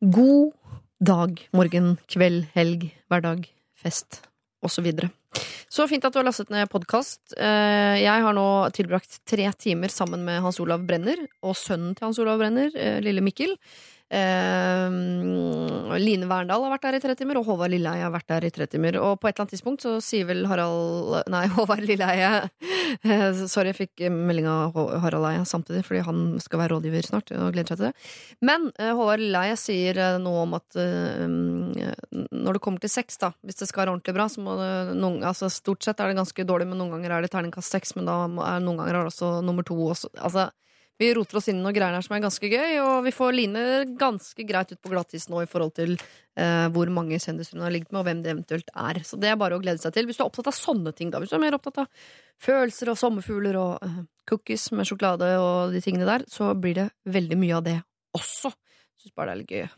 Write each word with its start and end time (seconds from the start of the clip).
God 0.00 0.52
dag, 1.00 1.38
morgen, 1.56 1.94
kveld, 2.04 2.42
helg, 2.52 2.82
hverdag, 3.08 3.46
fest 3.80 4.18
osv. 4.60 4.90
Så, 4.92 5.08
så 5.72 5.86
fint 5.88 6.04
at 6.04 6.12
du 6.12 6.18
har 6.20 6.26
lastet 6.26 6.52
ned 6.52 6.68
podkast. 6.68 7.32
Jeg 7.32 8.24
har 8.26 8.36
nå 8.36 8.44
tilbrakt 8.76 9.22
tre 9.24 9.46
timer 9.56 9.88
sammen 9.88 10.20
med 10.26 10.42
Hans 10.44 10.60
Olav 10.60 10.84
Brenner 10.84 11.22
og 11.40 11.56
sønnen 11.56 11.96
til 11.96 12.10
Hans 12.10 12.20
Olav 12.20 12.42
Brenner, 12.42 12.76
eh, 12.76 12.98
lille 13.00 13.24
Mikkel. 13.24 13.56
Eh, 14.06 14.90
Line 15.98 16.28
Verndal 16.30 16.62
har 16.62 16.72
vært 16.76 16.84
der 16.86 16.98
i 16.98 17.00
tre 17.02 17.14
timer, 17.18 17.40
og 17.40 17.48
Håvard 17.48 17.72
Lilleheie 17.72 18.04
har 18.04 18.12
vært 18.14 18.28
der 18.30 18.46
i 18.46 18.52
tre 18.54 18.68
timer. 18.70 18.98
Og 19.02 19.18
på 19.18 19.28
et 19.28 19.34
eller 19.34 19.46
annet 19.46 19.54
tidspunkt 19.56 19.82
så 19.82 19.96
sier 20.04 20.28
vel 20.28 20.44
Harald 20.50 21.26
Nei, 21.32 21.44
Håvard 21.56 21.82
Lilleheie 21.86 22.30
eh, 23.02 23.40
Sorry, 23.52 23.72
jeg 23.72 23.78
fikk 23.80 24.06
melding 24.12 24.48
av 24.50 24.76
Harald 25.02 25.26
Eie 25.30 25.44
samtidig, 25.48 25.82
fordi 25.88 26.04
han 26.06 26.24
skal 26.42 26.62
være 26.62 26.76
rådgiver 26.76 27.08
snart. 27.08 27.32
Og 27.34 27.54
gleder 27.56 27.72
seg 27.72 27.80
til 27.80 27.88
det. 27.88 27.94
Men 28.46 28.68
eh, 28.78 28.92
Håvard 28.92 29.22
Lilleheie 29.22 29.56
sier 29.60 29.98
eh, 30.02 30.18
noe 30.22 30.44
om 30.44 30.54
at 30.60 30.78
eh, 30.80 31.24
når 31.26 32.58
det 32.58 32.62
kommer 32.62 32.82
til 32.82 32.92
sex, 32.92 33.18
da, 33.22 33.32
hvis 33.46 33.58
det 33.62 33.70
skal 33.70 33.84
være 33.84 33.96
ordentlig 33.96 34.16
bra, 34.16 34.28
så 34.30 34.44
må 34.44 34.58
det 34.60 34.70
noen, 35.00 35.22
altså 35.26 35.50
Stort 35.56 35.86
sett 35.86 36.00
er 36.02 36.10
det 36.10 36.18
ganske 36.18 36.44
dårlig, 36.46 36.66
men 36.68 36.78
noen 36.78 36.92
ganger 36.92 37.14
er 37.16 37.24
det 37.24 37.30
terningkast 37.32 37.72
seks, 37.72 37.94
men 37.96 38.06
da 38.06 38.20
er 38.26 38.62
noen 38.62 38.78
ganger 38.82 38.98
er 38.98 39.06
det 39.06 39.12
også 39.14 39.30
nummer 39.46 39.64
to. 39.66 39.78
Også, 39.94 40.10
altså 40.20 40.50
vi 40.98 41.14
roter 41.14 41.38
oss 41.38 41.48
inn 41.50 41.58
i 41.60 41.64
noen 41.64 41.76
greier 41.76 41.96
her 41.96 42.04
som 42.04 42.14
er 42.16 42.22
ganske 42.24 42.48
gøy, 42.48 42.78
og 42.80 43.04
vi 43.04 43.12
får 43.14 43.34
Line 43.36 43.64
ganske 44.00 44.46
greit 44.48 44.72
ut 44.72 44.80
på 44.80 44.92
glattis 44.92 45.28
nå 45.28 45.42
i 45.42 45.48
forhold 45.50 45.74
til 45.76 45.94
eh, 45.96 46.66
hvor 46.72 46.90
mange 46.92 47.18
kjendiser 47.20 47.58
hun 47.58 47.66
har 47.66 47.74
ligget 47.74 47.92
med, 47.92 48.00
og 48.00 48.08
hvem 48.08 48.22
det 48.24 48.32
eventuelt 48.32 48.70
er. 48.72 49.02
Så 49.04 49.20
det 49.20 49.30
er 49.30 49.40
bare 49.40 49.58
å 49.58 49.62
glede 49.62 49.82
seg 49.82 49.94
til. 49.96 50.08
Hvis 50.08 50.20
du 50.20 50.24
er 50.24 50.30
opptatt 50.30 50.52
av 50.52 50.56
sånne 50.56 50.94
ting, 50.96 51.12
da, 51.12 51.20
hvis 51.20 51.32
du 51.32 51.38
er 51.38 51.44
mer 51.44 51.58
opptatt 51.58 51.82
av 51.84 52.12
følelser 52.42 52.92
og 52.92 53.00
sommerfugler 53.00 53.58
og 53.60 53.84
eh, 53.84 54.04
cookies 54.30 54.70
med 54.76 54.88
sjokolade 54.88 55.34
og 55.40 55.74
de 55.76 55.82
tingene 55.84 56.08
der, 56.08 56.24
så 56.32 56.54
blir 56.56 56.80
det 56.80 56.88
veldig 57.12 57.40
mye 57.44 57.58
av 57.58 57.66
det 57.68 57.80
også. 58.16 58.54
Syns 58.96 59.12
bare 59.16 59.34
det 59.34 59.36
er 59.36 59.42
litt 59.42 59.58
gøy 59.58 59.68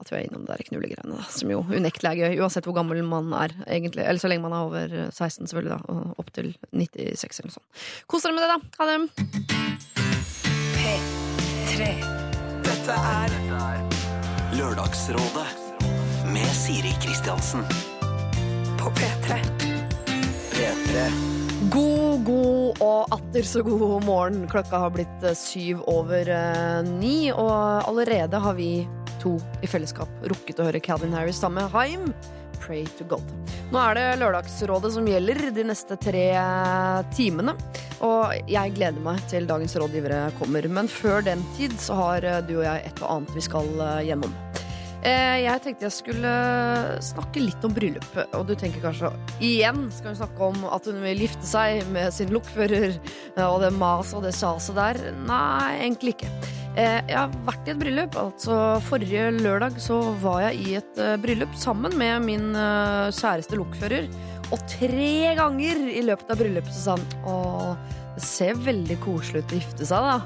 at 0.00 0.08
vi 0.08 0.16
er 0.16 0.26
innom 0.26 0.46
det 0.48 0.54
der 0.56 0.64
knullegreiene, 0.64 1.16
da, 1.18 1.26
som 1.28 1.50
jo 1.52 1.58
unektelig 1.68 2.10
er 2.14 2.20
gøy, 2.22 2.38
uansett 2.40 2.64
hvor 2.64 2.76
gammel 2.78 3.02
man 3.04 3.34
er, 3.36 3.52
egentlig. 3.68 4.06
Eller 4.06 4.22
så 4.22 4.32
lenge 4.32 4.46
man 4.46 4.56
er 4.56 4.68
over 4.70 4.94
16, 5.12 5.44
selvfølgelig, 5.44 5.76
da, 5.76 5.80
og 5.92 6.22
opp 6.24 6.32
til 6.36 6.54
96 6.72 7.42
eller 7.42 7.52
noe 7.52 7.58
sånt. 7.58 7.88
Kos 8.08 8.24
dere 8.24 8.38
med 8.38 8.46
det, 8.46 8.54
da. 8.54 8.60
Ha 8.80 8.92
det. 8.94 9.99
P3. 10.90 11.86
Dette 12.66 12.94
er 12.98 13.34
Lørdagsrådet 14.58 15.46
med 16.32 16.48
Siri 16.56 16.90
Kristiansen. 17.02 17.62
på 18.80 18.90
P3. 18.96 19.36
P3. 20.50 21.04
God, 21.70 22.24
god 22.24 22.80
og 22.80 23.14
atter 23.14 23.46
så 23.46 23.62
god 23.62 24.02
morgen. 24.04 24.48
Klokka 24.48 24.80
har 24.82 24.90
blitt 24.90 25.22
eh, 25.22 25.36
syv 25.36 25.84
over 25.86 26.26
eh, 26.26 26.80
ni, 26.88 27.30
og 27.30 27.86
allerede 27.86 28.40
har 28.40 28.56
vi 28.58 28.88
to 29.22 29.36
i 29.62 29.70
fellesskap 29.70 30.08
rukket 30.32 30.58
å 30.58 30.70
høre 30.70 30.80
Calvin 30.82 31.14
Harris 31.14 31.38
sammen 31.38 31.62
med 31.62 31.74
Haim. 31.76 32.10
Pray 32.60 32.84
to 32.98 33.06
God. 33.08 33.24
Nå 33.70 33.78
er 33.78 33.96
det 33.96 34.06
Lørdagsrådet 34.20 34.92
som 34.96 35.06
gjelder 35.06 35.50
de 35.54 35.64
neste 35.68 35.96
tre 36.00 36.26
eh, 36.34 37.00
timene. 37.16 37.54
Og 38.06 38.50
jeg 38.50 38.74
gleder 38.76 39.02
meg 39.04 39.22
til 39.30 39.48
dagens 39.50 39.76
rådgivere 39.78 40.22
kommer. 40.40 40.66
Men 40.68 40.90
før 40.90 41.24
den 41.26 41.44
tid 41.58 41.76
så 41.80 41.98
har 42.00 42.26
eh, 42.26 42.42
du 42.46 42.56
og 42.60 42.66
jeg 42.66 42.86
et 42.90 43.04
og 43.04 43.16
annet 43.16 43.36
vi 43.38 43.46
skal 43.46 43.70
eh, 43.78 44.06
gjennom. 44.10 44.34
Eh, 45.02 45.36
Jeg 45.46 45.62
tenkte 45.64 45.86
jeg 45.86 45.94
skulle 45.96 46.30
snakke 47.04 47.40
litt 47.40 47.64
om 47.64 47.72
bryllup. 47.72 48.08
Og 48.36 48.46
du 48.48 48.54
tenker 48.58 48.82
kanskje 48.84 49.10
igjen 49.40 49.86
skal 49.94 50.12
hun 50.12 50.18
snakke 50.20 50.48
om 50.50 50.64
at 50.68 50.88
hun 50.90 51.00
vil 51.04 51.22
gifte 51.24 51.48
seg 51.48 51.84
med 51.94 52.12
sin 52.12 52.32
lokfører 52.34 52.92
eh, 52.92 53.46
og 53.46 53.60
det 53.64 53.72
maset 53.80 54.18
og 54.20 54.26
det 54.28 54.34
sjaset 54.36 54.76
der. 54.76 55.00
Nei, 55.24 55.78
egentlig 55.86 56.16
ikke. 56.18 56.32
Eh, 56.76 57.00
Jeg 57.08 57.16
har 57.16 57.32
vært 57.48 57.70
i 57.70 57.72
et 57.74 57.80
bryllup. 57.80 58.18
Altså 58.20 58.58
Forrige 58.90 59.30
lørdag 59.40 59.80
så 59.80 60.02
var 60.20 60.42
jeg 60.50 60.60
i 60.66 60.76
et 60.82 61.00
bryllup 61.24 61.56
sammen 61.58 61.96
med 61.98 62.26
min 62.28 62.50
kjæreste 62.52 63.56
lokfører. 63.56 64.10
Og 64.50 64.58
tre 64.66 65.34
ganger 65.38 65.78
i 65.94 66.02
løpet 66.02 66.32
av 66.34 66.40
bryllupet 66.42 66.74
så 66.74 66.80
sa 66.82 66.94
han 66.98 67.26
Å, 67.30 67.34
det 68.16 68.24
ser 68.26 68.58
veldig 68.58 68.96
koselig 69.04 69.44
ut 69.44 69.52
å 69.54 69.60
gifte 69.60 69.86
seg, 69.86 70.08
da. 70.10 70.16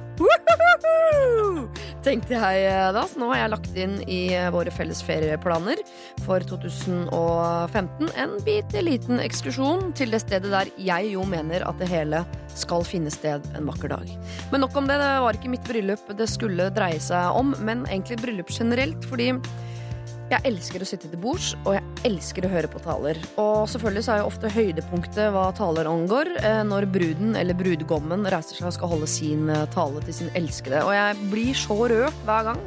Tenkte 2.05 2.37
jeg 2.37 2.65
eh, 2.69 2.91
da. 2.93 3.05
Så 3.09 3.21
nå 3.21 3.31
har 3.33 3.39
jeg 3.41 3.53
lagt 3.55 3.79
inn 3.81 3.95
i 4.05 4.21
eh, 4.37 4.51
våre 4.53 4.73
felles 4.75 5.01
ferieplaner 5.05 5.81
for 6.27 6.45
2015 6.45 8.11
en 8.21 8.35
bitte 8.45 8.83
liten 8.85 9.23
ekskursjon 9.25 9.95
til 9.97 10.13
det 10.13 10.21
stedet 10.27 10.53
der 10.53 10.73
jeg 10.77 11.15
jo 11.15 11.25
mener 11.29 11.65
at 11.65 11.81
det 11.81 11.89
hele 11.89 12.21
skal 12.55 12.85
finne 12.87 13.13
sted 13.13 13.47
en 13.57 13.71
vakker 13.71 13.95
dag. 13.95 14.11
Men 14.53 14.67
nok 14.67 14.77
om 14.77 14.91
det. 14.91 15.01
Det 15.01 15.13
var 15.25 15.39
ikke 15.39 15.55
mitt 15.55 15.69
bryllup 15.69 16.13
det 16.19 16.29
skulle 16.31 16.69
dreie 16.77 17.01
seg 17.03 17.39
om, 17.41 17.55
men 17.65 17.87
egentlig 17.89 18.21
bryllup 18.21 18.53
generelt, 18.53 19.09
fordi 19.09 19.33
jeg 20.31 20.41
elsker 20.49 20.83
å 20.83 20.87
sitte 20.89 21.11
til 21.11 21.21
bords, 21.21 21.51
og 21.65 21.75
jeg 21.77 22.09
elsker 22.09 22.47
å 22.47 22.51
høre 22.53 22.71
på 22.71 22.81
taler. 22.85 23.19
Og 23.41 23.69
selvfølgelig 23.71 24.05
så 24.07 24.15
er 24.15 24.23
jo 24.23 24.31
ofte 24.31 24.53
høydepunktet 24.55 25.35
hva 25.35 25.45
taler 25.57 25.89
angår, 25.91 26.31
eh, 26.41 26.63
når 26.67 26.89
bruden 26.95 27.37
eller 27.41 27.59
brudgommen 27.59 28.25
reiser 28.33 28.57
seg 28.57 28.71
og 28.71 28.77
skal 28.79 28.93
holde 28.95 29.11
sin 29.11 29.51
eh, 29.53 29.67
tale 29.75 30.03
til 30.07 30.19
sin 30.23 30.33
elskede. 30.39 30.81
Og 30.87 30.95
jeg 30.97 31.31
blir 31.33 31.61
så 31.61 31.79
rørt 31.93 32.25
hver 32.25 32.49
gang 32.51 32.65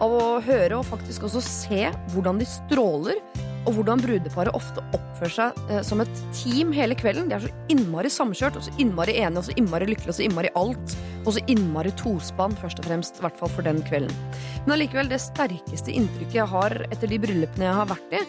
av 0.00 0.14
å 0.16 0.26
høre 0.44 0.78
og 0.78 0.86
faktisk 0.88 1.26
også 1.28 1.42
se 1.44 1.82
hvordan 2.14 2.40
de 2.40 2.48
stråler, 2.48 3.18
og 3.66 3.76
hvordan 3.76 4.00
brudeparet 4.00 4.56
ofte 4.56 4.82
oppfører 4.96 5.34
seg 5.34 5.58
eh, 5.68 5.82
som 5.86 6.00
et 6.02 6.22
team 6.36 6.72
hele 6.74 6.96
kvelden. 6.98 7.28
De 7.28 7.36
er 7.36 7.44
så 7.44 7.52
innmari 7.72 8.10
samkjørt, 8.12 8.56
og 8.56 8.66
så 8.66 8.74
innmari 8.80 9.18
enige, 9.20 9.42
og 9.42 9.48
så 9.48 9.56
innmari 9.60 9.88
lykkelige, 9.90 10.14
og 10.14 10.18
så 10.18 10.26
innmari 10.26 10.52
alt. 10.58 10.96
Og 11.20 11.34
så 11.36 11.44
innmari 11.52 11.92
tospann, 12.00 12.56
først 12.60 12.80
og 12.80 12.88
fremst, 12.88 13.20
i 13.20 13.24
hvert 13.26 13.36
fall 13.40 13.52
for 13.52 13.66
den 13.66 13.82
kvelden. 13.86 14.14
Men 14.64 14.76
allikevel, 14.78 15.10
det 15.12 15.20
sterkeste 15.22 15.92
inntrykket 15.92 16.38
jeg 16.40 16.48
har 16.54 16.76
etter 16.88 17.10
de 17.10 17.20
bryllupene 17.20 17.68
jeg 17.68 17.80
har 17.82 17.90
vært 17.90 18.16
i, 18.16 18.22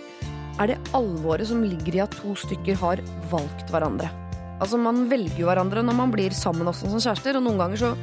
er 0.59 0.73
det 0.73 0.81
alvoret 0.97 1.47
som 1.47 1.63
ligger 1.63 1.95
i 1.95 2.03
at 2.03 2.17
to 2.19 2.35
stykker 2.37 2.75
har 2.81 2.99
valgt 3.31 3.71
hverandre. 3.71 4.11
Altså, 4.61 4.77
Man 4.77 5.07
velger 5.09 5.39
jo 5.39 5.47
hverandre 5.49 5.81
når 5.85 5.95
man 5.97 6.11
blir 6.13 6.35
sammen 6.35 6.67
også 6.69 6.91
som 6.91 7.01
kjærester, 7.01 7.39
og 7.39 7.47
noen 7.47 7.61
ganger 7.63 7.81
så 7.81 7.93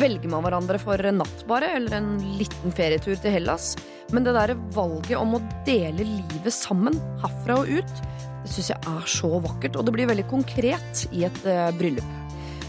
velger 0.00 0.30
man 0.30 0.44
hverandre 0.44 0.78
for 0.80 1.00
en 1.08 1.20
natt 1.22 1.44
bare, 1.48 1.70
eller 1.78 1.98
en 1.98 2.10
liten 2.38 2.74
ferietur 2.74 3.16
til 3.16 3.34
Hellas. 3.34 3.74
Men 4.14 4.26
det 4.26 4.36
derre 4.36 4.58
valget 4.74 5.16
om 5.18 5.36
å 5.38 5.42
dele 5.66 6.04
livet 6.06 6.54
sammen, 6.54 6.98
herfra 7.22 7.60
og 7.62 7.72
ut, 7.78 8.04
det 8.44 8.52
syns 8.52 8.70
jeg 8.70 8.92
er 8.92 9.08
så 9.10 9.30
vakkert, 9.42 9.78
og 9.78 9.86
det 9.86 9.96
blir 9.96 10.10
veldig 10.10 10.26
konkret 10.30 11.06
i 11.10 11.24
et 11.26 11.40
uh, 11.48 11.72
bryllup. 11.74 12.12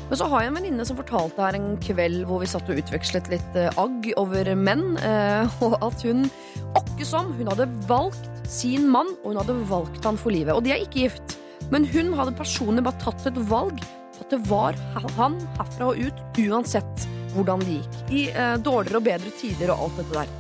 Men 0.08 0.20
så 0.22 0.30
har 0.32 0.42
jeg 0.42 0.50
en 0.50 0.58
venninne 0.58 0.86
som 0.88 0.98
fortalte 0.98 1.44
her 1.44 1.58
en 1.58 1.74
kveld 1.84 2.22
hvor 2.30 2.40
vi 2.40 2.48
satt 2.48 2.70
og 2.72 2.80
utvekslet 2.80 3.28
litt 3.34 3.60
uh, 3.60 3.68
agg 3.78 4.08
over 4.18 4.54
menn, 4.58 4.96
uh, 5.04 5.60
og 5.68 5.78
at 5.86 6.08
hun 6.08 6.26
åkke 6.80 7.06
som 7.06 7.34
hun 7.38 7.52
hadde 7.52 7.70
valgt 7.90 8.32
sin 8.50 8.88
mann, 8.90 9.12
og 9.22 9.34
hun 9.34 9.42
hadde 9.44 9.60
valgt 9.70 10.08
han 10.08 10.18
for 10.18 10.34
livet. 10.34 10.56
Og 10.56 10.66
de 10.66 10.74
er 10.74 10.82
ikke 10.82 11.06
gift, 11.06 11.38
men 11.74 11.86
hun 11.92 12.16
hadde 12.18 12.38
personlig 12.40 12.86
bare 12.88 13.04
tatt 13.04 13.30
et 13.30 13.40
valg 13.52 13.84
at 14.18 14.32
det 14.34 14.40
var 14.50 14.74
han 15.18 15.38
herfra 15.60 15.92
og 15.92 16.00
ut, 16.02 16.24
uansett 16.42 17.06
hvordan 17.36 17.64
det 17.64 17.80
gikk. 17.80 17.98
I 18.10 18.22
eh, 18.32 18.56
dårligere 18.64 19.02
og 19.02 19.08
bedre 19.08 19.34
tider 19.40 19.74
og 19.74 19.88
alt 19.88 20.02
dette 20.02 20.22
der. 20.22 20.36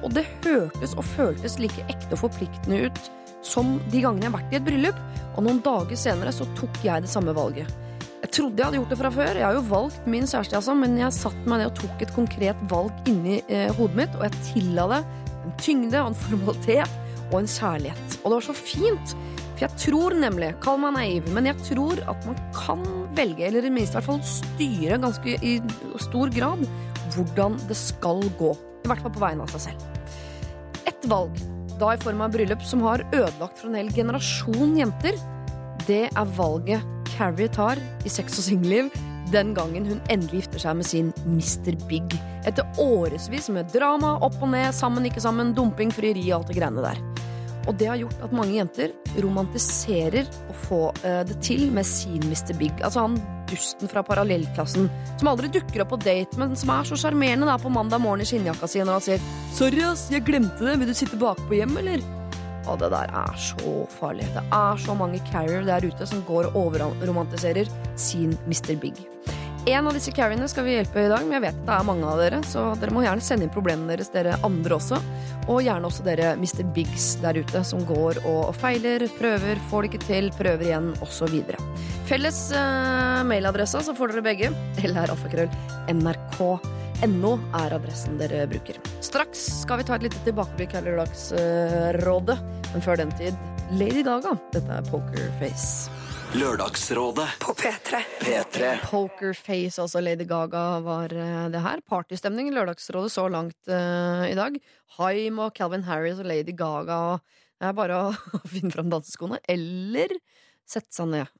Og 0.00 0.14
det 0.16 0.26
hørtes 0.44 0.96
og 0.96 1.04
føltes 1.04 1.58
like 1.60 1.84
ekte 1.92 2.16
og 2.16 2.22
forpliktende 2.24 2.86
ut 2.88 3.00
som 3.46 3.78
de 3.92 4.02
gangene 4.04 4.26
jeg 4.26 4.32
har 4.32 4.38
vært 4.38 4.52
i 4.52 4.58
et 4.58 4.66
bryllup, 4.66 4.98
og 5.34 5.46
noen 5.46 5.62
dager 5.64 5.98
senere 5.98 6.32
så 6.34 6.46
tok 6.58 6.82
jeg 6.84 7.04
det 7.04 7.12
samme 7.12 7.32
valget. 7.36 7.68
Jeg 8.20 8.32
trodde 8.36 8.60
jeg 8.60 8.66
hadde 8.66 8.80
gjort 8.80 8.92
det 8.92 8.98
fra 9.00 9.10
før, 9.14 9.38
jeg 9.40 9.46
har 9.46 9.56
jo 9.56 9.62
valgt 9.70 10.08
min 10.12 10.28
kjæreste, 10.28 10.58
altså, 10.58 10.74
men 10.76 10.98
jeg 11.00 11.16
satte 11.16 11.48
meg 11.48 11.62
ned 11.62 11.70
og 11.70 11.78
tok 11.78 12.04
et 12.04 12.12
konkret 12.16 12.64
valg 12.70 13.08
inni 13.08 13.40
eh, 13.48 13.70
hodet 13.78 13.96
mitt, 14.02 14.18
og 14.18 14.26
jeg 14.26 14.42
tilla 14.50 14.86
det 14.92 15.00
en 15.40 15.54
tyngde 15.60 16.02
og 16.02 16.10
en 16.10 16.20
formalitet 16.26 16.98
og 17.30 17.38
en 17.40 17.48
kjærlighet. 17.48 18.18
Og 18.20 18.26
det 18.28 18.36
var 18.36 18.46
så 18.50 18.56
fint, 18.56 19.16
for 19.60 19.68
jeg 19.68 19.92
tror 19.92 20.14
nemlig, 20.16 20.54
kall 20.64 20.78
meg 20.80 20.94
naiv, 20.96 21.26
men 21.36 21.48
jeg 21.50 21.58
tror 21.66 21.98
at 22.08 22.24
man 22.24 22.38
kan 22.56 22.80
velge, 23.16 23.44
eller 23.44 23.66
i 23.66 23.72
minst 23.72 23.92
hvert 23.92 24.06
fall 24.06 24.22
styre 24.24 24.96
ganske 25.02 25.34
i 25.44 25.58
stor 26.00 26.32
grad, 26.32 26.64
hvordan 27.12 27.58
det 27.68 27.76
skal 27.76 28.24
gå. 28.38 28.54
I 28.80 28.88
hvert 28.88 29.04
fall 29.04 29.12
på 29.12 29.20
vegne 29.20 29.44
av 29.44 29.50
seg 29.52 29.66
selv 29.66 30.88
Et 30.88 31.02
valg, 31.10 31.36
da 31.76 31.92
i 31.92 32.00
form 32.00 32.22
av 32.24 32.32
bryllup, 32.32 32.64
som 32.64 32.80
har 32.86 33.04
ødelagt 33.12 33.60
for 33.60 33.68
en 33.68 33.76
hel 33.76 33.92
generasjon 33.92 34.78
jenter, 34.80 35.20
det 35.84 36.06
er 36.08 36.34
valget 36.38 36.80
Carrie 37.10 37.50
tar 37.52 37.80
i 38.06 38.12
sex 38.12 38.38
og 38.40 38.46
singelliv 38.46 38.88
den 39.30 39.52
gangen 39.54 39.84
hun 39.86 40.00
endelig 40.10 40.46
gifter 40.46 40.64
seg 40.64 40.78
med 40.80 40.88
sin 40.88 41.12
Mr. 41.28 41.76
Big. 41.90 42.16
Etter 42.48 42.64
årevis 42.80 43.50
med 43.52 43.68
drama, 43.74 44.16
opp 44.24 44.40
og 44.40 44.54
ned, 44.56 44.72
sammen, 44.74 45.06
ikke 45.06 45.22
sammen, 45.22 45.52
dumping, 45.54 45.92
frieri 45.94 46.24
og 46.30 46.40
alt 46.40 46.50
det 46.50 46.58
greiene 46.58 46.88
der. 46.88 47.04
Og 47.68 47.76
det 47.80 47.90
har 47.90 48.00
gjort 48.00 48.22
at 48.24 48.32
mange 48.34 48.56
jenter 48.56 48.94
romantiserer 49.20 50.28
å 50.48 50.56
få 50.66 50.80
eh, 51.04 51.20
det 51.28 51.40
til 51.44 51.68
med 51.74 51.86
sin 51.88 52.22
Mr. 52.24 52.54
Big. 52.58 52.72
Altså 52.80 53.04
han 53.04 53.18
dusten 53.50 53.90
fra 53.90 54.04
parallellklassen 54.06 54.88
som 55.18 55.30
aldri 55.30 55.50
dukker 55.52 55.84
opp 55.84 55.92
på 55.94 56.00
date, 56.04 56.38
men 56.40 56.54
som 56.58 56.72
er 56.74 56.86
så 56.88 56.98
sjarmerende 57.00 57.58
på 57.60 57.72
mandag 57.72 58.02
morgen 58.02 58.24
i 58.24 58.28
skinnjakka 58.28 58.68
si 58.70 58.82
når 58.82 58.98
han 58.98 59.06
sier 59.08 59.28
'Sorry, 59.52 59.82
ass, 59.84 60.08
jeg 60.10 60.24
glemte 60.24 60.64
det. 60.64 60.78
Vil 60.78 60.88
du 60.88 60.94
sitte 60.94 61.18
bakpå 61.20 61.58
hjem, 61.58 61.76
eller?' 61.82 62.06
Og 62.68 62.78
det 62.78 62.90
der 62.92 63.08
er 63.08 63.36
så 63.40 63.86
farlig. 63.98 64.26
Det 64.34 64.44
er 64.52 64.76
så 64.76 64.94
mange 64.94 65.18
carrier 65.32 65.64
der 65.64 65.84
ute 65.84 66.06
som 66.06 66.22
går 66.28 66.50
og 66.50 66.56
overromantiserer 66.68 67.66
sin 67.96 68.36
Mr. 68.46 68.76
Big. 68.78 69.00
En 69.68 69.86
av 69.86 69.92
disse 69.92 70.12
carriene 70.16 70.48
skal 70.48 70.64
vi 70.64 70.72
hjelpe 70.72 71.02
i 71.02 71.08
dag, 71.10 71.20
men 71.26 71.36
jeg 71.36 71.44
vet 71.44 71.58
at 71.58 71.66
det 71.66 71.74
er 71.74 71.84
mange 71.84 72.08
av 72.08 72.20
dere, 72.20 72.38
så 72.48 72.62
dere 72.80 72.94
må 72.96 73.02
gjerne 73.04 73.24
sende 73.24 73.44
inn 73.44 73.52
problemene 73.52 73.92
deres, 73.92 74.08
dere 74.12 74.38
andre 74.46 74.78
også. 74.78 75.00
Og 75.52 75.60
gjerne 75.66 75.90
også 75.90 76.06
dere 76.06 76.32
Mr. 76.40 76.64
Biggs 76.74 77.12
der 77.20 77.36
ute, 77.36 77.62
som 77.66 77.84
går 77.88 78.22
og 78.28 78.54
feiler, 78.56 79.04
prøver, 79.18 79.60
får 79.68 79.84
det 79.84 79.92
ikke 79.92 80.06
til, 80.06 80.30
prøver 80.38 80.64
igjen, 80.70 80.90
osv. 81.04 81.36
Felles 82.08 82.40
eh, 82.56 83.20
mailadresse, 83.28 83.84
så 83.84 83.96
får 83.96 84.14
dere 84.14 84.26
begge. 84.30 84.52
Eller 84.80 85.12
alfakrøll 85.12 85.52
nrk.no 85.92 87.36
er 87.60 87.76
adressen 87.76 88.16
dere 88.20 88.46
bruker. 88.50 88.80
Straks 89.04 89.44
skal 89.60 89.82
vi 89.82 89.90
ta 89.90 90.00
et 90.00 90.08
lite 90.08 90.24
tilbakeblikk 90.24 90.78
her 90.78 90.88
i 90.88 90.96
Lørdagsrådet, 90.96 92.40
men 92.72 92.88
før 92.88 93.04
den 93.04 93.12
tid 93.20 93.36
Lady 93.76 94.02
Gaga. 94.08 94.38
Dette 94.56 94.80
er 94.80 94.88
Pokerface. 94.88 95.99
Lørdagsrådet 96.30 97.26
På 97.42 97.52
P3. 97.58 97.98
P3 98.20 98.66
Pokerface, 98.86 99.82
altså 99.82 99.98
Lady 99.98 100.22
Gaga, 100.30 100.78
var 100.84 101.10
eh, 101.10 101.46
det 101.50 101.62
her. 101.64 101.80
Partystemning 101.90 102.46
i 102.46 102.52
Lørdagsrådet 102.54 103.10
så 103.10 103.24
langt 103.26 103.58
uh, 103.66 104.22
i 104.28 104.36
dag. 104.38 104.54
Haim 105.00 105.40
og 105.42 105.56
Calvin 105.58 105.82
Harris 105.88 106.20
og 106.22 106.28
Lady 106.30 106.54
Gaga. 106.54 107.18
Det 107.58 107.66
er 107.66 107.74
bare 107.74 107.98
å 108.38 108.42
finne 108.46 108.70
fram 108.70 108.92
danseskoene. 108.94 109.40
Eller 109.50 110.14
sette 110.62 110.94
seg 110.94 111.10
ned. 111.16 111.34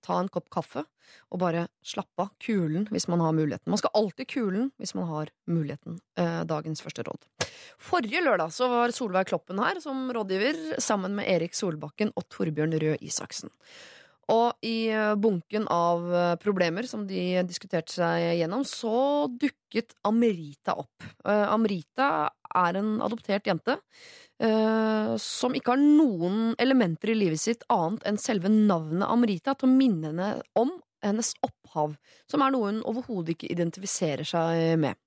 Ta 0.00 0.16
en 0.16 0.32
kopp 0.32 0.48
kaffe 0.48 0.86
og 1.28 1.42
bare 1.44 1.66
slappe 1.84 2.24
av. 2.24 2.32
Kulen 2.40 2.88
hvis 2.88 3.10
man 3.12 3.20
har 3.20 3.36
muligheten. 3.36 3.68
Man 3.68 3.84
skal 3.84 3.92
alltid 4.00 4.32
kulen 4.32 4.72
hvis 4.80 4.96
man 4.96 5.08
har 5.12 5.36
muligheten. 5.52 6.00
Eh, 6.16 6.42
dagens 6.48 6.80
første 6.80 7.04
råd. 7.04 7.28
Forrige 7.76 8.24
lørdag 8.24 8.56
så 8.56 8.72
var 8.72 8.96
Solveig 8.96 9.28
Kloppen 9.28 9.60
her 9.60 9.84
som 9.84 10.08
rådgiver, 10.16 10.80
sammen 10.80 11.12
med 11.20 11.28
Erik 11.28 11.52
Solbakken 11.52 12.16
og 12.16 12.30
Torbjørn 12.32 12.80
Røe 12.80 12.96
Isaksen. 13.04 13.52
Og 14.30 14.66
i 14.66 14.90
eh, 14.94 15.14
bunken 15.18 15.66
av 15.72 16.06
eh, 16.14 16.34
problemer 16.42 16.86
som 16.86 17.06
de 17.08 17.42
diskuterte 17.48 17.96
seg 17.96 18.38
gjennom, 18.38 18.64
så 18.68 19.26
dukket 19.30 19.96
Amrita 20.06 20.76
opp. 20.78 21.06
Eh, 21.26 21.46
Amrita 21.50 22.30
er 22.50 22.80
en 22.80 22.98
adoptert 23.04 23.46
jente 23.46 23.78
som 25.20 25.52
ikke 25.52 25.74
har 25.74 25.80
noen 25.82 26.54
elementer 26.64 27.10
i 27.12 27.16
livet 27.18 27.42
sitt 27.42 27.66
annet 27.68 28.06
enn 28.08 28.16
selve 28.16 28.48
navnet 28.48 29.04
Amrita 29.04 29.52
til 29.52 29.68
å 29.68 29.74
minne 29.74 30.08
henne 30.08 30.28
om 30.56 30.70
hennes 31.04 31.32
opphav, 31.46 31.94
som 32.30 32.42
er 32.44 32.52
noe 32.54 32.70
hun 32.70 32.80
overhodet 32.88 33.34
ikke 33.34 33.50
identifiserer 33.52 34.26
seg 34.26 34.78
med. 34.80 34.98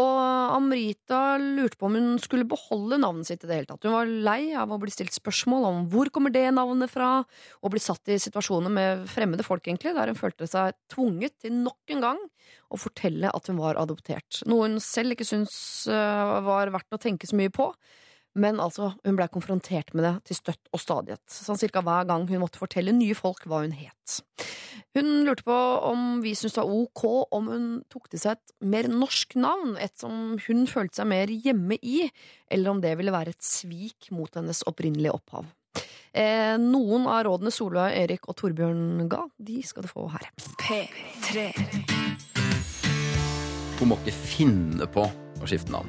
Og 0.00 0.18
Amrita 0.56 1.36
lurte 1.40 1.78
på 1.80 1.88
om 1.88 1.98
hun 1.98 2.10
skulle 2.22 2.48
beholde 2.48 3.00
navnet 3.02 3.28
sitt 3.28 3.44
i 3.44 3.50
det 3.50 3.58
hele 3.60 3.70
tatt. 3.70 3.86
Hun 3.86 3.96
var 3.96 4.12
lei 4.28 4.52
av 4.58 4.72
å 4.72 4.80
bli 4.82 4.92
stilt 4.94 5.14
spørsmål 5.16 5.68
om 5.68 5.80
hvor 5.92 6.12
kommer 6.14 6.34
det 6.34 6.46
navnet 6.54 6.92
fra, 6.92 7.14
og 7.62 7.74
bli 7.74 7.82
satt 7.82 8.12
i 8.12 8.20
situasjoner 8.22 8.72
med 8.72 9.06
fremmede 9.10 9.46
folk, 9.46 9.66
egentlig, 9.66 9.96
der 9.96 10.12
hun 10.12 10.20
følte 10.20 10.48
seg 10.50 10.76
tvunget 10.92 11.38
til 11.44 11.56
nok 11.64 11.96
en 11.96 12.06
gang 12.06 12.22
å 12.72 12.80
fortelle 12.80 13.30
at 13.32 13.50
hun 13.50 13.60
var 13.60 13.80
adoptert. 13.80 14.42
Noe 14.48 14.68
hun 14.68 14.80
selv 14.82 15.14
ikke 15.14 15.28
syntes 15.28 15.88
øh, 15.90 16.38
var 16.46 16.72
verdt 16.74 16.96
å 16.96 17.00
tenke 17.02 17.28
så 17.28 17.38
mye 17.38 17.52
på. 17.52 17.68
Men 18.38 18.60
altså, 18.64 18.94
hun 19.04 19.16
blei 19.18 19.28
konfrontert 19.28 19.92
med 19.92 20.06
det 20.06 20.12
til 20.30 20.38
støtt 20.38 20.70
og 20.72 20.80
stadighet, 20.80 21.22
sånn 21.28 21.60
cirka 21.60 21.82
hver 21.84 22.06
gang 22.08 22.24
hun 22.30 22.40
måtte 22.40 22.60
fortelle 22.60 22.94
nye 22.96 23.16
folk 23.16 23.44
hva 23.44 23.60
hun 23.64 23.74
het. 23.76 24.22
Hun 24.96 25.10
lurte 25.26 25.44
på 25.44 25.56
om 25.88 26.22
vi 26.24 26.32
syntes 26.36 26.56
det 26.56 26.64
var 26.64 26.72
ok 26.72 27.02
om 27.36 27.50
hun 27.52 27.66
tok 27.92 28.08
til 28.12 28.22
seg 28.22 28.38
et 28.38 28.54
mer 28.72 28.88
norsk 28.92 29.36
navn, 29.40 29.76
et 29.76 29.92
som 30.00 30.38
hun 30.46 30.64
følte 30.68 31.00
seg 31.00 31.10
mer 31.12 31.32
hjemme 31.32 31.76
i, 31.80 32.06
eller 32.52 32.72
om 32.72 32.80
det 32.84 32.94
ville 33.00 33.14
være 33.14 33.36
et 33.36 33.44
svik 33.44 34.08
mot 34.16 34.32
hennes 34.36 34.64
opprinnelige 34.68 35.12
opphav. 35.16 35.52
Eh, 36.12 36.56
noen 36.60 37.06
av 37.08 37.22
rådene 37.24 37.52
Solveig, 37.52 37.94
Erik 38.02 38.28
og 38.28 38.36
Torbjørn 38.40 39.06
ga, 39.12 39.22
de 39.40 39.62
skal 39.64 39.84
du 39.86 39.92
få 39.92 40.08
her. 40.12 40.28
P3. 40.60 41.48
Hun 43.80 43.92
må 43.92 43.96
ikke 44.02 44.14
finne 44.14 44.88
på 44.92 45.08
å 45.08 45.48
skifte 45.48 45.72
navn. 45.72 45.88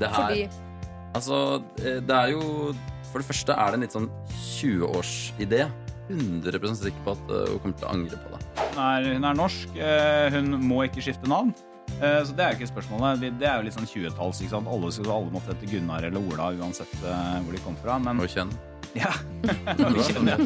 Det 0.00 0.10
her, 0.10 0.18
Fordi 0.18 0.69
altså, 1.14 1.62
eh, 1.84 2.00
det 2.00 2.16
er 2.16 2.32
jo 2.36 2.74
For 3.10 3.18
det 3.18 3.26
første 3.26 3.52
er 3.58 3.66
det 3.72 3.74
en 3.74 3.82
litt 3.86 3.94
sånn 3.96 4.10
20-årsidé. 4.30 5.64
100% 6.10 6.78
sikker 6.78 7.02
på 7.06 7.12
at 7.16 7.32
eh, 7.34 7.50
hun 7.50 7.58
kommer 7.62 7.78
til 7.78 7.86
å 7.88 7.90
angre 7.94 8.18
på 8.22 8.30
det. 8.34 8.40
Hun 8.60 8.78
er, 8.84 9.08
hun 9.16 9.26
er 9.30 9.34
norsk. 9.38 9.76
eh, 9.78 10.28
Hun 10.34 10.54
må 10.66 10.84
ikke 10.86 11.02
skifte 11.02 11.26
navn. 11.30 11.52
Eh, 12.00 12.22
Så 12.26 12.34
det 12.38 12.44
er 12.46 12.52
jo 12.54 12.58
ikke 12.60 12.70
spørsmålet. 12.72 13.20
Det- 13.38 13.48
er 13.48 13.56
jo 13.58 13.66
litt 13.66 13.74
sånn 13.74 13.86
20-talls. 13.90 14.40
ikke 14.42 14.50
sant? 14.54 14.68
Alle, 14.70 14.90
alle 15.16 15.30
måtte 15.34 15.54
hete 15.54 15.66
Gunnar 15.70 16.02
eller 16.06 16.20
Ola 16.22 16.52
uansett 16.54 16.92
hvor 17.02 17.52
de 17.52 17.58
kom 17.64 17.76
fra. 17.82 17.98
Men 17.98 18.20
Og 18.20 18.28
kjønn. 18.30 18.50
ja, 18.94 19.10
vi 19.94 20.02
kjenner 20.06 20.38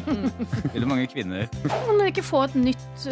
veldig 0.74 0.88
mange 0.88 1.06
kvinner. 1.08 1.48
Kan 1.64 1.86
hun 2.00 2.06
ikke 2.08 2.24
få 2.24 2.42
et 2.44 2.54
nytt 2.60 3.06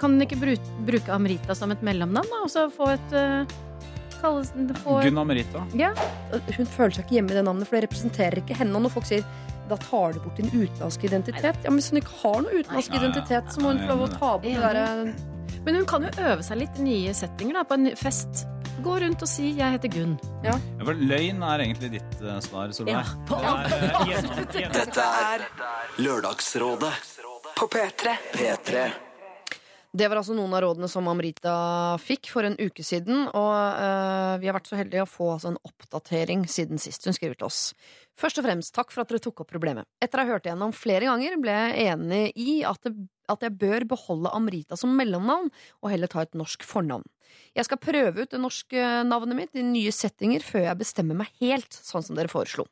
Kan 0.00 0.12
hun 0.16 0.20
ikke 0.24 0.38
bruke, 0.40 0.78
bruke 0.86 1.12
Amrita 1.12 1.54
som 1.54 1.70
et 1.72 1.82
mellomnavn? 1.84 2.28
da? 2.28 2.42
Og 2.44 2.48
så 2.52 2.68
få 2.72 2.88
et 2.92 3.12
øh, 4.22 4.26
kalles, 4.26 4.52
få 4.82 4.98
et, 5.00 5.04
Gunnar 5.08 5.24
Merita. 5.28 5.64
ja. 5.78 5.90
hun 6.56 6.66
føler 6.66 6.94
seg 6.96 7.04
ikke 7.04 7.18
hjemme 7.18 7.34
i 7.34 7.34
det 7.40 7.44
navnet, 7.44 7.68
for 7.68 7.76
det 7.76 7.84
representerer 7.88 8.38
ikke 8.42 8.54
henne. 8.56 8.76
Og 8.78 8.86
når 8.86 8.94
folk 8.94 9.06
sier 9.10 9.24
da 9.70 9.76
tar 9.78 10.12
du 10.12 10.18
bort 10.20 10.36
din 10.36 10.50
utenlandske 10.50 11.06
identitet 11.06 11.56
Ja, 11.64 11.70
men 11.70 11.78
Hvis 11.78 11.90
hun 11.92 12.00
ikke 12.00 12.16
har 12.22 12.40
noen 12.42 12.56
utenlandsk 12.60 12.90
ja, 12.92 12.96
ja. 12.98 13.02
identitet, 13.02 13.52
så 13.54 13.60
må 13.62 13.70
hun 13.72 13.78
få 13.84 13.92
lov 13.92 14.00
å 14.02 14.08
ta 14.10 14.30
bort 14.32 14.42
det 14.42 14.56
derre 14.58 15.14
Men 15.64 15.78
hun 15.78 15.86
kan 15.86 16.02
jo 16.02 16.10
øve 16.18 16.42
seg 16.42 16.58
litt 16.58 16.80
i 16.82 16.86
nye 16.88 17.12
settinger 17.14 17.60
da, 17.60 17.62
på 17.64 17.78
en 17.78 17.92
fest. 17.96 18.42
Gå 18.82 18.96
rundt 19.00 19.22
og 19.22 19.28
si 19.30 19.52
'jeg 19.54 19.70
heter 19.76 19.88
Gunn'. 19.94 20.16
Ja, 20.42 20.56
for 20.82 20.94
løgn 20.98 21.42
er 21.46 21.62
egentlig 21.62 21.90
ditt 21.92 22.14
uh, 22.24 22.40
svar, 22.40 22.72
Solveig. 22.74 22.96
Ja, 22.96 23.04
Det 23.28 23.38
er, 23.38 23.78
eh, 23.78 24.06
gjennom- 24.10 24.46
gjennom- 24.50 24.72
Dette 24.72 25.04
er 25.30 25.46
Lørdagsrådet 26.02 26.92
På 27.56 27.68
P3. 27.68 28.16
P3 28.34 28.90
Det 29.92 30.06
var 30.08 30.16
altså 30.22 30.32
noen 30.32 30.54
av 30.56 30.62
rådene 30.64 30.88
som 30.88 31.08
Amrita 31.10 31.54
fikk 32.00 32.30
for 32.32 32.48
en 32.48 32.54
uke 32.56 32.80
siden. 32.80 33.26
Og 33.28 33.50
uh, 33.52 34.38
vi 34.40 34.48
har 34.48 34.56
vært 34.56 34.70
så 34.70 34.78
heldige 34.78 35.04
å 35.04 35.10
få 35.10 35.26
altså, 35.34 35.52
en 35.52 35.58
oppdatering 35.68 36.46
siden 36.48 36.80
sist 36.80 37.04
hun 37.04 37.12
skriver 37.12 37.36
til 37.36 37.50
oss. 37.50 37.60
Først 38.16 38.40
og 38.40 38.46
fremst, 38.46 38.72
takk 38.72 38.92
for 38.94 39.04
at 39.04 39.12
dere 39.12 39.20
tok 39.20 39.44
opp 39.44 39.52
problemet. 39.52 39.84
Etter 40.00 40.22
å 40.22 40.24
ha 40.24 40.32
hørt 40.32 40.48
igjennom 40.48 40.72
flere 40.72 41.10
ganger, 41.10 41.36
ble 41.40 41.58
jeg 41.58 41.92
enig 41.92 42.22
i 42.40 42.56
at, 42.68 42.80
det, 42.88 42.94
at 43.32 43.44
jeg 43.44 43.56
bør 43.60 43.84
beholde 43.92 44.32
Amrita 44.32 44.80
som 44.80 44.96
mellomnavn, 44.96 45.52
og 45.84 45.92
heller 45.92 46.08
ta 46.12 46.24
et 46.24 46.40
norsk 46.40 46.64
fornavn. 46.64 47.04
Jeg 47.56 47.68
skal 47.68 47.80
prøve 47.80 48.24
ut 48.24 48.32
det 48.32 48.40
norske 48.40 48.92
navnet 49.08 49.36
mitt 49.36 49.60
i 49.60 49.64
nye 49.64 49.92
settinger 49.92 50.44
før 50.44 50.70
jeg 50.70 50.80
bestemmer 50.86 51.20
meg 51.20 51.32
helt, 51.44 51.72
sånn 51.84 52.04
som 52.04 52.16
dere 52.16 52.32
foreslo. 52.32 52.64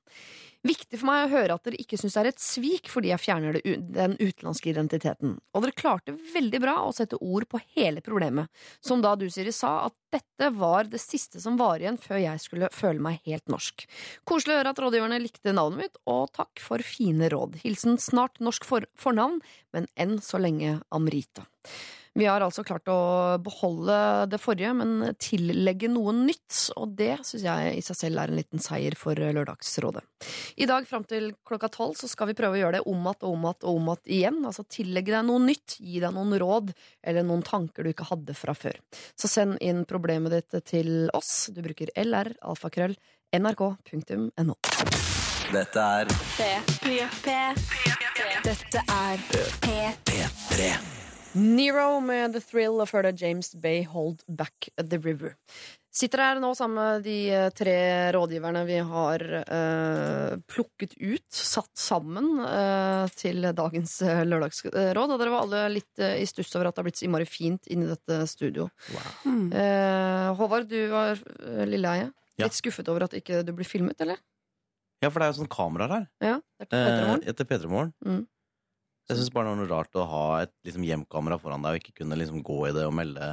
Viktig 0.60 0.98
for 1.00 1.08
meg 1.08 1.22
å 1.24 1.30
høre 1.32 1.54
at 1.56 1.64
dere 1.64 1.78
ikke 1.80 1.96
syns 1.96 2.18
det 2.18 2.20
er 2.20 2.28
et 2.34 2.42
svik 2.42 2.90
fordi 2.92 3.08
jeg 3.14 3.22
fjerner 3.22 3.56
den 3.64 4.16
utenlandske 4.20 4.68
identiteten. 4.68 5.38
Og 5.56 5.64
dere 5.64 5.76
klarte 5.76 6.12
veldig 6.34 6.60
bra 6.60 6.74
å 6.84 6.90
sette 6.92 7.16
ord 7.16 7.46
på 7.48 7.62
hele 7.78 8.02
problemet, 8.04 8.50
som 8.84 9.00
da 9.00 9.14
du, 9.16 9.24
Siri, 9.32 9.54
sa 9.56 9.86
at 9.86 9.96
dette 10.12 10.50
var 10.58 10.90
det 10.92 11.00
siste 11.00 11.40
som 11.40 11.56
var 11.56 11.80
igjen 11.80 11.96
før 12.00 12.20
jeg 12.20 12.42
skulle 12.44 12.68
føle 12.76 13.00
meg 13.00 13.22
helt 13.30 13.48
norsk. 13.48 13.86
Koselig 14.28 14.56
å 14.56 14.60
høre 14.60 14.74
at 14.74 14.82
rådgiverne 14.84 15.22
likte 15.22 15.54
navnet 15.56 15.86
mitt, 15.86 16.02
og 16.10 16.28
takk 16.36 16.60
for 16.60 16.84
fine 16.84 17.30
råd. 17.32 17.56
Hilsen 17.64 17.96
snart 18.00 18.36
norsk 18.44 18.68
for 18.68 18.84
fornavn, 19.00 19.40
men 19.72 19.88
enn 19.96 20.18
så 20.24 20.42
lenge 20.42 20.80
Amrita. 20.92 21.46
Vi 22.20 22.26
har 22.28 22.42
altså 22.44 22.60
klart 22.66 22.88
å 22.92 23.38
beholde 23.40 23.96
det 24.28 24.38
forrige, 24.42 24.74
men 24.76 25.14
tillegge 25.16 25.88
noe 25.88 26.12
nytt, 26.12 26.66
og 26.76 26.92
det 26.98 27.14
syns 27.24 27.46
jeg 27.46 27.78
i 27.78 27.84
seg 27.84 27.96
selv 27.96 28.20
er 28.20 28.28
en 28.32 28.36
liten 28.36 28.60
seier 28.60 28.96
for 28.98 29.16
Lørdagsrådet. 29.16 30.02
I 30.60 30.68
dag 30.68 30.84
fram 30.88 31.06
til 31.08 31.30
klokka 31.48 31.70
tolv 31.72 31.96
så 31.96 32.10
skal 32.10 32.28
vi 32.28 32.36
prøve 32.36 32.58
å 32.58 32.60
gjøre 32.60 32.76
det 32.76 32.82
om 32.84 33.08
igjen 33.08 33.24
og 33.24 33.30
om 33.30 33.46
igjen 33.48 33.64
og 33.64 33.80
om 33.80 33.88
att 33.88 34.06
igjen. 34.06 34.44
Altså 34.44 34.66
tillegge 34.68 35.14
deg 35.14 35.24
noe 35.30 35.40
nytt, 35.46 35.78
gi 35.80 36.02
deg 36.04 36.12
noen 36.12 36.36
råd 36.42 36.74
eller 37.00 37.24
noen 37.24 37.46
tanker 37.46 37.84
du 37.88 37.94
ikke 37.94 38.10
hadde 38.10 38.36
fra 38.36 38.52
før. 38.52 38.76
Så 39.16 39.30
send 39.30 39.56
inn 39.64 39.86
problemet 39.88 40.36
ditt 40.36 40.60
til 40.68 41.08
oss. 41.16 41.48
Du 41.54 41.62
bruker 41.64 41.88
lr, 41.96 42.34
alfakrøll, 42.44 42.98
nrk.no. 43.32 44.60
Dette 45.50 45.90
er 46.04 46.16
P3. 46.36 47.42
Dette 48.44 48.88
er 49.00 49.28
P3 49.64 50.74
Nero 51.32 52.00
med 52.02 52.34
The 52.34 52.40
Thrill 52.42 52.80
og 52.82 52.88
før 52.90 53.06
det 53.06 53.20
James 53.22 53.52
Bay 53.62 53.84
Hold 53.86 54.24
Back 54.26 54.70
The 54.74 54.98
River. 54.98 55.36
Sitter 55.90 56.22
her 56.22 56.38
nå 56.42 56.52
sammen 56.54 56.78
med 56.78 57.02
de 57.02 57.16
eh, 57.34 57.48
tre 57.54 57.74
rådgiverne 58.14 58.60
vi 58.66 58.76
har 58.86 59.24
uh, 59.42 60.36
plukket 60.50 60.94
ut, 60.98 61.26
satt 61.34 61.70
sammen 61.78 62.28
uh, 62.44 63.10
til 63.18 63.42
dagens 63.58 63.96
lørdagsråd. 64.30 64.76
Og 65.02 65.16
dere 65.18 65.34
var 65.34 65.42
alle 65.42 65.64
litt 65.74 66.02
uh, 66.02 66.14
i 66.14 66.26
stuss 66.30 66.54
over 66.54 66.70
at 66.70 66.76
det 66.76 66.82
har 66.82 66.86
blitt 66.86 67.00
så 67.02 67.08
innmari 67.08 67.26
fint 67.26 67.66
inni 67.70 67.90
dette 67.90 68.20
studio. 68.30 68.68
Eh, 69.26 70.30
Håvard, 70.38 70.70
du 70.70 70.78
var 70.94 71.18
uh, 71.18 71.64
lilleeie. 71.66 72.10
Ja. 72.38 72.46
Litt 72.46 72.58
skuffet 72.58 72.90
over 72.90 73.08
at 73.08 73.18
ikke 73.18 73.42
du 73.46 73.50
blir 73.58 73.66
filmet, 73.66 73.98
eller? 74.02 74.22
Ja, 75.02 75.10
for 75.10 75.18
det 75.18 75.26
er 75.26 75.34
jo 75.34 75.40
sånn 75.42 75.50
kameraer 75.50 75.96
her. 75.96 76.06
Ja, 76.22 76.36
etter 76.62 77.46
P3 77.48 77.66
Morgen. 77.70 77.94
Mm. 78.06 78.22
Jeg 79.10 79.16
syns 79.18 79.30
bare 79.34 79.48
det 79.48 79.50
var 79.56 79.58
noe 79.58 79.70
rart 79.72 79.96
å 79.98 80.04
ha 80.06 80.24
et 80.44 80.52
liksom, 80.66 80.84
hjemkamera 80.86 81.38
foran 81.40 81.62
deg 81.64 81.72
og 81.74 81.80
ikke 81.80 81.96
kunne 82.04 82.14
liksom, 82.20 82.42
gå 82.46 82.58
i 82.68 82.74
det 82.76 82.84
og 82.86 82.92
melde 82.94 83.32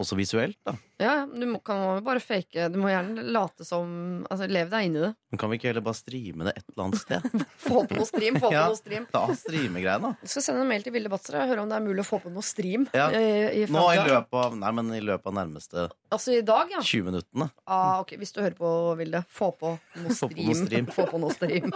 også 0.00 0.16
visuelt. 0.16 0.56
da 0.64 0.72
Ja, 0.98 1.26
du 1.28 1.44
må, 1.46 1.58
kan 1.62 1.82
jo 1.84 2.00
bare 2.06 2.18
fake. 2.24 2.64
Du 2.72 2.78
må 2.80 2.88
gjerne 2.88 3.22
late 3.28 3.62
som 3.68 4.24
Altså, 4.30 4.48
Lev 4.48 4.70
deg 4.72 4.86
inn 4.88 4.96
i 4.96 5.02
det. 5.04 5.10
Men 5.30 5.38
kan 5.42 5.50
vi 5.52 5.58
ikke 5.60 5.68
heller 5.68 5.84
bare 5.84 5.98
streame 6.00 6.46
det 6.48 6.54
et 6.56 6.64
eller 6.72 6.86
annet 6.86 7.02
sted? 7.02 7.44
Få 7.66 7.82
på 7.84 7.98
noe 7.98 8.08
stream. 8.08 8.38
Få 8.40 8.48
på 8.48 8.54
Ja. 8.56 8.64
noe 8.72 8.78
stream. 8.80 9.04
Ta 9.12 9.26
streamegreiene, 9.36 10.08
da. 10.14 10.24
Du 10.24 10.32
skal 10.32 10.46
sende 10.48 10.64
en 10.64 10.72
mail 10.72 10.82
til 10.86 10.96
Vilde 10.96 11.12
Batzer 11.12 11.36
og 11.42 11.52
høre 11.52 11.62
om 11.66 11.68
det 11.70 11.76
er 11.76 11.84
mulig 11.84 12.02
å 12.06 12.08
få 12.08 12.22
på 12.24 12.32
noe 12.32 12.46
stream. 12.48 12.88
Ja. 12.96 13.10
i, 13.12 13.28
i 13.60 13.66
Nå 13.68 13.84
i 13.92 14.00
løpet 14.08 14.40
av 14.46 14.56
Nei, 14.64 14.72
men 14.80 14.90
i 14.96 15.02
løpet 15.04 15.28
av 15.28 15.36
nærmeste 15.42 15.86
Altså 16.16 16.38
i 16.38 16.40
dag, 16.40 16.72
ja. 16.72 16.80
20 16.80 17.04
minuttene. 17.12 17.50
Ah, 17.68 18.00
ok, 18.00 18.16
Hvis 18.22 18.32
du 18.32 18.40
hører 18.40 18.56
på, 18.58 18.72
Vilde, 19.04 19.22
få 19.28 19.52
på 19.60 19.76
noe 19.76 20.16
Få 20.16 20.32
stream. 20.32 20.40
på 20.40 20.48
noe 20.48 20.58
stream. 20.64 20.90
Få 20.96 21.06
på 21.12 21.20
noe 21.22 21.36
stream. 21.36 21.68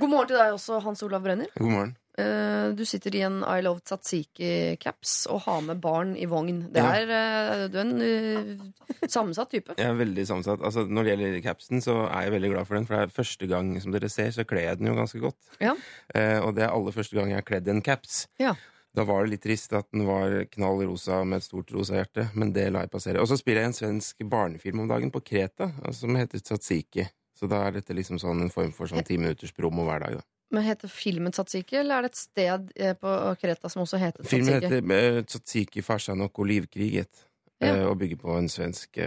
God 0.00 0.08
morgen 0.12 0.28
til 0.30 0.36
deg 0.38 0.54
også, 0.60 0.78
Hans 0.84 1.02
Olav 1.08 1.24
Brenner. 1.24 1.48
God 1.56 1.72
morgen. 1.72 1.96
Eh, 2.18 2.70
Du 2.74 2.84
sitter 2.86 3.14
i 3.14 3.22
en 3.26 3.40
I 3.44 3.60
Love 3.62 3.80
Tzatziki-caps 3.86 5.26
og 5.30 5.42
har 5.46 5.60
med 5.66 5.80
barn 5.82 6.16
i 6.16 6.26
vogn. 6.30 6.62
Det 6.72 6.82
er, 6.82 7.10
ja. 7.10 7.68
du 7.70 7.78
er 7.80 7.84
en 7.84 8.02
uh, 8.02 8.64
sammensatt 9.06 9.50
type. 9.50 9.74
Jeg 9.78 9.90
er 9.90 9.98
veldig 9.98 10.26
sammensatt. 10.28 10.62
Altså, 10.62 10.84
når 10.86 11.06
det 11.06 11.14
gjelder 11.14 11.40
capsen, 11.44 11.82
så 11.84 11.96
er 12.08 12.26
jeg 12.26 12.34
veldig 12.36 12.52
glad 12.54 12.68
for 12.68 12.78
den. 12.78 12.88
For 12.88 12.96
det 12.96 13.02
er 13.06 13.14
første 13.20 13.50
gang, 13.50 13.72
som 13.82 13.94
dere 13.94 14.10
ser, 14.12 14.30
så 14.36 14.46
kler 14.48 14.68
jeg 14.68 14.80
den 14.80 14.90
jo 14.90 14.98
ganske 14.98 15.22
godt. 15.22 15.38
Ja. 15.62 15.76
Uh, 16.14 16.38
og 16.46 16.54
det 16.58 16.66
er 16.66 16.74
aller 16.74 16.94
første 16.94 17.18
gang 17.18 17.32
jeg 17.32 17.40
har 17.42 17.48
kledd 17.48 17.70
en 17.70 17.82
caps. 17.84 18.24
Ja. 18.42 18.54
Da 18.96 19.04
var 19.06 19.22
det 19.22 19.36
litt 19.36 19.44
trist 19.46 19.74
at 19.78 19.86
den 19.94 20.02
var 20.08 20.32
knall 20.50 20.82
rosa 20.88 21.20
med 21.22 21.38
et 21.38 21.46
stort 21.46 21.70
rosa 21.74 22.00
hjerte, 22.00 22.26
men 22.34 22.50
det 22.56 22.66
lar 22.74 22.88
jeg 22.88 22.94
passere. 22.94 23.22
Og 23.22 23.28
så 23.30 23.38
spiller 23.38 23.62
jeg 23.62 23.70
en 23.70 23.78
svensk 23.78 24.24
barnefilm 24.26 24.82
om 24.82 24.90
dagen 24.90 25.12
på 25.14 25.22
Kreta, 25.22 25.70
som 25.94 26.18
heter 26.18 26.42
Tzatziki. 26.42 27.06
Så 27.38 27.46
da 27.48 27.62
er 27.68 27.78
dette 27.78 27.94
liksom 27.94 28.18
sånn 28.20 28.42
en 28.42 28.50
form 28.52 28.72
for 28.74 28.90
sånn 28.90 29.06
ti 29.06 29.16
minutters 29.20 29.54
promo 29.56 29.86
hver 29.86 30.02
dag. 30.02 30.18
Da. 30.18 30.26
Men 30.50 30.64
Heter 30.66 30.88
filmen 30.90 31.32
Tzatziki, 31.32 31.76
eller 31.78 31.98
er 32.00 32.02
det 32.02 32.10
et 32.10 32.16
sted 32.18 32.70
eh, 32.76 32.94
på 32.98 33.10
Kreta 33.40 33.68
som 33.70 33.84
også 33.84 34.00
heter 34.02 34.26
Filmen 34.26 34.56
Tzatziki? 34.60 34.80
heter 34.80 35.16
eh, 35.18 35.22
Tzatziki, 35.24 35.82
farsan 35.86 36.20
og 36.26 36.38
olivkriget. 36.42 37.26
Ja. 37.60 37.74
eh, 37.76 37.84
Og 37.86 37.98
bygger 38.00 38.16
på 38.18 38.34
en 38.38 38.48
svensk 38.50 38.98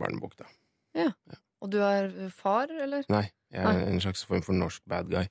barnebok, 0.00 0.34
da. 0.40 0.48
Ja, 0.98 1.10
Og 1.62 1.70
du 1.70 1.78
er 1.82 2.10
far, 2.34 2.66
eller? 2.70 3.04
Nei, 3.10 3.28
jeg 3.52 3.62
er 3.62 3.72
Nei. 3.78 3.88
en 3.92 4.00
slags 4.00 4.24
form 4.26 4.42
for 4.42 4.54
norsk 4.58 4.82
bad 4.88 5.08
guy. 5.10 5.26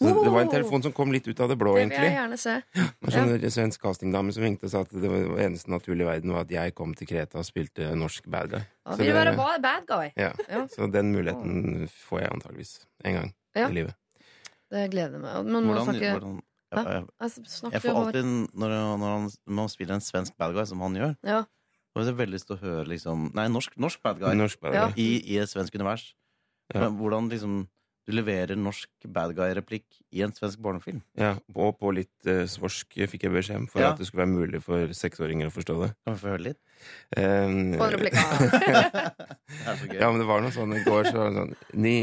Så 0.00 0.10
det 0.10 0.30
var 0.34 0.40
en 0.42 0.50
telefon 0.50 0.82
som 0.82 0.92
kom 0.92 1.12
litt 1.14 1.26
ut 1.30 1.38
av 1.40 1.48
det 1.48 1.56
blå, 1.56 1.76
egentlig. 1.78 2.00
Det 2.00 2.02
vil 2.02 2.10
jeg 2.10 2.18
gjerne 2.18 2.38
se. 2.42 2.54
En 3.04 3.12
sånn 3.14 3.50
svensk 3.54 3.80
castingdame 3.84 4.32
som 4.34 4.42
ringte 4.42 4.66
og 4.66 4.72
sa 4.72 4.80
at 4.82 4.90
det 4.90 5.10
var 5.12 5.38
eneste 5.44 5.70
naturlige 5.70 6.02
i 6.08 6.08
verden 6.10 6.32
var 6.34 6.42
at 6.48 6.50
jeg 6.50 6.74
kom 6.74 6.94
til 6.98 7.06
Kreta 7.06 7.38
og 7.38 7.46
spilte 7.46 7.92
norsk 7.94 8.26
bad 8.26 8.50
guy. 8.50 8.64
Ja, 8.64 8.96
vil 8.98 9.12
du 9.12 9.14
være 9.14 9.36
bad 9.62 9.86
guy. 9.86 10.08
Ja. 10.18 10.32
Ja. 10.50 10.64
Så 10.74 10.88
den 10.90 11.12
muligheten 11.14 11.86
får 12.08 12.24
jeg 12.24 12.32
antageligvis 12.34 12.72
en 13.04 13.14
gang 13.20 13.30
Ja. 13.54 13.68
i 13.70 13.72
livet. 13.78 13.94
Det 14.74 14.84
gleder 14.92 15.16
jeg 15.18 15.22
meg. 15.22 15.48
Men 15.48 15.68
Hvordan, 15.70 15.88
snakke 15.88 16.12
hvordan 16.16 16.38
ja, 16.74 16.82
jeg, 16.90 17.04
Altså, 17.22 17.70
jeg 17.70 17.82
får 17.84 17.98
alltid, 18.00 18.30
når, 18.58 18.72
når, 18.98 19.12
han, 19.12 19.28
man 19.60 19.70
spiller 19.70 19.98
en 19.98 20.02
svensk 20.04 20.34
bad 20.40 20.56
guy, 20.56 20.64
som 20.66 20.82
han 20.84 20.98
gjør, 20.98 21.14
Ja. 21.22 21.44
Jeg 21.94 22.08
har 22.08 22.16
veldig 22.18 22.34
lyst 22.34 22.48
til 22.48 22.56
å 22.56 22.58
høre 22.58 22.88
liksom 22.90 23.28
Nei, 23.38 23.44
norsk, 23.54 23.76
norsk 23.78 24.00
bad 24.02 24.18
guy 24.18 24.34
Norsk 24.34 24.58
bad 24.64 24.74
Ja. 24.74 24.88
i, 24.98 25.22
i 25.30 25.38
et 25.38 25.50
svensk 25.52 25.76
univers. 25.78 26.08
Ja. 26.74 26.80
Men 26.82 26.98
Hvordan 26.98 27.30
liksom 27.30 27.68
du 28.04 28.12
leverer 28.12 28.58
norsk 28.60 29.06
bad 29.08 29.32
guy-replikk 29.36 29.86
i 30.12 30.20
en 30.26 30.32
svensk 30.36 30.60
barnefilm. 30.60 30.98
Ja, 31.16 31.30
og 31.56 31.78
på 31.80 31.92
litt 31.96 32.28
uh, 32.28 32.42
svorsk 32.50 32.98
fikk 33.08 33.24
jeg 33.24 33.32
beskjed 33.32 33.62
om 33.62 33.68
for 33.70 33.80
Ja. 33.80 33.92
at 33.94 34.00
det 34.02 34.08
skulle 34.10 34.26
være 34.26 34.34
mulig 34.34 34.60
for 34.64 34.92
seksåringer 34.92 35.48
å 35.48 35.54
forstå 35.54 35.76
det. 35.80 35.88
Kan 36.04 36.18
vi 36.18 36.20
få 36.20 36.32
høre 36.34 36.44
litt? 36.50 36.60
Um, 37.16 37.72
Få 37.80 37.86
en 37.88 37.94
replikk. 37.96 38.18
Det 39.54 39.70
er 39.72 39.80
så 39.80 39.88
gøy. 39.88 39.96
Ja, 40.02 40.10
men 40.10 40.20
det 40.20 40.28
var 40.28 40.44
noe 40.44 40.52
sånn 40.52 40.76
i 40.76 40.82
går 40.84 41.08
så 41.08 41.16
var 41.16 41.32
det 41.32 41.38
sånn 41.40 41.56
Ni 41.80 41.96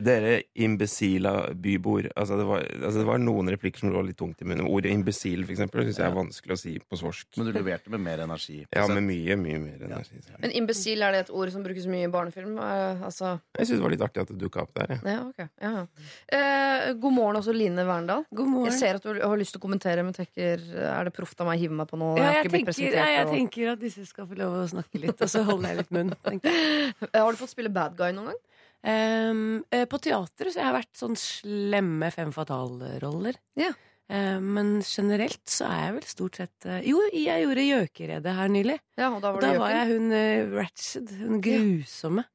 dere 0.00 0.42
imbesila 0.58 1.32
byboer. 1.54 2.08
Altså 2.16 2.38
det, 2.38 2.44
var, 2.48 2.64
altså 2.80 2.98
det 3.00 3.06
var 3.08 3.20
noen 3.22 3.50
replikker 3.54 3.84
som 3.84 3.92
lå 3.94 4.02
litt 4.08 4.18
tungt 4.18 4.42
i 4.42 4.48
munnen. 4.48 4.66
Ordet 4.66 4.92
imbesil, 4.94 5.44
eksempel, 5.46 5.84
syns 5.86 6.00
jeg 6.00 6.08
er 6.08 6.16
vanskelig 6.16 6.56
å 6.56 6.60
si 6.60 6.74
på 6.82 6.98
svorsk. 6.98 7.28
Men 7.38 7.48
du 7.50 7.52
leverte 7.58 7.92
med 7.94 8.02
mer 8.04 8.24
energi. 8.24 8.60
Ja, 8.74 8.86
med 8.90 9.04
mye, 9.06 9.36
mye 9.40 9.60
mer 9.62 9.84
energi. 9.88 10.20
Men 10.42 10.54
imbesil, 10.58 11.04
er 11.06 11.14
det 11.14 11.22
et 11.26 11.32
ord 11.34 11.52
som 11.54 11.64
brukes 11.66 11.86
mye 11.90 12.08
i 12.08 12.12
barnefilm? 12.12 12.56
Eh, 12.58 13.04
altså, 13.06 13.34
Jeg 13.58 13.70
syns 13.70 13.78
det 13.78 13.86
var 13.86 13.94
litt 13.94 14.06
artig 14.08 14.24
at 14.24 14.32
det 14.32 14.38
dukka 14.40 14.64
opp 14.64 14.74
der. 14.80 14.96
Ja. 14.96 15.00
ja, 15.14 15.20
okay. 15.28 15.48
Ja, 15.62 15.72
ja. 15.82 16.08
Eh, 16.38 16.88
god 17.00 17.16
morgen 17.18 17.40
også, 17.42 17.54
Line 17.56 17.86
Verndal. 17.88 18.24
God 18.34 18.50
morgen. 18.50 18.72
Jeg 18.72 18.80
ser 18.80 19.00
at 19.00 19.06
du 19.06 19.20
har 19.22 19.38
lyst 19.40 19.54
til 19.56 19.62
å 19.62 19.66
kommentere, 19.66 20.02
men 20.06 20.16
tenker 20.16 20.64
er 20.74 21.10
det 21.10 21.14
proft 21.16 21.38
av 21.44 21.50
meg 21.50 21.60
å 21.60 21.64
hive 21.66 21.78
meg 21.82 21.90
på 21.90 22.00
noe? 22.00 22.16
Ja, 22.18 22.30
har 22.30 22.38
jeg, 22.40 22.48
ikke 22.48 22.54
blitt 22.56 22.66
tenker, 22.66 22.72
presentert 22.72 22.98
ja, 23.00 23.12
jeg 23.18 23.28
og- 23.28 23.36
tenker 23.38 23.72
at 23.74 23.84
disse 23.84 24.06
skal 24.08 24.26
få 24.30 24.38
lov 24.42 24.58
å 24.58 24.66
snakke 24.74 25.00
litt, 25.06 25.14
og 25.20 25.30
så 25.30 25.44
holder 25.46 25.70
jeg 25.70 25.82
litt 25.82 25.94
munn. 25.94 26.12
jeg. 26.26 26.42
Har 27.14 27.30
du 27.32 27.38
fått 27.40 27.54
spille 27.54 27.72
bad 27.72 27.96
guy 27.98 28.10
noen 28.16 28.32
gang? 28.32 28.42
Ehm, 28.84 29.64
eh, 29.72 29.86
på 29.88 30.00
teater 30.02 30.50
så 30.52 30.60
har 30.60 30.70
jeg 30.70 30.78
vært 30.82 31.00
sånn 31.00 31.18
slemme 31.18 32.10
fem 32.14 32.32
fatale-roller. 32.34 33.40
Ja. 33.60 33.72
Um, 34.04 34.50
men 34.52 34.72
generelt 34.84 35.40
så 35.48 35.64
er 35.64 35.78
jeg 35.86 35.92
vel 35.94 36.08
stort 36.10 36.36
sett 36.36 36.66
uh, 36.68 36.74
Jo, 36.84 36.98
jeg 37.08 37.40
gjorde 37.40 37.62
Gjøkeredet 37.64 38.34
her 38.36 38.50
nylig. 38.52 38.74
Ja, 39.00 39.08
og 39.08 39.22
da 39.24 39.30
var, 39.32 39.38
Og 39.38 39.46
da 39.46 39.52
var 39.62 39.72
jeg 39.72 39.94
hun 39.94 40.12
uh, 40.12 40.58
Ratched, 40.58 41.14
hun 41.22 41.40
grusomme. 41.40 42.26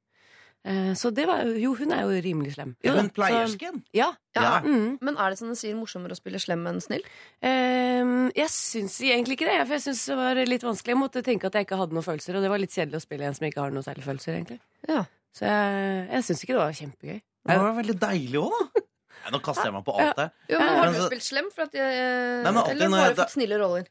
Eh, 0.67 0.93
så 0.93 1.07
det 1.15 1.23
var 1.29 1.45
Jo, 1.55 1.71
hun 1.77 1.93
er 1.95 2.01
jo 2.03 2.17
rimelig 2.23 2.55
slem. 2.57 2.73
Jo, 2.83 2.95
Hun 2.97 3.09
pleiersken? 3.15 3.83
Ja. 3.95 4.09
Ja. 4.35 4.59
Mm. 4.65 4.97
Men 5.01 5.15
er 5.17 5.31
det 5.31 5.39
som 5.39 5.49
du 5.49 5.55
sier 5.55 5.77
morsommere 5.77 6.13
å 6.13 6.19
spille 6.19 6.41
slem 6.41 6.65
enn 6.69 6.81
snill? 6.83 7.05
Um, 7.39 8.27
jeg 8.35 8.51
syns 8.53 8.99
egentlig 9.05 9.39
ikke 9.39 9.47
det, 9.47 9.61
for 9.63 9.77
jeg 9.77 9.85
syns 9.87 10.03
det 10.11 10.17
var 10.19 10.41
litt 10.49 10.65
vanskelig. 10.65 10.93
Jeg 10.93 10.99
måtte 10.99 11.23
tenke 11.25 11.47
at 11.47 11.55
jeg 11.55 11.67
ikke 11.67 11.79
hadde 11.79 11.95
noen 11.95 12.05
følelser, 12.05 12.37
og 12.37 12.43
det 12.43 12.51
var 12.51 12.61
litt 12.61 12.75
kjedelig 12.75 12.99
å 12.99 13.05
spille 13.05 13.29
en 13.29 13.37
som 13.37 13.47
ikke 13.47 13.63
har 13.63 13.73
noen 13.73 13.87
særlig 13.87 14.05
følelser, 14.05 14.35
egentlig. 14.35 14.59
Ja. 14.89 15.05
Så 15.37 15.45
jeg, 15.45 16.07
jeg 16.09 16.23
syns 16.27 16.41
ikke 16.43 16.55
det 16.57 16.61
var 16.63 16.77
kjempegøy. 16.79 17.19
Det 17.49 17.57
var 17.63 17.75
veldig 17.77 17.95
deilig 18.01 18.39
òg, 18.41 18.55
da. 18.59 18.81
Nei, 19.23 19.31
nå 19.35 19.39
kaster 19.43 19.67
jeg 19.67 19.73
meg 19.75 19.83
på 19.85 19.93
alt 19.99 20.15
det. 20.17 20.25
Jo, 20.49 20.59
men 20.63 20.77
Har 20.79 20.89
du 20.93 20.97
så- 20.99 21.07
spilt 21.11 21.25
slem? 21.27 21.47
For 21.53 21.67
at 21.67 21.73
jeg, 21.75 21.95
Nei, 22.43 22.51
men 22.51 22.59
alltid 22.63 22.71
eller 22.75 22.89
når 22.89 22.97
bare 23.03 23.09
jeg- 23.09 23.17
fått 23.19 23.33
snille 23.35 23.57
roller? 23.61 23.89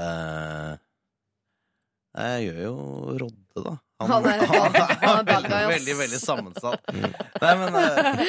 Eh, 0.00 0.74
jeg 2.20 2.44
gjør 2.46 2.60
jo 2.66 2.74
Rodde, 3.24 3.64
da. 3.64 3.72
Han 4.08 4.24
er- 4.26 4.44
han 4.48 5.18
er 5.20 5.24
bad 5.28 5.44
guy, 5.44 5.58
ass. 5.60 5.72
veldig, 5.74 5.94
veldig 5.98 6.20
sammensatt. 6.22 6.86
Nei, 6.94 7.54
men, 7.60 7.74
eh, 7.76 8.20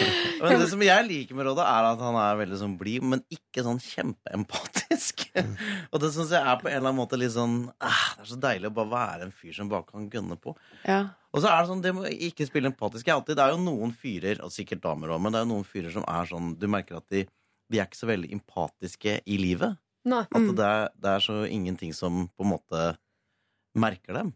men 0.42 0.60
det 0.60 0.68
som 0.70 0.82
jeg 0.84 1.06
liker 1.08 1.38
med 1.38 1.46
Rodde, 1.48 1.63
er 1.63 1.88
at 1.94 2.00
han 2.04 2.18
er 2.20 2.36
veldig 2.42 2.60
sånn 2.60 2.74
blid, 2.80 3.04
men 3.08 3.22
ikke 3.32 3.63
sånn 3.63 3.80
kjempeempatisk. 3.80 5.24
Og 5.94 6.00
det 6.04 6.12
syns 6.16 6.34
jeg 6.36 6.42
er 6.44 6.58
på 6.60 6.68
en 6.68 6.75
eller 6.78 6.90
annen 6.92 7.00
måte 7.00 7.18
litt 7.20 7.32
sånn 7.32 7.56
ah, 7.80 8.01
Det 8.18 8.25
er 8.25 8.30
så 8.34 8.40
deilig 8.44 8.68
å 8.72 8.74
bare 8.75 8.92
være 8.92 9.28
en 9.30 9.32
fyr 9.32 9.54
som 9.56 9.70
bare 9.72 9.88
kan 9.88 10.10
gønne 10.12 10.36
på. 10.44 10.56
Ja. 10.86 11.00
Og 11.32 11.40
så 11.44 11.48
er 11.48 11.62
det 11.63 11.70
sånn, 11.72 11.82
det 11.86 11.94
må 11.96 12.04
ikke 12.12 12.48
spille 12.50 12.68
empatisk. 12.72 13.08
Er 13.08 13.16
alltid, 13.16 13.38
det 13.40 13.46
er 13.46 13.54
jo 13.56 13.62
noen 13.63 13.94
fyrer, 13.96 14.42
og 14.44 14.51
sikkert 14.51 14.82
damer 14.84 15.13
òg, 15.16 15.22
men 15.24 15.32
det 15.32 15.40
er 15.40 15.46
jo 15.48 15.54
noen 15.54 15.68
fyrer 15.70 15.94
som 15.96 16.04
er 16.08 16.28
sånn 16.28 16.51
Du 16.60 16.68
merker 16.68 17.00
at 17.00 17.08
de, 17.13 17.24
de 17.72 17.80
er 17.80 17.88
ikke 17.88 18.01
så 18.01 18.10
veldig 18.12 18.34
empatiske 18.36 19.22
i 19.24 19.38
livet. 19.40 19.80
Nei. 20.04 20.25
At 20.28 20.51
det, 20.58 20.66
er, 20.68 20.90
det 21.00 21.16
er 21.16 21.24
så 21.24 21.40
ingenting 21.48 21.94
som 21.96 22.25
på 22.36 22.44
en 22.44 22.51
måte 22.58 22.84
merker 23.78 24.18
dem. 24.18 24.34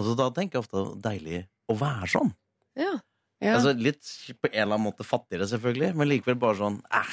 Og 0.00 0.08
så 0.08 0.16
da 0.18 0.30
tenker 0.34 0.58
jeg 0.58 0.66
ofte 0.66 0.86
deilig 1.04 1.44
å 1.70 1.76
være 1.78 2.08
sånn. 2.16 2.32
Ja. 2.80 2.96
Ja. 3.40 3.54
Altså 3.56 3.72
Litt 3.76 4.04
på 4.40 4.50
en 4.50 4.56
eller 4.66 4.74
annen 4.76 4.88
måte 4.90 5.04
fattigere, 5.06 5.46
selvfølgelig, 5.48 5.94
men 5.96 6.10
likevel 6.10 6.36
bare 6.42 6.58
sånn 6.58 6.74
eh, 6.92 7.12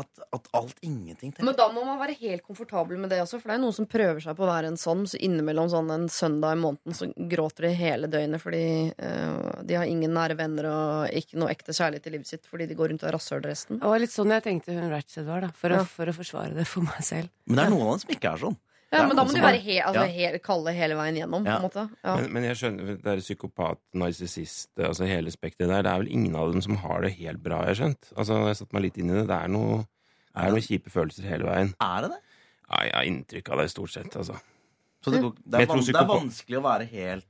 at, 0.00 0.08
at 0.34 0.48
alt 0.56 0.78
ingenting 0.86 1.30
Men 1.42 1.54
da 1.58 1.66
må 1.74 1.82
man 1.86 1.98
være 2.00 2.14
helt 2.18 2.42
komfortabel 2.46 2.98
med 2.98 3.10
det 3.12 3.20
også, 3.22 3.38
for 3.42 3.50
det 3.52 3.56
er 3.58 3.62
noen 3.62 3.74
som 3.76 3.86
prøver 3.90 4.22
seg 4.24 4.34
på 4.38 4.46
å 4.46 4.48
være 4.48 4.70
en 4.72 4.78
sånn, 4.80 5.04
så 5.10 5.18
innimellom 5.22 5.68
sånn 5.70 5.90
en 5.94 6.06
søndag 6.10 6.56
i 6.56 6.60
måneden 6.62 6.96
så 6.96 7.08
gråter 7.30 7.68
de 7.68 7.72
hele 7.78 8.10
døgnet 8.10 8.42
fordi 8.42 8.62
eh, 8.96 9.60
de 9.66 9.76
har 9.78 9.90
ingen 9.90 10.14
nære 10.16 10.38
venner 10.40 10.66
og 10.70 11.20
ikke 11.20 11.38
noe 11.42 11.52
ekte 11.54 11.74
kjærlighet 11.76 12.08
i 12.10 12.14
livet 12.16 12.30
sitt 12.32 12.50
fordi 12.50 12.66
de 12.70 12.78
går 12.78 12.90
rundt 12.94 13.04
og 13.06 13.10
er 13.12 13.16
rasshøl 13.18 13.44
resten. 13.46 13.78
Det 13.82 13.92
var 13.94 14.02
litt 14.02 14.14
sånn 14.14 14.34
jeg 14.34 14.46
tenkte 14.46 14.74
hun 14.78 14.90
Ratched 14.94 15.28
var, 15.28 15.46
da. 15.46 15.52
For, 15.54 15.70
Ja. 15.76 15.84
å, 15.84 15.90
for 16.00 16.10
å 16.10 16.16
forsvare 16.16 16.56
det 16.58 16.66
for 16.70 16.86
meg 16.86 17.06
selv. 17.06 17.30
Men 17.46 17.60
det 17.60 17.66
er 17.68 17.74
noen 17.76 17.86
av 17.86 17.94
dem 17.94 18.02
som 18.06 18.14
ikke 18.16 18.34
er 18.34 18.42
sånn. 18.48 18.58
Ja, 18.90 19.04
men 19.06 19.14
da 19.14 19.22
må 19.22 19.30
du 19.30 19.38
være 19.38 19.60
he 19.62 19.76
altså, 19.78 20.02
Ja. 20.08 20.30
he 20.32 20.38
kalde 20.42 20.72
hele 20.74 20.96
veien 20.98 21.14
gjennom, 21.20 21.44
på 21.44 21.50
Ja. 21.52 21.56
en 21.60 21.62
måte. 21.62 21.84
Ja. 22.02 22.16
Men, 22.16 22.32
men 22.34 22.42
jeg 22.48 22.56
skjønner, 22.58 22.88
det 23.02 23.06
er 23.12 23.20
psykopat, 23.22 23.78
narsissist, 23.94 24.70
altså 24.78 25.06
hele 25.06 25.30
spekteret 25.30 25.70
der. 25.70 25.82
Det 25.86 25.92
er 25.92 26.02
vel 26.02 26.10
ingen 26.10 26.34
av 26.34 26.50
dem 26.52 26.62
som 26.64 26.76
har 26.82 27.02
det 27.06 27.12
helt 27.20 27.42
bra, 27.44 27.60
jeg 27.66 27.74
har 27.76 27.78
skjønt. 27.84 28.10
Altså, 28.16 28.40
jeg 28.48 28.56
satt 28.56 28.72
meg 28.74 28.82
litt 28.88 28.98
inn 28.98 29.10
i 29.12 29.14
det. 29.20 29.26
Det 29.30 29.36
er 29.36 29.48
noe, 29.54 29.78
det 30.34 30.42
er 30.42 30.50
noen 30.56 30.66
kjipe 30.66 30.90
følelser 30.90 31.28
hele 31.30 31.46
veien. 31.46 31.74
Er 31.80 32.02
det 32.02 32.10
det? 32.16 32.20
Ja, 32.70 32.82
jeg 32.88 32.94
har 32.94 33.04
inntrykk 33.12 33.52
av 33.54 33.62
det, 33.62 33.68
stort 33.70 33.90
sett. 33.94 34.16
Altså. 34.16 34.40
Så 35.04 35.14
det, 35.14 35.22
går, 35.22 35.36
det, 35.38 35.60
er, 35.60 35.66
van, 35.70 35.84
det 35.86 35.96
er 36.02 36.10
vanskelig 36.10 36.58
å 36.58 36.64
være 36.66 36.86
helt 36.90 37.26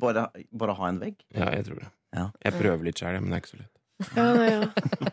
Bare, 0.00 0.24
bare 0.50 0.74
ha 0.74 0.88
en 0.88 0.96
vegg? 0.98 1.20
Ja, 1.30 1.50
jeg 1.54 1.66
tror 1.68 1.76
det. 1.78 1.90
Ja. 2.16 2.24
Jeg 2.42 2.56
prøver 2.56 2.86
litt 2.88 2.98
sjæl, 2.98 3.20
men 3.22 3.30
det 3.30 3.36
er 3.36 3.42
ikke 3.44 3.52
så 3.52 3.58
lett. 3.60 3.79
Ja, 4.16 4.24
nei, 4.34 4.46
ja. 4.48 4.60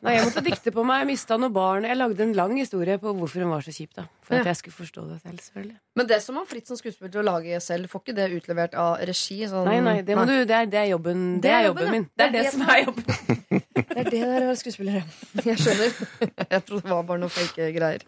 nei, 0.02 0.14
jeg 0.16 0.26
måtte 0.28 0.44
dikte 0.46 0.72
på 0.76 0.84
meg. 0.88 1.04
Jeg 1.04 1.10
mista 1.12 1.38
noen 1.40 1.54
barn. 1.56 1.88
Jeg 1.90 2.00
lagde 2.00 2.24
en 2.24 2.34
lang 2.38 2.54
historie 2.60 2.98
på 3.02 3.14
hvorfor 3.18 3.44
hun 3.44 3.52
var 3.52 3.66
så 3.66 3.74
kjip. 3.76 3.92
da 3.98 4.08
For 4.26 4.40
at 4.40 4.50
jeg 4.52 4.62
skulle 4.62 4.78
forstå 4.78 5.06
det 5.10 5.20
selv, 5.22 5.42
selvfølgelig. 5.44 5.78
Men 6.00 6.10
det 6.12 6.20
som 6.24 6.40
har 6.40 6.48
fritt 6.50 6.72
som 6.72 6.80
skuespiller 6.80 7.14
til 7.14 7.24
å 7.24 7.28
lage 7.28 7.62
selv, 7.64 7.92
får 7.92 8.04
ikke 8.06 8.18
det 8.18 8.30
utlevert 8.40 8.78
av 8.80 8.98
regi? 9.10 9.42
Sånn, 9.50 9.68
Nei, 9.68 9.80
nei, 9.84 9.98
det, 10.08 10.18
må 10.18 10.26
Du, 10.30 10.36
det, 10.40 10.56
er, 10.56 10.72
det 10.72 10.82
er 10.86 10.92
jobben 10.94 11.26
Det 11.44 11.54
er 11.54 11.68
jobben 11.70 11.94
min. 11.94 12.10
Det 12.16 12.30
er 12.30 12.36
det 12.38 12.46
som 12.54 12.64
er 12.68 12.86
jobben. 12.86 13.64
Det 13.98 14.04
er 14.06 14.10
det 14.14 14.20
der 14.30 14.44
å 14.46 14.50
være 14.52 14.60
skuespiller. 14.60 15.00
ja. 15.00 15.04
Jeg 15.48 15.58
skjønner. 15.58 15.96
Jeg 16.52 16.62
trodde 16.68 16.84
det 16.86 16.92
var 16.94 17.04
bare 17.10 17.22
noe 17.24 17.34
fake 17.34 17.72
greier. 17.74 18.04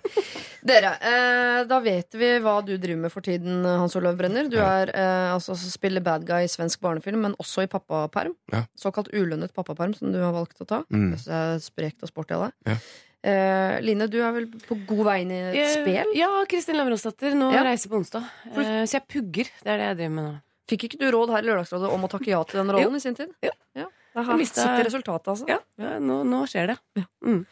Dere, 0.69 0.91
eh, 1.01 1.59
da 1.69 1.79
vet 1.81 2.13
vi 2.19 2.29
hva 2.43 2.57
du 2.65 2.73
driver 2.77 3.01
med 3.07 3.13
for 3.13 3.25
tiden, 3.25 3.63
Hans 3.65 3.95
Olav 3.97 4.17
Brenner. 4.19 4.49
Du 4.51 4.57
er 4.61 4.91
eh, 4.93 5.33
altså 5.33 5.55
spiller 5.57 6.03
bad 6.05 6.25
guy 6.29 6.45
i 6.45 6.51
svensk 6.51 6.81
barnefilm, 6.83 7.21
men 7.25 7.35
også 7.41 7.65
i 7.65 7.69
pappaperm. 7.71 8.35
Ja. 8.53 8.65
Såkalt 8.77 9.09
ulønnet 9.15 9.53
pappaperm, 9.55 9.95
som 9.97 10.11
du 10.13 10.19
har 10.21 10.33
valgt 10.35 10.61
å 10.61 10.67
ta. 10.69 10.83
Mm. 10.93 11.13
Det 11.17 11.37
er 11.41 11.61
sprekt 11.63 12.03
og 12.05 12.11
sporty 12.13 12.35
av 12.37 12.47
deg. 12.49 12.57
Ja. 12.73 12.79
Eh, 13.19 13.77
Line, 13.83 14.05
du 14.07 14.19
er 14.23 14.31
vel 14.31 14.45
på 14.63 14.77
god 14.87 15.01
vei 15.09 15.17
inn 15.25 15.31
i 15.35 15.39
et 15.51 15.73
spel? 15.73 16.13
Ja, 16.15 16.29
Kristin 16.47 16.77
Lavransdatter. 16.79 17.33
Nå 17.35 17.49
Ja. 17.55 17.65
reiser 17.67 17.91
på 17.91 17.97
onsdag. 17.99 18.23
Eh, 18.53 18.85
Så 18.85 18.99
jeg 18.99 19.07
pugger. 19.11 19.49
Det 19.63 19.67
er 19.73 19.77
det 19.81 19.87
jeg 19.89 19.97
driver 20.03 20.15
med 20.15 20.23
nå. 20.29 20.35
Fikk 20.69 20.83
ikke 20.85 20.99
du 21.01 21.07
råd 21.11 21.31
her 21.33 21.41
i 21.41 21.47
Lørdagsrådet 21.49 21.89
om 21.91 22.03
å 22.05 22.09
takke 22.11 22.29
ja 22.29 22.43
til 22.45 22.59
den 22.61 22.69
rollen 22.75 22.95
i 22.95 22.99
sin 23.01 23.15
tid? 23.17 23.31
Jo. 23.41 23.49
Ja. 23.75 23.87
Jeg 24.15 24.25
mistet- 24.39 24.63
sitter 24.65 24.83
resultatet, 24.87 25.27
altså. 25.31 25.45
Ja, 25.47 25.59
ja 25.77 25.99
nå, 26.01 26.23
nå 26.25 26.39
skjer 26.49 26.71
det. 26.73 26.77
Mm. 27.23 27.43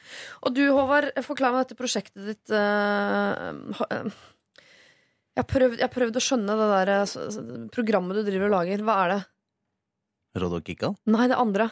Og 0.44 0.54
du, 0.56 0.64
Håvard, 0.74 1.12
forklar 1.24 1.54
meg 1.54 1.68
dette 1.68 1.78
prosjektet 1.80 2.26
ditt. 2.26 2.50
Uh, 2.50 3.72
eh, 3.94 4.10
jeg 5.38 5.44
har 5.44 5.48
prøvd, 5.52 5.84
prøvd 5.94 6.18
å 6.18 6.24
skjønne 6.24 6.56
det 6.58 6.70
der 6.74 6.94
s- 7.06 7.40
programmet 7.76 8.18
du 8.18 8.24
driver 8.26 8.50
og 8.50 8.56
lager. 8.58 8.82
Hva 8.84 8.96
er 9.06 9.14
det? 9.14 9.20
Roddo 10.42 10.60
Kikkan? 10.66 10.98
Nei, 11.06 11.28
det 11.30 11.38
andre. 11.38 11.70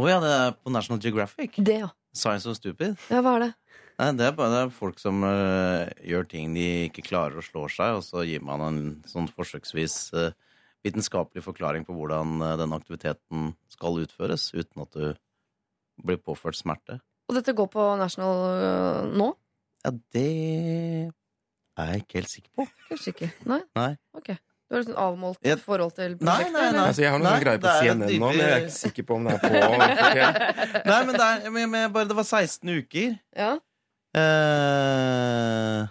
Å 0.00 0.06
ja, 0.08 0.18
det 0.24 0.30
er 0.32 0.54
på 0.56 0.72
National 0.72 1.00
Geographic. 1.04 1.58
Det, 1.60 1.78
ja. 1.84 1.90
Science 2.16 2.48
of 2.48 2.56
Stupid. 2.56 2.96
ja 3.12 3.20
hva 3.24 3.36
er 3.36 3.44
det? 3.46 3.52
Nei, 4.00 4.08
det 4.16 4.24
er 4.26 4.32
bare 4.36 4.50
det 4.50 4.60
er 4.64 4.72
folk 4.74 4.98
som 4.98 5.20
gjør 5.22 6.24
ting 6.28 6.54
de 6.56 6.88
ikke 6.88 7.04
klarer 7.04 7.36
og 7.36 7.44
slår 7.44 7.68
seg, 7.76 7.98
og 8.00 8.02
så 8.02 8.24
gir 8.26 8.40
man 8.44 8.64
en 8.64 8.80
sånn 9.06 9.28
forsøksvis 9.28 9.96
eh, 10.16 10.32
vitenskapelig 10.84 11.44
forklaring 11.44 11.84
på 11.86 11.94
hvordan 11.94 12.36
denne 12.40 12.56
den 12.60 12.72
aktiviteten 12.76 13.52
skal 13.70 14.00
utføres, 14.02 14.48
uten 14.54 14.82
at 14.82 14.92
du 14.98 15.12
blir 16.02 16.18
påført 16.18 16.56
smerte. 16.58 16.98
Og 17.30 17.36
dette 17.38 17.54
går 17.56 17.68
på 17.70 17.84
National 18.00 18.40
øh, 18.50 19.12
nå? 19.16 19.28
Ja, 19.84 19.90
det 20.14 20.26
er 21.78 21.92
jeg 21.92 22.02
ikke 22.02 22.18
helt 22.20 22.30
sikker 22.32 22.50
på. 22.58 22.66
Helt 22.90 23.02
sikker. 23.02 23.30
Nei? 23.48 23.60
Nei. 23.78 23.92
Ok. 24.18 24.32
Du 24.36 24.76
har 24.76 24.82
et 24.82 24.88
sånn 24.88 24.98
avmålt 25.00 25.38
Jeg- 25.44 25.60
forhold 25.60 25.92
til 25.96 26.14
prosjektet? 26.16 26.52
nei, 26.52 26.62
nei. 26.64 26.70
nei. 26.72 26.84
Altså, 26.88 27.02
jeg 27.04 27.10
har 27.12 27.18
noen 27.20 27.28
Nei, 27.28 27.40
sånn 27.44 27.60
på 27.60 27.72
CNN 27.78 28.08
CNN 28.08 28.20
nå, 28.22 28.28
men 28.32 28.38
jeg 28.40 28.52
er 28.52 28.62
ikke 28.66 28.76
sikker 28.78 29.06
på 29.08 29.16
om 29.18 29.24
det 29.28 29.34
er 29.34 29.40
på. 29.42 29.50
Nei, 30.90 31.00
men 31.04 31.12
det, 31.14 31.26
er, 31.26 31.50
men, 31.52 31.70
men 31.74 31.92
bare, 31.92 32.08
det 32.08 32.16
var 32.16 32.24
16 32.24 32.72
uker. 32.80 33.18
Ja. 33.36 33.50
Eh, 34.22 35.82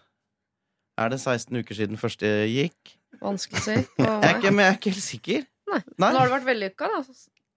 er 1.02 1.10
det 1.14 1.20
16 1.22 1.62
uker 1.62 1.78
siden 1.78 1.98
første 2.02 2.32
gikk? 2.50 2.96
Vanskelig 3.22 3.60
å 3.60 3.64
si. 3.66 3.76
Jeg 4.00 4.08
er 4.08 4.38
ikke, 4.38 4.52
men 4.54 4.64
jeg 4.66 4.72
er 4.72 4.78
ikke 4.80 4.94
helt 4.94 5.06
sikker. 5.06 5.44
Nei. 5.72 5.82
Nei. 5.98 6.10
Nå 6.12 6.18
har 6.20 6.30
det 6.30 6.36
vært 6.38 6.48
vellykka, 6.48 6.88
da. 6.92 7.02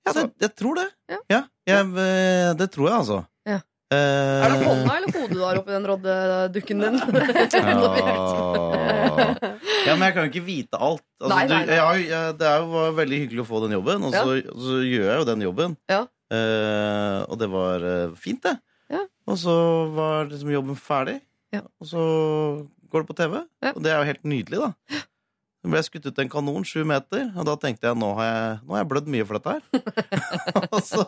Ja, 0.04 0.12
det, 0.12 0.24
jeg 0.44 0.52
tror 0.58 0.74
det. 0.78 0.88
Ja. 1.08 1.40
jeg, 1.70 1.86
eh, 2.04 2.50
det 2.58 2.68
tror 2.74 2.90
jeg, 2.90 2.96
altså. 2.98 3.20
Ja. 3.48 3.60
Uh, 3.92 4.40
Er 4.42 4.50
det 4.50 4.64
hånda 4.64 4.94
eller 4.96 5.12
hodet 5.12 5.36
du 5.36 5.42
har 5.44 5.58
oppi 5.60 5.72
den 5.74 5.86
roddedukken 5.86 6.80
din? 6.82 6.96
Ja, 9.84 9.92
men 9.94 10.06
jeg 10.08 10.14
kan 10.16 10.24
jo 10.24 10.30
ikke 10.32 10.44
vite 10.46 10.78
alt. 10.80 11.04
Altså, 11.20 11.30
Nei, 11.34 11.44
nei, 11.50 11.58
nei. 11.68 11.76
Du, 11.76 12.04
jeg, 12.08 12.36
det 12.40 12.46
er 12.48 12.62
jo 12.62 12.70
var 12.72 12.94
veldig 12.96 13.18
hyggelig 13.20 13.42
å 13.44 13.48
få 13.48 13.60
den 13.66 13.74
jobben, 13.76 14.06
og 14.08 14.14
så, 14.16 14.38
og 14.40 14.62
så 14.64 14.78
gjør 14.80 15.04
jeg 15.10 15.18
jo 15.20 15.26
den 15.28 15.44
jobben. 15.44 15.76
Ja. 15.92 16.00
Uh, 16.32 17.18
og 17.28 17.36
det 17.40 17.48
var 17.52 17.84
fint, 18.20 18.40
det. 18.48 18.54
Ja. 18.92 19.02
Og 19.28 19.36
så 19.40 19.56
var 19.96 20.30
liksom 20.32 20.52
jobben 20.54 20.80
ferdig, 20.80 21.18
Ja. 21.54 21.62
og 21.80 21.86
så 21.88 22.04
går 22.90 23.04
det 23.04 23.10
på 23.10 23.18
TV. 23.20 23.36
Ja. 23.62 23.74
Og 23.74 23.84
det 23.84 23.92
er 23.92 24.00
jo 24.00 24.08
helt 24.10 24.24
nydelig, 24.32 24.64
da. 24.64 25.02
Så 25.64 25.70
ble 25.72 25.80
jeg 25.80 25.88
skutt 25.88 26.06
ut 26.10 26.18
en 26.20 26.28
kanon 26.28 26.66
sju 26.68 26.82
meter, 26.84 27.30
og 27.32 27.48
da 27.48 27.54
tenkte 27.56 27.88
jeg 27.88 27.96
nå 27.96 28.10
har 28.18 28.26
jeg, 28.28 28.56
nå 28.68 28.76
har 28.76 28.82
jeg 28.82 28.88
blødd 28.90 29.06
mye 29.14 29.24
for 29.24 29.40
dette 29.40 29.54
her. 29.56 29.62
og 30.74 30.80
så 30.84 31.06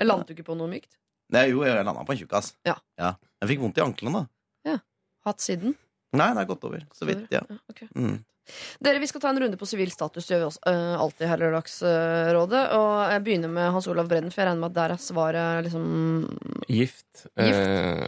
Landet 0.00 0.30
du 0.30 0.36
ikke 0.36 0.46
på 0.46 0.54
noe 0.56 0.70
mykt? 0.70 0.92
Nei, 1.34 1.48
jo, 1.50 1.64
jeg 1.66 1.82
landa 1.86 2.06
på 2.06 2.14
en 2.14 2.20
tjukkas. 2.22 2.54
Ja. 2.66 2.78
Jeg 2.96 3.50
fikk 3.50 3.64
vondt 3.66 3.78
i 3.78 3.82
anklene, 3.84 4.22
da. 4.22 4.30
Hatt 5.26 5.42
siden? 5.44 5.74
Nei, 6.16 6.32
det 6.34 6.42
er 6.42 6.48
gått 6.48 6.66
over. 6.66 6.84
Så 6.96 7.06
vidt, 7.08 7.26
ja. 7.32 7.42
ok. 7.70 7.84
Mm. 7.92 8.18
Dere, 8.82 8.98
Vi 8.98 9.06
skal 9.06 9.22
ta 9.22 9.30
en 9.30 9.38
runde 9.42 9.58
på 9.60 9.68
sivil 9.68 9.92
status. 9.92 10.26
Det 10.26 10.34
gjør 10.34 10.40
vi 10.40 10.48
også, 10.48 10.62
uh, 10.66 10.94
alltid 11.04 11.28
her 11.28 11.38
i 11.38 11.44
Lørdagsrådet. 11.44 12.62
Og 12.78 12.94
jeg 13.12 13.24
begynner 13.26 13.52
med 13.52 13.68
Hans 13.76 13.86
Olav 13.92 14.08
Brennen, 14.10 14.32
for 14.32 14.42
jeg 14.42 14.50
regner 14.50 14.64
med 14.64 14.72
at 14.72 14.78
der 14.78 14.94
er 14.96 15.04
svaret 15.04 15.68
liksom 15.68 15.84
Gift. 16.70 17.26
Eh, 17.36 18.06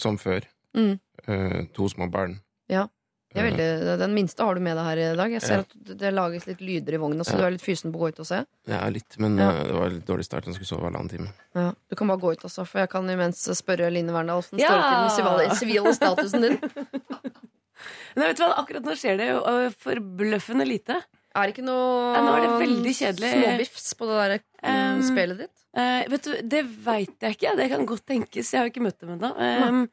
som 0.00 0.18
før. 0.20 0.44
Mm. 0.76 0.98
Eh, 1.24 1.60
to 1.76 1.88
små 1.88 2.10
barn. 2.12 2.40
Ja. 2.68 2.88
Jeg 3.34 3.44
veldig, 3.50 3.98
den 3.98 4.12
minste 4.14 4.44
har 4.46 4.54
du 4.54 4.60
med 4.62 4.76
deg 4.78 4.84
her 4.86 5.00
i 5.02 5.16
dag. 5.18 5.32
Jeg 5.32 5.42
ser 5.42 5.54
Ja. 5.56 5.60
at 5.64 5.98
det- 5.98 6.12
lages 6.14 6.46
litt 6.46 6.60
lyder 6.60 6.94
i 6.94 6.98
vogna, 7.02 7.24
så 7.26 7.32
Ja. 7.32 7.36
du 7.38 7.44
er 7.46 7.50
litt 7.50 7.62
fysen 7.62 7.90
på 7.92 7.98
å 7.98 8.02
gå 8.04 8.08
ut 8.14 8.20
og 8.20 8.26
se. 8.26 8.44
Ja, 8.68 8.88
litt, 8.88 9.18
men 9.18 9.36
Ja. 9.36 9.50
eh, 9.50 9.64
det 9.64 9.72
var 9.74 9.90
litt 9.90 10.06
dårlig 10.06 10.24
start. 10.24 10.44
Han 10.44 10.54
skulle 10.54 10.66
sove 10.70 10.84
halvannen 10.86 11.10
time. 11.10 11.28
Ja. 11.54 11.72
Du 11.90 11.96
kan 11.96 12.06
bare 12.06 12.18
gå 12.20 12.32
ut, 12.32 12.42
altså, 12.44 12.64
for 12.66 12.78
jeg 12.78 12.90
kan 12.90 13.04
imens 13.10 13.42
spørre 13.58 13.90
Line 13.92 14.10
Verndal 14.12 14.38
åssen 14.42 14.58
Ja. 14.58 14.68
står 14.68 14.78
det 14.78 15.50
til 15.58 15.68
den 15.68 15.82
sivile- 15.82 15.94
statusen 15.94 16.40
din. 16.42 16.58
Nei, 18.16 18.28
vet 18.28 18.36
du 18.36 18.44
hva, 18.44 18.54
akkurat 18.62 18.84
nå 18.86 18.94
skjer 18.94 19.16
det 19.18 19.26
jo 19.32 19.40
øh, 19.42 19.70
forbløffende 19.74 20.66
lite. 20.66 21.00
Er 21.34 21.48
det 21.48 21.56
ikke 21.56 21.64
noe 21.66 22.14
nå 22.14 22.30
er 22.36 22.44
det 22.44 22.68
veldig 22.68 22.92
kjedelig. 22.94 23.32
småbiffs 23.42 23.94
på 23.98 24.06
det 24.06 24.16
der 24.30 24.40
Um, 24.64 25.02
spelet 25.02 25.36
ditt? 25.42 25.50
Uh, 25.76 26.04
vet 26.08 26.22
du, 26.22 26.30
Det 26.48 26.64
veit 26.86 27.18
jeg 27.20 27.36
ikke. 27.36 27.56
Det 27.58 27.68
kan 27.68 27.84
godt 27.84 28.06
tenkes. 28.06 28.52
Jeg 28.54 28.60
har 28.60 28.68
jo 28.68 28.70
ikke 28.72 28.84
møtt 28.86 28.98
dem 29.00 29.10
ennå. 29.18 29.32
Um, 29.68 29.88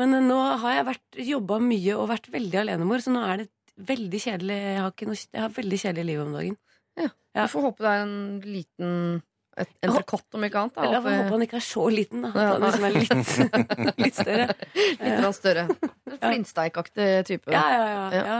men 0.00 0.16
nå 0.26 0.38
har 0.62 0.80
jeg 0.80 1.28
jobba 1.34 1.60
mye 1.62 1.98
og 1.98 2.08
vært 2.10 2.30
veldig 2.32 2.62
alenemor, 2.64 3.02
så 3.04 3.12
nå 3.14 3.22
er 3.28 3.44
det 3.44 3.50
veldig 3.90 4.20
kjedelig. 4.22 4.56
Jeg 4.56 4.80
har, 4.82 4.94
ikke 4.94 5.10
noe, 5.10 5.20
jeg 5.20 5.42
har 5.42 5.54
veldig 5.54 5.78
kjedelig 5.84 6.08
liv 6.10 6.24
om 6.24 6.34
dagen. 6.34 6.58
Ja. 6.98 7.12
Du 7.34 7.46
får 7.50 7.64
håpe 7.68 7.82
det 7.84 7.92
er 7.92 8.02
en 8.04 8.18
liten 8.46 8.92
et 9.54 9.70
entrecôte, 9.86 10.34
om 10.34 10.44
ikke 10.46 10.64
annet. 10.64 10.74
Da, 10.74 10.82
Eller 10.82 10.96
jeg 10.96 11.04
får 11.04 11.16
håpe 11.20 11.34
han 11.34 11.44
ikke 11.46 11.58
er 11.60 11.64
så 11.68 11.84
liten, 11.94 12.24
da. 12.24 12.32
Ja, 12.34 12.54
At 12.56 12.64
han 12.64 12.64
liksom 12.66 12.86
er 12.88 12.94
litt, 12.96 13.98
litt 14.04 14.18
større. 14.18 14.46
Litt 14.74 15.06
ja. 15.12 15.32
større. 15.36 15.64
Flintsteikaktig 16.10 17.08
type. 17.30 17.54
Ja, 17.54 17.64
ja, 17.70 17.84
ja. 17.86 18.04
Ja. 18.14 18.24
ja. 18.32 18.38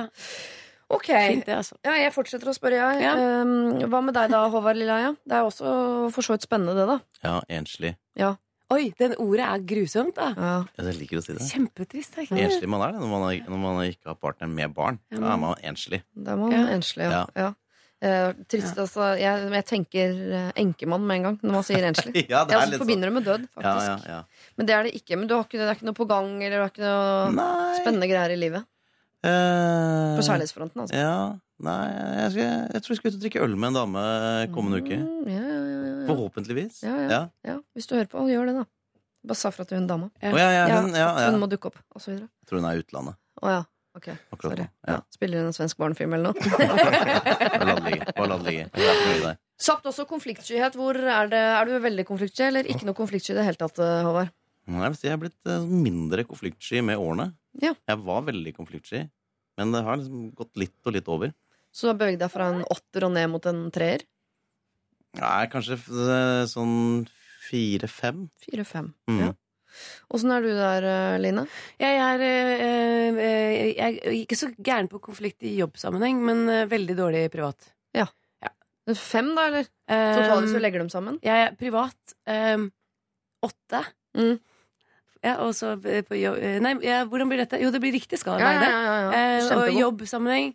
Ok. 0.94 1.08
Fint, 1.08 1.46
det, 1.46 1.58
altså. 1.60 1.78
Ja, 1.86 1.94
jeg 2.02 2.12
fortsetter 2.14 2.50
å 2.50 2.54
spørre, 2.56 2.80
jeg. 2.82 3.04
Ja. 3.06 3.14
Um, 3.42 3.84
hva 3.90 4.02
med 4.04 4.16
deg 4.18 4.34
da, 4.34 4.44
Håvard 4.52 4.78
Lilleheia? 4.78 5.14
Det 5.22 5.38
er 5.38 5.46
også 5.46 5.74
for 6.14 6.26
så 6.26 6.34
vidt 6.34 6.46
spennende, 6.46 6.74
det, 6.78 6.86
da. 6.90 6.98
Ja, 7.24 7.38
enslig. 7.60 7.94
Oi, 8.74 8.84
den 8.98 9.14
ordet 9.22 9.44
er 9.46 9.64
grusomt, 9.70 10.14
da. 10.18 10.28
Ja. 10.36 10.54
Jeg 10.80 10.96
liker 11.00 11.20
å 11.20 11.24
si 11.24 11.34
det. 11.36 11.44
Kjempetrist. 11.50 12.16
Ikke? 12.24 12.38
Enslig 12.44 12.68
man 12.72 12.82
er 12.88 12.94
det 12.96 13.02
når 13.04 13.10
man, 13.12 13.26
er, 13.30 13.42
når 13.50 13.60
man 13.62 13.82
ikke 13.86 14.10
har 14.12 14.16
partner 14.20 14.50
med 14.50 14.74
barn. 14.76 14.98
Ja, 15.14 15.20
Da 15.22 15.34
er 15.34 15.42
man 15.44 15.60
enslig. 15.62 16.02
Da 16.16 16.32
er 16.34 16.40
man 16.42 16.52
Ja. 16.56 16.64
enslig, 16.78 17.04
ja. 17.10 17.26
Ja. 17.38 17.50
Uh, 17.52 17.60
Eh, 18.04 18.32
trist, 18.52 18.76
altså. 18.76 19.14
Jeg, 19.16 19.46
jeg 19.54 19.64
tenker 19.64 20.10
eh, 20.36 20.48
enkemann 20.60 21.06
med 21.08 21.16
en 21.16 21.22
gang 21.28 21.36
når 21.40 21.52
man 21.54 21.62
sier 21.64 21.86
enslig. 21.88 22.12
Ja, 22.32 22.42
det 22.44 22.52
Jeg 22.52 22.60
er 22.60 22.66
litt 22.66 22.74
sånn. 22.74 22.82
forbinder 22.82 23.08
det 23.08 23.14
med 23.14 23.24
død, 23.24 23.46
faktisk. 23.54 23.86
Ja, 23.86 23.94
ja, 24.04 24.18
ja. 24.18 24.48
Men 24.58 24.66
det 24.68 24.74
er 24.76 24.82
det 24.84 24.92
ikke. 24.98 25.16
Men 25.16 25.30
du 25.30 25.32
har 25.38 25.46
ikke, 25.46 25.56
det 25.62 25.68
er 25.70 25.78
ikke 25.78 25.86
noe 25.88 25.96
på 25.96 26.06
gang, 26.10 26.28
eller 26.42 26.56
du 26.58 26.64
har 26.66 26.72
ikke 26.74 26.84
noe 26.84 27.30
Nei. 27.38 27.78
spennende 27.78 28.08
greier 28.10 28.34
i 28.34 28.36
livet? 28.42 28.66
Uh, 29.24 30.18
På 30.18 30.26
kjærlighetsfronten, 30.26 30.82
altså. 30.84 30.98
Ja. 31.00 31.14
Nei, 31.62 31.82
jeg, 31.86 32.30
skal, 32.34 32.48
jeg 32.74 32.82
tror 32.82 32.92
jeg 32.92 32.98
skal 32.98 33.10
ut 33.12 33.16
og 33.16 33.24
drikke 33.24 33.42
øl 33.44 33.52
med 33.54 33.68
en 33.70 33.76
dame 33.78 34.00
kommende 34.54 34.80
uke. 34.82 34.96
Mm, 34.98 35.28
ja, 35.30 35.42
ja, 35.42 35.60
ja, 35.70 35.82
ja. 35.84 36.06
Forhåpentligvis. 36.08 36.80
Ja, 36.82 36.94
ja. 36.98 37.10
Ja. 37.12 37.20
ja, 37.46 37.58
Hvis 37.76 37.86
du 37.86 37.94
hører 37.94 38.10
på, 38.10 38.24
gjør 38.28 38.50
det, 38.50 38.56
da. 38.58 38.64
Bare 39.24 39.40
sa 39.40 39.52
fra 39.54 39.64
til 39.68 39.78
hun 39.78 39.86
dama. 39.88 40.10
Oh, 40.20 40.34
ja, 40.36 40.48
ja, 40.52 40.64
hun, 40.74 40.90
ja, 40.92 41.06
ja. 41.22 41.30
Hun 41.30 41.40
må 41.40 41.48
dukke 41.48 41.70
opp, 41.70 41.78
og 41.94 42.02
så 42.02 42.10
videre. 42.12 42.28
Jeg 42.42 42.50
tror 42.50 42.60
hun 42.60 42.68
er 42.68 42.76
i 42.76 42.84
utlandet 42.84 43.16
Å 43.40 43.54
ja. 43.54 43.62
Ok, 43.94 44.08
akkurat 44.34 44.56
sorry. 44.56 44.64
Ja. 44.90 44.96
Spiller 45.14 45.38
hun 45.44 45.52
en 45.52 45.54
svensk 45.54 45.78
barnefilm 45.78 46.16
eller 46.16 46.34
noe? 46.34 46.54
Bare 48.18 48.26
la 48.32 48.38
det 48.42 48.48
ligge. 48.48 49.34
Kjapt 49.62 49.86
også 49.86 50.06
konfliktskyhet. 50.10 50.74
Hvor 50.74 50.98
er, 50.98 51.30
det, 51.30 51.42
er 51.60 51.68
du 51.70 51.76
veldig 51.84 52.04
konfliktsky, 52.08 52.48
eller 52.48 52.66
ikke 52.66 52.88
noe 52.88 52.98
konfliktsky 52.98 53.36
i 53.36 53.38
det 53.38 53.46
hele 53.46 53.60
tatt, 53.60 53.78
eh, 53.78 54.00
Håvard? 54.02 54.34
Jeg 54.66 55.12
er 55.12 55.20
blitt 55.22 55.38
eh, 55.46 55.62
mindre 55.70 56.24
konfliktsky 56.26 56.82
med 56.82 56.98
årene. 56.98 57.30
Ja. 57.62 57.70
Jeg 57.86 58.02
var 58.02 58.26
veldig 58.26 58.56
konfliktsky, 58.56 59.04
men 59.60 59.76
det 59.76 59.84
har 59.86 60.02
liksom 60.02 60.26
gått 60.34 60.58
litt 60.58 60.90
og 60.90 60.98
litt 60.98 61.10
over. 61.14 61.30
Så 61.74 61.88
du 61.88 61.92
har 61.92 61.98
beveget 61.98 62.22
deg 62.22 62.30
fra 62.30 62.52
en 62.52 62.62
åtter 62.70 63.08
og 63.08 63.14
ned 63.16 63.32
mot 63.32 63.46
en 63.50 63.64
treer? 63.74 64.04
Nei, 65.18 65.46
kanskje 65.50 65.78
eh, 65.78 66.44
sånn 66.50 66.76
fire-fem. 67.48 68.28
Fire-fem. 68.46 68.92
Mm. 69.10 69.20
Ja. 69.24 69.32
Åssen 70.14 70.30
er 70.30 70.44
du 70.44 70.52
der, 70.54 70.86
eh, 70.86 71.18
Line? 71.18 71.46
Jeg 71.82 71.98
er, 71.98 72.22
eh, 72.22 73.18
eh, 73.18 73.72
jeg 73.74 73.98
er 74.06 74.16
ikke 74.20 74.38
så 74.38 74.52
gæren 74.54 74.90
på 74.90 75.02
konflikt 75.02 75.42
i 75.42 75.56
jobbsammenheng, 75.58 76.22
men 76.22 76.46
veldig 76.70 76.98
dårlig 76.98 77.26
privat. 77.34 77.72
Ja. 77.94 78.06
Fem, 78.94 79.32
da, 79.34 79.48
eller? 79.48 79.68
Eh, 79.88 80.14
Totalt 80.18 80.44
hvis 80.44 80.54
du 80.54 80.60
legger 80.60 80.82
dem 80.82 80.90
sammen? 80.92 81.18
Jeg 81.24 81.46
er 81.48 81.54
privat 81.58 82.18
eh, 82.28 82.66
åtte. 83.42 83.80
Mm. 84.14 84.36
Ja, 85.24 85.38
og 85.40 85.54
så 85.56 85.72
på 85.80 86.18
jobb 86.20 86.36
Nei, 86.60 86.74
ja, 86.84 86.98
hvordan 87.08 87.30
blir 87.30 87.40
dette? 87.40 87.56
Jo, 87.62 87.70
det 87.72 87.80
blir 87.80 87.94
riktig 87.96 88.18
skala. 88.20 88.42
Ja, 88.44 88.50
ja, 88.52 88.60
det? 88.60 88.68
ja, 88.68 88.82
ja, 88.84 88.98
ja. 89.00 89.38
Eh, 89.40 89.56
og 89.56 89.78
jobbsammenheng 89.80 90.52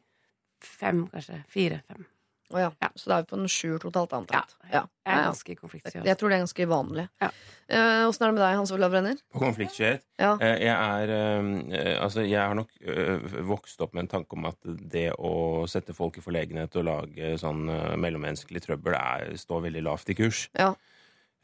fem, 0.65 1.07
kanskje. 1.13 1.43
Fire-fem. 1.49 2.05
Å 2.49 2.57
ja. 2.57 2.69
Ja. 2.81 2.87
Så 2.97 3.11
da 3.11 3.19
er 3.19 3.21
vi 3.21 3.29
på 3.29 3.37
en 3.37 3.45
sjuer 3.51 3.77
totalt, 3.77 4.09
antatt. 4.17 4.55
Ja. 4.71 4.79
Jeg 5.05 5.13
er 5.19 5.25
ganske 5.27 5.55
konfliktsky. 5.59 6.01
Jeg 6.03 6.17
tror 6.17 6.31
det 6.31 6.37
er 6.39 6.41
ganske 6.47 6.65
vanlig. 6.71 7.03
Ja. 7.21 7.27
Eh, 7.69 8.07
Åssen 8.09 8.25
er 8.25 8.31
det 8.31 8.37
med 8.39 8.41
deg, 8.41 8.55
Hans 8.57 8.71
Olav 8.73 8.89
Brenner? 8.89 9.19
På 9.31 9.43
konfliktskyhet 9.43 10.01
Ja. 10.17 10.31
eh, 10.41 10.55
Jeg 10.65 10.73
er 10.73 11.13
eh, 11.13 12.01
Altså, 12.01 12.23
jeg 12.25 12.41
har 12.41 12.55
nok 12.57 12.71
eh, 12.81 13.19
vokst 13.45 13.79
opp 13.85 13.93
med 13.93 14.07
en 14.07 14.11
tanke 14.15 14.33
om 14.33 14.45
at 14.49 14.57
det 14.65 15.11
å 15.19 15.67
sette 15.69 15.93
folk 15.93 16.17
i 16.17 16.21
forlegenhet 16.25 16.73
og 16.81 16.85
lage 16.89 17.35
sånn 17.37 17.69
eh, 17.69 17.93
mellommenneskelig 18.01 18.63
trøbbel 18.65 18.97
er, 18.97 19.35
står 19.37 19.61
veldig 19.69 19.83
lavt 19.85 20.09
i 20.09 20.17
kurs. 20.17 20.47
Ja. 20.57 20.73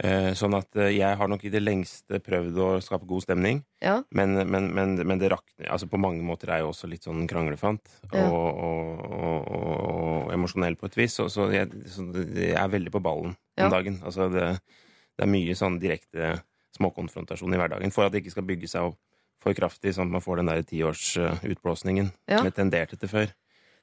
Eh, 0.03 0.33
sånn 0.35 0.51
at 0.57 0.75
eh, 0.75 0.89
jeg 0.97 1.15
har 1.15 1.29
nok 1.31 1.45
i 1.47 1.49
det 1.53 1.61
lengste 1.63 2.19
prøvd 2.19 2.57
å 2.59 2.65
skape 2.83 3.07
god 3.07 3.23
stemning. 3.23 3.61
Ja. 3.79 4.01
Men, 4.11 4.33
men, 4.51 4.65
men, 4.75 4.95
men 5.07 5.21
det 5.21 5.29
rakner 5.31 5.69
altså 5.71 5.87
På 5.87 5.95
mange 6.01 6.19
måter 6.25 6.49
er 6.51 6.59
jeg 6.59 6.67
også 6.67 6.89
litt 6.91 7.07
sånn 7.07 7.23
kranglefant. 7.31 7.93
Ja. 8.11 8.25
Og, 8.27 8.59
og, 8.59 9.05
og, 9.05 9.47
og 9.55 10.33
emosjonell 10.35 10.75
på 10.75 10.89
et 10.89 10.97
vis. 10.99 11.15
Så, 11.15 11.29
så, 11.31 11.47
jeg, 11.55 11.71
så 11.87 12.09
jeg 12.35 12.57
er 12.59 12.73
veldig 12.75 12.91
på 12.91 13.03
ballen 13.07 13.37
Ja. 13.55 13.69
om 13.69 13.71
dagen. 13.77 14.01
Altså 14.03 14.27
det, 14.33 14.49
det 15.15 15.23
er 15.23 15.31
mye 15.31 15.55
sånn 15.55 15.79
direkte 15.79 16.33
småkonfrontasjon 16.75 17.55
i 17.55 17.61
hverdagen. 17.61 17.95
For 17.95 18.03
at 18.03 18.11
det 18.11 18.25
ikke 18.25 18.35
skal 18.35 18.49
bygge 18.51 18.67
seg 18.67 18.89
opp 18.91 18.99
for 19.45 19.55
kraftig, 19.55 19.93
sånn 19.95 20.09
at 20.09 20.15
man 20.17 20.23
får 20.25 20.41
den 20.41 20.49
der 20.51 20.63
tiårsutblåsningen 20.67 22.11
Ja. 22.27 22.39
som 22.41 22.47
jeg 22.49 22.55
tenderte 22.57 22.97
til 22.99 23.07
før. 23.11 23.31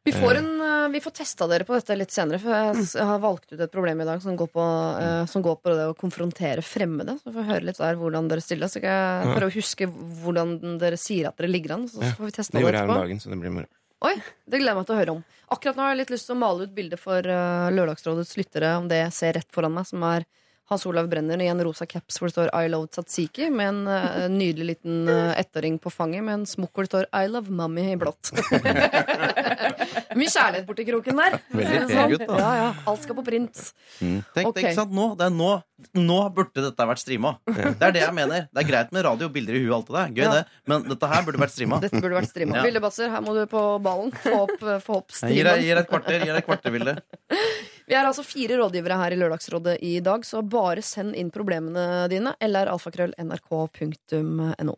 Vi 0.04 0.12
får, 0.12 0.34
en, 0.34 0.60
eh, 0.60 0.88
vi 0.90 1.00
får 1.00 1.10
testa 1.14 1.46
dere 1.46 1.64
på 1.64 1.76
dette 1.76 1.94
litt 1.94 2.10
senere, 2.10 2.40
for 2.42 2.50
jeg, 2.50 2.86
har 3.06 3.20
valgt 3.22 3.52
ut 3.52 3.60
et 3.60 3.70
problem 3.70 4.00
i 4.02 4.06
dag 4.08 4.22
som 4.22 4.34
går 4.38 4.48
på, 4.50 4.64
eh, 4.98 5.26
som 5.30 5.44
går 5.44 5.60
på 5.62 5.74
det 5.78 5.84
å 5.92 5.94
konfrontere 5.94 6.64
fremmede. 6.66 7.14
Så 7.20 7.30
vi 7.30 7.36
får 7.36 7.46
høre 7.52 7.68
litt 7.68 7.78
der 7.78 8.00
hvordan 8.00 8.30
dere 8.32 8.42
stiller. 8.42 8.66
Så 8.66 8.80
skal 8.82 8.90
jeg 8.90 9.36
prøve 9.36 9.52
å 9.52 9.54
huske 9.54 9.86
hvordan 10.24 10.56
dere 10.82 10.98
sier 10.98 11.30
at 11.30 11.38
dere 11.38 11.52
ligger 11.52 11.76
an. 11.76 11.86
Så 11.86 12.02
får 12.02 12.26
vi 12.26 12.34
teste 12.34 12.50
Det 12.50 12.58
det 12.58 12.66
gjorde 12.66 12.82
jeg 12.82 12.90
om 12.90 12.98
dagen, 12.98 13.22
så 13.22 13.30
det 13.30 13.38
blir 13.44 13.54
moro. 13.54 13.70
Oi, 14.02 14.16
Det 14.18 14.58
gleder 14.58 14.72
jeg 14.72 14.80
meg 14.80 14.86
til 14.86 14.96
å 14.96 14.98
høre 14.98 15.14
om. 15.14 15.24
Akkurat 15.54 15.76
nå 15.78 15.82
har 15.84 15.92
jeg 15.92 16.00
litt 16.02 16.14
lyst 16.16 16.26
til 16.26 16.34
å 16.34 16.42
male 16.42 16.66
ut 16.66 16.74
bildet 16.74 16.98
for 16.98 17.22
eh, 17.22 17.70
Lørdagsrådets 17.70 18.34
lyttere, 18.40 18.74
om 18.80 18.88
det 18.90 19.04
jeg 19.04 19.12
ser 19.14 19.38
rett 19.38 19.54
foran 19.54 19.76
meg, 19.76 19.86
som 19.86 20.02
er 20.02 20.26
Hans 20.72 20.86
Olav 20.88 21.08
Brenner 21.12 21.40
i 21.42 21.48
en 21.52 21.60
rosa 21.64 21.86
caps 21.86 22.18
hvor 22.18 22.30
det 22.30 22.36
står 22.36 22.50
'I 22.52 22.70
love 22.72 22.88
Tzatziki', 22.92 23.50
med 23.52 23.68
en 23.68 23.80
uh, 23.88 24.28
nydelig 24.32 24.66
liten 24.72 25.08
uh, 25.08 25.32
ettåring 25.38 25.78
på 25.82 25.92
fanget 25.92 26.24
med 26.24 26.40
en 26.40 26.46
smokk 26.48 26.72
hvor 26.72 26.86
det 26.86 26.92
står 26.92 27.08
'I 27.12 27.28
love 27.32 27.52
mommy' 27.52 27.92
i 27.92 27.98
blått. 28.00 28.32
Mye 30.18 30.28
kjærlighet 30.28 30.66
borti 30.68 30.86
kroken 30.88 31.20
der. 31.20 31.36
Veldig 31.56 31.82
sånn. 31.90 32.14
gutt, 32.14 32.24
da. 32.28 32.38
Ja, 32.40 32.52
ja, 32.58 32.70
Alt 32.90 33.04
skal 33.04 33.18
på 33.18 33.24
print. 33.26 33.62
Mm. 34.00 34.18
Tenk, 34.34 34.50
okay. 34.50 34.64
ikke 34.64 34.74
sant? 34.76 34.94
Nå, 34.96 35.08
det 35.18 35.28
er 35.28 35.34
nå, 35.34 35.50
nå 35.98 36.18
burde 36.36 36.64
dette 36.66 36.88
vært 36.92 37.02
streama. 37.02 37.34
Det 37.48 37.88
er 37.88 37.96
det 37.96 38.04
jeg 38.04 38.16
mener. 38.16 38.48
Det 38.52 38.64
er 38.64 38.68
greit 38.68 38.94
med 38.94 39.06
radio 39.08 39.28
og 39.30 39.36
bilder 39.36 39.58
i 39.58 39.64
huet, 39.64 39.74
alt 39.78 39.90
det 39.90 39.98
der. 39.98 40.14
Gøy 40.18 40.38
det. 40.38 40.44
Men 40.70 40.88
dette 40.88 41.12
her 41.14 41.26
burde 41.28 41.42
vært 41.42 41.56
streama. 41.56 41.82
Dette 41.84 42.00
burde 42.00 42.20
vært 42.20 42.32
streama. 42.32 42.58
Ja. 42.60 42.64
Vilde 42.68 42.84
Basser, 42.84 43.12
her 43.12 43.24
må 43.24 43.36
du 43.36 43.44
på 43.50 43.66
ballen. 43.84 44.12
Få 44.24 44.42
opp, 44.46 44.56
få 44.84 45.00
opp 45.02 45.14
streamen. 45.14 45.36
Gi 45.36 45.70
deg 45.72 45.84
et 45.84 45.92
kvarter, 45.92 46.18
gi 46.20 46.32
deg 46.32 46.42
et 46.42 46.48
kvarter, 46.48 46.76
Vilde. 46.76 46.98
Vi 47.86 47.94
er 47.98 48.06
altså 48.06 48.22
fire 48.26 48.58
rådgivere 48.60 48.98
her 49.00 49.14
i 49.14 49.18
Lørdagsrådet 49.18 49.76
i 49.82 49.96
dag, 50.04 50.24
så 50.26 50.42
bare 50.42 50.82
send 50.86 51.16
inn 51.18 51.32
problemene 51.34 52.06
dine. 52.12 52.34
Eller 52.40 52.70
alfakrøll.nrk.no. 52.72 54.76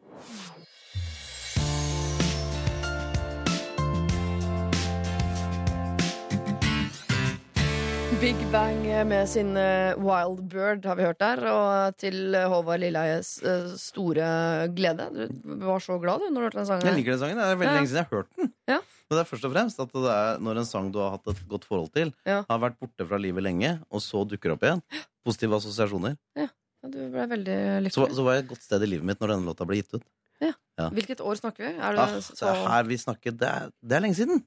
Big 8.24 8.40
Bang 8.52 8.78
med 9.08 9.26
sin 9.28 9.50
eh, 9.60 9.92
Wild 10.00 10.38
Bird 10.48 10.87
har 10.88 10.96
vi 10.96 11.04
hørt 11.04 11.18
der. 11.20 11.42
Og 11.50 11.96
til 12.00 12.32
Håvard 12.48 12.80
Lilleeies 12.80 13.34
eh, 13.44 13.66
store 13.76 14.28
glede. 14.72 15.10
Du 15.44 15.66
var 15.66 15.82
så 15.84 15.98
glad 16.00 16.22
du 16.24 16.30
når 16.32 16.38
du 16.38 16.44
hørte 16.46 16.60
den 16.62 16.68
sangen. 16.70 16.87
Jeg 16.88 16.96
liker 17.02 17.12
den 17.12 17.20
sangen. 17.20 17.40
Det 17.42 17.44
er 17.50 17.58
veldig 17.60 17.68
Ja. 17.68 17.74
lenge 17.76 17.90
siden 17.90 18.00
jeg 18.00 18.08
har 18.08 18.16
hørt 18.22 18.30
den. 18.40 18.48
Ja. 18.70 18.78
Men 18.80 19.18
det 19.18 19.20
er 19.20 19.28
først 19.28 19.44
og 19.44 19.52
fremst 19.52 19.82
at 19.84 19.92
det 19.92 20.14
er 20.14 20.38
når 20.46 20.60
en 20.62 20.68
sang 20.70 20.88
du 20.94 20.98
har 21.02 21.10
hatt 21.18 21.28
et 21.34 21.42
godt 21.50 21.66
forhold 21.68 21.90
til, 21.92 22.14
Ja. 22.24 22.38
har 22.48 22.62
vært 22.62 22.78
borte 22.80 23.06
fra 23.10 23.18
livet 23.20 23.44
lenge, 23.44 23.74
og 23.92 24.00
så 24.00 24.24
dukker 24.26 24.54
opp 24.56 24.64
igjen. 24.64 24.80
Positive 25.26 25.58
assosiasjoner. 25.60 26.16
Ja, 26.40 26.48
du 26.88 26.96
ble 27.12 27.26
veldig 27.34 27.58
lykkelig. 27.84 28.14
så 28.16 28.24
var 28.24 28.38
jeg 28.38 28.44
et 28.46 28.48
godt 28.54 28.62
sted 28.64 28.82
i 28.82 28.87
livet 28.94 29.04
mitt 29.04 29.20
når 29.20 29.34
denne 29.37 29.44
låta 29.52 29.66
ble 29.68 29.82
gitt 29.82 29.92
ut. 29.98 30.02
ja. 30.40 30.88
Hvilket 30.96 31.20
år 31.20 31.37
snakker 31.42 31.68
vi? 31.68 31.74
Er 31.76 31.92
det 31.92 32.00
Ah, 32.00 32.16
så... 32.24 32.54
her 32.72 32.84
vi 32.88 32.96
snakker 32.96 33.37
Det 33.37 33.46
er, 33.52 33.68
det 33.84 33.92
er 33.92 34.00
lenge 34.00 34.16
siden. 34.16 34.40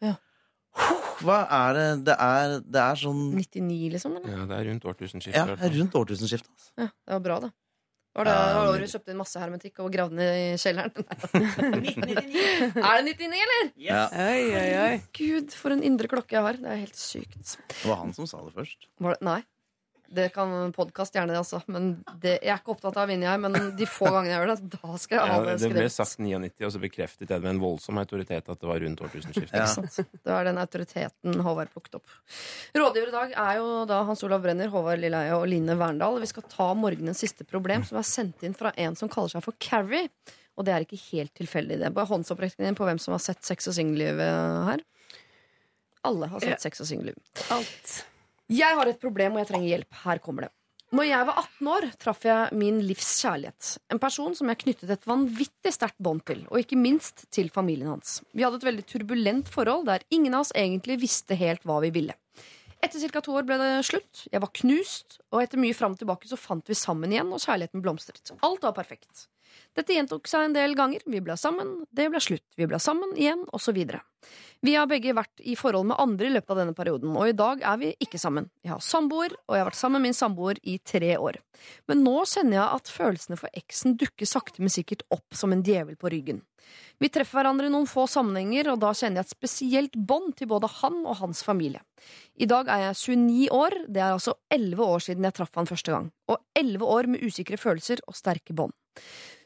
Ja. 0.00 0.14
Hva 1.22 1.40
er 1.46 1.76
det 1.78 1.88
Det 2.08 2.16
er, 2.20 2.54
det 2.62 2.80
er 2.84 3.02
sånn 3.02 3.20
99, 3.34 3.90
liksom? 3.94 4.16
Eller? 4.20 4.32
Ja, 4.34 4.46
det 4.50 4.56
er 4.60 4.70
rundt 4.70 4.88
årtusenskiftet. 4.90 5.36
Ja, 5.36 5.58
det 5.60 5.68
er 5.68 5.76
rundt 5.78 6.00
årtusenskiftet. 6.00 6.50
Altså. 6.54 6.72
Ja, 6.80 6.88
det 6.90 7.16
var 7.18 7.22
bra, 7.28 7.38
det. 7.46 7.52
Var 8.14 8.28
det 8.28 8.34
var 8.34 8.68
året 8.70 8.84
du 8.86 8.92
kjøpte 8.92 9.10
inn 9.10 9.18
masse 9.18 9.40
hermetikk 9.42 9.80
og 9.82 9.88
gravde 9.90 10.14
ned 10.14 10.36
i 10.38 10.44
kjelleren? 10.62 10.92
er 12.86 13.00
det 13.00 13.16
99, 13.18 13.40
eller? 13.46 13.72
Ja. 13.82 14.04
Oi, 14.06 14.44
oi, 14.54 14.68
oi. 14.84 14.92
Gud, 15.18 15.56
for 15.58 15.74
en 15.74 15.82
indre 15.82 16.10
klokke 16.12 16.36
jeg 16.36 16.46
har. 16.46 16.60
Det 16.62 16.70
er 16.70 16.78
helt 16.84 17.00
sykt. 17.00 17.56
Det 17.72 17.82
var 17.90 17.98
han 18.04 18.14
som 18.14 18.28
sa 18.30 18.38
det 18.46 18.54
først. 18.54 18.86
Var 19.02 19.16
det? 19.16 19.26
Nei. 19.26 19.40
Det 20.14 20.28
kan 20.34 20.52
podkast 20.76 21.16
gjerne, 21.16 21.34
altså. 21.40 21.58
Men 21.72 21.88
det, 22.22 22.36
jeg 22.44 22.52
er 22.52 22.60
ikke 22.60 22.74
opptatt 22.76 22.96
av 23.00 23.06
å 23.06 23.10
vinne, 23.10 23.26
jeg. 23.26 23.40
Men 23.42 23.72
de 23.78 23.88
få 23.90 24.06
gangene 24.08 24.30
jeg 24.32 24.38
gjør 24.40 24.52
det, 24.52 24.68
da 24.76 24.98
skal 25.02 25.16
jeg 25.18 25.24
ha 25.24 25.34
Ja, 25.34 25.40
det 25.48 25.56
det 25.64 25.70
ble 25.74 25.86
sagt 25.90 26.20
99, 26.22 26.50
og 26.68 26.74
så 26.76 26.82
bekreftet 26.82 27.24
jeg 27.26 27.32
det 27.32 27.40
med 27.44 27.52
en 27.56 27.62
voldsom 27.64 27.98
autoritet 28.02 28.52
at 28.54 28.60
det 28.62 28.70
var 28.70 28.80
rundt 28.84 29.02
årtusenskiftet. 29.08 29.58
Ja. 29.58 30.06
Det 30.24 30.36
er 30.38 30.48
den 30.50 30.62
autoriteten 30.62 31.42
Håvard 31.46 31.72
plukket 31.74 31.98
opp. 31.98 32.14
Rådgiver 32.78 33.10
i 33.10 33.16
dag 33.18 33.34
er 33.48 33.58
jo 33.60 33.68
da 33.90 34.00
Hans 34.08 34.22
Olav 34.26 34.44
Brenner, 34.46 34.70
Håvard 34.72 35.02
Lilleheie 35.02 35.34
og 35.36 35.48
Line 35.50 35.76
Verndal. 35.80 36.20
Vi 36.22 36.30
skal 36.30 36.46
ta 36.50 36.70
morgenens 36.78 37.20
siste 37.24 37.46
problem, 37.48 37.84
som 37.88 37.98
er 38.00 38.08
sendt 38.08 38.46
inn 38.46 38.54
fra 38.56 38.72
en 38.80 38.96
som 38.98 39.10
kaller 39.12 39.34
seg 39.34 39.44
for 39.46 39.58
Carrie. 39.58 40.08
Og 40.54 40.66
det 40.66 40.70
er 40.70 40.84
ikke 40.86 41.00
helt 41.10 41.32
tilfeldig, 41.34 41.80
det. 41.82 41.90
Bare 41.96 42.06
håndsopprekningen 42.12 42.70
din 42.70 42.78
på 42.78 42.86
hvem 42.86 43.00
som 43.02 43.16
har 43.16 43.22
sett 43.24 43.42
Sex 43.42 43.66
og 43.72 43.74
singelliv 43.74 44.20
eh, 44.22 44.58
her. 44.70 44.84
Alle 46.06 46.28
har 46.30 46.42
sett 46.44 46.52
Ja. 46.54 46.58
Sex 46.62 46.84
og 46.84 46.86
singelliv. 46.86 47.16
Alt. 47.50 47.94
Jeg 48.52 48.76
har 48.76 48.90
et 48.90 49.00
problem, 49.00 49.36
og 49.36 49.40
jeg 49.40 49.48
trenger 49.48 49.70
hjelp. 49.70 49.96
Her 50.04 50.20
kommer 50.20 50.46
det. 50.46 50.52
Når 50.94 51.06
jeg 51.08 51.26
var 51.26 51.38
18 51.40 51.68
år, 51.74 51.84
traff 51.98 52.26
jeg 52.28 52.58
min 52.60 52.76
livs 52.86 53.08
kjærlighet. 53.24 53.70
En 53.90 53.98
person 53.98 54.34
som 54.36 54.50
jeg 54.52 54.60
knyttet 54.60 54.92
et 54.94 55.08
vanvittig 55.08 55.72
sterkt 55.74 55.96
bånd 55.98 56.22
til, 56.28 56.44
og 56.52 56.60
ikke 56.60 56.78
minst 56.78 57.24
til 57.34 57.48
familien 57.50 57.90
hans. 57.90 58.20
Vi 58.30 58.44
hadde 58.44 58.60
et 58.60 58.68
veldig 58.68 58.84
turbulent 58.92 59.50
forhold 59.50 59.88
der 59.88 60.04
ingen 60.14 60.36
av 60.36 60.44
oss 60.44 60.52
egentlig 60.54 61.00
visste 61.02 61.38
helt 61.40 61.64
hva 61.66 61.80
vi 61.82 61.90
ville. 61.96 62.14
Etter 62.84 63.00
ca. 63.08 63.24
to 63.24 63.34
år 63.34 63.46
ble 63.48 63.56
det 63.58 63.72
slutt. 63.88 64.26
Jeg 64.30 64.44
var 64.44 64.52
knust, 64.60 65.18
og 65.32 65.40
etter 65.40 65.58
mye 65.58 65.74
fram 65.74 65.96
og 65.96 66.02
tilbake 66.04 66.28
så 66.30 66.38
fant 66.38 66.68
vi 66.68 66.76
sammen 66.78 67.10
igjen, 67.10 67.32
og 67.32 67.42
kjærligheten 67.42 67.82
blomstret. 67.82 68.34
Alt 68.44 68.62
var 68.62 68.76
perfekt. 68.76 69.26
Dette 69.74 69.96
gjentok 69.96 70.28
seg 70.30 70.48
en 70.48 70.56
del 70.56 70.76
ganger. 70.78 71.02
Vi 71.06 71.20
ble 71.24 71.36
sammen, 71.40 71.76
det 71.90 72.08
ble 72.12 72.22
slutt. 72.22 72.46
Vi 72.58 72.68
ble 72.70 72.78
sammen 72.82 73.16
igjen, 73.18 73.42
osv. 73.54 73.80
Vi 74.64 74.72
har 74.78 74.86
begge 74.88 75.12
vært 75.12 75.42
i 75.44 75.56
forhold 75.58 75.90
med 75.90 75.98
andre 76.00 76.30
i 76.30 76.32
løpet 76.32 76.54
av 76.54 76.60
denne 76.62 76.76
perioden, 76.76 77.10
og 77.18 77.28
i 77.28 77.36
dag 77.36 77.60
er 77.68 77.80
vi 77.82 77.90
ikke 78.00 78.20
sammen. 78.22 78.46
Jeg 78.64 78.72
har 78.72 78.84
samboer, 78.84 79.34
og 79.44 79.56
jeg 79.56 79.60
har 79.60 79.68
vært 79.68 79.80
sammen 79.80 80.00
med 80.00 80.08
min 80.08 80.16
samboer 80.16 80.60
i 80.62 80.78
tre 80.80 81.10
år. 81.20 81.36
Men 81.90 82.00
nå 82.06 82.14
kjenner 82.30 82.56
jeg 82.60 82.78
at 82.78 82.92
følelsene 82.94 83.38
for 83.40 83.60
eksen 83.60 83.98
dukker 84.00 84.30
sakte, 84.30 84.62
men 84.64 84.72
sikkert 84.72 85.04
opp 85.12 85.36
som 85.36 85.52
en 85.52 85.64
djevel 85.66 85.98
på 86.00 86.12
ryggen. 86.14 86.40
Vi 87.02 87.10
treffer 87.12 87.42
hverandre 87.42 87.68
i 87.68 87.74
noen 87.74 87.88
få 87.90 88.06
sammenhenger, 88.08 88.70
og 88.72 88.80
da 88.80 88.94
kjenner 88.96 89.20
jeg 89.20 89.28
et 89.28 89.34
spesielt 89.34 89.98
bånd 90.08 90.32
til 90.38 90.48
både 90.48 90.70
han 90.78 91.02
og 91.02 91.18
hans 91.20 91.44
familie. 91.44 91.82
I 92.40 92.48
dag 92.48 92.70
er 92.72 92.86
jeg 92.86 93.00
29 93.02 93.52
år, 93.52 93.78
det 93.84 94.00
er 94.00 94.14
altså 94.14 94.38
11 94.54 94.80
år 94.86 95.04
siden 95.10 95.28
jeg 95.28 95.36
traff 95.36 95.60
han 95.60 95.68
første 95.68 95.92
gang, 95.92 96.08
og 96.30 96.40
11 96.56 96.88
år 96.96 97.10
med 97.12 97.26
usikre 97.26 97.60
følelser 97.60 98.00
og 98.08 98.16
sterke 98.16 98.56
bånd. 98.56 98.72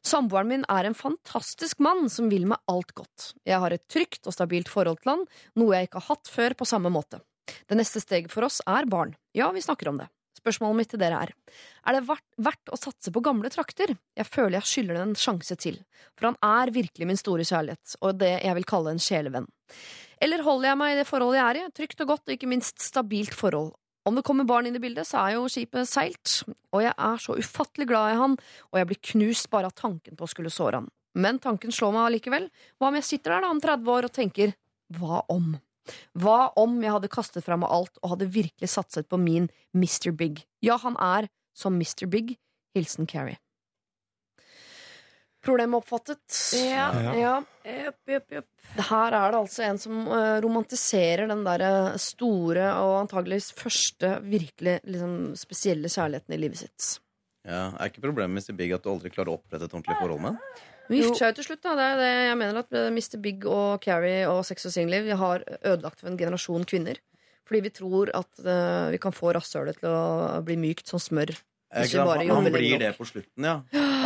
Samboeren 0.08 0.48
min 0.48 0.62
er 0.72 0.86
en 0.88 0.96
fantastisk 0.96 1.82
mann 1.84 2.06
som 2.08 2.30
vil 2.32 2.46
meg 2.48 2.62
alt 2.70 2.94
godt. 2.96 3.32
Jeg 3.44 3.60
har 3.60 3.74
et 3.74 3.84
trygt 3.92 4.24
og 4.24 4.32
stabilt 4.32 4.70
forhold 4.72 5.02
til 5.02 5.12
han, 5.12 5.24
noe 5.60 5.74
jeg 5.74 5.88
ikke 5.88 6.00
har 6.00 6.14
hatt 6.14 6.30
før 6.32 6.54
på 6.56 6.68
samme 6.68 6.92
måte. 6.92 7.20
Det 7.68 7.76
neste 7.76 8.00
steget 8.00 8.32
for 8.32 8.46
oss 8.46 8.62
er 8.64 8.88
barn. 8.88 9.12
Ja, 9.36 9.50
vi 9.52 9.64
snakker 9.64 9.90
om 9.90 10.00
det. 10.00 10.08
Spørsmålet 10.38 10.78
mitt 10.78 10.90
til 10.92 11.00
dere 11.02 11.18
er 11.26 11.32
Er 11.84 11.98
det 11.98 12.06
verdt, 12.08 12.70
å 12.72 12.78
satse 12.78 13.12
på 13.12 13.20
gamle 13.24 13.50
trakter? 13.52 13.96
Jeg 14.16 14.26
føler 14.26 14.60
jeg 14.60 14.70
skylder 14.70 14.96
det 14.96 15.02
en 15.02 15.18
sjanse 15.18 15.56
til, 15.60 15.80
for 16.16 16.30
han 16.30 16.38
er 16.44 16.72
virkelig 16.72 17.08
min 17.10 17.20
store 17.20 17.44
kjærlighet, 17.44 17.96
og 18.00 18.20
det 18.22 18.32
jeg 18.44 18.54
vil 18.54 18.68
kalle 18.68 18.94
en 18.94 19.02
sjelevenn. 19.02 19.48
Eller 20.22 20.44
holder 20.46 20.70
jeg 20.70 20.80
meg 20.80 20.94
i 20.94 20.98
det 21.00 21.08
forholdet 21.08 21.40
jeg 21.40 21.48
er 21.48 21.60
i, 21.60 21.72
trygt 21.74 22.00
og 22.04 22.14
godt 22.14 22.28
og 22.28 22.36
ikke 22.38 22.50
minst 22.50 22.80
stabilt 22.80 23.36
forhold? 23.36 23.74
Om 24.08 24.16
det 24.16 24.24
kommer 24.24 24.46
barn 24.48 24.68
inn 24.68 24.76
i 24.78 24.80
bildet, 24.80 25.04
så 25.04 25.20
er 25.20 25.34
jo 25.36 25.48
skipet 25.52 25.88
seilt, 25.88 26.38
og 26.72 26.80
jeg 26.80 26.94
er 26.96 27.20
så 27.20 27.34
ufattelig 27.36 27.88
glad 27.90 28.14
i 28.14 28.20
han, 28.22 28.36
og 28.72 28.80
jeg 28.80 28.88
blir 28.88 29.00
knust 29.10 29.50
bare 29.52 29.68
av 29.68 29.76
tanken 29.76 30.16
på 30.16 30.24
å 30.24 30.30
skulle 30.32 30.52
såre 30.52 30.80
han. 30.80 30.88
Men 31.18 31.40
tanken 31.42 31.74
slår 31.74 31.92
meg 31.92 32.06
allikevel. 32.06 32.46
Hva 32.78 32.88
om 32.88 32.96
jeg 32.96 33.08
sitter 33.08 33.34
der 33.34 33.44
da 33.44 33.50
om 33.52 33.60
30 33.60 33.92
år 33.92 34.08
og 34.08 34.14
tenker 34.14 34.54
hva 34.96 35.20
om? 35.32 35.56
Hva 36.16 36.38
om 36.60 36.78
jeg 36.84 36.94
hadde 36.94 37.10
kastet 37.12 37.44
fra 37.44 37.58
meg 37.60 37.72
alt 37.72 38.00
og 38.02 38.14
hadde 38.14 38.30
virkelig 38.32 38.70
satset 38.72 39.08
på 39.08 39.20
min 39.20 39.50
Mr. 39.76 40.12
Big? 40.16 40.44
Ja, 40.64 40.78
han 40.80 40.96
er 41.02 41.28
som 41.56 41.76
Mr. 41.76 42.06
Big. 42.08 42.36
Hilsen 42.76 43.08
Carrie. 43.08 43.40
Problemet 45.48 45.80
oppfattet. 45.80 46.38
Ja. 46.60 46.86
ja. 47.16 47.34
Jupp, 47.64 48.00
jupp, 48.12 48.32
jupp. 48.36 48.48
Her 48.76 49.14
er 49.16 49.32
det 49.32 49.38
altså 49.40 49.64
en 49.64 49.78
som 49.80 50.00
eh, 50.12 50.38
romantiserer 50.44 51.28
den 51.30 51.44
der 51.46 51.64
eh, 51.64 51.98
store 52.02 52.70
og 52.82 52.94
antageligvis 53.02 53.54
første 53.56 54.18
virkelig 54.28 54.78
liksom, 54.84 55.14
spesielle 55.40 55.88
kjærligheten 55.92 56.36
i 56.36 56.40
livet 56.42 56.60
sitt. 56.66 56.88
Ja, 57.48 57.70
Er 57.78 57.88
ikke 57.88 58.04
problemet 58.04 58.36
med 58.36 58.44
Mr. 58.44 58.56
Big 58.58 58.74
at 58.76 58.84
du 58.84 58.90
aldri 58.92 59.12
klarer 59.14 59.32
å 59.32 59.38
opprette 59.38 59.64
et 59.64 59.72
ordentlig 59.72 59.96
forhold 60.02 60.20
med 60.20 60.36
ham? 60.36 60.66
Hun 60.88 60.96
gifter 60.96 61.20
seg 61.20 61.32
jo 61.32 61.36
til 61.38 61.46
slutt. 61.50 61.64
da 61.64 61.74
Det 61.76 61.86
er 61.86 62.00
det 62.00 62.12
jeg 62.12 62.38
mener 62.40 62.62
at 62.62 62.78
eh, 62.80 62.90
Mr. 62.92 63.18
Big 63.24 63.44
og 63.48 63.84
Carrie 63.84 64.24
og 64.28 64.42
Sex 64.48 64.68
og 64.68 64.74
Singelliv 64.74 65.08
Vi 65.08 65.20
har 65.20 65.44
ødelagt 65.58 66.00
for 66.00 66.12
en 66.12 66.20
generasjon 66.20 66.68
kvinner. 66.68 67.00
Fordi 67.48 67.64
vi 67.64 67.72
tror 67.72 68.10
at 68.12 68.40
uh, 68.44 68.90
vi 68.92 68.98
kan 69.00 69.14
få 69.16 69.30
rasshølet 69.32 69.78
til 69.80 69.88
å 69.88 70.40
bli 70.44 70.58
mykt 70.60 70.90
som 70.90 71.00
smør. 71.00 71.32
Ikke 71.68 72.04
bare 72.08 72.24
han 72.24 72.46
blir 72.48 72.78
det 72.80 72.94
på 72.96 73.04
slutten, 73.04 73.44
ja. 73.44 73.58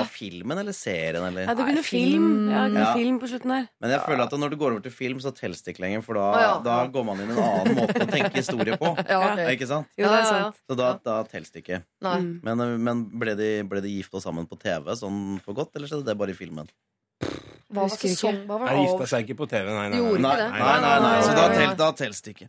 Av 0.02 0.08
filmen 0.10 0.58
eller 0.58 0.74
serien, 0.74 1.22
eller? 1.22 1.44
Ja, 1.46 1.54
det 1.54 1.66
Nei, 1.68 1.82
film. 1.86 2.50
Ja, 2.50 2.64
det 2.68 2.80
Ja. 2.80 2.92
film 2.96 3.20
på 3.22 3.28
slutten 3.30 3.52
her. 3.54 3.68
Men 3.80 3.90
jeg 3.92 4.00
føler 4.02 4.22
at 4.24 4.32
når 4.32 4.50
du 4.50 4.56
går 4.56 4.72
over 4.72 4.80
til 4.82 4.90
film, 4.90 5.20
så 5.22 5.30
telles 5.30 5.62
det 5.62 5.76
ikke 5.76 5.84
lenger. 5.84 6.02
For 6.02 6.14
da, 6.18 6.24
ah, 6.32 6.40
ja. 6.42 6.58
da 6.64 6.86
går 6.90 7.04
man 7.06 7.20
inn 7.22 7.30
en 7.30 7.38
annen 7.38 7.76
måte 7.78 8.02
å 8.02 8.08
tenke 8.10 8.34
historie 8.34 8.76
på. 8.76 8.96
Ja, 9.12 9.20
ok. 9.32 9.44
Ikke 9.54 9.68
sant? 9.70 9.86
Jo, 9.96 10.08
det 10.08 10.10
er 10.10 10.10
Ja, 10.10 10.22
ja, 10.24 10.38
ja. 10.38 10.42
sant. 10.50 10.56
Så 10.66 10.76
da, 10.76 10.88
da 11.04 11.22
telles 11.30 11.52
det 11.54 11.62
ikke. 11.62 11.82
Nei. 12.02 12.16
Mm. 12.18 12.40
Men, 12.42 12.82
men 12.82 13.04
ble, 13.20 13.34
de, 13.38 13.50
ble 13.68 13.82
de 13.84 13.92
gifta 13.94 14.20
sammen 14.24 14.48
på 14.50 14.58
TV 14.58 14.90
sånn 14.98 15.38
for 15.44 15.54
godt, 15.54 15.76
eller 15.76 15.86
skjedde 15.86 16.08
det 16.08 16.16
bare 16.18 16.34
i 16.34 16.38
filmen? 16.38 16.66
Hva 17.72 17.86
var 17.86 17.94
det 17.94 18.00
sesong? 18.02 18.42
Hva 18.48 18.58
var 18.58 18.72
Jeg 18.72 18.80
det 18.80 18.88
gifta 18.88 19.06
seg 19.12 19.28
ikke 19.28 19.38
på 19.38 19.46
TV, 19.52 19.70
nei. 19.70 19.86
nei, 19.92 20.00
nei. 20.02 20.18
Nei, 20.18 20.80
nei, 20.82 20.96
nei, 21.06 21.14
så 21.22 21.36
da, 21.38 21.46
tel, 21.54 21.76
da 21.78 21.92
telles 21.96 22.20
det 22.26 22.34
ikke. 22.34 22.48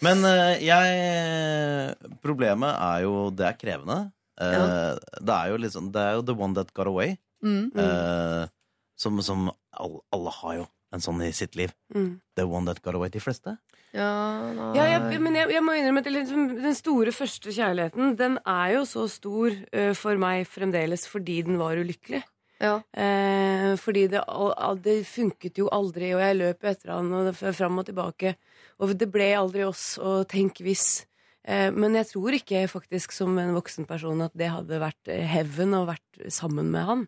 Men 0.00 0.24
eh, 0.24 0.62
jeg 0.64 2.16
Problemet 2.24 2.72
er 2.72 3.02
jo 3.04 3.28
Det 3.36 3.44
er 3.50 3.58
krevende. 3.60 3.98
Eh, 4.40 4.98
Det 5.20 5.34
er 5.34 5.48
jo 5.50 5.56
liksom 5.58 5.90
Det 5.92 6.00
er 6.00 6.12
jo 6.18 6.22
the 6.22 6.34
one 6.36 6.54
that 6.54 6.72
got 6.74 6.86
away. 6.86 7.16
Mm. 7.42 7.70
Eh, 7.76 8.46
som 8.96 9.20
som 9.22 9.50
alle, 9.72 10.00
alle 10.12 10.30
har 10.30 10.54
jo 10.60 10.66
en 10.92 11.00
sånn 11.00 11.22
i 11.22 11.30
sitt 11.32 11.54
liv. 11.56 11.72
Mm. 11.94 12.20
The 12.36 12.44
one 12.46 12.66
that 12.66 12.82
got 12.82 12.94
away. 12.94 13.08
De 13.08 13.20
fleste. 13.20 13.56
Ja, 13.94 14.52
nei. 14.54 14.74
Ja, 14.76 14.84
jeg, 14.86 15.20
men 15.22 15.34
jeg, 15.34 15.50
jeg 15.50 15.62
må 15.62 15.72
innrømme 15.74 16.02
at 16.04 16.10
liksom, 16.12 16.48
den 16.62 16.74
store 16.74 17.10
første 17.14 17.50
kjærligheten, 17.50 18.16
den 18.18 18.38
er 18.46 18.74
jo 18.76 18.84
så 18.86 19.08
stor 19.10 19.50
uh, 19.74 19.94
for 19.98 20.14
meg 20.20 20.46
fremdeles 20.46 21.06
fordi 21.10 21.40
den 21.46 21.58
var 21.58 21.74
ulykkelig. 21.80 22.22
Ja. 22.60 22.76
Eh, 22.92 23.72
fordi 23.80 24.04
det, 24.12 24.20
al- 24.28 24.52
al- 24.58 24.78
det 24.84 24.98
funket 25.08 25.58
jo 25.58 25.70
aldri, 25.72 26.12
og 26.14 26.20
jeg 26.20 26.36
løp 26.38 26.64
etter 26.70 26.92
han 26.92 27.10
og 27.12 27.34
fram 27.56 27.78
og 27.80 27.86
tilbake. 27.88 28.34
Og 28.78 28.92
det 29.00 29.08
ble 29.10 29.30
aldri 29.38 29.64
oss, 29.64 29.94
og 29.98 30.26
tenk 30.28 30.60
hvis. 30.62 31.06
Eh, 31.50 31.70
men 31.74 31.96
jeg 31.98 32.06
tror 32.12 32.36
ikke 32.36 32.66
faktisk 32.70 33.14
som 33.14 33.38
en 33.40 33.54
voksen 33.56 33.88
person 33.88 34.22
at 34.22 34.34
det 34.38 34.50
hadde 34.52 34.82
vært 34.82 35.10
eh, 35.10 35.24
heaven 35.26 35.74
å 35.74 35.86
vært 35.88 36.20
sammen 36.30 36.70
med 36.70 36.86
han. 36.86 37.06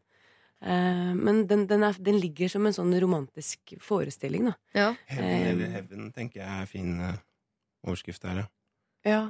Eh, 0.63 1.13
men 1.19 1.45
den, 1.51 1.67
den, 1.71 1.85
er, 1.87 1.99
den 2.03 2.19
ligger 2.23 2.51
som 2.51 2.67
en 2.67 2.75
sånn 2.75 2.95
romantisk 3.03 3.77
forestilling, 3.83 4.51
da. 4.51 4.57
Ja. 4.75 4.89
Heaven 5.11 5.47
eller 5.53 5.77
heaven, 5.77 6.11
tenker 6.17 6.43
jeg 6.43 6.51
er 6.51 6.71
fin 6.71 6.97
overskrift 7.03 8.27
der, 8.27 8.45
ja. 8.45 8.51
Ja. 9.03 9.23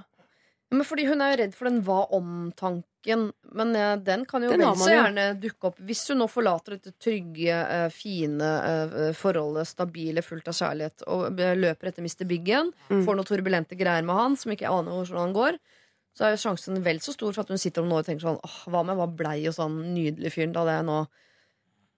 Men 0.72 0.86
fordi 0.88 1.04
hun 1.06 1.20
er 1.20 1.34
jo 1.34 1.38
redd 1.42 1.54
for 1.54 1.68
den 1.68 1.82
hva-om-tanken. 1.84 3.26
Men 3.58 3.74
eh, 3.76 3.96
den 4.00 4.24
kan 4.30 4.42
jo 4.44 4.50
Den 4.52 4.60
vel 4.62 4.68
man 4.70 4.78
så 4.80 4.88
jo. 4.90 4.96
gjerne 5.00 5.26
dukke 5.42 5.68
opp. 5.68 5.78
Hvis 5.84 6.04
hun 6.08 6.20
nå 6.22 6.28
forlater 6.30 6.76
dette 6.78 6.92
trygge, 7.02 7.58
eh, 7.60 7.88
fine 7.92 8.48
eh, 8.70 9.12
forholdet, 9.18 9.68
stabile, 9.68 10.22
fullt 10.24 10.48
av 10.48 10.56
kjærlighet, 10.56 11.04
og 11.12 11.40
eh, 11.42 11.54
løper 11.58 11.90
etter 11.90 12.02
Mr. 12.06 12.24
Big 12.30 12.48
igjen, 12.48 12.72
Mm. 12.88 13.04
får 13.06 13.18
noen 13.18 13.28
turbulente 13.28 13.76
greier 13.78 14.04
med 14.06 14.16
han 14.16 14.36
som 14.36 14.52
ikke 14.54 14.70
aner 14.70 14.92
hvordan 14.92 15.18
han 15.26 15.34
går, 15.36 15.58
så 16.16 16.26
er 16.26 16.34
jo 16.36 16.42
sjansen 16.44 16.82
vel 16.84 16.98
så 17.00 17.12
stor 17.16 17.32
for 17.32 17.40
at 17.44 17.48
hun 17.52 17.58
sitter 17.60 17.82
om 17.82 17.88
noe 17.88 18.02
og 18.02 18.06
tenker 18.06 18.26
sånn 18.26 18.40
Åh, 18.44 18.56
hva 18.68 18.80
om 18.84 18.90
jeg 18.92 18.98
var 18.98 19.12
blei 19.16 19.38
og 19.48 19.54
sånn 19.56 19.78
nydelig 19.94 20.32
fyren? 20.34 20.52
Da 20.52 20.60
hadde 20.60 20.74
jeg 20.76 20.88
nå 20.90 20.98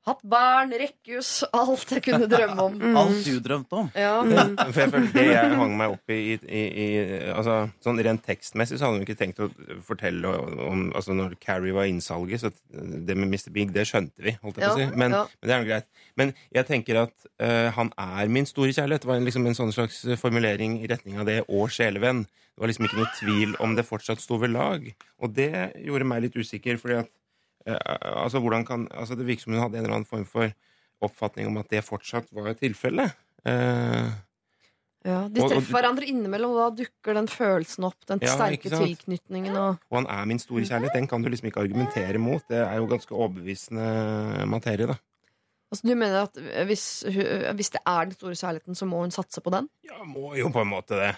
hatt 0.04 0.20
barn, 0.28 0.72
rekkehus, 0.78 1.30
alt 1.56 1.90
jeg 1.94 2.02
kunne 2.06 2.28
drømme 2.30 2.66
om. 2.68 2.74
Mm. 2.84 2.96
Alt 3.00 3.24
du 3.24 3.38
drømte 3.40 3.78
om. 3.78 3.86
Ja. 3.96 4.18
For 4.74 4.80
jeg 4.82 4.90
føler 4.92 5.12
Det 5.14 5.22
jeg 5.30 5.54
hang 5.56 5.72
meg 5.78 5.94
opp 5.94 6.12
i, 6.12 6.18
i, 6.34 6.36
i, 6.44 6.62
i 6.84 6.88
altså, 7.32 7.54
sånn 7.84 8.00
Rent 8.04 8.24
tekstmessig 8.26 8.76
så 8.80 8.86
hadde 8.88 8.98
hun 8.98 9.06
ikke 9.06 9.16
tenkt 9.18 9.40
å 9.40 9.48
fortelle 9.86 10.28
om 10.66 10.82
altså 10.92 11.16
Når 11.16 11.36
Carrie 11.42 11.72
var 11.76 11.88
innsalget, 11.88 12.42
så 12.42 12.50
det 12.68 13.16
med 13.16 13.30
Mr. 13.32 13.48
Big, 13.54 13.72
det 13.72 13.86
skjønte 13.88 14.20
vi. 14.26 14.34
holdt 14.42 14.60
jeg 14.60 14.68
på 14.68 14.74
å 14.74 14.78
si. 14.82 14.88
Men, 15.00 15.16
ja. 15.16 15.24
men 15.40 15.48
det 15.48 15.54
er 15.56 15.62
noe 15.64 15.70
greit. 15.70 15.88
Men 16.20 16.34
jeg 16.58 16.68
tenker 16.68 17.00
at 17.06 17.14
uh, 17.40 17.70
han 17.78 17.92
er 18.04 18.32
min 18.36 18.46
store 18.50 18.74
kjærlighet. 18.76 19.06
Det 19.06 19.10
var 19.10 19.20
en- 19.22 19.28
liksom 19.30 19.48
en 19.48 19.56
sånn 19.58 19.72
slags 19.74 20.02
formulering 20.20 20.76
i 20.82 20.90
retning 20.90 21.18
av 21.22 21.28
det, 21.30 21.40
og 21.48 21.72
sjelevenn. 21.74 22.24
Det 22.54 22.62
var 22.62 22.70
liksom 22.70 22.86
ikke 22.86 23.00
noe 23.00 23.12
tvil 23.18 23.56
om 23.64 23.72
det 23.78 23.86
fortsatt 23.88 24.20
sto 24.22 24.36
ved 24.42 24.52
lag. 24.54 24.84
Og 25.24 25.32
det 25.34 25.50
gjorde 25.82 26.06
meg 26.06 26.26
litt 26.28 26.36
usikker, 26.38 26.76
fordi 26.78 27.00
at 27.00 27.10
altså, 27.66 28.40
hvordan 28.40 28.66
kan, 28.66 28.88
altså, 28.92 29.16
Det 29.16 29.26
virker 29.26 29.42
som 29.46 29.52
hun 29.54 29.62
hadde 29.62 29.78
en 29.78 29.84
eller 29.84 29.94
annen 30.00 30.08
form 30.08 30.24
for 30.28 30.52
oppfatning 31.02 31.46
om 31.48 31.56
at 31.58 31.68
det 31.68 31.84
fortsatt 31.84 32.30
var 32.32 32.54
tilfellet. 32.54 33.12
Eh, 33.46 34.12
Ja, 35.04 35.28
de 35.28 35.38
Og- 35.42 35.44
og- 35.44 35.50
treffer 35.52 35.74
hverandre 35.76 36.06
innimellom, 36.08 36.50
og 36.56 36.76
da 36.76 36.82
dukker 36.82 37.12
den 37.12 37.26
følelsen 37.28 37.84
opp. 37.84 38.06
Den 38.08 38.20
Ja, 38.22 38.28
sterke 38.38 38.70
tilknytningen 38.72 39.52
og 39.54 39.78
Og 39.90 39.98
han 39.98 40.06
er 40.06 40.24
min 40.24 40.38
store 40.38 40.62
kjærlighet. 40.64 40.94
Den 40.94 41.06
kan 41.06 41.20
du 41.20 41.28
liksom 41.28 41.44
ikke 41.52 41.60
argumentere 41.60 42.16
mot. 42.18 42.40
Det 42.48 42.56
er 42.56 42.76
jo 42.76 42.86
ganske 42.86 43.12
overbevisende 43.12 44.46
materie, 44.48 44.86
da. 44.86 44.94
Altså, 45.70 45.82
du 45.88 45.94
mener 45.94 46.22
at 46.22 46.32
hvis, 46.66 47.04
hvis 47.04 47.70
det 47.70 47.80
er 47.86 48.04
den 48.04 48.12
store 48.12 48.32
kjærligheten, 48.32 48.74
så 48.74 48.86
må 48.86 49.00
hun 49.02 49.10
satse 49.10 49.42
på 49.42 49.50
den? 49.50 49.68
Ja, 49.84 50.02
må 50.04 50.34
jo 50.38 50.48
på 50.48 50.62
en 50.62 50.70
måte 50.72 50.96
det. 50.96 51.16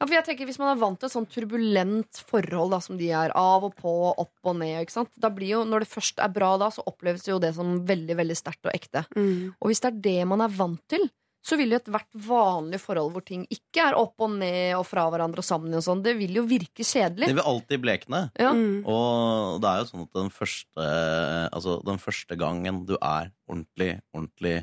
Ja, 0.00 0.06
for 0.06 0.16
jeg 0.16 0.24
tenker 0.24 0.48
Hvis 0.48 0.58
man 0.60 0.72
er 0.72 0.80
vant 0.80 0.96
til 1.00 1.10
et 1.10 1.12
sånn 1.12 1.28
turbulent 1.28 2.22
forhold 2.30 2.72
da, 2.72 2.80
som 2.80 2.96
de 3.00 3.10
er, 3.12 3.34
av 3.36 3.68
og 3.68 3.76
på, 3.76 3.94
opp 4.10 4.50
og 4.50 4.56
ned 4.62 4.80
ikke 4.80 4.96
sant? 4.96 5.12
Da 5.20 5.28
blir 5.34 5.58
jo, 5.58 5.62
Når 5.68 5.84
det 5.84 5.92
først 5.92 6.22
er 6.24 6.32
bra, 6.32 6.54
da, 6.60 6.70
så 6.72 6.84
oppleves 6.88 7.28
jo 7.28 7.40
det 7.42 7.52
som 7.56 7.82
veldig 7.86 8.16
veldig 8.16 8.36
sterkt 8.38 8.66
og 8.66 8.72
ekte. 8.72 9.04
Mm. 9.12 9.52
Og 9.60 9.70
hvis 9.70 9.84
det 9.84 9.92
er 9.92 10.04
det 10.08 10.20
man 10.30 10.44
er 10.44 10.54
vant 10.56 10.82
til, 10.90 11.04
så 11.40 11.56
vil 11.56 11.72
jo 11.72 11.78
ethvert 11.80 12.08
vanlig 12.26 12.80
forhold 12.82 13.14
hvor 13.14 13.24
ting 13.24 13.46
ikke 13.52 13.84
er 13.88 13.96
opp 13.96 14.20
og 14.20 14.34
ned 14.42 14.74
og 14.76 14.84
fra 14.88 15.06
hverandre 15.12 15.40
og 15.40 15.46
sammen, 15.46 15.76
og 15.76 15.84
sånn, 15.84 16.02
det 16.04 16.12
vil 16.18 16.36
jo 16.36 16.44
virke 16.48 16.84
kjedelig. 16.84 17.30
Det 17.30 17.38
vil 17.38 17.48
alltid 17.52 17.84
blekne. 17.84 18.22
Ja. 18.40 18.50
Mm. 18.56 18.82
Og 18.84 19.60
det 19.62 19.70
er 19.70 19.80
jo 19.80 19.88
sånn 19.88 20.04
at 20.04 20.18
den 20.20 20.32
første, 20.34 20.90
altså 21.48 21.78
den 21.86 22.02
første 22.02 22.36
gangen 22.40 22.82
du 22.88 22.96
er 22.98 23.32
ordentlig, 23.48 23.94
ordentlig 24.12 24.56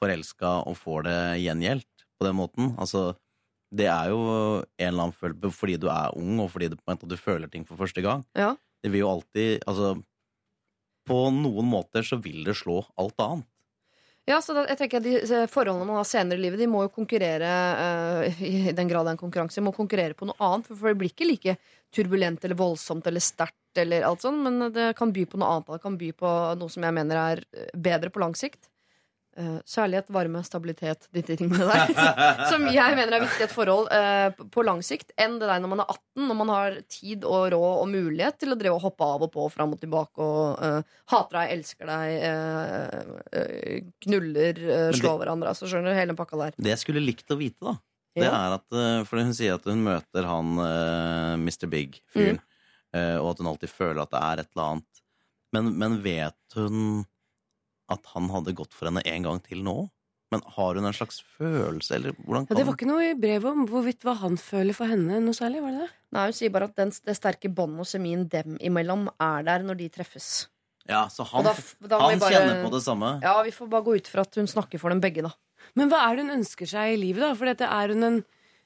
forelska 0.00 0.56
og 0.68 0.78
får 0.80 1.04
det 1.08 1.20
gjengjeldt 1.44 2.08
på 2.14 2.26
den 2.26 2.36
måten 2.38 2.72
Altså, 2.80 3.12
det 3.74 3.88
er 3.90 4.10
jo 4.12 4.20
en 4.24 4.88
eller 4.88 5.08
annen 5.08 5.16
følelse 5.18 5.50
fordi 5.54 5.78
du 5.82 5.88
er 5.92 6.14
ung, 6.18 6.38
og 6.44 6.50
fordi 6.52 6.70
du, 6.72 6.76
du 6.78 7.16
føler 7.18 7.50
ting 7.50 7.66
for 7.66 7.80
første 7.80 8.04
gang. 8.04 8.22
Ja. 8.38 8.54
Det 8.84 8.92
vil 8.92 9.04
jo 9.04 9.10
alltid 9.14 9.64
Altså, 9.66 9.94
på 11.08 11.18
noen 11.34 11.68
måter 11.68 12.06
så 12.06 12.20
vil 12.22 12.44
det 12.46 12.56
slå 12.60 12.82
alt 13.00 13.20
annet. 13.20 13.50
Ja, 14.24 14.38
så 14.40 14.54
da, 14.56 14.62
jeg 14.70 14.78
tenker 14.80 15.02
at 15.02 15.04
de 15.04 15.40
Forholdene 15.52 15.84
man 15.84 15.98
har 15.98 16.06
senere 16.08 16.40
i 16.40 16.44
livet, 16.46 16.62
De 16.62 16.68
må 16.70 16.80
jo 16.86 16.92
konkurrere 16.94 17.48
uh, 18.24 18.40
i 18.40 18.72
den 18.72 18.88
grad 18.88 19.04
det 19.04 19.12
er 19.12 19.16
en 19.18 19.20
konkurranse. 19.20 19.64
Må 19.64 19.74
konkurrere 19.76 20.16
på 20.16 20.28
noe 20.30 20.38
annet, 20.40 20.70
for 20.70 20.88
det 20.88 20.96
blir 21.00 21.12
ikke 21.12 21.28
like 21.28 21.56
turbulent 21.94 22.44
eller 22.44 22.56
voldsomt 22.56 23.04
eller 23.10 23.20
sterkt. 23.20 23.60
eller 23.76 24.06
alt 24.06 24.24
sånt, 24.24 24.40
Men 24.40 24.72
det 24.72 24.94
kan 24.96 25.12
by 25.12 25.26
på 25.28 25.40
noe 25.40 25.50
annet. 25.50 25.74
Det 25.76 25.82
kan 25.84 25.98
by 26.00 26.12
på 26.16 26.32
noe 26.60 26.72
som 26.72 26.86
jeg 26.86 26.96
mener 26.96 27.20
er 27.20 27.44
eh, 27.52 27.68
bedre 27.74 28.08
på 28.14 28.22
lang 28.22 28.32
sikt. 28.38 28.70
Eh, 29.34 29.54
kjærlighet, 29.66 30.10
varme, 30.14 30.38
stabilitet, 30.46 31.08
de 31.10 31.22
tingene 31.26 31.58
der. 31.66 31.88
Som 32.52 32.68
jeg 32.70 32.94
mener 32.94 33.16
er 33.16 33.22
viktig 33.24 33.42
i 33.42 33.46
et 33.48 33.54
forhold 33.54 33.88
uh, 33.90 34.44
på 34.54 34.62
lang 34.62 34.78
sikt, 34.86 35.08
enn 35.18 35.40
det 35.40 35.48
der 35.50 35.62
når 35.62 35.72
man 35.72 35.80
er 35.82 35.88
18, 35.90 36.26
når 36.28 36.36
man 36.38 36.52
har 36.54 36.76
tid 36.92 37.24
og 37.26 37.48
råd 37.50 37.80
og 37.80 37.88
mulighet 37.90 38.38
til 38.38 38.54
å 38.54 38.58
drive 38.60 38.76
og 38.76 38.84
hoppe 38.84 39.08
av 39.16 39.24
og 39.26 39.32
på, 39.34 39.46
fram 39.50 39.72
og 39.74 39.80
tilbake 39.82 40.22
og 40.22 40.60
uh, 40.62 41.00
hater 41.10 41.38
deg, 41.40 41.54
elsker 41.56 41.90
deg, 41.90 42.12
knuller, 44.06 44.60
slår 44.94 45.18
hverandre. 45.24 45.50
Altså, 45.50 45.66
skjønner 45.70 45.90
du, 45.90 45.98
hele 45.98 46.12
den 46.12 46.20
pakka 46.20 46.38
der. 46.38 46.54
Det 46.54 46.70
jeg 46.76 46.82
skulle 46.84 47.02
likt 47.02 47.34
å 47.34 47.38
vite, 47.40 47.58
da, 47.64 47.74
det 48.14 48.28
Ja. 48.28 48.34
er 48.38 48.54
at 48.60 49.08
For 49.08 49.18
hun 49.18 49.34
sier 49.34 49.56
at 49.58 49.66
hun 49.66 49.82
møter 49.82 50.28
han 50.30 50.52
Mr. 51.42 51.66
Big-fyren, 51.72 52.38
eh, 52.94 53.16
og 53.18 53.32
at 53.32 53.42
hun 53.42 53.50
alltid 53.50 53.72
føler 53.72 54.04
at 54.04 54.14
det 54.14 54.22
er 54.22 54.44
et 54.44 54.52
eller 54.54 54.70
annet. 54.76 55.02
Men, 55.54 55.72
men 55.82 55.98
vet 56.04 56.56
hun 56.58 57.02
at 57.92 58.06
han 58.14 58.28
hadde 58.32 58.54
gått 58.56 58.72
for 58.74 58.88
henne 58.90 59.02
en 59.04 59.22
gang 59.26 59.42
til 59.44 59.62
nå? 59.66 59.88
Men 60.32 60.40
har 60.56 60.74
hun 60.74 60.86
en 60.88 60.96
slags 60.96 61.20
følelse, 61.36 61.94
eller 61.94 62.14
hvordan 62.24 62.46
Ja, 62.50 62.56
det 62.58 62.64
var 62.66 62.74
ikke 62.74 62.88
noe 62.88 63.04
i 63.10 63.14
brevet 63.14 63.44
om 63.52 63.66
hvorvidt 63.70 64.02
hva 64.02 64.16
han 64.18 64.38
føler 64.40 64.74
for 64.74 64.90
henne 64.90 65.20
noe 65.22 65.36
særlig, 65.36 65.60
var 65.62 65.70
det 65.76 65.84
det? 65.84 65.90
Nei, 66.16 66.24
Hun 66.26 66.32
sier 66.40 66.50
bare 66.50 66.64
at 66.70 66.74
den, 66.80 66.90
det 67.06 67.14
sterke 67.18 67.50
båndet 67.54 67.84
og 67.84 67.86
semien 67.86 68.24
dem 68.32 68.56
imellom 68.58 69.04
er 69.20 69.44
der 69.46 69.62
når 69.62 69.78
de 69.78 69.88
treffes. 69.94 70.48
Ja, 70.88 71.04
så 71.12 71.24
han, 71.28 71.44
da 71.46 71.52
da 71.88 71.98
han 72.00 72.18
bare- 72.18 72.32
kjenner 72.34 72.64
på 72.64 72.72
det 72.74 72.82
samme? 72.84 73.12
Ja, 73.22 73.36
Vi 73.42 73.50
får 73.54 73.68
bare 73.70 73.84
gå 73.86 73.94
ut 73.96 74.08
fra 74.10 74.22
at 74.26 74.34
hun 74.34 74.46
snakker 74.50 74.80
for 74.80 74.90
dem 74.90 75.00
begge, 75.00 75.22
da. 75.22 75.30
Men 75.76 75.88
hva 75.88 76.02
er 76.10 76.16
det 76.16 76.26
hun 76.26 76.34
ønsker 76.40 76.66
seg 76.68 76.94
i 76.94 76.98
livet, 77.00 77.20
da? 77.22 77.34
For 77.34 77.46
dette 77.46 77.64
er 77.70 77.88
hun 77.94 78.02
en 78.04 78.24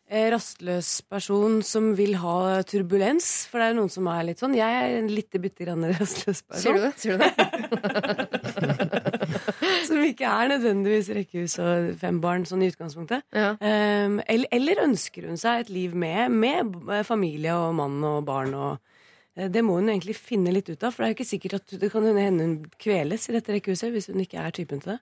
rastløs 0.09 1.03
person 1.05 1.63
som 1.67 1.97
vil 1.99 2.15
ha 2.23 2.63
turbulens? 2.69 3.47
For 3.51 3.59
det 3.61 3.67
er 3.69 3.75
noen 3.77 3.91
som 3.93 4.07
er 4.09 4.23
litt 4.31 4.41
sånn. 4.41 4.55
Jeg 4.57 4.73
er 4.79 4.97
en 4.99 5.11
lite 5.13 5.39
bitte 5.43 5.65
grann 5.67 5.85
rastløs 5.85 6.43
person. 6.47 6.63
Sier 6.63 6.75
du 6.79 6.81
det? 6.87 6.93
Sier 6.97 7.13
du 7.17 7.21
det? 7.25 7.33
Som 9.89 10.03
ikke 10.05 10.29
er 10.29 10.49
nødvendigvis 10.53 11.09
rekkehus 11.17 11.55
og 11.63 11.95
fem 12.01 12.21
barn 12.23 12.45
sånn 12.49 12.63
i 12.65 12.71
utgangspunktet. 12.73 13.21
Ja. 13.37 13.51
Um, 13.61 14.21
eller, 14.25 14.49
eller 14.55 14.85
ønsker 14.85 15.23
hun 15.29 15.39
seg 15.41 15.61
et 15.65 15.71
liv 15.73 15.91
med, 15.97 16.31
med 16.35 16.67
familie 17.09 17.55
og 17.57 17.75
mann 17.79 18.05
og 18.05 18.25
barn 18.29 18.55
og 18.59 18.73
eh, 19.37 19.49
det 19.53 19.63
må 19.65 19.73
hun 19.79 19.91
egentlig 19.93 20.17
finne 20.19 20.53
litt 20.55 20.71
ut 20.71 20.83
av, 20.83 20.93
for 20.93 21.01
det 21.03 21.07
er 21.09 21.13
jo 21.15 21.19
ikke 21.19 21.33
sikkert 21.33 21.55
at 21.61 21.67
det 21.83 21.93
kan 21.93 22.05
hende 22.09 22.45
hun 22.45 22.57
kveles 22.81 23.23
i 23.29 23.37
dette 23.37 23.55
rekkehuset 23.57 23.93
hvis 23.95 24.09
hun 24.13 24.25
ikke 24.25 24.41
er 24.43 24.51
typen 24.57 24.79
til 24.85 24.91
det. 24.97 25.01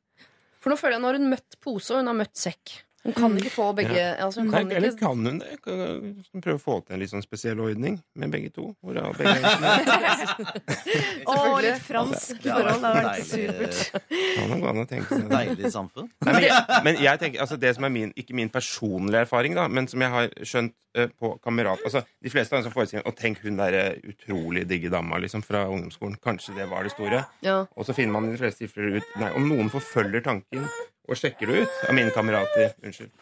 For 0.62 0.68
nå 0.72 0.76
føler 0.80 0.94
jeg 0.96 1.04
nå 1.04 1.10
har 1.10 1.20
hun 1.20 1.30
møtt 1.30 1.52
pose, 1.62 1.88
og 1.94 1.98
hun 2.02 2.10
har 2.10 2.18
møtt 2.18 2.36
sekk. 2.38 2.64
Hun 3.06 3.14
kan 3.14 3.36
ikke 3.38 3.52
få 3.54 3.68
begge. 3.78 4.02
Altså, 4.18 4.42
hun 4.42 4.50
Nei, 4.50 4.62
eller 4.66 4.90
ikke 4.90 5.04
kan 5.06 5.26
hun 5.26 5.38
det? 5.38 5.52
Hun 5.64 6.42
prøver 6.42 6.58
å 6.58 6.62
få 6.62 6.78
til 6.82 6.96
en 6.96 7.02
litt 7.04 7.12
sånn 7.12 7.22
spesiell 7.24 7.60
ordning 7.62 8.00
med 8.18 8.32
begge 8.34 8.50
to? 8.56 8.64
Hvor 8.82 8.98
er 8.98 9.14
begge 9.14 9.36
Å, 11.30 11.36
litt 11.62 11.82
fransk 11.86 12.42
Ja, 12.46 12.56
forhold. 12.56 12.80
Det 12.82 12.90
har 12.90 13.06
vært 13.06 13.28
supert. 13.30 14.02
kan 14.36 14.62
gå 14.62 14.70
an 14.72 14.82
å 14.82 14.86
tenke 14.90 15.08
seg 15.12 15.28
det. 15.28 15.36
Deilig 15.36 15.72
samfunn. 15.74 16.08
Nei, 16.26 16.32
men, 16.34 16.46
jeg, 16.48 16.80
men 16.88 16.98
jeg 17.04 17.22
tenker, 17.22 17.44
altså 17.44 17.58
det 17.62 17.72
som 17.76 17.86
er 17.88 17.94
min, 17.94 18.10
ikke 18.18 18.36
min 18.38 18.50
personlige 18.52 19.22
erfaring, 19.26 19.54
da, 19.58 19.68
men 19.70 19.88
som 19.90 20.02
jeg 20.02 20.12
har 20.16 20.28
skjønt 20.42 20.74
uh, 20.98 21.06
på 21.20 21.32
kamerat 21.44 21.82
altså 21.86 22.02
De 22.24 22.32
fleste 22.32 22.54
har 22.54 22.62
en 22.62 22.66
sånn 22.66 22.74
forestilling 22.74 23.04
Og 23.08 23.16
tenk 23.18 23.42
hun 23.44 23.58
derre 23.60 23.84
utrolig 24.08 24.64
digge 24.70 24.90
dama 24.92 25.20
liksom, 25.22 25.44
fra 25.46 25.66
ungdomsskolen. 25.70 26.18
Kanskje 26.24 26.56
det 26.58 26.68
var 26.72 26.86
det 26.86 26.94
store. 26.96 27.22
ja. 27.46 27.58
Og 27.76 27.86
så 27.88 27.94
finner 27.96 28.16
man 28.16 28.28
i 28.28 28.34
de 28.34 28.40
fleste 28.40 28.64
tilfeller 28.64 28.98
ut 29.00 29.16
Nei, 29.22 29.30
om 29.38 29.46
noen 29.50 29.70
forfølger 29.72 30.24
tanken 30.26 30.66
og 31.06 31.18
sjekker 31.18 31.50
det 31.50 31.64
ut 31.64 31.80
av 31.88 31.96
mine 31.96 32.12
kamerater 32.14 32.74
Unnskyld. 32.82 33.12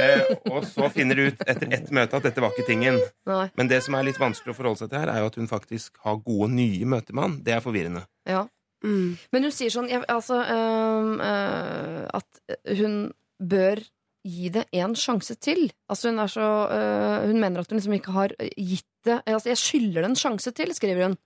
Eh, 0.00 0.24
og 0.50 0.64
så 0.66 0.88
finner 0.90 1.18
de 1.18 1.28
ut 1.30 1.44
etter 1.46 1.70
ett 1.76 1.92
møte 1.94 2.18
at 2.18 2.26
dette 2.26 2.42
var 2.42 2.54
ikke 2.54 2.66
tingen. 2.66 2.98
Nei. 3.30 3.46
Men 3.58 3.70
det 3.70 3.82
som 3.86 3.94
er 3.94 4.08
litt 4.08 4.18
vanskelig 4.20 4.54
å 4.54 4.58
forholde 4.58 4.82
seg 4.82 4.92
til 4.92 5.02
her, 5.02 5.12
er 5.12 5.22
jo 5.22 5.30
at 5.30 5.38
hun 5.38 5.50
faktisk 5.50 6.00
har 6.06 6.18
gode, 6.24 6.50
nye 6.56 6.88
møter 6.88 7.16
med 7.16 7.28
han. 7.28 7.40
Det 7.46 7.56
er 7.56 7.64
forvirrende. 7.64 8.06
ja. 8.28 8.46
Mm. 8.84 9.16
Men 9.32 9.46
hun 9.46 9.52
sier 9.54 9.72
sånn 9.72 9.86
jeg, 9.88 10.02
altså, 10.12 10.42
øh, 10.44 11.12
øh, 11.24 12.00
at 12.12 12.56
hun 12.76 12.98
bør 13.40 13.80
gi 14.24 14.50
det 14.52 14.66
en 14.76 14.94
sjanse 14.96 15.36
til. 15.40 15.70
Altså 15.88 16.10
Hun 16.10 16.20
er 16.20 16.32
så 16.32 16.48
øh, 16.72 17.26
Hun 17.28 17.40
mener 17.40 17.60
at 17.60 17.70
hun 17.70 17.78
liksom 17.78 17.96
ikke 17.96 18.12
har 18.12 18.34
gitt 18.56 18.88
det 19.04 19.20
altså, 19.26 19.50
Jeg 19.50 19.60
skylder 19.60 20.00
det 20.02 20.10
en 20.10 20.20
sjanse 20.20 20.52
til, 20.56 20.74
skriver 20.76 21.08
hun. 21.08 21.16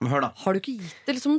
Men 0.00 0.08
hør, 0.14 0.20
da. 0.24 0.30
Har 0.40 0.54
du 0.56 0.60
ikke 0.62 0.78
gitt 0.80 1.00
det 1.06 1.14
liksom 1.18 1.34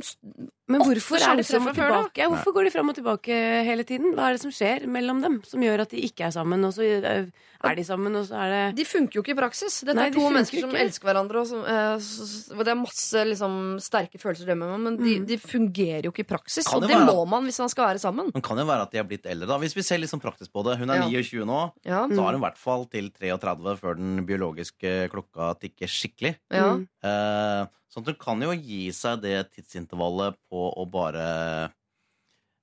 Men 0.70 0.80
hvorfor 0.86 1.18
er 1.18 1.34
det 1.40 1.44
frem 1.48 1.64
fram 1.64 1.66
og 1.66 1.74
tilbake? 1.74 2.14
før, 2.14 2.14
da? 2.14 2.26
Hvorfor 2.30 2.52
går 2.54 2.64
de 2.64 2.70
fram 2.70 2.88
og 2.92 2.94
tilbake 2.94 3.38
hele 3.66 3.82
tiden? 3.84 4.12
Hva 4.14 4.28
er 4.30 4.36
det 4.36 4.42
som 4.44 4.52
skjer 4.54 4.84
mellom 4.86 5.18
dem 5.20 5.40
som 5.44 5.60
gjør 5.66 5.82
at 5.82 5.90
de 5.90 5.98
ikke 6.06 6.28
er 6.28 6.30
sammen, 6.30 6.62
og 6.64 6.70
så 6.76 6.86
eh, 6.86 7.26
er 7.66 7.74
de 7.74 7.84
sammen, 7.84 8.14
og 8.16 8.24
så 8.28 8.38
er 8.38 8.52
det 8.54 8.60
De 8.78 8.86
funker 8.86 9.18
jo 9.18 9.24
ikke 9.24 9.34
i 9.34 9.38
praksis. 9.40 9.80
Dette 9.82 9.98
Nei, 9.98 10.06
er 10.12 10.14
to 10.14 10.30
mennesker 10.30 10.62
som 10.62 10.76
elsker 10.78 11.10
hverandre, 11.10 11.42
og, 11.42 11.50
som, 11.50 11.66
eh, 11.66 12.54
og 12.54 12.62
det 12.62 12.72
er 12.72 12.78
masse 12.78 13.24
liksom, 13.32 13.58
sterke 13.82 14.22
følelser 14.22 14.46
der 14.52 14.60
med 14.62 14.70
meg, 14.70 14.80
men 14.86 15.00
de, 15.02 15.16
de 15.34 15.40
fungerer 15.42 16.06
jo 16.06 16.14
ikke 16.14 16.22
i 16.24 16.30
praksis. 16.30 16.70
Kan 16.70 16.78
Og 16.78 16.86
det 16.86 16.92
det 16.94 17.00
være- 17.02 17.10
må 17.18 17.26
man 17.34 17.50
hvis 17.50 17.58
man 17.66 17.68
skal 17.74 17.90
være 17.90 17.98
sammen. 18.06 18.30
Men 18.32 18.46
kan 18.46 18.62
jo 18.62 18.68
være 18.70 18.86
at 18.86 18.94
de 18.94 19.02
er 19.02 19.10
blitt 19.10 19.26
eldre. 19.26 19.50
da 19.50 19.58
Hvis 19.58 19.74
vi 19.74 19.82
ser 19.82 19.98
sånn 20.06 20.22
praktisk 20.22 20.54
på 20.54 20.62
det. 20.70 20.78
Hun 20.78 20.88
er 20.94 21.02
Ja. 21.02 21.10
29 21.10 21.44
nå. 21.50 21.60
Ja. 21.84 22.06
Så 22.06 22.22
har 22.22 22.32
hun 22.32 22.40
i 22.40 22.46
hvert 22.46 22.58
fall 22.62 22.86
til 22.86 23.10
33 23.10 23.76
før 23.82 23.96
den 23.98 24.24
biologiske 24.24 25.10
klokka 25.10 25.52
tikker 25.58 25.90
skikkelig. 25.90 26.36
Ja. 26.54 26.76
Mm. 26.78 26.86
Eh, 27.02 27.66
sånn 27.92 28.02
at 28.06 28.10
hun 28.14 28.20
kan 28.22 28.40
jo 28.46 28.54
gi 28.56 28.86
seg 28.96 29.20
det 29.24 29.36
tidsintervallet 29.52 30.38
på 30.50 30.62
å 30.80 30.86
bare 30.88 31.26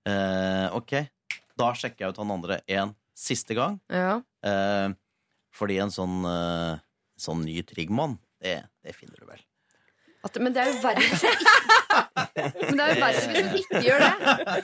eh, 0.09 0.67
Ok, 0.75 0.95
da 1.59 1.69
sjekker 1.77 2.05
jeg 2.07 2.15
ut 2.15 2.21
han 2.23 2.33
andre 2.37 2.61
en 2.71 2.95
siste 3.19 3.55
gang. 3.57 3.77
Ja. 3.91 4.19
Eh, 4.47 4.89
fordi 5.55 5.77
en 5.83 5.91
sånn, 5.93 6.21
eh, 6.29 6.79
sånn 7.19 7.43
ny 7.45 7.59
Triggmann, 7.67 8.17
det, 8.41 8.61
det 8.85 8.93
finner 8.95 9.19
du 9.19 9.27
vel. 9.29 9.41
At, 10.23 10.35
men 10.43 10.51
det 10.55 10.59
er 10.65 10.73
jo 10.73 10.79
verre 10.83 10.99
hvis 10.99 11.21
ikke 11.29 12.65
Men 12.67 12.75
det 12.75 12.83
er 12.83 12.89
jo 12.91 12.99
verre 12.99 13.21
hvis 13.31 13.61
ikke 13.61 13.81
gjør 13.85 14.01
det. 14.03 14.57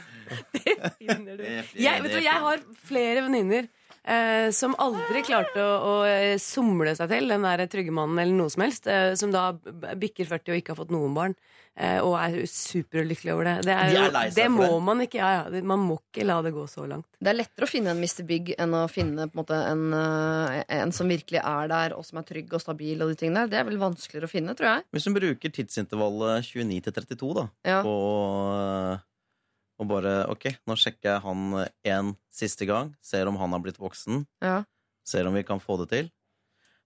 finner 1.00 1.38
du. 1.40 1.44
Det- 1.44 1.80
Jeg, 1.80 2.02
vet 2.04 2.12
du, 2.12 2.20
jeg 2.26 2.42
har 2.48 2.64
flere 2.90 3.24
venninner 3.28 3.70
eh, 4.08 4.52
som 4.56 4.76
aldri 4.80 5.22
klarte 5.26 5.60
å, 5.62 5.76
å 5.90 5.94
eh, 6.08 6.38
somle 6.42 6.94
seg 6.96 7.10
til 7.12 7.28
den 7.34 7.42
der 7.48 7.66
trygge 7.68 7.92
mannen 7.96 8.20
eller 8.22 8.38
noe 8.38 8.50
som 8.54 8.64
helst. 8.66 8.88
Eh, 8.88 9.14
som 9.20 9.32
da 9.34 9.52
bikker 9.98 10.26
40 10.30 10.54
og 10.54 10.62
ikke 10.62 10.74
har 10.76 10.82
fått 10.84 10.94
noen 10.96 11.14
barn. 11.18 11.36
Eh, 11.76 11.98
og 12.00 12.14
er 12.16 12.46
superlykkelig 12.48 13.34
over 13.34 13.44
det. 13.50 13.56
Det, 13.68 13.74
er, 13.76 13.90
De 13.92 13.98
er 14.00 14.14
lei 14.16 14.22
seg 14.30 14.36
det 14.38 14.44
for 14.48 14.54
må 14.56 14.68
det. 14.78 14.84
man 14.88 15.02
ikke. 15.04 15.18
Ja, 15.20 15.32
ja. 15.42 15.50
Det- 15.52 15.64
Man 15.68 15.82
må 15.84 15.98
ikke 16.00 16.24
la 16.24 16.38
det 16.46 16.54
gå 16.56 16.64
så 16.72 16.86
langt. 16.88 17.06
Det 17.20 17.28
er 17.34 17.36
lettere 17.36 17.68
å 17.68 17.72
finne 17.72 17.92
en 17.92 18.00
Mr. 18.00 18.24
Big 18.30 18.54
enn 18.58 18.72
å 18.80 18.86
finne 18.88 19.26
på 19.28 19.36
en, 19.36 19.42
måte, 19.42 19.58
en, 19.74 19.84
eh, 20.00 20.62
en 20.78 20.94
som 20.96 21.10
virkelig 21.12 21.42
er 21.44 21.68
der, 21.68 21.98
og 21.98 22.06
som 22.08 22.22
er 22.22 22.24
trygg 22.30 22.54
og 22.56 22.62
stabil. 22.64 23.02
og 23.04 23.10
de 23.12 23.16
tingene 23.20 23.44
der. 23.44 23.52
Det 23.52 23.60
er 23.60 23.68
vel 23.68 23.82
vanskeligere 23.82 24.30
å 24.30 24.32
finne, 24.32 24.56
tror 24.56 24.70
jeg. 24.72 24.84
Hvis 24.96 25.10
hun 25.10 25.18
bruker 25.20 25.52
tidsintervallet 25.52 26.48
29 26.48 26.80
til 26.88 26.94
32, 26.94 27.34
da, 27.42 27.48
Ja. 27.68 27.82
på 27.84 27.96
og 29.82 29.90
bare 29.90 30.14
OK, 30.32 30.50
nå 30.68 30.78
sjekker 30.80 31.14
jeg 31.16 31.24
han 31.26 31.48
en 31.96 32.14
siste 32.32 32.68
gang. 32.70 32.94
Ser 33.04 33.28
om 33.28 33.38
han 33.42 33.52
har 33.56 33.64
blitt 33.64 33.80
voksen. 33.82 34.24
Ja. 34.44 34.62
Ser 35.06 35.28
om 35.28 35.36
vi 35.36 35.44
kan 35.48 35.60
få 35.62 35.78
det 35.84 35.90
til. 35.92 36.12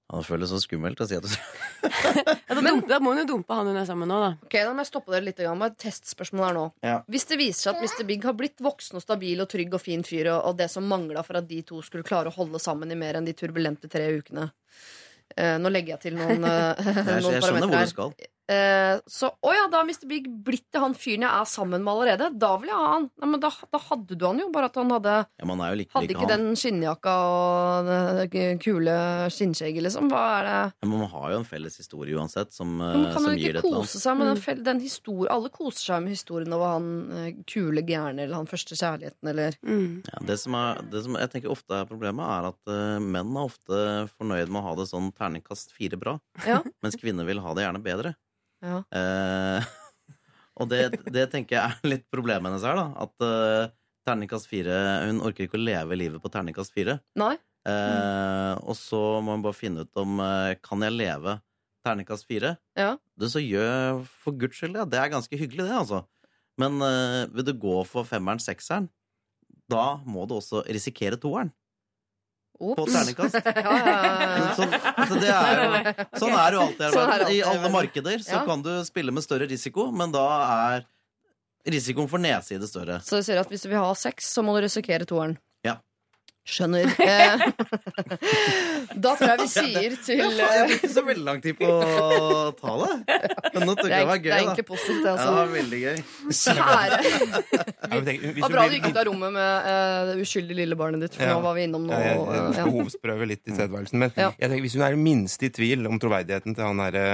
Ja, 0.10 0.18
Det 0.18 0.26
føles 0.26 0.50
så 0.50 0.58
skummelt 0.58 0.98
å 0.98 1.06
si 1.06 1.14
at 1.20 1.22
du 1.22 1.30
Ja, 2.50 2.56
da, 2.56 2.62
Men, 2.66 2.80
da 2.90 2.98
må 2.98 3.12
hun 3.14 3.22
jo 3.22 3.28
dumpe 3.36 3.54
han 3.54 3.68
hun 3.70 3.78
er 3.78 3.86
sammen 3.86 4.08
med 4.08 4.14
nå, 4.16 4.18
da. 4.24 4.30
Ok, 4.48 4.56
Da 4.58 4.72
må 4.74 4.82
jeg 4.82 4.90
stoppe 4.90 5.14
dere 5.14 5.28
litt. 5.28 5.38
grann, 5.38 5.60
med 5.62 5.76
et 5.76 5.84
testspørsmål 5.86 6.46
her 6.48 6.58
nå. 6.58 6.64
Ja. 6.82 6.96
Hvis 7.14 7.28
det 7.30 7.38
viser 7.38 7.68
seg 7.68 7.78
at 7.78 7.84
Mr. 7.86 8.08
Big 8.10 8.26
har 8.26 8.34
blitt 8.40 8.64
voksen 8.66 8.98
og 8.98 9.06
stabil 9.06 9.44
og 9.46 9.52
trygg 9.54 9.78
og 9.78 9.84
fin 9.84 10.02
fyr, 10.08 10.32
og, 10.34 10.50
og 10.50 10.58
det 10.58 10.72
som 10.74 10.88
mangla 10.90 11.22
for 11.28 11.38
at 11.38 11.48
de 11.50 11.62
to 11.62 11.84
skulle 11.86 12.08
klare 12.08 12.34
å 12.34 12.38
holde 12.40 12.58
sammen 12.64 12.90
i 12.90 12.98
mer 12.98 13.20
enn 13.20 13.30
de 13.30 13.38
turbulente 13.38 13.92
tre 13.92 14.10
ukene 14.18 14.50
Eh, 15.38 15.60
Nå 15.62 15.70
legger 15.70 15.94
jeg 15.94 16.02
til 16.08 16.16
noen, 16.18 16.42
eh, 16.42 16.80
Jeg, 16.90 17.22
noen 17.22 17.36
jeg 17.36 17.44
skjønner 17.46 17.70
hvor 17.70 17.84
du 17.86 17.92
skal. 17.92 18.14
Eh, 18.18 18.32
så 19.06 19.30
å 19.46 19.52
ja, 19.54 19.68
da 19.70 19.82
har 19.82 19.86
Mr. 19.88 20.08
Big 20.10 20.26
blitt 20.46 20.66
til 20.74 20.82
han 20.82 20.96
fyren 20.98 21.26
jeg 21.28 21.30
er 21.42 21.46
sammen 21.50 21.84
med 21.86 21.92
allerede. 21.94 22.30
Da 22.42 22.56
vil 22.58 22.72
jeg 22.72 22.78
ha 22.80 22.88
han. 22.96 23.06
Nei, 23.22 23.30
men 23.34 23.44
da, 23.44 23.52
da 23.70 23.82
hadde 23.90 24.18
du 24.18 24.26
han 24.26 24.40
jo, 24.42 24.48
bare 24.54 24.70
at 24.72 24.80
han 24.82 24.90
hadde 24.96 25.16
Ja, 25.40 25.46
man 25.50 25.62
er 25.66 25.74
jo 25.76 25.80
like 25.84 25.94
Hadde 25.94 26.16
ikke 26.16 26.26
han. 26.26 26.46
den 26.48 26.58
skinnjakka 26.60 27.14
og 27.30 27.90
det 27.90 28.46
kule 28.64 28.96
skinnskjegget, 29.34 29.86
liksom. 29.86 30.10
Hva 30.12 30.24
er 30.40 30.48
det 30.50 30.88
Men 30.88 30.94
man 30.98 31.12
har 31.14 31.28
jo 31.36 31.40
en 31.44 31.48
felles 31.48 31.78
historie 31.78 32.18
uansett, 32.18 32.52
som, 32.56 32.74
eh, 32.82 32.94
Men 32.96 33.06
kan 33.12 33.14
som 33.20 33.28
man 33.30 33.38
ikke 33.38 33.44
det 33.44 33.50
et 33.50 33.64
eller 33.64 33.78
annet. 33.78 33.86
kose 33.86 34.02
seg 34.04 34.18
med 34.20 34.32
den, 34.34 34.64
den 34.70 34.80
historien 34.84 35.34
Alle 35.36 35.50
koser 35.54 35.84
seg 35.92 36.04
med 36.08 36.16
historien 36.16 36.54
over 36.58 36.74
han 36.74 36.90
eh, 37.20 37.30
kule 37.50 37.86
gærne 37.86 38.24
eller 38.26 38.36
han 38.40 38.50
første 38.50 38.76
kjærligheten 38.80 39.30
eller 39.34 39.58
Mm. 39.66 40.02
Ja, 40.08 40.20
det 40.26 40.40
som, 40.40 40.56
er, 40.56 40.82
det 40.92 41.04
som 41.04 41.16
jeg 41.20 41.30
tenker 41.32 41.52
ofte 41.52 41.76
er 41.82 41.86
problemet, 41.90 42.24
er 42.26 42.48
at 42.50 42.72
uh, 42.72 43.00
menn 43.04 43.36
er 43.38 43.46
ofte 43.50 43.80
fornøyd 44.18 44.50
med 44.50 44.62
å 44.62 44.66
ha 44.70 44.74
det 44.80 44.86
sånn 44.90 45.12
terningkast 45.16 45.72
fire 45.76 45.98
bra, 46.00 46.14
Ja. 46.48 46.62
mens 46.84 46.96
kvinner 47.00 47.26
vil 47.28 47.40
ha 47.44 47.54
det 47.58 47.66
gjerne 47.66 47.82
bedre. 47.84 48.16
Ja. 48.66 48.82
Eh, 48.92 49.68
og 50.60 50.72
det, 50.72 50.82
det 51.12 51.28
tenker 51.34 51.58
jeg 51.58 51.66
er 51.66 51.92
litt 51.94 52.08
problemet 52.12 52.50
hennes 52.50 52.66
her, 52.68 52.80
da. 52.80 52.88
At 53.06 53.26
eh, 53.26 53.76
terningkast 54.08 54.50
fire 54.50 54.76
Hun 55.06 55.22
orker 55.26 55.46
ikke 55.46 55.60
å 55.60 55.62
leve 55.62 55.98
livet 56.00 56.24
på 56.24 56.32
terningkast 56.34 56.76
fire. 56.76 57.00
Nei? 57.20 57.36
Eh, 57.68 58.54
og 58.64 58.76
så 58.80 59.20
må 59.24 59.36
hun 59.36 59.44
bare 59.46 59.58
finne 59.58 59.84
ut 59.84 60.00
om 60.00 60.22
eh, 60.24 60.56
Kan 60.64 60.86
jeg 60.86 60.96
leve 60.96 61.40
terningkast 61.86 62.28
fire. 62.28 62.56
Ja. 62.78 62.94
Det 63.20 63.32
så 63.32 63.42
gjør 63.44 64.02
for 64.24 64.36
guds 64.40 64.60
skyld 64.60 64.76
det. 64.76 64.90
Det 64.94 65.00
er 65.00 65.12
ganske 65.14 65.40
hyggelig, 65.40 65.68
det, 65.70 65.76
altså. 65.80 66.04
Men 66.60 66.82
eh, 66.84 67.24
vil 67.32 67.48
du 67.48 67.54
gå 67.56 67.78
for 67.88 68.08
femmeren, 68.08 68.42
sekseren, 68.44 68.90
da 69.70 70.00
må 70.04 70.26
du 70.28 70.36
også 70.40 70.64
risikere 70.68 71.20
toeren 71.22 71.54
på 72.60 72.86
terningkast. 72.90 73.40
ja, 73.46 73.74
ja. 73.80 74.54
Sånn, 74.58 74.76
altså 74.76 75.20
det 75.22 75.34
er 75.34 75.62
jo, 75.64 75.94
sånn 76.22 76.36
er 76.36 76.46
det 76.46 76.58
jo 76.58 76.64
alltid. 76.66 76.86
i 76.86 76.94
Sånn. 76.94 77.10
I 77.10 77.14
alltid 77.16 77.36
i 77.36 77.42
alle 77.54 77.74
markeder 77.74 78.24
så 78.26 78.42
kan 78.48 78.64
du 78.66 78.72
spille 78.88 79.16
med 79.16 79.26
større 79.26 79.48
risiko, 79.50 79.90
men 79.96 80.14
da 80.16 80.26
er 80.46 80.88
risikoen 81.70 82.10
for 82.12 82.22
nedside 82.22 82.68
større. 82.70 83.00
Så 83.06 83.20
du 83.20 83.28
sier 83.28 83.42
at 83.42 83.52
hvis 83.52 83.64
du 83.66 83.72
vil 83.72 83.82
ha 83.82 83.92
sex, 83.98 84.32
så 84.34 84.44
må 84.46 84.56
du 84.58 84.64
risikere 84.68 85.08
toeren. 85.10 85.38
Ja. 86.50 86.56
Skjønner. 86.56 86.86
Eh, 87.10 88.96
da 89.00 89.12
tror 89.18 89.30
jeg 89.30 89.40
vi 89.42 89.48
sier 89.52 89.94
til 90.04 90.20
Jeg 90.20 90.40
eh, 90.40 90.68
brukte 90.70 90.90
så 90.92 91.04
veldig 91.06 91.24
lang 91.26 91.40
tid 91.44 91.56
på 91.60 91.68
å 91.70 92.50
ta 92.58 92.74
det. 92.82 93.18
Men 93.56 93.66
nå 93.70 93.76
tror 93.78 93.92
jeg 93.92 94.02
det 94.04 94.10
var 94.10 94.22
det 94.24 94.32
er 94.34 94.42
egentlig 94.44 94.66
positivt, 94.68 95.04
det, 95.06 95.10
Ja, 95.10 95.16
altså. 95.16 95.46
veldig 95.54 95.80
gøy. 95.84 95.98
Kjære. 96.40 97.00
Ja, 97.90 98.02
Det 98.10 98.16
var 98.44 98.54
bra 98.56 98.66
du 98.70 98.76
gikk 98.78 98.88
ut 98.90 99.00
av 99.02 99.08
rommet 99.10 99.34
med 99.36 99.70
eh, 99.74 100.00
det 100.12 100.16
uskyldige 100.26 100.60
lille 100.62 100.78
barnet 100.80 101.06
ditt, 101.06 101.18
for 101.18 101.26
Ja. 101.28 101.36
nå 101.38 101.44
var 101.46 101.58
vi 101.58 101.66
innom 101.68 101.88
noe 101.90 101.98
Ja, 102.00 102.14
jeg, 102.14 102.22
jeg 102.30 102.58
ja. 102.60 102.68
behovsprøver 102.70 103.32
litt 103.34 103.44
tilstedeværelsen. 103.48 104.00
Men 104.06 104.14
Ja. 104.20 104.30
jeg 104.38 104.50
tenker, 104.54 104.66
hvis 104.68 104.78
hun 104.80 104.86
er 104.90 105.00
minst 105.10 105.44
i 105.46 105.52
tvil 105.54 105.88
om 105.90 106.00
troverdigheten 106.02 106.56
til 106.58 106.66
han 106.70 106.82
derre 106.84 107.06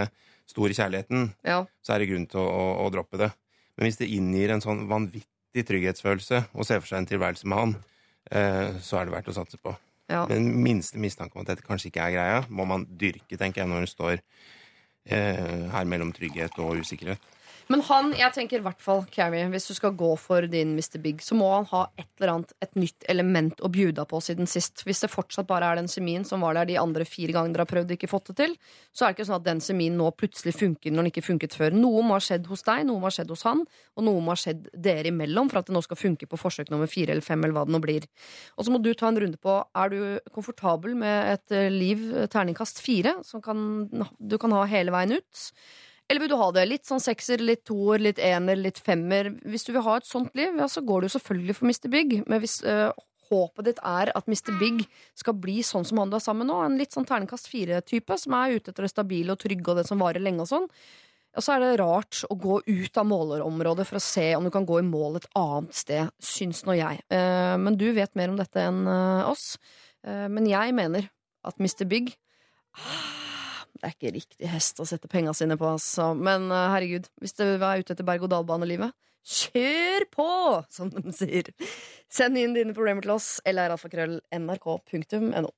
store 0.50 0.76
kjærligheten, 0.78 1.32
så 1.46 1.96
er 1.96 2.04
det 2.04 2.10
grunn 2.12 2.28
til 2.30 2.40
å, 2.44 2.46
å, 2.46 2.66
å 2.86 2.92
droppe 2.94 3.18
det. 3.22 3.32
Men 3.76 3.90
hvis 3.90 3.98
det 4.00 4.12
inngir 4.14 4.54
en 4.56 4.62
sånn 4.64 4.86
vanvittig 4.90 5.66
trygghetsfølelse 5.68 6.46
å 6.54 6.66
se 6.68 6.78
for 6.80 6.88
seg 6.92 7.02
en 7.04 7.10
tilværelse 7.10 7.48
med 7.50 7.58
han, 7.60 7.76
eh, 7.76 7.92
så 8.26 8.98
er 8.98 9.06
det 9.06 9.14
verdt 9.14 9.30
å 9.30 9.36
satse 9.36 9.60
på. 9.62 9.76
Ja. 10.10 10.26
Men 10.30 10.52
minste 10.62 11.02
mistanke 11.02 11.38
om 11.38 11.46
at 11.46 11.54
dette 11.54 11.66
kanskje 11.66 11.90
ikke 11.90 12.04
er 12.06 12.14
greia, 12.16 12.42
må 12.50 12.66
man 12.70 12.86
dyrke, 13.00 13.38
tenker 13.38 13.64
jeg, 13.64 13.70
når 13.72 13.86
hun 13.86 13.90
står 13.90 14.14
eh, 14.18 15.66
her 15.74 15.88
mellom 15.90 16.14
trygghet 16.14 16.60
og 16.62 16.82
usikkerhet. 16.82 17.22
Men 17.72 17.82
han, 17.88 18.12
jeg 18.14 18.34
tenker 18.36 18.62
i 18.62 18.66
hvert 18.66 18.82
fall, 18.84 19.04
Carrie, 19.14 19.48
hvis 19.50 19.66
du 19.70 19.74
skal 19.78 19.96
gå 19.98 20.12
for 20.22 20.46
din 20.50 20.76
Mr. 20.78 21.00
Big, 21.02 21.24
så 21.26 21.38
må 21.38 21.48
han 21.50 21.66
ha 21.72 21.86
et 21.98 22.08
eller 22.20 22.34
annet, 22.36 22.54
et 22.62 22.78
nytt 22.78 23.08
element 23.10 23.64
å 23.66 23.72
bjuda 23.74 24.06
på 24.10 24.20
siden 24.22 24.50
sist. 24.50 24.84
Hvis 24.86 25.02
det 25.02 25.10
fortsatt 25.10 25.48
bare 25.50 25.72
er 25.72 25.80
den 25.80 25.90
semien 25.90 26.26
som 26.28 26.46
var 26.46 26.58
der 26.60 26.70
de 26.70 26.78
andre 26.82 27.08
fire 27.10 27.34
gangene 27.34 27.56
dere 27.56 27.66
har 27.66 27.72
prøvd 27.72 27.94
og 27.94 27.96
ikke 27.98 28.12
fått 28.12 28.30
det 28.30 28.38
til, 28.44 28.54
så 28.94 29.06
er 29.06 29.12
det 29.12 29.18
ikke 29.18 29.28
sånn 29.32 29.40
at 29.40 29.48
den 29.48 29.64
semien 29.66 29.98
nå 29.98 30.12
plutselig 30.14 30.54
funker 30.60 30.94
når 30.94 31.08
den 31.08 31.12
ikke 31.14 31.26
funket 31.26 31.58
før. 31.58 31.74
Noe 31.74 32.04
må 32.06 32.20
ha 32.20 32.22
skjedd 32.22 32.46
hos 32.52 32.66
deg, 32.68 32.84
noe 32.86 33.02
må 33.02 33.10
ha 33.10 33.16
skjedd 33.18 33.34
hos 33.34 33.46
han, 33.50 33.66
og 33.96 34.08
noe 34.08 34.22
må 34.22 34.36
ha 34.36 34.38
skjedd 34.44 34.70
dere 34.86 35.10
imellom 35.10 35.50
for 35.50 35.64
at 35.64 35.72
det 35.72 35.76
nå 35.76 35.82
skal 35.86 36.00
funke 36.00 36.30
på 36.30 36.42
forsøk 36.42 36.70
nummer 36.74 36.92
fire 36.92 37.16
eller 37.16 37.26
fem, 37.26 37.42
eller 37.42 37.58
hva 37.58 37.66
det 37.66 37.74
nå 37.74 37.82
blir. 37.82 38.06
Og 38.60 38.68
så 38.68 38.76
må 38.76 38.84
du 38.84 38.92
ta 38.94 39.10
en 39.10 39.20
runde 39.26 39.42
på 39.42 39.58
er 39.58 39.90
du 39.94 39.98
komfortabel 40.36 40.94
med 41.02 41.34
et 41.34 41.58
eh, 41.58 41.74
liv 41.74 42.06
eh, 42.14 42.30
terningkast 42.30 42.84
fire, 42.86 43.18
som 43.26 43.42
kan, 43.42 43.66
du 43.90 44.38
kan 44.42 44.54
ha 44.54 44.64
hele 44.70 44.94
veien 44.94 45.18
ut. 45.18 45.50
Eller 46.10 46.22
vil 46.22 46.30
du 46.30 46.38
ha 46.38 46.52
det 46.54 46.68
litt 46.70 46.86
sånn 46.86 47.02
sekser, 47.02 47.42
litt 47.42 47.64
toer, 47.66 48.04
litt 48.04 48.20
ener, 48.22 48.60
litt 48.60 48.78
femmer? 48.78 49.32
Hvis 49.46 49.66
du 49.66 49.74
vil 49.74 49.86
ha 49.88 49.98
et 49.98 50.08
sånt 50.08 50.36
liv, 50.38 50.54
ja, 50.54 50.68
så 50.70 50.84
går 50.86 51.06
du 51.06 51.14
selvfølgelig 51.16 51.56
for 51.58 51.70
Mr. 51.72 51.90
Big. 51.94 52.20
Men 52.30 52.44
hvis 52.44 52.60
øh, 52.62 52.92
håpet 53.32 53.70
ditt 53.70 53.82
er 53.82 54.12
at 54.14 54.30
Mr. 54.30 54.54
Big 54.60 54.84
skal 55.18 55.38
bli 55.42 55.62
sånn 55.66 55.88
som 55.88 56.02
han 56.02 56.12
du 56.12 56.20
er 56.20 56.24
sammen 56.24 56.46
med 56.46 56.54
nå, 56.54 56.60
en 56.66 56.78
litt 56.80 56.94
sånn 56.94 57.08
ternekast 57.10 57.50
fire-type, 57.50 58.20
som 58.22 58.38
er 58.38 58.60
ute 58.60 58.72
etter 58.72 58.86
det 58.86 58.94
stabile 58.94 59.34
og 59.34 59.42
trygge 59.42 59.74
og 59.74 59.82
det 59.82 59.88
som 59.90 60.02
varer 60.02 60.24
lenge 60.24 60.46
og 60.46 60.52
sånn, 60.52 60.70
og 61.36 61.44
så 61.44 61.56
er 61.56 61.64
det 61.64 61.80
rart 61.82 62.22
å 62.32 62.38
gå 62.40 62.62
ut 62.64 63.00
av 63.02 63.08
målerområdet 63.10 63.86
for 63.90 64.00
å 64.00 64.04
se 64.04 64.30
om 64.38 64.46
du 64.48 64.52
kan 64.54 64.68
gå 64.68 64.80
i 64.80 64.88
mål 64.88 65.20
et 65.20 65.28
annet 65.36 65.76
sted, 65.76 66.14
syns 66.24 66.64
nå 66.68 66.78
jeg. 66.78 67.02
Eh, 67.12 67.56
men 67.60 67.76
du 67.80 67.90
vet 67.96 68.14
mer 68.16 68.32
om 68.32 68.40
dette 68.40 68.64
enn 68.64 68.86
eh, 68.88 69.28
oss. 69.28 69.58
Eh, 70.08 70.30
men 70.32 70.48
jeg 70.48 70.76
mener 70.78 71.10
at 71.46 71.60
Mr. 71.60 71.84
Big 71.92 72.14
ah, 72.80 73.25
det 73.76 73.88
er 73.90 73.96
ikke 73.96 74.14
riktig 74.16 74.50
hest 74.52 74.80
å 74.80 74.88
sette 74.88 75.10
penga 75.12 75.34
sine 75.36 75.58
på, 75.60 75.68
altså. 75.76 76.14
Men 76.18 76.48
eh, 76.52 76.70
herregud, 76.74 77.10
hvis 77.22 77.36
du 77.38 77.44
er 77.46 77.82
ute 77.82 77.96
etter 77.96 78.08
berg-og-dal-banelivet, 78.08 78.96
kjør 79.26 80.06
på, 80.14 80.30
som 80.72 80.92
de 80.94 81.14
sier. 81.16 81.50
Send 82.12 82.38
inn 82.40 82.56
dine 82.58 82.76
problemer 82.78 83.06
til 83.06 83.16
oss, 83.18 83.40
eller 83.46 83.74
alfakrøll 83.76 84.20
nrk.no. 84.40 85.52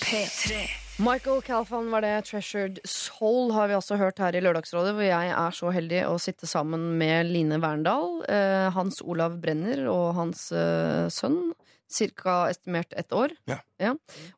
P3. 0.00 0.79
Michael 1.00 1.40
Calfan 1.42 1.90
var 1.90 2.02
det. 2.04 2.26
Treasured 2.28 2.78
Soul 2.84 3.54
har 3.56 3.70
vi 3.70 3.76
også 3.78 3.96
hørt 3.96 4.18
her 4.20 4.36
i 4.36 4.42
Lørdagsrådet, 4.44 4.92
hvor 4.92 5.06
jeg 5.06 5.30
er 5.32 5.54
så 5.56 5.70
heldig 5.72 6.02
å 6.10 6.18
sitte 6.20 6.48
sammen 6.50 6.82
med 7.00 7.30
Line 7.30 7.56
Verndal, 7.62 8.18
eh, 8.28 8.68
Hans 8.74 9.00
Olav 9.00 9.38
Brenner 9.40 9.86
og 9.88 10.12
hans 10.18 10.50
eh, 10.52 11.08
sønn, 11.08 11.54
Cirka 11.90 12.44
estimert 12.52 12.92
ett 12.94 13.10
år. 13.16 13.32
Ja. 13.50 13.94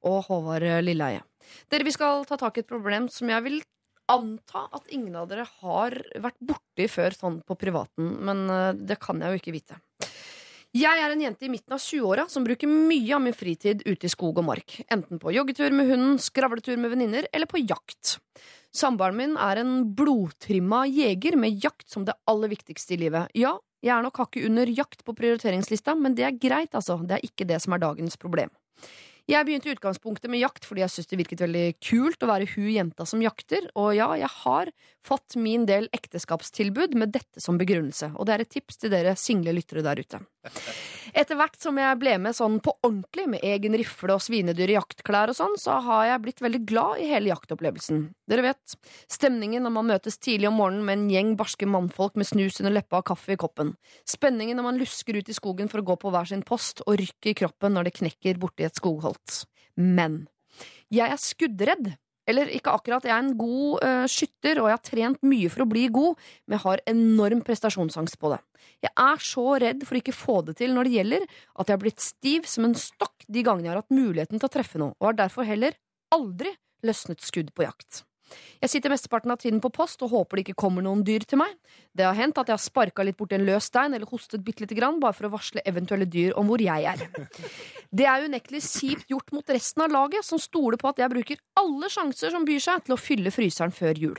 Og 0.09 0.23
Håvard 0.31 0.65
Lilleheie. 0.87 1.21
Dere, 1.69 1.85
vi 1.85 1.93
skal 1.93 2.23
ta 2.31 2.39
tak 2.41 2.57
i 2.57 2.63
et 2.63 2.71
problem 2.71 3.11
som 3.13 3.29
jeg 3.29 3.45
vil 3.45 3.59
anta 4.13 4.69
at 4.73 4.87
ingen 4.95 5.19
av 5.19 5.27
dere 5.29 5.45
har 5.61 5.99
vært 6.15 6.39
borti 6.41 6.87
før 6.91 7.17
sånn 7.17 7.43
på 7.45 7.59
privaten, 7.59 8.15
men 8.23 8.47
eh, 8.47 8.71
det 8.79 9.03
kan 9.03 9.21
jeg 9.21 9.35
jo 9.35 9.43
ikke 9.43 9.57
vite. 9.59 9.83
Jeg 10.73 11.03
er 11.05 11.13
en 11.13 11.21
jente 11.21 11.45
i 11.45 11.51
midten 11.53 11.75
av 11.77 11.83
20-åra 11.85 12.23
som 12.33 12.47
bruker 12.47 12.71
mye 12.71 13.13
av 13.13 13.21
min 13.21 13.35
fritid 13.37 13.83
ute 13.85 14.07
i 14.09 14.09
skog 14.09 14.39
og 14.41 14.47
mark. 14.47 14.79
Enten 14.89 15.19
på 15.21 15.35
joggetur 15.35 15.69
med 15.77 15.91
hunden, 15.91 16.15
skravletur 16.17 16.79
med 16.81 16.95
venninner 16.95 17.29
eller 17.29 17.51
på 17.51 17.61
jakt. 17.61 18.15
Samboeren 18.73 19.19
min 19.19 19.35
er 19.37 19.61
en 19.61 19.75
blodtrimma 19.93 20.87
jeger 20.89 21.37
med 21.37 21.61
jakt 21.61 21.93
som 21.93 22.07
det 22.09 22.17
aller 22.25 22.49
viktigste 22.55 22.97
i 22.97 23.03
livet. 23.05 23.29
Ja, 23.37 23.59
jeg 23.85 23.93
er 23.99 24.07
nok 24.07 24.23
hakket 24.23 24.49
under 24.49 24.73
jakt 24.73 25.05
på 25.05 25.13
prioriteringslista, 25.19 25.93
men 25.93 26.17
det 26.17 26.25
er 26.25 26.41
greit, 26.41 26.73
altså. 26.73 26.97
Det 27.05 27.19
er 27.19 27.29
ikke 27.29 27.51
det 27.53 27.61
som 27.61 27.77
er 27.77 27.85
dagens 27.85 28.17
problem. 28.17 28.49
Jeg 29.31 29.47
begynte 29.47 29.69
i 29.69 29.77
utgangspunktet 29.77 30.33
med 30.33 30.41
jakt 30.41 30.65
fordi 30.67 30.83
jeg 30.83 30.91
syntes 30.91 31.13
det 31.13 31.19
virket 31.21 31.45
veldig 31.45 31.67
kult 31.85 32.25
å 32.25 32.31
være 32.33 32.49
hun 32.57 32.73
jenta 32.73 33.05
som 33.07 33.21
jakter, 33.23 33.69
og 33.77 33.93
ja, 33.95 34.09
jeg 34.19 34.33
har 34.41 34.73
fått 35.07 35.37
min 35.37 35.67
del 35.67 35.89
ekteskapstilbud 35.93 36.95
med 36.99 37.13
dette 37.15 37.43
som 37.43 37.59
begrunnelse, 37.61 38.13
og 38.15 38.27
det 38.29 38.35
er 38.35 38.45
et 38.45 38.53
tips 38.55 38.81
til 38.83 38.93
dere 38.93 39.15
single 39.19 39.55
lyttere 39.57 39.85
der 39.85 40.01
ute. 40.03 40.21
Etter 41.13 41.37
hvert 41.37 41.59
som 41.61 41.77
jeg 41.79 41.99
ble 42.01 42.15
med 42.23 42.37
sånn 42.37 42.57
på 42.65 42.73
ordentlig, 42.81 43.27
med 43.35 43.45
egen 43.47 43.77
rifle 43.79 44.17
og 44.17 44.23
svinedyr 44.25 44.73
i 44.73 44.77
jaktklær 44.79 45.33
og 45.33 45.39
sånn, 45.39 45.57
så 45.61 45.77
har 45.85 46.07
jeg 46.09 46.23
blitt 46.25 46.43
veldig 46.45 46.63
glad 46.69 47.03
i 47.03 47.11
hele 47.11 47.33
jaktopplevelsen. 47.33 48.07
Dere 48.31 48.47
vet, 48.47 48.77
stemningen 49.13 49.67
når 49.67 49.75
man 49.77 49.91
møtes 49.93 50.19
tidlig 50.23 50.49
om 50.49 50.59
morgenen 50.61 50.87
med 50.89 50.99
en 50.99 51.11
gjeng 51.13 51.35
barske 51.39 51.69
mannfolk 51.69 52.17
med 52.19 52.31
snus 52.31 52.61
under 52.63 52.75
leppa 52.79 53.03
og 53.03 53.09
kaffe 53.13 53.35
i 53.35 53.41
koppen. 53.41 53.75
Spenningen 54.09 54.59
når 54.59 54.69
man 54.71 54.81
lusker 54.81 55.19
ut 55.19 55.29
i 55.29 55.37
skogen 55.37 55.71
for 55.73 55.83
å 55.83 55.89
gå 55.93 55.99
på 56.01 56.15
hver 56.15 56.31
sin 56.33 56.47
post, 56.47 56.85
og 56.87 56.99
rykket 57.01 57.35
i 57.35 57.39
kroppen 57.43 57.77
når 57.77 57.91
det 57.91 57.97
knekker 58.01 58.41
borti 58.41 58.67
et 58.67 58.79
skogholt. 58.79 59.43
Men 59.77 60.25
jeg 60.93 61.09
er 61.09 61.21
skuddredd. 61.21 61.93
Eller 62.29 62.51
ikke 62.55 62.71
akkurat, 62.71 63.05
jeg 63.07 63.15
er 63.15 63.25
en 63.25 63.35
god 63.39 63.83
uh, 63.83 64.05
skytter, 64.11 64.61
og 64.63 64.69
jeg 64.71 64.77
har 64.77 64.85
trent 64.87 65.25
mye 65.27 65.51
for 65.51 65.65
å 65.65 65.69
bli 65.73 65.89
god, 65.93 66.21
men 66.47 66.57
jeg 66.57 66.65
har 66.67 66.85
enorm 66.93 67.43
prestasjonsangst 67.47 68.19
på 68.21 68.31
det. 68.35 68.39
Jeg 68.83 68.95
er 68.99 69.25
så 69.27 69.47
redd 69.63 69.83
for 69.87 69.99
å 69.99 70.03
ikke 70.03 70.15
få 70.15 70.37
det 70.47 70.57
til 70.61 70.75
når 70.77 70.89
det 70.89 70.97
gjelder, 70.99 71.27
at 71.59 71.67
jeg 71.67 71.77
har 71.77 71.83
blitt 71.83 72.05
stiv 72.05 72.47
som 72.51 72.69
en 72.69 72.79
stokk 72.79 73.27
de 73.27 73.43
gangene 73.47 73.69
jeg 73.69 73.75
har 73.75 73.83
hatt 73.83 73.95
muligheten 73.95 74.39
til 74.39 74.51
å 74.51 74.55
treffe 74.55 74.83
noe, 74.83 74.95
og 74.99 75.11
har 75.11 75.21
derfor 75.25 75.49
heller 75.49 75.79
aldri 76.15 76.55
løsnet 76.87 77.23
skudd 77.25 77.53
på 77.57 77.67
jakt. 77.67 78.05
Jeg 78.63 78.71
sitter 78.73 78.93
mesteparten 78.93 79.33
av 79.35 79.41
tiden 79.43 79.61
på 79.63 79.71
post 79.75 80.03
og 80.07 80.13
håper 80.13 80.39
det 80.39 80.45
ikke 80.47 80.61
kommer 80.65 80.85
noen 80.85 81.03
dyr 81.07 81.25
til 81.29 81.41
meg. 81.41 81.55
Det 81.93 82.07
har 82.07 82.17
hendt 82.19 82.39
at 82.39 82.51
jeg 82.51 82.57
har 82.57 82.63
sparka 82.63 83.05
litt 83.07 83.19
borti 83.19 83.37
en 83.39 83.47
løs 83.47 83.69
stein 83.71 83.95
eller 83.97 84.09
hostet 84.11 84.45
bitte 84.45 84.65
lite 84.65 84.79
grann, 84.79 85.01
bare 85.03 85.17
for 85.17 85.29
å 85.29 85.33
varsle 85.35 85.65
eventuelle 85.69 86.09
dyr 86.11 86.37
om 86.41 86.51
hvor 86.51 86.63
jeg 86.63 86.89
er. 86.89 87.07
Det 87.93 88.07
er 88.09 88.25
unektelig 88.25 88.63
kjipt 88.65 89.11
gjort 89.13 89.35
mot 89.37 89.51
resten 89.53 89.85
av 89.85 89.93
laget, 89.93 90.25
som 90.25 90.41
stoler 90.41 90.81
på 90.81 90.89
at 90.89 91.03
jeg 91.03 91.13
bruker 91.13 91.43
alle 91.61 91.91
sjanser 91.93 92.33
som 92.33 92.47
byr 92.49 92.63
seg 92.65 92.87
til 92.87 92.97
å 92.97 93.01
fylle 93.01 93.35
fryseren 93.35 93.75
før 93.75 94.01
jul. 94.01 94.17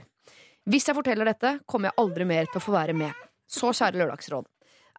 Hvis 0.70 0.86
jeg 0.88 0.96
forteller 0.96 1.28
dette, 1.28 1.58
kommer 1.66 1.90
jeg 1.90 2.00
aldri 2.04 2.28
mer 2.30 2.46
til 2.52 2.62
å 2.62 2.68
få 2.68 2.76
være 2.76 2.94
med. 2.96 3.18
Så 3.50 3.74
kjære 3.74 4.00
Lørdagsråd. 4.00 4.53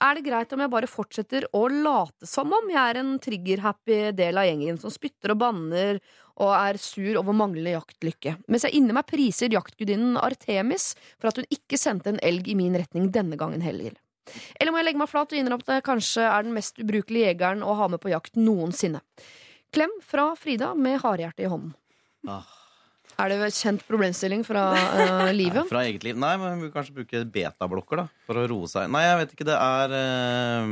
Er 0.05 0.19
det 0.19 0.27
greit 0.27 0.51
om 0.53 0.61
jeg 0.61 0.73
bare 0.73 0.91
fortsetter 0.91 1.47
å 1.57 1.63
late 1.71 2.29
som 2.29 2.51
om 2.53 2.67
jeg 2.69 2.81
er 2.81 2.99
en 3.01 3.15
trigger-happy 3.23 3.99
del 4.19 4.41
av 4.41 4.49
gjengen 4.49 4.81
som 4.81 4.93
spytter 4.93 5.33
og 5.33 5.41
banner 5.41 6.01
og 6.35 6.51
er 6.51 6.79
sur 6.83 7.21
over 7.21 7.37
manglende 7.37 7.77
jaktlykke, 7.77 8.35
mens 8.51 8.67
jeg 8.67 8.75
inni 8.77 8.93
meg 8.97 9.07
priser 9.07 9.55
jaktgudinnen 9.55 10.19
Artemis 10.21 10.91
for 11.15 11.31
at 11.31 11.39
hun 11.39 11.47
ikke 11.55 11.79
sendte 11.81 12.11
en 12.11 12.19
elg 12.27 12.51
i 12.51 12.57
min 12.59 12.75
retning 12.77 13.07
denne 13.15 13.39
gangen 13.41 13.65
heller? 13.65 13.95
Eller 14.59 14.75
må 14.75 14.81
jeg 14.81 14.89
legge 14.91 15.01
meg 15.01 15.13
flat 15.13 15.33
og 15.33 15.39
innrømme 15.39 15.65
at 15.65 15.79
jeg 15.79 15.87
kanskje 15.87 16.27
er 16.27 16.45
den 16.45 16.57
mest 16.57 16.81
ubrukelige 16.83 17.31
jegeren 17.31 17.65
å 17.65 17.77
ha 17.79 17.89
med 17.93 18.03
på 18.03 18.13
jakt 18.13 18.37
noensinne? 18.41 19.01
Klem 19.75 19.95
fra 20.05 20.33
Frida 20.39 20.73
med 20.77 21.01
harehjerte 21.05 21.47
i 21.47 21.51
hånden. 21.51 21.73
Ah. 22.29 22.64
Er 23.19 23.31
det 23.31 23.37
en 23.41 23.53
kjent 23.55 23.83
problemstilling 23.89 24.43
fra 24.47 24.63
uh, 24.99 25.33
livet? 25.35 25.69
Fra 25.71 25.85
eget 25.87 26.03
liv? 26.07 26.17
Nei, 26.19 26.35
men 26.41 26.57
vi 26.59 26.67
vil 26.69 26.73
kanskje 26.75 26.97
bruke 26.99 27.25
betablokker 27.35 27.97
da, 28.03 28.07
for 28.27 28.35
å 28.41 28.47
roe 28.51 28.67
seg. 28.71 28.89
Nei, 28.93 29.05
jeg 29.07 29.19
vet 29.23 29.35
ikke. 29.37 29.49
Det 29.51 29.59
er 29.59 29.89
uh... 29.99 30.65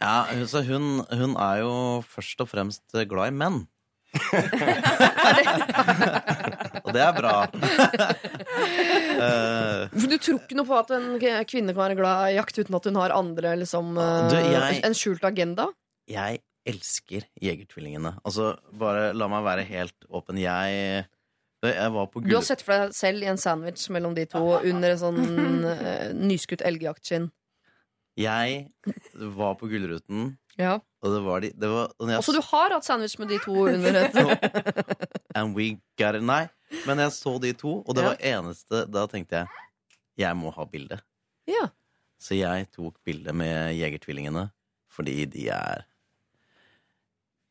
Ja, 0.00 0.14
så 0.48 0.62
hun, 0.64 1.02
hun 1.12 1.34
er 1.36 1.56
jo 1.60 1.72
først 2.08 2.40
og 2.40 2.48
fremst 2.48 2.86
glad 3.10 3.28
i 3.28 3.36
menn. 3.36 3.58
og 6.84 6.88
det 6.96 7.02
er 7.04 7.12
bra. 7.18 7.34
Eh, 9.20 9.82
du 9.92 10.14
tror 10.16 10.38
ikke 10.40 10.56
noe 10.56 10.64
på 10.68 10.76
at 10.78 10.90
en 10.96 11.04
kvinne 11.20 11.74
kan 11.74 11.82
være 11.82 11.96
glad 11.98 12.30
i 12.30 12.36
jakt 12.38 12.56
uten 12.56 12.76
at 12.78 12.86
hun 12.88 12.96
har 12.96 13.12
andre 13.12 13.50
liksom, 13.60 13.90
eh, 14.00 14.28
Du, 14.32 14.36
jeg- 14.38 14.80
en 14.86 14.94
skjult 14.96 15.24
agenda? 15.28 15.66
jeg 16.08 16.40
elsker 16.68 17.24
Jegertvillingene. 17.40 18.16
Altså, 18.26 18.52
bare 18.76 19.12
la 19.16 19.28
meg 19.32 19.44
være 19.46 19.64
helt 19.68 20.06
åpen. 20.10 20.38
Jeg, 20.40 21.06
jeg 21.64 21.92
var 21.94 22.06
på 22.12 22.22
Du 22.24 22.34
har 22.36 22.44
sett 22.46 22.62
for 22.64 22.74
deg 22.76 22.94
selv 22.96 23.22
i 23.24 23.30
en 23.32 23.40
sandwich 23.40 23.88
mellom 23.92 24.14
de 24.16 24.26
to 24.28 24.42
under 24.60 24.92
en 24.94 25.00
sånn 25.00 25.64
uh, 25.64 26.10
nyskutt 26.16 26.62
elgjaktskinn. 26.66 27.30
Jeg 28.20 28.66
var 29.36 29.54
på 29.56 29.68
Gullruten, 29.70 30.34
Ja. 30.58 30.74
og 31.00 31.12
det 31.14 31.20
var 31.24 31.40
de 31.40 31.50
det 31.56 31.68
var, 31.70 31.92
og 31.96 32.08
jeg 32.10 32.18
Også 32.20 32.34
du 32.36 32.40
har 32.50 32.74
hatt 32.74 32.84
sandwich 32.84 33.14
med 33.18 33.28
de 33.32 33.38
to 33.40 33.54
under 33.70 33.96
et 34.02 34.16
And 35.38 35.54
we 35.56 35.78
got 35.96 36.14
it. 36.18 36.22
Nei, 36.26 36.48
men 36.86 36.98
jeg 36.98 37.14
så 37.16 37.38
de 37.40 37.52
to, 37.56 37.78
og 37.86 37.94
det 37.96 38.02
Ja. 38.04 38.08
var 38.10 38.16
eneste 38.34 38.82
Da 38.90 39.06
tenkte 39.06 39.40
jeg 39.44 39.46
jeg 40.20 40.36
må 40.36 40.50
ha 40.52 40.64
bilde. 40.68 40.98
Ja. 41.48 41.70
Så 42.20 42.36
jeg 42.36 42.66
tok 42.74 42.98
bilde 43.06 43.32
med 43.32 43.72
Jegertvillingene 43.78 44.50
fordi 44.90 45.24
de 45.30 45.46
er 45.54 45.86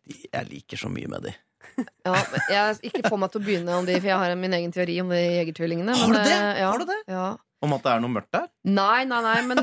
Jeg 0.09 0.47
liker 0.49 0.79
så 0.81 0.89
mye 0.91 1.09
med 1.11 1.27
de. 1.29 1.35
Ja, 2.07 2.15
jeg 2.49 2.79
ikke 2.89 3.09
få 3.11 3.17
meg 3.21 3.31
til 3.33 3.39
å 3.41 3.45
begynne 3.45 3.75
om 3.79 3.85
de, 3.87 3.93
for 4.01 4.09
jeg 4.09 4.19
har 4.19 4.33
min 4.39 4.55
egen 4.57 4.71
teori 4.75 4.95
om 5.03 5.11
de 5.13 5.19
jegertvillingene. 5.19 5.93
Har 5.95 6.11
du 6.11 6.17
det? 6.17 6.33
eh, 6.33 6.59
Ja, 6.63 6.71
Har 6.73 6.81
du 6.81 6.87
det? 6.89 6.97
Ja. 7.11 7.27
Om 7.63 7.75
at 7.75 7.83
det 7.85 7.91
er 7.93 8.01
noe 8.03 8.13
mørkt 8.15 8.31
der? 8.35 8.47
Nei, 8.67 9.03
nei, 9.07 9.19
nei, 9.25 9.37
men 9.47 9.61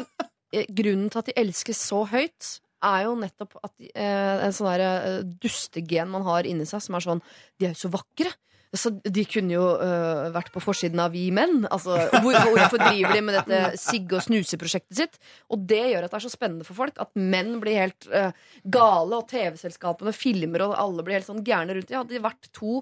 eh, 0.53 0.67
grunnen 0.77 1.11
til 1.13 1.21
at 1.23 1.29
de 1.31 1.35
elskes 1.41 1.81
så 1.91 2.03
høyt, 2.09 2.55
er 2.87 3.07
jo 3.09 3.15
nettopp 3.19 3.57
at 3.65 3.73
eh, 3.89 4.45
en 4.47 4.53
sånn 4.55 4.69
der 4.69 4.85
eh, 4.87 5.21
dustegen 5.43 6.11
man 6.13 6.25
har 6.29 6.47
inni 6.49 6.67
seg, 6.69 6.83
som 6.85 6.99
er 6.99 7.05
sånn 7.07 7.23
De 7.59 7.67
er 7.67 7.73
jo 7.73 7.81
så 7.87 7.91
vakre. 7.97 8.31
Så 8.79 8.93
de 9.03 9.25
kunne 9.29 9.57
jo 9.57 9.65
uh, 9.81 10.29
vært 10.35 10.53
på 10.55 10.63
forsiden 10.63 11.01
av 11.03 11.15
Vi 11.15 11.27
menn. 11.35 11.65
Altså, 11.73 11.99
hvor, 12.23 12.37
hvorfor 12.53 12.81
driver 12.81 13.17
de 13.17 13.25
med 13.25 13.39
dette 13.39 13.81
sigge- 13.81 14.19
og 14.19 14.25
snuseprosjektet 14.27 15.01
sitt? 15.01 15.19
Og 15.53 15.65
det 15.69 15.83
gjør 15.93 16.07
at 16.07 16.15
det 16.15 16.21
er 16.21 16.27
så 16.27 16.33
spennende 16.33 16.69
for 16.69 16.79
folk 16.79 17.01
at 17.03 17.13
menn 17.19 17.57
blir 17.63 17.81
helt 17.87 18.09
uh, 18.13 18.31
gale, 18.63 19.19
og 19.19 19.29
TV-selskapene 19.33 20.15
filmer, 20.17 20.67
og 20.69 20.77
alle 20.81 21.07
blir 21.07 21.19
helt 21.19 21.29
sånn 21.29 21.45
gærne 21.47 21.77
rundt 21.77 21.91
dem. 21.91 22.01
Hadde 22.03 22.17
de 22.17 22.25
vært 22.25 22.51
to 22.57 22.81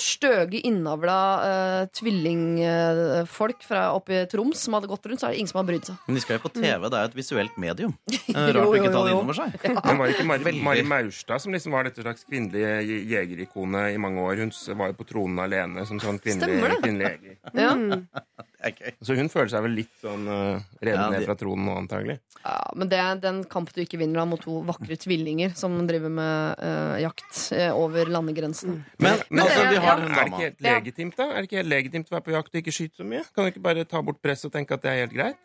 støge, 0.00 0.60
innavla 0.68 1.18
uh, 1.40 1.84
tvillingfolk 1.96 3.64
fra 3.66 3.88
oppe 3.96 4.14
i 4.14 4.26
Troms 4.30 4.64
som 4.66 4.76
hadde 4.76 4.90
gått 4.90 5.06
rundt, 5.08 5.22
så 5.22 5.28
er 5.28 5.34
det 5.36 5.42
ingen 5.42 5.52
som 5.52 5.60
har 5.62 5.68
brydd 5.68 5.88
seg. 5.88 6.00
Men 6.08 6.18
de 6.18 6.24
skal 6.24 6.38
jo 6.38 6.44
på 6.44 6.52
TV. 6.56 6.88
Det 6.88 6.98
er 6.98 7.06
jo 7.06 7.10
et 7.12 7.18
visuelt 7.18 7.60
medium. 7.60 7.94
Det 8.28 8.34
er 8.34 8.58
Jo, 8.58 8.58
Rart 8.58 8.68
å 8.68 8.74
jo, 8.74 8.82
ikke 8.82 8.92
ta 8.92 9.04
det 9.06 9.14
innover 9.14 9.38
seg. 9.38 9.56
Men 9.88 10.00
var 10.00 10.10
det 10.10 10.16
ikke 10.16 10.28
Mari. 10.28 10.54
Mari 10.68 10.84
Maurstad 10.88 11.42
som 11.44 11.54
liksom 11.54 11.74
var 11.76 11.88
dette 11.88 12.04
slags 12.04 12.26
kvinnelige 12.28 13.00
jegerikone 13.08 13.88
i 13.94 13.98
mange 14.00 14.24
år? 14.24 14.44
Hun 14.44 14.52
var 14.80 14.92
jo 14.92 14.98
på 15.00 15.08
tronen 15.08 15.42
alene 15.44 15.86
som 15.88 16.00
sånn 16.02 16.20
kvinnelig, 16.22 16.60
kvinnelig 16.82 17.14
jeger. 17.14 17.40
Ja. 17.56 17.74
Er. 18.58 18.74
Så 19.06 19.14
hun 19.14 19.28
føler 19.30 19.50
seg 19.52 19.62
vel 19.62 19.76
litt 19.78 19.92
sånn 20.02 20.24
uh, 20.26 20.58
revet 20.82 20.98
Ja, 20.98 21.04
ned 21.12 21.26
fra 21.28 21.36
tronen 21.38 21.68
nå, 21.68 21.76
antagelig. 21.78 22.16
Ja, 22.42 22.56
men 22.74 22.90
det 22.90 22.98
er 22.98 23.20
den 23.22 23.44
kamp 23.46 23.70
du 23.70 23.78
ikke 23.84 24.00
vinner 24.00 24.18
da 24.18 24.24
mot 24.26 24.42
to 24.42 24.56
vakre 24.66 24.96
tvillinger 24.98 25.52
som 25.54 25.76
driver 25.86 26.10
med 26.10 26.58
uh, 26.58 26.96
jakt 27.04 27.38
uh, 27.54 27.70
over 27.78 28.10
landegrensen. 28.10 28.80
Men, 28.98 29.20
Men 29.30 29.44
altså, 29.44 29.62
det- 29.62 29.76
de 29.76 29.82
har 29.84 30.02
ja. 30.02 30.04
den 30.04 30.10
Er 30.10 30.18
det 30.18 30.32
ikke 30.32 30.42
helt 30.48 30.64
legitimt, 30.72 31.16
da? 31.20 31.28
Er 31.30 31.36
det 31.38 31.50
ikke 31.52 31.60
helt 31.62 31.74
legitimt 31.76 32.10
å 32.10 32.16
være 32.16 32.26
på 32.26 32.34
jakt 32.34 32.50
og 32.50 32.62
ikke 32.64 32.74
skyte 32.80 32.98
så 32.98 33.06
mye? 33.06 33.22
Kan 33.30 33.46
du 33.46 33.52
ikke 33.52 33.62
bare 33.68 33.84
ta 33.86 34.02
bort 34.02 34.18
presset 34.26 34.50
og 34.50 34.56
tenke 34.58 34.74
at 34.74 34.82
det 34.82 34.90
er 34.90 35.04
helt 35.04 35.14
greit? 35.14 35.38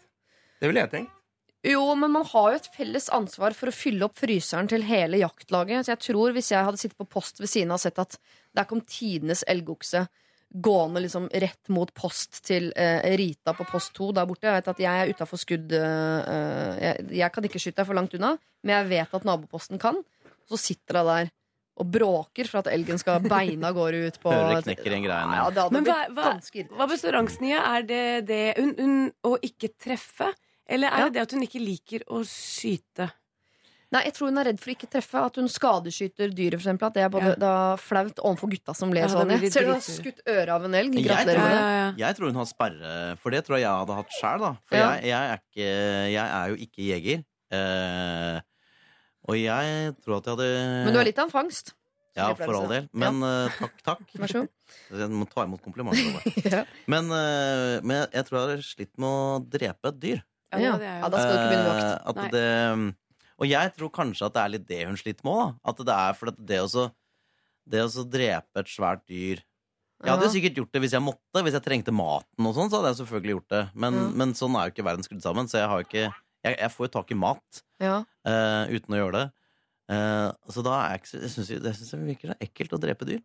Det 0.57 0.71
ville 0.71 0.81
jeg 0.87 0.93
tenkt. 0.97 1.19
Jo, 1.63 1.85
men 1.95 2.11
man 2.11 2.25
har 2.27 2.49
jo 2.51 2.57
et 2.59 2.71
felles 2.75 3.05
ansvar 3.15 3.53
for 3.55 3.69
å 3.71 3.75
fylle 3.77 4.03
opp 4.09 4.17
fryseren 4.19 4.67
til 4.67 4.81
hele 4.83 5.21
jaktlaget. 5.21 5.85
Så 5.85 5.93
jeg 5.93 6.01
tror 6.09 6.33
hvis 6.35 6.49
jeg 6.51 6.65
hadde 6.65 6.81
sittet 6.81 6.97
på 6.99 7.05
post 7.07 7.39
ved 7.39 7.47
siden 7.47 7.71
av 7.71 7.77
og 7.77 7.85
sett 7.85 8.01
at 8.03 8.17
der 8.57 8.67
kom 8.67 8.81
tidenes 8.83 9.45
elgokse 9.47 10.01
gående 10.53 11.01
liksom 11.01 11.27
rett 11.33 11.69
mot 11.73 11.89
post 11.97 12.43
til 12.45 12.71
eh, 12.77 13.01
Rita 13.17 13.53
på 13.57 13.65
post 13.65 13.93
2 13.97 14.11
der 14.13 14.27
borte. 14.29 14.45
Jeg 14.47 14.59
vet 14.59 14.67
at 14.73 14.81
jeg 14.83 15.03
er 15.03 15.13
utafor 15.13 15.41
skudd 15.41 15.73
eh, 15.73 16.73
jeg, 16.83 17.07
jeg 17.23 17.31
kan 17.33 17.47
ikke 17.49 17.61
skyte 17.61 17.81
deg 17.81 17.89
for 17.89 17.97
langt 17.97 18.13
unna, 18.17 18.35
men 18.63 18.75
jeg 18.77 18.91
vet 18.91 19.15
at 19.17 19.25
naboposten 19.27 19.81
kan. 19.81 19.97
Så 20.49 20.59
sitter 20.59 21.01
hun 21.01 21.09
der 21.13 21.31
og 21.81 21.87
bråker 21.89 22.45
for 22.45 22.61
at 22.61 22.67
elgen 22.69 22.99
skal 23.01 23.23
beina 23.25 23.71
av 23.71 23.77
gårde 23.79 24.03
ut 24.05 24.17
på 24.21 24.29
Hører 24.29 24.59
det 24.59 24.65
knekker 24.67 24.93
en 24.93 25.05
grein. 25.07 25.31
Ja, 25.33 25.45
det 25.49 25.63
hadde 25.63 25.73
Men 25.73 25.87
hva, 25.87 25.95
blitt 26.05 26.51
hva, 26.69 26.77
hva 26.77 26.87
består 26.91 27.17
angsten 27.17 27.47
i? 27.49 27.53
Er 27.57 27.87
det 27.89 28.03
det 28.29 28.41
hun, 28.59 28.75
hun, 28.77 28.99
å 29.25 29.31
ikke 29.41 29.71
treffe? 29.81 30.29
Eller 30.69 30.93
er 30.93 30.99
Ja. 31.01 31.07
det 31.09 31.17
det 31.17 31.23
at 31.25 31.33
hun 31.33 31.45
ikke 31.47 31.63
liker 31.63 32.05
å 32.13 32.21
skyte? 32.27 33.09
Nei, 33.93 34.01
jeg 34.07 34.13
tror 34.17 34.31
hun 34.31 34.39
er 34.41 34.47
redd 34.49 34.59
for 34.59 34.71
å 34.71 34.73
ikke 34.73 34.89
treffe. 34.89 35.21
At 35.29 35.35
hun 35.37 35.47
skadeskyter 35.51 36.31
dyret, 36.33 36.57
for 36.57 36.65
eksempel. 36.65 36.87
At 36.89 36.95
det 36.97 37.03
er 37.05 37.09
både 37.13 37.33
Ja. 37.33 37.35
da 37.43 37.53
flaut 37.77 38.17
overfor 38.25 38.49
gutta 38.49 38.73
som 38.75 38.89
ler 38.95 39.05
Ja, 39.05 39.11
sånn. 39.13 39.29
Jeg 39.29 39.51
ser 39.53 39.67
du 39.67 39.73
har 39.73 39.83
skutt 39.85 40.23
øret 40.25 40.49
av 40.49 40.65
en 40.65 40.73
elg. 40.73 40.93
Gratulerer 40.97 41.37
tror- 41.37 41.49
med 41.49 41.95
det. 41.95 41.99
Jeg 42.01 42.15
tror 42.17 42.25
hun 42.31 42.35
har 42.41 42.45
sperre, 42.49 43.17
for 43.21 43.29
det 43.31 43.45
tror 43.45 43.57
jeg 43.57 43.63
jeg 43.67 43.77
hadde 43.83 43.95
hatt 43.99 44.11
sjæl, 44.19 44.39
da. 44.39 44.51
For 44.67 44.75
Ja. 44.77 44.89
jeg, 44.95 45.03
jeg, 45.03 45.29
er 45.29 45.37
ikke, 45.37 45.69
jeg 46.11 46.27
er 46.39 46.49
jo 46.49 46.55
ikke 46.65 46.81
jeger. 46.89 47.23
Eh, 47.53 48.41
og 49.29 49.35
jeg 49.39 49.95
tror 50.03 50.17
at 50.17 50.25
jeg 50.25 50.33
hadde 50.35 50.49
Men 50.85 50.93
du 50.93 50.99
er 50.99 51.05
litt 51.05 51.19
av 51.19 51.25
en 51.29 51.31
fangst. 51.31 51.73
Ja, 52.15 52.33
for 52.37 52.53
all 52.53 52.67
del. 52.69 52.89
Men 52.93 53.23
uh, 53.25 53.49
takk, 53.57 53.73
takk. 53.83 54.01
Vær 54.21 54.29
så 54.29 54.41
god. 54.43 54.49
Jeg 54.99 55.09
må 55.09 55.25
ta 55.31 55.45
imot 55.47 55.61
komplimenter. 55.65 56.21
Ja. 56.53 56.63
Men, 56.85 57.05
uh, 57.09 57.79
men 57.81 58.07
jeg- 58.11 58.25
tror 58.27 58.37
jeg 58.37 58.49
hadde 58.49 58.65
slitt 58.67 58.91
med 59.01 59.09
å 59.09 59.49
drepe 59.49 59.89
et 59.93 59.99
dyr. 59.99 60.21
Ja, 60.53 60.59
Ja. 60.59 60.73
er 60.77 60.99
Ja, 61.01 61.09
da 61.09 61.17
skal 61.17 61.31
du 61.31 61.37
ikke 61.39 61.49
begynne 61.49 61.71
vakt. 61.71 61.87
Uh, 61.89 62.09
at 62.11 62.15
Nei. 62.15 62.27
det, 62.29 62.95
og 63.39 63.47
jeg 63.49 63.73
tror 63.75 63.89
kanskje 63.91 64.25
at 64.27 64.33
det 64.33 64.41
er 64.43 64.49
litt 64.55 64.67
det 64.67 64.81
hun 64.87 64.95
sliter 64.99 65.23
med 65.25 65.33
òg. 65.33 65.55
At 65.65 65.77
det 65.77 65.95
er 65.95 66.13
for 66.13 66.27
at 66.33 66.45
det 66.45 66.59
å 66.61 66.67
så- 66.69 66.91
det 67.69 67.79
å 67.81 67.89
så 67.89 68.03
drepe 68.09 68.59
et 68.59 68.67
svært 68.67 69.05
dyr 69.07 69.39
Jeg 70.03 70.11
hadde 70.11 70.25
jo 70.27 70.33
sikkert 70.35 70.55
gjort 70.57 70.71
det 70.73 70.81
hvis 70.81 70.91
jeg 70.91 71.01
måtte. 71.01 71.43
Hvis 71.43 71.53
jeg 71.53 71.63
trengte 71.63 71.93
maten 71.95 72.45
og 72.45 72.55
sånn, 72.55 72.69
så 72.69 72.81
hadde 72.81 72.89
jeg 72.91 73.05
selvfølgelig 73.07 73.35
gjort 73.37 73.47
det. 73.49 73.69
Men, 73.73 73.93
Ja. 73.93 74.09
men 74.09 74.33
sånn 74.33 74.51
er 74.59 74.67
jo 74.67 74.71
ikke 74.73 74.83
verden 74.83 75.03
skrudd 75.03 75.21
sammen, 75.23 75.45
så 75.47 75.59
jeg 75.63 75.69
har 75.69 75.83
ikke 75.83 76.13
Jeg, 76.43 76.57
jeg 76.59 76.69
får 76.71 76.85
jo 76.91 76.99
tak 76.99 77.11
i 77.11 77.15
mat 77.15 77.61
Ja. 77.79 78.03
uh, 78.27 78.67
uten 78.67 78.91
å 78.91 78.99
gjøre 78.99 79.13
det. 79.13 79.31
Eh, 79.93 80.53
så 80.53 80.63
da 80.65 80.77
er 80.79 80.93
jeg 80.93 81.03
ikke 81.03 81.19
Jeg 81.21 81.33
syns 81.33 81.51
det 81.63 81.75
synes 81.77 81.93
jeg 81.93 82.07
virker 82.07 82.31
så 82.31 82.37
ekkelt 82.47 82.75
å 82.77 82.81
drepe 82.81 83.07
dyr. 83.09 83.21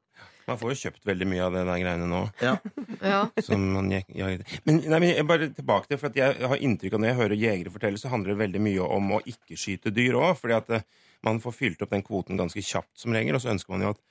Man 0.48 0.56
får 0.60 0.72
jo 0.72 0.78
kjøpt 0.82 1.08
veldig 1.08 1.26
mye 1.28 1.44
av 1.44 1.56
det 1.56 1.64
der 1.68 1.80
greiene 1.82 2.06
nå. 2.08 2.20
Ja. 2.40 2.54
ja. 3.12 3.20
Som 3.44 3.66
man, 3.74 3.90
jeg, 3.92 4.06
men, 4.64 4.80
nei, 4.80 5.00
men 5.02 5.10
jeg 5.10 5.26
bare 5.28 5.50
tilbake 5.54 5.90
til, 5.90 6.00
for 6.00 6.08
at 6.08 6.16
jeg 6.18 6.48
har 6.52 6.64
inntrykk 6.64 6.96
av 6.96 7.02
Når 7.02 7.10
jeg 7.10 7.18
hører 7.20 7.42
jegere 7.42 7.74
fortelle, 7.74 8.00
så 8.00 8.12
handler 8.12 8.32
det 8.34 8.42
veldig 8.44 8.62
mye 8.64 8.88
om 8.98 9.16
å 9.18 9.20
ikke 9.28 9.58
skyte 9.60 9.92
dyr 9.94 10.16
òg. 10.20 10.32
Fordi 10.40 10.56
at 10.56 10.72
eh, 10.78 10.86
man 11.26 11.42
får 11.44 11.56
fylt 11.56 11.84
opp 11.84 11.92
den 11.92 12.06
kvoten 12.06 12.40
ganske 12.40 12.64
kjapt 12.64 12.94
som 13.02 13.16
regel. 13.16 13.36
Og 13.36 13.44
så 13.44 13.52
ønsker 13.52 13.74
man 13.74 13.84
jo 13.84 13.92
at 13.96 14.02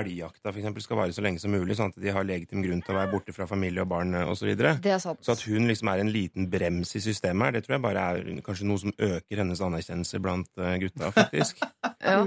elgjakta 0.00 0.52
for 0.52 0.80
skal 0.84 0.98
vare 1.00 1.14
så 1.16 1.22
lenge 1.24 1.40
som 1.42 1.52
mulig, 1.54 1.76
sånn 1.78 1.92
at 1.94 2.00
de 2.02 2.12
har 2.14 2.26
legitim 2.26 2.62
grunn 2.64 2.82
til 2.84 2.94
å 2.94 2.98
være 2.98 3.12
borte 3.12 3.34
fra 3.36 3.46
familie 3.50 3.82
og 3.84 3.88
barn 3.92 4.14
osv. 4.24 4.50
Så, 4.56 4.72
er 4.90 4.98
så 5.00 5.32
at 5.36 5.44
hun 5.48 5.68
liksom 5.70 5.88
er 5.92 6.02
en 6.04 6.12
liten 6.14 6.48
brems 6.50 6.94
i 6.98 7.02
systemet 7.04 7.46
her, 7.48 7.56
det 7.58 7.64
tror 7.66 7.76
jeg 7.78 7.84
bare 7.86 8.04
er 8.14 8.42
kanskje 8.46 8.68
noe 8.68 8.82
som 8.82 8.92
øker 8.98 9.42
hennes 9.42 9.62
anerkjennelse 9.64 10.20
blant 10.24 10.50
eh, 10.58 10.76
gutta, 10.84 11.12
faktisk. 11.14 11.62
Ja. 12.04 12.18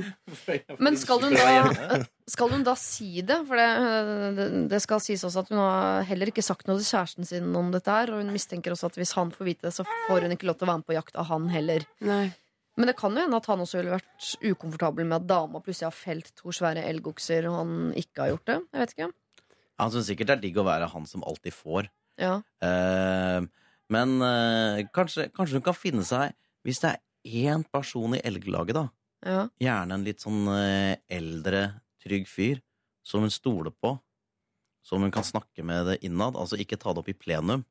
Men 0.82 0.96
skal 0.98 1.20
hun, 1.22 1.36
da, 1.38 2.00
skal 2.26 2.50
hun 2.50 2.64
da 2.66 2.74
si 2.82 3.22
det? 3.22 3.36
For 3.46 3.60
det, 3.60 3.68
det- 4.40 4.48
det 4.72 4.80
skal 4.82 5.04
sies 5.06 5.22
også 5.28 5.44
at 5.44 5.52
hun 5.54 5.60
har 5.62 6.02
heller 6.10 6.32
ikke 6.32 6.42
sagt 6.42 6.66
noe 6.66 6.80
til 6.82 6.88
kjæresten 6.90 7.28
sin 7.30 7.52
om 7.56 7.70
dette 7.76 7.94
her. 7.94 8.10
Og 8.10 8.24
hun 8.24 8.34
mistenker 8.34 8.74
også 8.74 8.90
at 8.90 8.98
hvis 8.98 9.14
han 9.14 9.30
får 9.36 9.46
vite 9.52 9.68
det, 9.68 9.74
så 9.78 9.86
får 10.08 10.26
hun 10.26 10.34
ikke 10.34 10.50
lov 10.50 10.58
til 10.58 10.66
å 10.66 10.72
være 10.72 10.82
med 10.82 10.88
på 10.90 10.98
jakt 10.98 11.16
av 11.22 11.30
han 11.30 11.46
heller. 11.54 11.86
Nei. 12.02 12.24
Men 12.78 12.92
det 12.92 12.98
kan 13.00 13.16
jo 13.16 13.24
hende 13.24 13.38
at 13.40 13.48
han 13.50 13.62
også 13.64 13.80
ville 13.80 13.96
vært 13.96 14.34
ukomfortabel 14.46 15.08
med 15.08 15.18
at 15.24 15.30
dama 15.30 15.62
plutselig 15.66 15.88
har 15.88 15.98
felt 15.98 16.30
to 16.38 16.54
svære 16.54 16.84
elgokser, 16.86 17.48
og 17.50 17.56
han 17.58 17.72
ikke 17.98 18.22
har 18.22 18.34
gjort 18.36 18.50
det. 18.50 18.58
Jeg 18.70 18.84
vet 18.84 18.94
ikke. 18.94 19.08
Han 19.82 19.94
syns 19.94 20.10
sikkert 20.12 20.30
det 20.30 20.36
er 20.36 20.44
digg 20.46 20.60
å 20.62 20.66
være 20.68 20.90
han 20.92 21.08
som 21.10 21.26
alltid 21.26 21.56
får. 21.58 21.90
Ja. 22.22 22.36
Uh, 22.62 23.46
men 23.94 24.14
uh, 24.22 24.84
kanskje, 24.94 25.28
kanskje 25.34 25.60
hun 25.60 25.66
kan 25.68 25.76
finne 25.78 26.02
seg 26.04 26.32
Hvis 26.66 26.82
det 26.82 26.90
er 26.96 27.52
én 27.54 27.62
person 27.70 28.16
i 28.18 28.22
elglaget, 28.26 28.74
da, 28.76 28.88
Ja. 29.24 29.44
gjerne 29.62 29.96
en 29.96 30.04
litt 30.06 30.24
sånn 30.24 30.50
uh, 30.50 30.98
eldre, 31.10 31.62
trygg 32.04 32.28
fyr, 32.30 32.60
som 33.06 33.24
hun 33.24 33.34
stoler 33.34 33.72
på, 33.72 33.94
som 34.86 35.02
hun 35.06 35.14
kan 35.14 35.26
snakke 35.26 35.64
med 35.66 35.88
det 35.90 35.98
innad, 36.08 36.36
altså 36.36 36.60
ikke 36.60 36.80
ta 36.80 36.94
det 36.94 37.02
opp 37.04 37.10
i 37.12 37.16
plenum. 37.18 37.64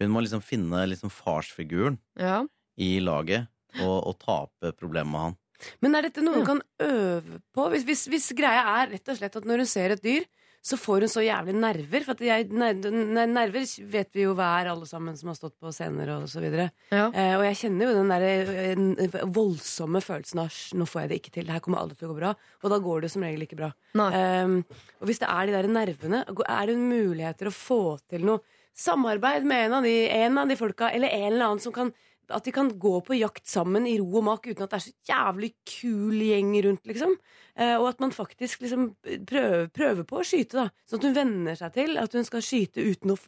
Hun 0.00 0.12
må 0.12 0.24
liksom 0.24 0.42
finne 0.42 0.82
liksom 0.88 1.12
farsfiguren 1.12 2.00
ja. 2.18 2.42
i 2.80 2.98
laget 3.04 3.48
og, 3.78 3.96
og 4.10 4.18
tape 4.22 4.74
problemet 4.78 5.12
med 5.12 5.20
han. 5.28 5.38
Men 5.84 5.94
er 5.98 6.06
dette 6.08 6.22
noe 6.24 6.38
hun 6.40 6.44
Ja. 6.46 6.50
kan 6.54 6.60
øve 6.80 7.40
på? 7.52 7.70
Hvis, 7.74 7.84
hvis, 7.84 8.06
hvis 8.08 8.30
greia 8.38 8.62
er 8.80 8.94
rett 8.94 9.08
og 9.12 9.18
slett 9.18 9.34
at 9.36 9.44
når 9.48 9.60
hun 9.64 9.68
ser 9.68 9.92
et 9.92 10.02
dyr, 10.04 10.24
så 10.60 10.76
får 10.76 11.04
hun 11.06 11.08
så 11.12 11.22
jævlig 11.24 11.54
nerver. 11.56 12.02
For 12.04 12.12
at 12.12 12.20
jeg, 12.24 12.46
ner, 12.52 12.74
ner- 12.92 13.28
nerver 13.32 13.64
vet 13.92 14.10
vi 14.16 14.26
jo 14.26 14.34
hva 14.36 14.48
er, 14.60 14.68
alle 14.72 14.84
sammen 14.88 15.16
som 15.16 15.30
har 15.32 15.36
stått 15.38 15.54
på 15.60 15.72
scener 15.72 16.10
og 16.18 16.26
så 16.28 16.40
videre. 16.40 16.66
Ja. 16.92 17.06
Eh, 17.12 17.32
og 17.38 17.44
jeg 17.46 17.56
kjenner 17.62 17.88
jo 17.88 17.94
den 17.96 18.12
der 18.12 18.26
eh, 18.26 19.24
voldsomme 19.36 20.02
følelsen 20.04 20.42
av 20.42 20.50
«Sj, 20.52 20.76
nå 20.80 20.84
får 20.88 21.02
jeg 21.06 21.12
det 21.12 21.18
ikke 21.22 21.32
til, 21.38 21.46
det 21.48 21.56
her 21.56 21.64
kommer 21.64 21.80
aldri 21.80 21.96
til 22.00 22.08
å 22.10 22.12
gå 22.12 22.18
bra. 22.20 22.34
Og 22.64 22.72
da 22.74 22.80
går 22.84 23.04
det 23.06 23.12
som 23.14 23.24
regel 23.24 23.44
ikke 23.46 23.60
bra. 23.60 23.70
Um, 23.96 24.58
og 25.00 25.08
hvis 25.08 25.20
det 25.22 25.28
er 25.32 25.48
de 25.48 25.56
der 25.56 25.70
nervene, 25.76 26.22
er 26.28 26.66
det 26.72 26.76
muligheter 26.80 27.48
å 27.48 27.56
få 27.56 27.80
til 28.12 28.24
noe 28.28 28.44
samarbeid 28.80 29.44
med 29.48 29.66
en 29.66 29.78
av 29.80 29.84
de, 29.88 29.96
en 30.08 30.38
av 30.40 30.48
de 30.48 30.56
folka, 30.60 30.88
eller 30.94 31.08
en 31.12 31.32
eller 31.34 31.46
annen 31.50 31.60
som 31.64 31.72
kan 31.74 31.90
at 32.34 32.46
de 32.46 32.52
kan 32.54 32.70
gå 32.80 32.94
på 33.06 33.18
jakt 33.18 33.46
sammen 33.50 33.86
i 33.88 33.98
ro 34.00 34.08
og 34.20 34.26
mak 34.26 34.46
uten 34.48 34.64
at 34.64 34.72
det 34.72 34.78
er 34.80 34.86
så 34.86 34.94
jævlig 35.10 35.52
kul 35.68 36.16
gjeng 36.22 36.52
rundt, 36.66 36.84
liksom. 36.88 37.16
Eh, 37.60 37.74
og 37.76 37.88
at 37.90 38.00
man 38.00 38.12
faktisk 38.14 38.62
liksom 38.62 38.86
prøver, 39.28 39.66
prøver 39.74 40.06
på 40.08 40.20
å 40.20 40.24
skyte, 40.24 40.62
da. 40.62 40.84
Sånn 40.88 41.00
at 41.02 41.06
hun 41.08 41.16
venner 41.16 41.58
seg 41.58 41.74
til 41.74 41.98
at 42.00 42.14
hun 42.16 42.24
skal 42.24 42.44
skyte 42.44 42.84
uten 42.86 43.12
å 43.12 43.18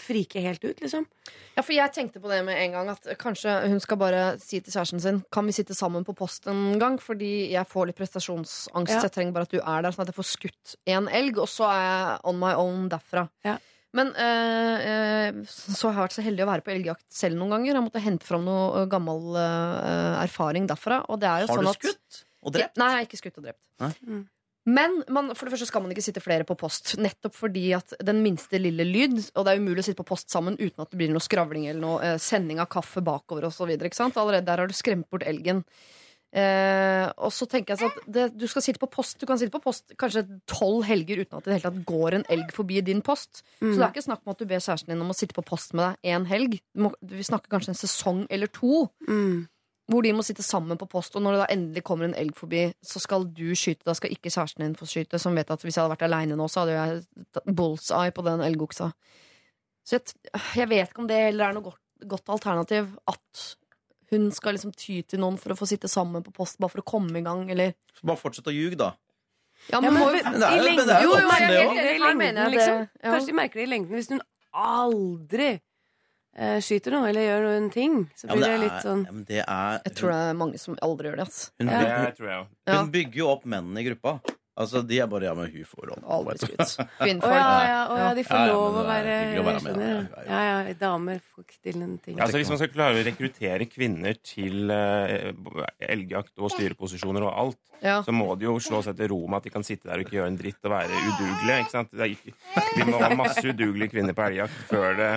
frike 0.00 0.40
helt 0.44 0.64
ut, 0.64 0.80
liksom. 0.80 1.06
Ja, 1.56 1.62
for 1.62 1.74
jeg 1.76 1.92
tenkte 1.96 2.22
på 2.22 2.30
det 2.30 2.40
med 2.46 2.58
en 2.60 2.74
gang 2.74 2.88
At 2.92 3.06
kanskje 3.20 3.52
hun 3.70 3.80
skal 3.80 3.98
bare 4.00 4.22
si 4.42 4.58
til 4.60 4.74
kjæresten 4.74 5.00
sin 5.00 5.20
Kan 5.32 5.46
vi 5.48 5.54
sitte 5.56 5.76
sammen 5.76 6.04
på 6.04 6.12
post 6.18 6.48
en 6.50 6.78
gang 6.82 6.98
Fordi 7.00 7.52
jeg 7.52 7.68
får 7.70 7.88
litt 7.88 7.98
prestasjonsangst 8.00 8.92
Ja. 8.92 9.02
Jeg 9.06 9.14
trenger 9.14 9.36
bare 9.36 9.48
at 9.48 9.54
du 9.54 9.60
er 9.60 9.84
der 9.86 9.94
Sånn 9.94 10.04
at 10.04 10.10
jeg 10.12 10.18
får 10.18 10.28
skutt 10.32 10.74
en 10.96 11.08
elg 11.08 11.38
Og 11.40 11.48
så 11.48 11.68
er 11.70 11.80
jeg 11.84 12.18
on 12.32 12.42
my 12.42 12.52
own 12.60 12.90
derfra 12.92 13.28
Ja. 13.46 13.56
Men 13.94 14.10
eh, 14.18 14.84
eh, 14.90 15.40
så 15.46 15.90
har 15.90 16.00
jeg 16.00 16.08
vært 16.08 16.16
så 16.16 16.26
heldig 16.26 16.44
å 16.44 16.50
være 16.50 16.66
på 16.66 16.72
elgjakt 16.74 17.06
selv 17.14 17.38
noen 17.38 17.54
ganger 17.54 17.76
Jeg 17.76 17.84
måtte 17.86 18.02
hente 18.02 18.26
fram 18.26 18.46
noe 18.46 18.82
eh, 18.82 18.88
gammel 18.90 19.36
eh, 19.38 20.22
erfaring 20.24 20.66
derfra 20.70 21.04
Og 21.12 21.20
det 21.22 21.30
er 21.30 21.44
jo 21.44 21.52
Har 21.52 21.60
sånn 21.60 21.70
du 21.70 21.78
skutt 21.78 22.24
og 22.44 22.56
drept? 22.56 22.76
Nei, 22.80 22.88
jeg 22.90 22.98
har 22.98 23.06
ikke 23.06 23.18
skutt 23.22 23.38
og 23.40 23.46
drept. 23.46 23.62
Mm. 24.04 24.24
Men 24.64 24.98
man, 25.12 25.30
for 25.36 25.46
det 25.46 25.54
første 25.54 25.68
skal 25.68 25.80
man 25.84 25.92
ikke 25.92 26.04
sitte 26.04 26.20
flere 26.24 26.44
på 26.48 26.56
post. 26.60 26.94
Nettopp 27.00 27.36
fordi 27.36 27.66
at 27.76 27.94
den 28.04 28.22
minste 28.24 28.60
lille 28.60 28.84
lyd 28.88 29.18
Og 29.32 29.44
det 29.44 29.52
er 29.54 29.60
umulig 29.60 29.80
å 29.80 29.86
sitte 29.86 30.00
på 30.00 30.10
post 30.12 30.32
sammen 30.32 30.56
uten 30.60 30.84
at 30.84 30.92
det 30.92 31.00
blir 31.00 31.12
noe 31.12 31.24
skravling 31.24 31.64
eller 31.68 31.80
noe 31.80 31.98
eh, 32.04 32.20
sending 32.20 32.60
av 32.60 32.70
kaffe 32.72 33.00
bakover 33.04 33.48
osv. 33.48 33.72
Allerede 33.72 34.44
der 34.48 34.64
har 34.64 34.68
du 34.68 34.76
skremt 34.76 35.08
bort 35.12 35.26
elgen. 35.28 35.64
Eh, 36.34 37.06
og 37.22 37.30
så 37.30 37.46
tenker 37.46 37.76
jeg 37.76 37.78
sånn 37.84 37.92
at 37.94 38.06
det, 38.10 38.22
Du 38.34 38.48
skal 38.50 38.64
sitte 38.64 38.80
på 38.82 38.88
post 38.90 39.20
Du 39.22 39.26
kan 39.30 39.38
sitte 39.38 39.54
på 39.54 39.60
post 39.62 39.92
kanskje 40.00 40.24
tolv 40.50 40.82
helger 40.88 41.20
uten 41.22 41.38
at 41.38 41.44
det 41.46 41.52
hele 41.54 41.68
tatt 41.68 41.84
går 41.86 42.16
en 42.18 42.24
elg 42.34 42.50
forbi 42.56 42.80
din 42.82 43.02
post. 43.06 43.44
Så 43.60 43.76
det 43.76 43.84
er 43.84 43.92
ikke 43.92 44.02
snakk 44.08 44.24
om 44.26 44.32
at 44.34 44.40
du 44.42 44.44
ber 44.50 44.58
kjæresten 44.58 44.90
din 44.90 45.04
om 45.04 45.12
å 45.14 45.14
sitte 45.14 45.36
på 45.36 45.44
post 45.46 45.74
med 45.78 45.84
deg 46.02 46.10
én 46.16 46.26
helg. 46.26 46.56
Må, 46.74 46.90
vi 47.06 47.22
snakker 47.22 47.52
kanskje 47.54 47.70
en 47.76 47.78
sesong 47.84 48.24
eller 48.34 48.50
to 48.50 48.88
Mm. 49.06 49.46
hvor 49.92 50.02
de 50.02 50.12
må 50.16 50.24
sitte 50.24 50.42
sammen 50.42 50.78
på 50.80 50.88
post. 50.88 51.14
Og 51.14 51.22
når 51.22 51.32
det 51.36 51.40
da 51.44 51.46
endelig 51.54 51.82
kommer 51.84 52.04
en 52.08 52.14
elg 52.18 52.34
forbi, 52.34 52.64
så 52.82 52.98
skal 52.98 53.26
du 53.30 53.54
skyte. 53.54 53.84
Da 53.84 53.92
skal 53.94 54.10
ikke 54.10 54.32
kjæresten 54.32 54.64
din 54.64 54.74
få 54.74 54.86
skyte, 54.90 55.20
som 55.20 55.34
vet 55.36 55.50
at 55.52 55.60
hvis 55.62 55.76
jeg 55.76 55.84
hadde 55.84 55.94
vært 55.94 56.06
aleine 56.08 56.34
nå, 56.40 56.48
så 56.50 56.64
hadde 56.64 56.74
jeg 56.74 57.54
bullseye 57.54 58.10
på 58.16 58.24
den 58.24 58.40
elgoksa. 58.40 58.90
Så 59.86 59.98
jeg, 60.00 60.14
jeg 60.56 60.68
vet 60.70 60.88
ikke 60.90 61.04
om 61.04 61.06
det 61.06 61.20
heller 61.28 61.50
er 61.50 61.52
noe 61.58 61.62
godt, 61.70 61.80
godt 62.08 62.28
alternativ. 62.40 62.90
At 63.06 63.56
hun 64.14 64.30
skal 64.34 64.54
liksom 64.56 64.72
ty 64.78 65.02
til 65.02 65.20
noen 65.22 65.36
for 65.40 65.54
å 65.54 65.58
få 65.58 65.66
sitte 65.70 65.90
sammen 65.90 66.22
på 66.24 66.32
post, 66.34 66.58
bare 66.62 66.70
for 66.72 66.82
å 66.82 66.86
komme 66.94 67.18
i 67.20 67.24
gang, 67.26 67.44
eller 67.50 67.74
Så 67.98 68.06
bare 68.08 68.20
fortsett 68.20 68.48
å 68.50 68.54
ljuge, 68.54 68.78
da. 68.80 68.92
Ja, 69.70 69.78
Ja, 69.80 69.80
men, 69.80 69.94
må, 69.96 70.10
Men 70.12 70.40
det 70.40 70.48
er 70.48 70.56
jo- 70.58 70.76
det 70.76 70.94
er 70.94 71.02
jo 71.02 71.10
jo, 71.10 71.18
jo, 71.18 71.28
det. 71.74 71.94
I 71.94 71.98
lengden, 71.98 72.34
det. 72.54 72.88
Kanskje 73.04 73.26
de 73.30 73.32
merker 73.38 73.54
det 73.60 73.62
i 73.64 73.70
lengden 73.70 73.94
hvis 73.96 74.10
hun 74.12 74.20
aldri 74.54 75.48
eh, 76.36 76.58
skyter 76.60 76.90
noe 76.94 77.08
eller 77.08 77.22
gjør 77.28 77.44
noen 77.46 77.68
ting. 77.72 77.94
Så 78.18 78.26
Ja, 78.28 78.34
blir 78.34 78.44
det 78.44 78.50
det 78.50 78.54
er, 78.54 78.62
litt 78.64 78.84
sånn 78.84 79.04
ja, 79.06 79.12
men 79.14 79.24
det 79.28 79.40
er 79.46 79.80
Jeg 79.86 79.94
tror 79.94 80.10
det 80.10 80.20
er 80.28 80.34
mange 80.40 80.58
som 80.60 80.76
aldri 80.82 81.08
gjør 81.10 81.16
det. 81.20 81.26
Altså. 81.28 81.50
hun, 81.60 81.68
Ja. 81.68 81.80
bygger, 81.80 82.16
Det. 82.18 82.48
Ja. 82.66 82.78
hun 82.82 82.90
bygger 82.90 83.14
jo 83.22 83.28
opp 83.30 83.44
mennene 83.46 83.78
i 83.80 83.84
gruppa. 83.88 84.20
Altså, 84.56 84.82
De 84.86 84.98
er 85.02 85.06
bare 85.10 85.24
ja, 85.26 85.32
men 85.34 85.48
hun 85.50 85.64
får 85.66 85.88
råd. 85.90 86.02
Aldri 86.14 86.36
skutt. 86.38 86.60
Å 86.84 86.84
Kvinnfolk. 87.00 87.34
ja, 87.34 87.54
ja, 87.66 87.78
å, 87.90 87.96
ja, 87.98 88.10
de 88.14 88.22
får 88.28 88.36
Ja, 88.38 88.44
ja, 88.46 88.52
lov 88.52 88.76
men 88.76 88.78
å 88.78 88.84
er 88.84 88.90
være 88.92 89.14
hyggelig 89.18 89.40
å 89.40 89.46
være 89.48 89.54
med, 89.54 89.64
skjønner. 89.64 90.04
ja, 90.28 90.42
Ja, 90.44 90.60
ja, 90.68 90.74
damer 90.78 91.18
får 91.24 91.44
ikke 91.48 91.58
til 91.66 91.82
en 91.82 91.96
ting. 92.04 92.20
Altså, 92.22 92.38
hvis 92.38 92.52
man 92.54 92.60
skal 92.62 92.70
klare 92.76 93.00
å 93.00 93.04
rekruttere 93.08 93.66
kvinner 93.72 94.20
til 94.22 94.70
eh, 94.70 95.32
elgjakt 95.90 96.38
og 96.38 96.52
styreposisjoner 96.54 97.26
og 97.26 97.32
alt, 97.44 97.60
Ja. 97.84 97.98
så 98.06 98.14
må 98.14 98.30
de 98.38 98.46
jo 98.46 98.54
slå 98.62 98.78
seg 98.86 98.94
til 98.96 99.10
ro 99.10 99.18
med 99.26 99.42
at 99.42 99.48
de 99.48 99.50
kan 99.52 99.66
sitte 99.66 99.90
der 99.90 99.98
og 99.98 100.06
ikke 100.06 100.16
gjøre 100.20 100.30
en 100.32 100.38
dritt 100.38 100.62
og 100.64 100.70
være 100.72 101.00
udugelige. 101.02 101.58
Ikke 101.66 101.74
sant? 101.74 101.90
Det 101.90 102.00
er 102.06 102.12
ikke, 102.14 102.36
vi 102.78 102.86
må 102.88 103.00
ha 103.02 103.10
masse 103.18 103.42
udugelige 103.44 103.90
kvinner 103.92 104.14
på 104.16 104.24
elgjakt 104.30 104.62
før 104.70 104.94
det 105.02 105.10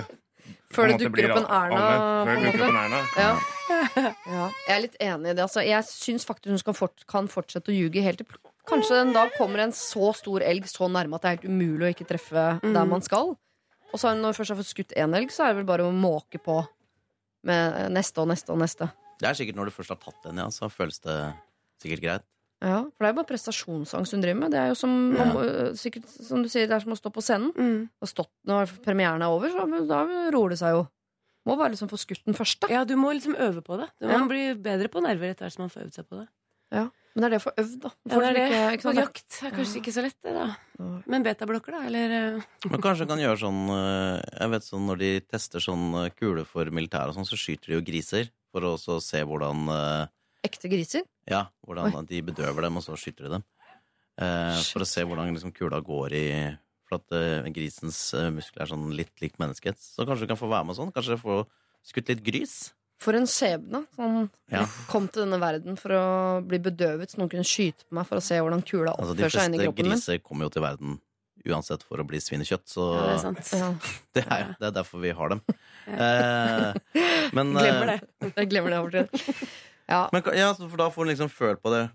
Før 0.73 0.89
en 0.89 0.97
det 0.97 1.07
måte 1.07 1.13
dukker 1.13 1.31
opp 1.31 1.39
en 1.43 1.47
Erna. 1.61 1.85
Før 1.85 2.25
på 2.25 2.27
det 2.27 2.35
en 2.35 2.43
dukker 2.47 2.65
opp 2.65 2.73
en 2.73 2.81
Erna. 2.81 2.99
Ja. 3.21 3.31
ja. 4.35 4.49
Jeg 4.67 4.75
er 4.75 4.81
litt 4.83 4.97
enig 5.03 5.29
i 5.31 5.35
det. 5.38 5.43
Altså, 5.45 5.61
jeg 5.63 5.88
syns 5.88 6.25
faktisk 6.27 6.51
hun 6.55 6.61
skal 6.65 6.75
fort, 6.75 7.05
kan 7.07 7.27
fortsette 7.31 7.71
å 7.71 7.75
ljuge 7.77 8.03
helt 8.03 8.19
til 8.23 8.27
Kanskje 8.68 8.99
en 9.01 9.13
dag 9.15 9.32
kommer 9.38 9.59
en 9.63 9.72
så 9.76 10.09
stor 10.18 10.43
elg 10.43 10.65
så 10.68 10.89
nærme 10.91 11.15
at 11.15 11.24
det 11.24 11.30
er 11.30 11.36
helt 11.38 11.49
umulig 11.51 11.88
å 11.88 11.91
ikke 11.95 12.07
treffe 12.09 12.47
der 12.61 12.86
man 12.89 13.01
skal. 13.05 13.36
Og 13.93 13.99
så 14.01 14.11
når 14.18 14.34
vi 14.34 14.39
først 14.41 14.51
har 14.53 14.59
fått 14.59 14.72
skutt 14.74 14.95
én 14.99 15.15
elg, 15.15 15.32
så 15.32 15.45
er 15.45 15.53
det 15.53 15.61
vel 15.61 15.70
bare 15.70 15.86
å 15.88 15.93
måke 15.95 16.41
på 16.43 16.57
med 17.47 17.91
neste 17.95 18.20
og 18.24 18.28
neste 18.28 18.51
og 18.51 18.59
neste. 18.59 18.89
Det 19.22 19.30
er 19.30 19.38
sikkert 19.39 19.55
når 19.57 19.70
du 19.70 19.76
først 19.78 19.93
har 19.95 20.01
tatt 20.01 20.20
den, 20.28 20.41
ja, 20.43 20.49
så 20.53 20.68
føles 20.70 20.99
det 21.05 21.15
sikkert 21.82 22.03
greit. 22.03 22.26
Ja, 22.61 22.82
For 22.89 23.05
det 23.05 23.07
er 23.07 23.13
jo 23.13 23.18
bare 23.20 23.30
prestasjonsangst 23.30 24.15
hun 24.15 24.22
driver 24.24 24.39
med. 24.41 24.51
Det 24.51 24.59
er 24.59 24.68
jo 24.72 24.76
som, 24.76 24.93
Ja. 25.15 25.24
om, 25.30 25.76
sikkert, 25.78 26.07
som 26.09 26.41
du 26.43 26.49
sier, 26.49 26.68
det 26.68 26.74
er 26.76 26.80
som 26.84 26.91
å 26.91 26.97
stå 26.97 27.11
på 27.13 27.22
scenen. 27.22 27.51
Mm. 27.53 27.89
Og 28.01 28.07
stått, 28.09 28.32
når 28.49 28.72
premieren 28.84 29.22
er 29.22 29.30
over, 29.30 29.49
så 29.53 29.88
da 29.88 30.03
roer 30.34 30.49
det 30.49 30.57
seg 30.59 30.74
jo. 30.74 30.88
Må 31.47 31.55
bare 31.55 31.72
liksom 31.72 31.88
få 31.88 31.97
skutt 32.01 32.26
den 32.26 32.34
først, 32.36 32.59
da. 32.59 32.68
Ja, 32.74 32.84
du 32.84 32.95
må 32.97 33.13
liksom 33.13 33.38
øve 33.38 33.61
på 33.63 33.78
det. 33.80 33.88
Du 34.01 34.07
Ja. 34.09 34.18
bli 34.28 34.53
bedre 34.55 34.89
på 34.89 35.01
nerver 35.05 35.30
etter 35.32 35.45
hvert 35.45 35.53
som 35.53 35.63
man 35.63 35.70
får 35.70 35.86
øvd 35.86 35.93
seg 35.93 36.09
på 36.09 36.18
det. 36.20 36.28
Men 37.18 37.24
det 37.24 37.28
er 37.28 37.34
det 37.34 37.38
å 37.41 37.45
få 37.47 37.51
øvd, 37.57 37.78
da. 37.82 37.89
Ja, 38.05 38.18
det 38.22 38.28
er 38.28 38.34
det. 38.38 38.41
ikke- 38.47 38.74
ikke 38.78 38.91
jakt 39.01 39.38
er 39.47 39.53
kanskje 39.57 39.80
ikke 39.82 39.93
så 39.95 40.01
lett, 40.05 40.18
det, 40.22 40.34
da. 40.38 40.45
Men 41.09 41.24
betablokker, 41.26 41.74
da? 41.74 41.80
Eller 41.89 42.11
eh, 42.38 42.41
Men 42.70 42.82
kanskje 42.84 43.07
du 43.07 43.09
kan 43.09 43.18
gjøre 43.24 43.39
sånn 43.41 43.61
eh, 43.74 44.22
Jeg 44.38 44.49
vet 44.53 44.65
sånn 44.68 44.86
Når 44.86 44.97
de 45.01 45.09
tester 45.26 45.59
sånn 45.63 45.88
kule 46.13 46.43
for 46.45 46.70
militæret 46.70 47.09
og 47.09 47.15
sånn, 47.18 47.26
så 47.26 47.39
skyter 47.41 47.72
de 47.74 47.80
jo 47.80 47.82
griser 47.88 48.30
for 48.53 48.61
å 48.61 48.76
også 48.78 48.99
se 49.01 49.24
hvordan 49.26 49.65
eh, 49.74 50.05
Ekte 50.45 50.70
griser? 50.70 51.01
Ja, 51.28 51.47
hvordan 51.65 52.05
de 52.07 52.22
bedøver 52.22 52.61
dem, 52.68 52.78
og 52.78 52.84
så 52.86 52.93
skyter 52.95 53.26
de 53.26 53.30
dem. 53.39 53.43
Eh, 54.22 54.61
for 54.72 54.86
å 54.86 54.88
se 54.88 55.01
hvordan 55.03 55.34
liksom, 55.34 55.51
kula 55.57 55.82
går 55.84 56.13
i 56.13 56.26
For 56.88 57.01
at 57.01 57.11
eh, 57.18 57.49
grisens 57.51 57.97
eh, 58.13 58.30
muskler 58.32 58.63
er 58.63 58.70
sånn 58.72 58.86
litt 58.95 59.11
lik 59.20 59.36
menneskets. 59.41 59.95
Så 59.97 60.05
kanskje 60.07 60.24
du 60.24 60.32
kan 60.32 60.39
få 60.39 60.47
være 60.53 60.70
med 60.70 60.78
sånn? 60.78 60.93
Kanskje 60.95 61.18
få 61.20 61.41
skutt 61.84 62.07
litt 62.13 62.22
grys? 62.24 62.53
For 62.98 63.14
en 63.18 63.28
skjebne. 63.30 63.84
Sånn, 63.95 64.30
Ja. 64.50 64.64
Kom 64.89 65.08
til 65.08 65.26
denne 65.26 65.38
verden 65.41 65.78
for 65.78 65.93
å 65.93 66.06
bli 66.48 66.58
bedøvet, 66.58 67.12
så 67.12 67.20
noen 67.22 67.30
kunne 67.30 67.45
skyte 67.45 67.86
på 67.86 67.98
meg 67.98 68.08
for 68.10 68.18
å 68.18 68.24
se 68.24 68.39
hvordan 68.41 68.64
kula 68.66 68.95
Altså, 68.95 69.14
oppfører 69.14 69.36
seg 69.36 69.50
inni 69.52 69.60
fleste 69.60 69.68
kroppen 69.68 69.86
min. 69.86 69.98
griser 70.00 70.24
kommer 70.24 70.48
jo 70.48 70.54
til 70.56 70.66
verden 70.66 70.98
uansett 71.48 71.84
for 71.86 72.02
å 72.02 72.06
bli 72.08 72.20
svinekjøtt, 72.20 72.66
så 72.68 72.88
Ja, 72.95 73.04
det 73.06 73.14
er 73.14 73.22
sant. 73.24 73.52
Ja. 73.54 73.70
det, 74.18 74.24
er, 74.26 74.50
det 74.60 74.68
er 74.72 74.76
derfor 74.80 75.04
vi 75.04 75.14
har 75.16 75.30
dem. 75.36 75.43
Eh, 75.88 76.74
men, 77.38 77.54
Glemmer 77.56 77.93
eh, 77.93 78.02
det. 78.20 78.34
Jeg 78.41 78.50
glemmer 78.52 78.74
det 78.74 78.80
over 78.82 78.98
tid. 78.98 79.45
Ja. 79.88 80.02
Men, 80.12 80.26
ja, 80.36 80.50
for 80.58 80.78
da 80.82 80.89
får 80.91 81.06
hun 81.06 81.12
liksom 81.14 81.32
følt 81.32 81.62
på 81.64 81.72
det. 81.72 81.86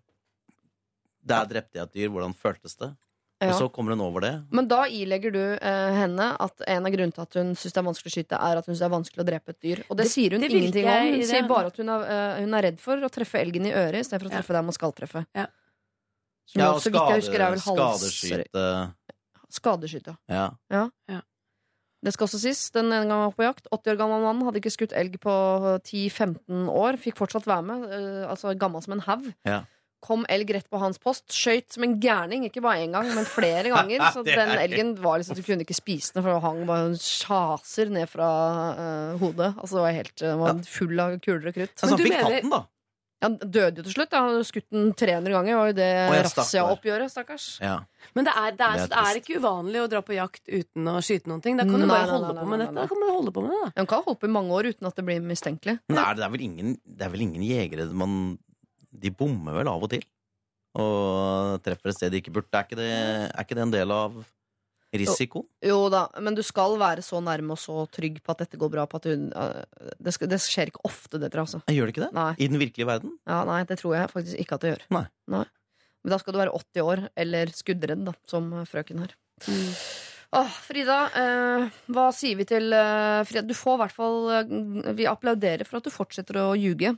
Der 1.28 1.44
drepte 1.50 1.78
jeg 1.78 1.84
et 1.84 1.98
dyr. 1.98 2.08
Hvordan 2.14 2.32
føltes 2.34 2.74
det? 2.80 2.88
Og 3.50 3.54
så 3.58 3.66
kommer 3.72 3.90
hun 3.96 4.00
over 4.04 4.20
det. 4.20 4.32
Men 4.54 4.68
da 4.68 4.84
ilegger 4.86 5.32
du 5.34 5.40
eh, 5.56 5.92
henne 5.98 6.28
at 6.38 6.62
en 6.66 6.86
av 6.86 6.92
grunnene 6.92 7.12
til 7.16 7.22
at 7.24 7.34
hun 7.40 7.54
syns 7.58 7.72
det 7.72 7.80
er 7.82 7.86
vanskelig 7.88 8.12
å 8.12 8.14
skyte, 8.14 8.38
er 8.38 8.60
at 8.60 8.66
hun 8.66 8.74
syns 8.74 8.82
det 8.84 8.86
er 8.88 8.94
vanskelig 8.96 9.24
å 9.24 9.28
drepe 9.30 9.48
et 9.50 9.60
dyr. 9.60 9.82
Og 9.88 9.96
det, 9.96 10.04
Det- 10.04 10.12
sier 10.12 10.30
hun 10.36 10.40
det 10.40 10.50
ingenting 10.52 10.86
om. 10.86 11.08
Hun 11.14 11.24
sier 11.32 11.48
bare 11.48 11.66
at 11.72 11.76
hun 11.82 11.88
er, 11.88 12.00
uh, 12.06 12.40
hun 12.40 12.54
er 12.54 12.62
redd 12.62 12.78
for 12.80 12.96
å 12.96 13.10
treffe 13.10 13.40
elgen 13.42 13.66
i 13.66 13.72
øret 13.72 14.00
istedenfor 14.04 14.28
å 14.28 14.32
Ja. 14.32 14.36
treffe 14.38 14.52
der 14.58 14.62
man 14.62 14.72
skal 14.72 14.92
treffe. 14.92 15.26
Ja. 15.34 15.46
Som 16.46 16.60
Ja, 16.60 16.70
og 16.72 16.80
så 16.82 16.90
vidt 16.90 17.08
jeg 17.08 17.20
husker, 17.22 17.40
er 17.40 17.50
vel 17.50 17.60
hals... 17.60 18.02
skadeskyte 18.02 18.92
Skadeskyte. 19.52 20.16
Ja. 20.28 20.50
Det 22.02 22.12
skal 22.14 22.26
også 22.26 22.38
sies. 22.42 22.70
Den 22.74 22.86
ene 22.90 23.06
gangen 23.06 23.20
jeg 23.22 23.30
var 23.30 23.36
på 23.38 23.44
jakt, 23.46 23.66
80 23.70 23.92
år 23.92 23.98
gammel 24.00 24.22
mann, 24.24 24.40
hadde 24.42 24.58
ikke 24.58 24.72
skutt 24.74 24.92
elg 24.98 25.20
på 25.22 25.34
10-15 25.86 26.66
år. 26.72 26.96
Fikk 26.98 27.14
fortsatt 27.20 27.46
være 27.46 27.62
med. 27.62 27.84
eh, 27.92 28.24
altså 28.28 28.56
gammel 28.58 28.82
som 28.82 28.94
en 28.96 29.00
haug. 29.06 29.28
Ja. 29.46 29.60
Kom 30.02 30.24
elg 30.28 30.48
rett 30.56 30.66
på 30.72 30.80
hans 30.82 30.98
post. 30.98 31.28
Skøyt 31.30 31.76
som 31.76 31.84
en 31.86 31.92
gærning. 32.02 32.42
Ikke 32.48 32.62
bare 32.64 32.82
én 32.82 32.90
gang, 32.96 33.06
men 33.14 33.26
flere 33.28 33.70
ganger. 33.76 34.02
Så 34.16 34.24
den 34.26 34.50
elgen 34.58 34.96
var 34.98 35.20
liksom 35.22 35.38
Du 35.38 35.44
kunne 35.46 35.62
ikke 35.62 35.76
spise 35.78 36.16
den, 36.16 36.24
for 36.26 36.34
den 36.34 36.42
hang 36.42 36.60
bare 36.66 36.88
en 36.90 36.98
sjaser 36.98 37.92
ned 37.94 38.10
fra 38.10 38.28
uh, 38.74 39.16
hodet. 39.22 39.52
Altså 39.62 39.78
det 39.78 39.84
var 39.86 39.98
helt 40.00 40.16
den 40.26 40.42
var 40.42 40.62
full 40.66 40.98
av 41.06 41.18
kuler 41.22 41.52
og 41.52 41.58
krutt. 41.60 41.76
Så 41.78 41.86
han 41.92 41.98
du 42.00 42.02
fikk 42.08 42.16
mener- 42.18 42.28
tatt 42.38 42.46
den, 42.48 42.54
da. 42.58 42.62
Ja, 43.22 43.28
Han 43.28 43.36
døde 43.54 43.78
jo 43.78 43.82
til 43.86 43.92
slutt. 43.94 44.14
Han 44.18 44.24
hadde 44.32 44.46
skutt 44.48 44.66
den 44.74 44.88
300 44.98 45.30
ganger. 45.30 45.54
Var 45.60 45.68
jo 45.70 45.74
det 45.78 45.90
razzia-oppgjøret, 46.26 47.12
stakkars. 47.12 47.44
Ja. 47.62 47.76
Men 48.18 48.26
det 48.26 48.32
er, 48.34 48.50
det, 48.58 48.66
er, 48.66 48.74
Det 48.74 48.82
er 48.82 48.88
det 48.90 49.02
er 49.12 49.20
ikke 49.20 49.36
uvanlig 49.38 49.78
å 49.84 49.88
dra 49.92 50.00
på 50.02 50.16
jakt 50.16 50.42
uten 50.50 50.88
å 50.90 50.96
skyte 51.06 51.30
noen 51.30 51.42
ting. 51.44 51.54
Da 51.60 51.62
kan 51.68 51.78
du 51.78 51.86
bare 51.86 52.08
holde 52.10 52.34
på 52.40 52.46
med 52.50 52.64
dette. 52.64 52.74
nei. 52.74 52.82
Da 52.82 52.90
kan 52.90 52.98
du 52.98 53.06
holde 53.12 53.34
på 53.36 53.44
med 53.46 53.54
det, 53.54 53.60
da. 53.62 53.70
De 53.78 53.84
kan 53.92 54.02
holde 54.08 54.18
på 54.18 54.26
i 54.26 54.34
mange 54.34 54.56
år 54.58 54.72
uten 54.72 54.90
at 54.90 54.98
det 54.98 55.04
blir 55.06 55.22
mistenkelig. 55.22 55.76
Men 55.86 56.00
er 56.02 56.08
det, 56.10 56.18
det, 56.18 56.26
er 56.26 56.34
vel 56.34 56.44
ingen, 56.48 56.74
det 56.82 57.06
er 57.06 57.12
vel 57.14 57.22
ingen 57.28 57.44
jegere 57.46 57.86
man 58.02 58.16
De 58.92 59.12
bommer 59.14 59.56
vel 59.56 59.70
av 59.72 59.84
og 59.86 59.90
til? 59.92 60.04
Og 60.78 61.58
treffer 61.64 61.92
et 61.92 61.98
sted 61.98 62.12
de 62.12 62.20
ikke 62.22 62.32
burde. 62.32 62.52
Er 62.52 62.64
ikke 62.66 62.78
det, 62.78 62.92
er 62.92 63.44
ikke 63.44 63.58
det 63.58 63.64
en 63.66 63.74
del 63.74 63.92
av 63.94 64.14
risikoen? 64.92 65.46
Jo 65.64 65.86
da, 65.92 66.06
men 66.24 66.36
du 66.36 66.42
skal 66.44 66.76
være 66.80 67.04
så 67.04 67.20
nærme 67.24 67.56
og 67.56 67.60
så 67.60 67.84
trygg 67.92 68.20
på 68.24 68.34
at 68.34 68.44
dette 68.44 68.60
går 68.60 68.72
bra. 68.72 68.86
På 68.88 69.00
at 69.00 69.08
du, 69.08 69.28
øh, 69.28 69.90
det, 69.98 70.14
skal, 70.16 70.30
det 70.32 70.40
skjer 70.44 70.72
ikke 70.72 70.84
ofte, 70.88 71.20
dette. 71.20 71.40
Altså. 71.40 71.62
Gjør 71.72 71.88
det 71.88 71.96
ikke 71.96 72.06
det? 72.06 72.12
Nei. 72.16 72.30
I 72.38 72.48
den 72.52 72.62
virkelige 72.62 72.88
verden? 72.88 73.16
Ja, 73.28 73.42
nei, 73.48 73.62
det 73.68 73.80
tror 73.82 73.98
jeg 73.98 74.12
faktisk 74.12 74.40
ikke 74.44 74.58
at 74.58 74.64
det 74.64 74.72
gjør. 74.74 74.86
Nei. 74.98 75.04
Men 76.02 76.14
da 76.14 76.18
skal 76.18 76.34
du 76.34 76.40
være 76.40 76.56
80 76.56 76.88
år, 76.88 77.04
eller 77.24 77.52
skuddredd, 77.54 78.08
da, 78.08 78.16
som 78.28 78.48
frøken 78.68 79.04
her. 79.04 79.14
Åh, 80.32 80.52
Frida, 80.64 80.98
eh, 81.20 81.80
hva 81.92 82.08
sier 82.16 82.38
vi 82.38 82.46
til 82.48 82.72
eh, 82.72 83.20
Frida? 83.28 83.44
Du 83.44 83.52
får 83.58 83.74
i 83.76 83.80
hvert 83.82 83.94
fall 83.96 84.94
Vi 84.96 85.04
applauderer 85.10 85.68
for 85.68 85.76
at 85.80 85.88
du 85.88 85.92
fortsetter 85.92 86.38
å 86.40 86.52
ljuge. 86.56 86.94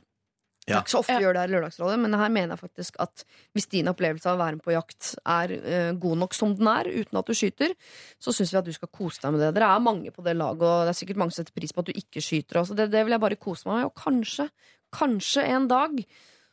Det 0.65 0.73
er 0.73 0.81
ikke 0.81 0.93
så 0.95 0.99
ofte 1.03 1.15
vi 1.19 1.25
gjør 1.27 1.35
det 1.35 1.41
her 1.43 1.51
i 1.51 1.53
Lørdagsrådet, 1.53 1.95
men 2.01 2.17
her 2.17 2.31
mener 2.33 2.55
jeg 2.55 2.61
faktisk 2.63 2.95
at 3.03 3.23
hvis 3.53 3.67
din 3.69 3.89
opplevelse 3.91 4.31
av 4.31 4.37
å 4.37 4.41
være 4.41 4.57
med 4.57 4.65
på 4.65 4.73
jakt 4.73 5.11
er 5.21 5.53
uh, 5.61 5.91
god 6.01 6.21
nok 6.23 6.37
som 6.37 6.55
den 6.57 6.69
er, 6.71 6.89
uten 6.89 7.19
at 7.21 7.29
du 7.29 7.37
skyter, 7.37 7.75
så 8.17 8.33
syns 8.33 8.53
vi 8.53 8.59
at 8.63 8.65
du 8.65 8.73
skal 8.73 8.89
kose 8.89 9.21
deg 9.21 9.35
med 9.35 9.43
det. 9.45 9.51
Dere 9.59 9.69
er 9.75 9.83
mange 9.85 10.13
på 10.15 10.25
det 10.25 10.33
laget, 10.33 10.65
og 10.65 10.87
det 10.87 10.95
er 10.95 10.97
sikkert 10.97 11.21
mange 11.21 11.35
som 11.35 11.43
setter 11.43 11.59
pris 11.59 11.75
på 11.75 11.85
at 11.85 11.91
du 11.91 11.99
ikke 12.01 12.23
skyter. 12.25 12.63
Altså. 12.63 12.77
Det, 12.79 12.89
det 12.95 13.05
vil 13.05 13.13
jeg 13.13 13.23
bare 13.27 13.37
kose 13.37 13.69
meg 13.69 13.83
med. 13.83 13.91
Og 13.91 14.01
kanskje, 14.01 14.47
kanskje 14.95 15.45
en 15.53 15.69
dag 15.69 16.01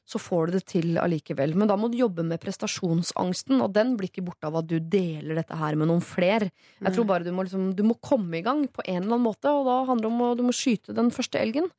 så 0.09 0.19
får 0.19 0.51
du 0.51 0.57
det 0.57 0.63
til 0.73 0.99
allikevel. 1.01 1.55
Men 1.59 1.71
da 1.71 1.77
må 1.79 1.89
du 1.91 1.97
jobbe 2.01 2.25
med 2.27 2.41
prestasjonsangsten, 2.43 3.61
og 3.63 3.73
den 3.77 3.95
blir 3.99 4.11
ikke 4.11 4.25
borte 4.27 4.49
av 4.49 4.59
at 4.61 4.69
du 4.69 4.77
deler 4.81 5.39
dette 5.39 5.57
her 5.59 5.79
med 5.79 5.89
noen 5.91 6.03
fler. 6.05 6.49
Jeg 6.83 6.97
tror 6.97 7.07
bare 7.09 7.27
du 7.27 7.31
må, 7.35 7.47
liksom, 7.47 7.71
du 7.79 7.85
må 7.87 7.97
komme 8.03 8.41
i 8.41 8.45
gang 8.45 8.65
på 8.67 8.85
en 8.85 8.99
eller 9.03 9.15
annen 9.15 9.27
måte, 9.29 9.53
og 9.53 9.69
da 9.69 9.79
handler 9.89 10.09
det 10.09 10.11
om 10.11 10.25
at 10.27 10.41
du 10.41 10.45
må 10.49 10.57
skyte 10.57 10.97
den 10.97 11.13
første 11.15 11.41
elgen. 11.41 11.71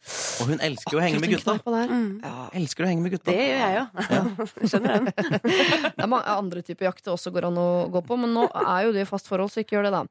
Og 0.44 0.54
hun 0.54 0.64
elsker 0.64 0.96
jo 0.96 1.02
å 1.02 1.06
henge 1.06 1.22
med 1.24 1.36
gutta. 1.36 1.58
Mm. 1.64 2.08
Ja. 2.24 2.48
Elsker 2.62 2.88
å 2.88 2.92
henge 2.92 3.06
med 3.06 3.18
gutta. 3.18 3.34
Det 3.34 3.50
gjør 3.50 3.62
jeg 3.64 3.76
jo. 3.78 4.48
Skjønner 4.72 4.98
den. 4.98 5.12
Det 5.94 6.08
er 6.08 6.10
mange 6.10 6.34
andre 6.34 6.64
typer 6.66 6.88
jakt 6.88 7.04
det 7.06 7.12
også 7.14 7.32
går 7.34 7.48
an 7.50 7.60
å 7.60 7.68
gå 7.92 8.02
på, 8.08 8.18
men 8.20 8.34
nå 8.36 8.48
er 8.64 8.88
jo 8.88 8.96
det 8.96 9.04
i 9.04 9.10
fast 9.10 9.28
forhold, 9.30 9.52
så 9.54 9.62
ikke 9.62 9.78
gjør 9.78 9.88
det, 9.90 9.94
da. 10.00 10.04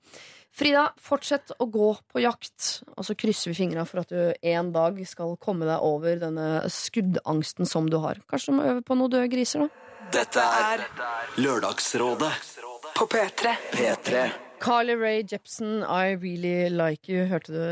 Frida, 0.53 0.91
fortsett 1.01 1.55
å 1.57 1.65
gå 1.73 1.95
på 2.13 2.21
jakt, 2.21 2.83
og 2.93 3.07
så 3.09 3.17
krysser 3.17 3.53
vi 3.53 3.57
fingra 3.57 3.87
for 3.89 4.03
at 4.03 4.13
du 4.13 4.35
en 4.53 4.73
dag 4.75 4.99
skal 5.09 5.39
komme 5.41 5.65
deg 5.65 5.81
over 5.81 6.21
denne 6.21 6.49
skuddangsten 6.69 7.69
som 7.69 7.89
du 7.89 7.97
har. 8.03 8.21
Kanskje 8.29 8.53
du 8.53 8.59
må 8.59 8.69
øve 8.69 8.85
på 8.85 8.99
noen 8.99 9.15
døde 9.15 9.33
griser, 9.33 9.65
da? 9.65 9.89
Dette 10.13 10.45
er 10.45 10.83
Lørdagsrådet 11.41 12.33
På 12.93 13.07
P3. 13.09 13.55
P3. 13.73 14.25
Carly 14.63 14.95
Rae 14.95 15.23
Jepsen, 15.27 15.81
I 15.83 16.13
Really 16.21 16.69
Like 16.71 17.09
You, 17.11 17.25
hørte 17.27 17.55
du 17.55 17.63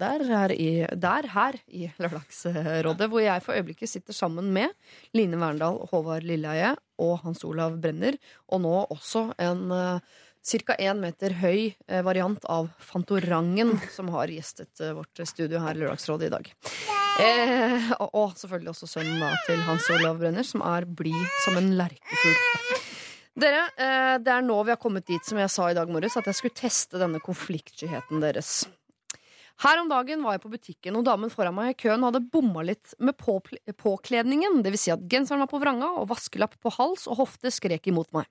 der, 0.00 0.22
her 0.30 0.54
i, 0.54 0.86
der, 0.94 1.26
her 1.34 1.58
i 1.66 1.90
Lørdagsrådet, 1.98 3.08
hvor 3.10 3.20
jeg 3.20 3.44
for 3.44 3.58
øyeblikket 3.58 3.90
sitter 3.90 4.16
sammen 4.16 4.52
med 4.54 4.72
Line 5.12 5.40
Verndal, 5.42 5.82
Håvard 5.90 6.24
Lilleheie 6.24 6.76
og 7.02 7.18
Hans 7.26 7.44
Olav 7.44 7.76
Brenner, 7.82 8.16
og 8.48 8.62
nå 8.64 8.78
også 8.94 9.26
en 9.42 9.66
uh, 9.74 10.16
ca. 10.42 10.76
én 10.78 11.00
meter 11.00 11.34
høy 11.40 11.74
eh, 11.88 12.02
variant 12.06 12.44
av 12.48 12.70
Fantorangen, 12.78 13.76
som 13.94 14.08
har 14.14 14.30
gjestet 14.32 14.80
eh, 14.80 14.94
vårt 14.96 15.24
studio 15.28 15.60
her 15.64 15.76
i 15.76 15.82
Lørdagsrådet 15.82 16.28
i 16.28 16.34
dag. 16.36 16.52
Eh, 17.18 17.92
og, 17.98 18.08
og 18.14 18.36
selvfølgelig 18.38 18.74
også 18.74 18.90
sønnen 18.92 19.38
til 19.46 19.62
Hans 19.66 19.88
Olav 19.96 20.20
Brenner, 20.20 20.46
som 20.46 20.62
er 20.62 20.86
blid 20.86 21.24
som 21.44 21.58
en 21.58 21.72
lerkefugl. 21.78 22.84
Dere, 23.38 23.68
eh, 23.78 24.16
det 24.22 24.32
er 24.34 24.42
nå 24.42 24.56
vi 24.66 24.74
har 24.74 24.80
kommet 24.82 25.06
dit 25.06 25.24
som 25.26 25.38
jeg 25.38 25.50
sa 25.52 25.68
i 25.70 25.76
dag 25.76 25.90
morges, 25.90 26.16
at 26.18 26.26
jeg 26.26 26.38
skulle 26.38 26.58
teste 26.58 26.98
denne 26.98 27.20
konfliktskyheten 27.22 28.22
deres. 28.22 28.64
Her 29.58 29.80
om 29.80 29.88
dagen 29.90 30.20
var 30.22 30.36
jeg 30.36 30.42
på 30.44 30.50
butikken, 30.52 30.94
og 30.94 31.06
damen 31.08 31.32
foran 31.32 31.56
meg 31.56 31.72
i 31.72 31.78
køen 31.80 32.04
hadde 32.06 32.20
bomma 32.30 32.62
litt 32.62 32.92
med 33.02 33.16
på 33.18 33.40
påkledningen. 33.80 34.60
Vil 34.62 34.78
si 34.78 34.92
at 34.94 35.02
genseren 35.10 35.42
var 35.42 35.50
på 35.50 35.58
vranga, 35.58 35.88
og 35.98 36.06
vaskelapp 36.12 36.54
på 36.62 36.70
hals 36.76 37.08
og 37.10 37.18
hofte 37.24 37.50
skrek 37.50 37.90
imot 37.90 38.12
meg. 38.14 38.28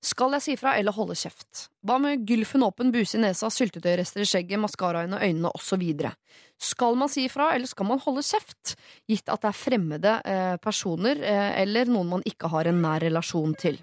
Skal 0.00 0.32
jeg 0.38 0.46
si 0.46 0.56
fra 0.56 0.72
eller 0.80 0.96
holde 0.96 1.18
kjeft? 1.18 1.66
Hva 1.84 1.98
med 2.00 2.24
gylfen 2.28 2.64
åpen, 2.64 2.92
buse 2.94 3.18
i 3.18 3.20
nesa, 3.20 3.52
syltetøyrester 3.52 4.24
i 4.24 4.28
skjegget, 4.30 4.62
maskara 4.64 5.04
under 5.04 5.20
øynene 5.20 5.52
osv.? 5.52 5.84
Skal 6.56 6.96
man 6.96 7.12
si 7.12 7.26
fra, 7.28 7.52
eller 7.52 7.68
skal 7.68 7.90
man 7.92 8.00
holde 8.00 8.24
kjeft? 8.24 8.76
Gitt 9.10 9.28
at 9.28 9.44
det 9.44 9.52
er 9.52 9.60
fremmede 9.60 10.18
eh, 10.24 10.56
personer, 10.62 11.20
eh, 11.20 11.50
eller 11.66 11.92
noen 11.92 12.16
man 12.16 12.28
ikke 12.28 12.48
har 12.48 12.72
en 12.72 12.80
nær 12.80 13.04
relasjon 13.04 13.58
til. 13.60 13.76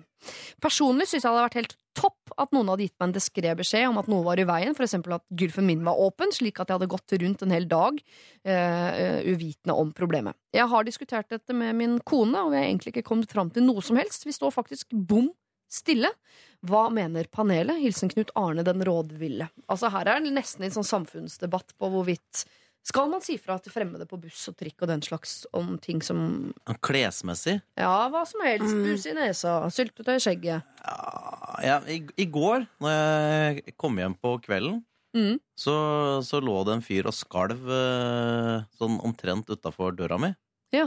Personlig 0.64 1.08
syns 1.10 1.24
jeg 1.24 1.28
det 1.28 1.32
hadde 1.32 1.48
vært 1.48 1.60
helt 1.60 1.76
topp 2.00 2.34
at 2.40 2.54
noen 2.56 2.70
hadde 2.72 2.86
gitt 2.86 2.96
meg 3.00 3.10
en 3.10 3.16
diskré 3.16 3.54
beskjed 3.60 3.90
om 3.90 4.00
at 4.02 4.10
noe 4.12 4.24
var 4.26 4.40
i 4.40 4.46
veien, 4.48 4.76
f.eks. 4.76 4.96
at 5.00 5.26
gulfen 5.42 5.68
min 5.68 5.84
var 5.88 6.00
åpen, 6.00 6.32
slik 6.36 6.62
at 6.62 6.70
jeg 6.70 6.80
hadde 6.80 6.92
gått 6.92 7.16
rundt 7.24 7.44
en 7.44 7.56
hel 7.56 7.68
dag 7.70 8.00
uh, 8.00 9.20
uvitende 9.28 9.76
om 9.76 9.92
problemet. 9.96 10.38
Jeg 10.56 10.70
har 10.72 10.88
diskutert 10.88 11.32
dette 11.34 11.56
med 11.56 11.76
min 11.80 11.98
kone, 12.08 12.40
og 12.40 12.54
vi 12.54 12.62
har 12.62 12.70
egentlig 12.70 12.94
ikke 12.94 13.08
kommet 13.10 13.34
fram 13.34 13.52
til 13.54 13.66
noe 13.68 13.84
som 13.86 14.00
helst. 14.00 14.28
Vi 14.28 14.36
står 14.36 14.56
faktisk 14.56 14.94
bom 14.94 15.32
stille. 15.70 16.12
Hva 16.66 16.88
mener 16.94 17.30
panelet? 17.32 17.80
Hilsen 17.80 18.12
Knut 18.12 18.34
Arne 18.40 18.66
den 18.68 18.84
rådville. 18.86 19.50
Altså 19.70 19.92
Her 19.94 20.10
er 20.16 20.24
det 20.24 20.34
nesten 20.36 20.66
en 20.66 20.76
sånn 20.80 20.88
samfunnsdebatt 20.88 21.76
på 21.80 21.92
hvorvidt 21.94 22.46
skal 22.88 23.10
man 23.12 23.22
si 23.22 23.36
fra 23.38 23.58
til 23.62 23.72
fremmede 23.74 24.06
på 24.10 24.18
buss 24.22 24.48
og 24.50 24.56
trikk 24.58 24.82
og 24.82 24.88
den 24.90 25.02
slags 25.06 25.46
om 25.54 25.76
ting 25.82 26.02
som 26.02 26.54
Klesmessig. 26.82 27.60
Ja, 27.78 28.10
hva 28.10 28.24
som 28.26 28.42
helst. 28.46 28.74
Bus 28.74 29.06
i 29.06 29.14
nesa, 29.18 29.58
syltetøy 29.74 30.16
i 30.16 30.24
skjegget. 30.24 30.64
Ja, 30.86 31.60
ja, 31.66 31.80
i, 31.92 32.00
I 32.18 32.26
går, 32.32 32.66
når 32.82 32.96
jeg 32.96 33.76
kom 33.78 33.98
hjem 34.02 34.16
på 34.20 34.38
kvelden, 34.46 34.84
Mm. 35.10 35.40
så, 35.58 35.74
så 36.22 36.38
lå 36.38 36.54
det 36.68 36.74
en 36.76 36.84
fyr 36.86 37.08
og 37.10 37.16
skalv 37.18 37.64
eh, 37.74 38.60
sånn 38.78 39.00
omtrent 39.02 39.48
utafor 39.50 39.96
døra 39.98 40.20
mi. 40.22 40.30
Ja. 40.70 40.84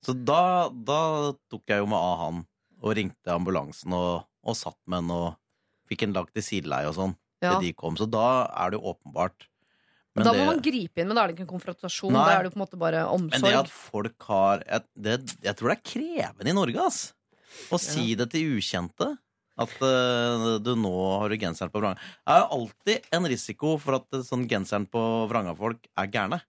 Så 0.00 0.14
da, 0.16 0.70
da 0.72 1.34
tok 1.52 1.68
jeg 1.68 1.82
jo 1.82 1.90
meg 1.92 2.00
av 2.00 2.14
han 2.22 2.38
og 2.80 2.94
ringte 2.96 3.34
ambulansen 3.34 3.92
og, 3.92 4.24
og 4.40 4.56
satt 4.56 4.78
med 4.88 5.02
han 5.02 5.12
og 5.12 5.36
fikk 5.92 6.06
en 6.06 6.16
lagt 6.16 6.40
i 6.40 6.46
sideleie 6.46 6.88
og 6.88 6.96
sånn 6.96 7.12
Ja. 7.44 7.58
til 7.58 7.66
de 7.68 7.74
kom. 7.76 8.00
Så 8.00 8.08
da 8.08 8.46
er 8.48 8.72
det 8.72 8.80
jo 8.80 8.94
åpenbart. 8.94 9.44
Men 10.14 10.26
da 10.26 10.32
det- 10.32 10.40
må 10.40 10.46
man 10.46 10.60
gripe 10.60 11.00
inn, 11.00 11.08
men 11.08 11.16
da 11.16 11.24
er 11.24 11.28
det 11.28 11.36
ikke 11.36 11.46
en 11.48 11.54
konfrontasjon. 11.58 12.12
Nei. 12.12 12.24
Da 12.28 12.38
er 12.38 12.42
det 12.44 12.52
på 12.52 12.60
en 12.60 12.66
måte 12.66 12.78
bare 12.78 13.06
omsorg. 13.08 13.40
Men 13.40 13.50
det 13.50 13.58
at 13.64 13.70
folk 13.72 14.22
har 14.28 14.62
Jeg, 14.68 14.82
det, 14.94 15.36
jeg 15.42 15.56
tror 15.56 15.68
det 15.72 15.78
er 15.78 15.90
krevende 15.92 16.48
i 16.52 16.52
Norge, 16.52 16.86
ass. 16.86 17.14
Å 17.72 17.80
si 17.80 18.14
det 18.14 18.30
til 18.30 18.58
ukjente. 18.58 19.18
At 19.60 19.72
uh, 19.84 20.58
du 20.64 20.72
nå 20.80 20.92
har 21.20 21.28
du 21.28 21.36
genseren 21.36 21.70
på 21.72 21.80
vranga. 21.80 22.00
Det 22.00 22.32
er 22.32 22.40
jo 22.40 22.48
alltid 22.56 23.08
en 23.12 23.28
risiko 23.28 23.78
for 23.78 23.98
at 23.98 24.06
eh, 24.16 24.24
sånn 24.24 24.46
genseren 24.48 24.86
på 24.88 25.28
vranga-folk 25.28 25.88
er 26.00 26.08
gærne. 26.08 26.40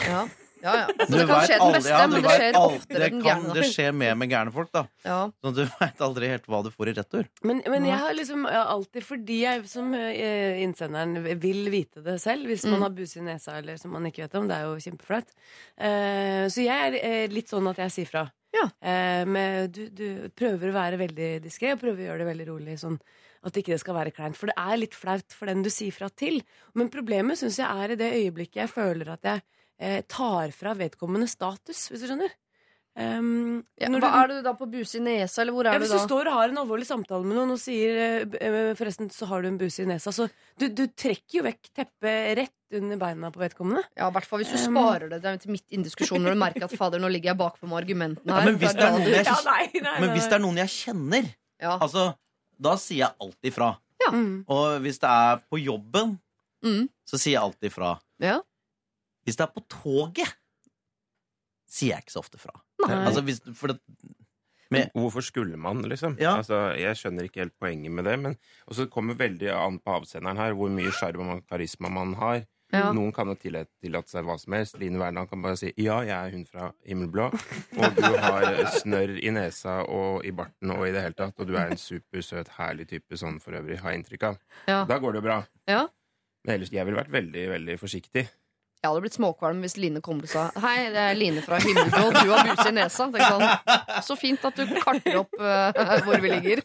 Ja. 0.00 0.24
Ja, 0.62 0.72
ja. 0.78 0.86
Altså, 0.94 1.18
det 1.18 1.26
kan 1.26 1.40
skje 1.42 1.56
den 1.56 1.62
aldri- 1.66 1.78
beste, 1.78 1.92
ja, 1.92 2.06
men 2.06 2.22
det 2.22 2.34
skjer 2.36 2.58
oftere 2.60 2.98
det 3.02 3.08
den 3.10 3.22
kan 3.22 3.42
gærne. 3.42 3.54
det 3.58 3.64
skje 3.72 3.86
mer 3.98 4.14
med 4.20 4.30
gærne 4.30 4.52
folk, 4.54 4.70
da. 4.72 4.82
Ja. 5.04 5.16
Så 5.42 5.52
du 5.56 5.62
veit 5.80 6.04
aldri 6.06 6.28
helt 6.30 6.46
hva 6.46 6.60
du 6.62 6.70
får 6.70 6.92
i 6.92 6.94
retur. 7.00 7.26
Men, 7.42 7.62
men 7.66 7.88
jeg 7.90 7.98
har 7.98 8.14
liksom 8.14 8.46
jeg 8.46 8.58
har 8.60 8.70
alltid, 8.76 9.06
fordi 9.08 9.40
jeg 9.42 9.64
som 9.72 9.90
eh, 9.98 10.62
innsenderen 10.62 11.18
vil 11.42 11.64
vite 11.74 12.02
det 12.06 12.20
selv, 12.22 12.46
hvis 12.46 12.64
man 12.70 12.78
Mm. 12.78 12.82
har 12.86 12.94
buse 12.96 13.18
i 13.18 13.24
nesa 13.26 13.58
eller 13.58 13.76
som 13.76 13.90
man 13.92 14.06
ikke 14.06 14.22
vet 14.24 14.34
om, 14.38 14.46
det 14.48 14.56
er 14.56 14.70
jo 14.70 14.78
kjempeflaut. 14.86 15.34
Eh, 15.76 16.46
så 16.52 16.62
jeg 16.64 16.78
er 16.92 16.96
eh, 17.02 17.26
litt 17.32 17.50
sånn 17.50 17.66
at 17.70 17.78
jeg 17.82 17.90
sier 17.98 18.08
fra. 18.10 18.22
Ja. 18.52 18.66
Eh, 18.84 19.24
med, 19.26 19.72
du, 19.72 19.86
du 19.90 20.28
prøver 20.36 20.70
å 20.70 20.74
være 20.76 20.98
veldig 21.00 21.28
diskré 21.44 21.72
og 21.72 21.80
prøver 21.80 22.02
å 22.04 22.08
gjøre 22.10 22.22
det 22.22 22.28
veldig 22.30 22.46
rolig. 22.50 22.74
Sånn 22.80 22.98
at 23.42 23.56
ikke 23.58 23.72
det 23.74 23.80
skal 23.82 23.96
være 23.96 24.12
kleint. 24.14 24.36
For 24.38 24.50
det 24.52 24.56
er 24.60 24.76
litt 24.78 24.94
flaut 24.94 25.32
for 25.34 25.48
den 25.50 25.64
du 25.64 25.70
sier 25.72 25.90
fra 25.96 26.10
til. 26.12 26.42
Men 26.78 26.90
problemet 26.92 27.40
syns 27.40 27.56
jeg 27.58 27.66
er 27.66 27.94
i 27.94 27.98
det 27.98 28.10
øyeblikket 28.20 28.60
jeg 28.62 28.70
føler 28.70 29.08
at 29.16 29.24
jeg 29.26 29.42
tar 30.08 30.52
fra 30.54 30.74
vedkommende 30.78 31.28
status, 31.30 31.88
hvis 31.90 32.04
du 32.04 32.08
skjønner. 32.10 32.30
Um, 32.94 33.64
Ja, 33.80 33.88
hva 33.88 34.00
du- 34.00 34.06
er 34.06 34.26
du 34.28 34.42
da 34.44 34.52
på 34.52 34.66
buse 34.70 34.98
i 34.98 35.00
nesa, 35.00 35.40
eller 35.40 35.54
hvor 35.56 35.64
ja, 35.64 35.72
du 35.72 35.78
da? 35.78 35.80
hvis 35.80 35.94
du 35.96 36.06
står 36.06 36.26
og 36.28 36.34
har 36.36 36.48
en 36.52 36.58
alvorlig 36.60 36.84
samtale 36.84 37.24
med 37.24 37.38
noen 37.38 37.52
og 37.54 37.58
sier 37.58 37.96
eh, 37.96 38.36
eh, 38.36 38.74
Forresten, 38.76 39.08
så 39.08 39.24
har 39.30 39.40
du 39.40 39.48
en 39.48 39.56
buse 39.56 39.80
i 39.80 39.86
nesa. 39.88 40.12
Så 40.12 40.26
du, 40.60 40.66
du 40.68 40.82
trekker 40.92 41.38
jo 41.38 41.42
vekk 41.46 41.70
teppet 41.72 42.36
rett 42.36 42.76
under 42.76 42.98
beina 43.00 43.30
på 43.32 43.40
vedkommende. 43.40 43.82
Ja, 43.96 44.10
i 44.10 44.12
hvert 44.12 44.28
fall 44.28 44.42
hvis 44.44 44.52
du 44.52 44.58
Um. 44.60 44.76
sparer 44.76 45.08
det 45.08 45.22
til 45.40 45.52
midt 45.56 45.64
i 45.72 45.76
en 45.80 45.86
diskusjon 45.88 46.20
når 46.20 46.36
du 46.36 46.40
merker 46.44 46.64
at 46.68 46.76
fader, 46.76 47.00
nå 47.00 47.08
ligger 47.08 47.32
jeg 47.32 47.40
bakpå 47.40 47.64
med 47.66 47.80
argumentene 47.80 48.28
Ja, 48.28 48.44
men 48.44 48.58
hvis 48.60 48.74
er 48.74 48.76
det 48.76 48.84
er 48.84 48.92
noen 48.98 49.08
jeg, 49.08 49.24
Ja, 49.24 49.38
nei, 49.48 49.64
nei, 49.88 49.96
men 50.04 50.10
hvis 50.12 50.28
det 50.28 50.36
er 50.36 50.44
noen 50.44 50.60
jeg 50.60 50.68
kjenner, 50.76 51.34
Ja. 51.64 51.78
altså, 51.78 52.14
da 52.60 52.76
sier 52.76 53.06
jeg 53.06 53.12
alltid 53.24 53.52
fra. 53.56 53.70
Mm. 54.12 54.44
Og 54.52 54.80
hvis 54.84 54.98
det 55.00 55.08
er 55.08 55.40
på 55.50 55.56
jobben, 55.64 56.18
Mm. 56.62 56.88
så 57.08 57.16
sier 57.18 57.38
jeg 57.40 57.42
alltid 57.42 57.72
fra. 57.72 57.98
Ja. 58.20 58.40
Hvis 59.24 59.38
det 59.38 59.46
er 59.46 59.52
på 59.54 59.64
toget, 59.70 60.34
sier 61.72 61.94
jeg 61.96 62.04
ikke 62.04 62.16
så 62.16 62.22
ofte 62.24 62.40
fra. 62.42 62.54
Nei. 62.84 62.98
Altså, 63.06 63.22
hvis, 63.26 63.40
for 63.56 63.72
det, 63.72 63.78
med, 64.72 64.88
Hvorfor 64.96 65.20
skulle 65.24 65.58
man, 65.60 65.82
liksom? 65.84 66.16
Ja. 66.20 66.38
Altså, 66.38 66.72
jeg 66.80 66.96
skjønner 66.96 67.28
ikke 67.28 67.44
helt 67.44 67.58
poenget 67.60 67.92
med 67.92 68.08
det. 68.08 68.16
Men 68.18 68.38
og 68.66 68.78
så 68.78 68.88
kommer 68.88 69.18
veldig 69.18 69.50
an 69.52 69.78
på 69.82 69.98
avsenderen 69.98 70.40
her, 70.40 70.56
hvor 70.56 70.72
mye 70.72 70.92
sjarm 70.96 71.28
og 71.34 71.44
karisma 71.50 71.92
man 71.92 72.16
har. 72.20 72.46
Ja. 72.72 72.86
Noen 72.96 73.12
kan 73.12 73.28
jo 73.28 73.34
tillate, 73.36 73.68
tillate 73.84 74.08
seg 74.08 74.24
hva 74.24 74.38
som 74.40 74.54
helst. 74.56 74.78
Line 74.80 74.96
Verland 74.96 75.28
kan 75.28 75.42
bare 75.44 75.58
si 75.60 75.74
'ja, 75.76 75.98
jeg 76.08 76.16
er 76.16 76.30
hun 76.32 76.46
fra 76.48 76.70
Himmelblå', 76.88 77.28
og 77.76 77.96
du 77.98 78.16
har 78.24 78.64
snørr 78.80 79.18
i 79.20 79.28
nesa 79.28 79.82
og 79.84 80.24
i 80.24 80.32
barten 80.32 80.72
og 80.72 80.86
i 80.88 80.92
det 80.92 81.02
hele 81.04 81.12
tatt, 81.18 81.36
og 81.36 81.46
du 81.46 81.52
er 81.52 81.68
en 81.68 81.76
supersøt, 81.76 82.48
herlig 82.56 82.88
type 82.88 83.12
sånn 83.12 83.40
for 83.44 83.52
øvrig, 83.52 83.76
har 83.78 83.92
jeg 83.92 84.00
inntrykk 84.00 84.22
av. 84.22 84.38
Ja. 84.66 84.84
Da 84.88 84.96
går 84.98 85.12
det 85.12 85.20
jo 85.20 85.26
bra. 85.28 85.44
Ja. 85.68 85.82
Men 86.46 86.54
ellers, 86.54 86.72
jeg 86.72 86.86
ville 86.86 86.96
vært 86.96 87.12
veldig, 87.12 87.44
veldig 87.50 87.76
forsiktig. 87.78 88.24
Jeg 88.82 88.90
hadde 88.90 89.02
blitt 89.04 89.14
småkvalm 89.14 89.60
hvis 89.62 89.76
Line 89.78 90.00
kom 90.02 90.18
og 90.18 90.26
sa 90.26 90.48
Hei, 90.58 90.88
det 90.90 90.98
er 90.98 91.14
Line 91.14 91.42
fra 91.44 91.60
Himmelblå, 91.62 92.08
du 92.16 92.32
har 92.32 92.48
buse 92.48 92.64
i 92.66 92.72
nesa. 92.74 93.04
Sånn, 93.06 93.44
Så 94.02 94.16
fint 94.18 94.42
at 94.48 94.56
du 94.58 94.72
karter 94.74 95.20
opp 95.20 95.36
uh, 95.38 95.92
hvor 96.02 96.18
vi 96.18 96.32
ligger. 96.32 96.64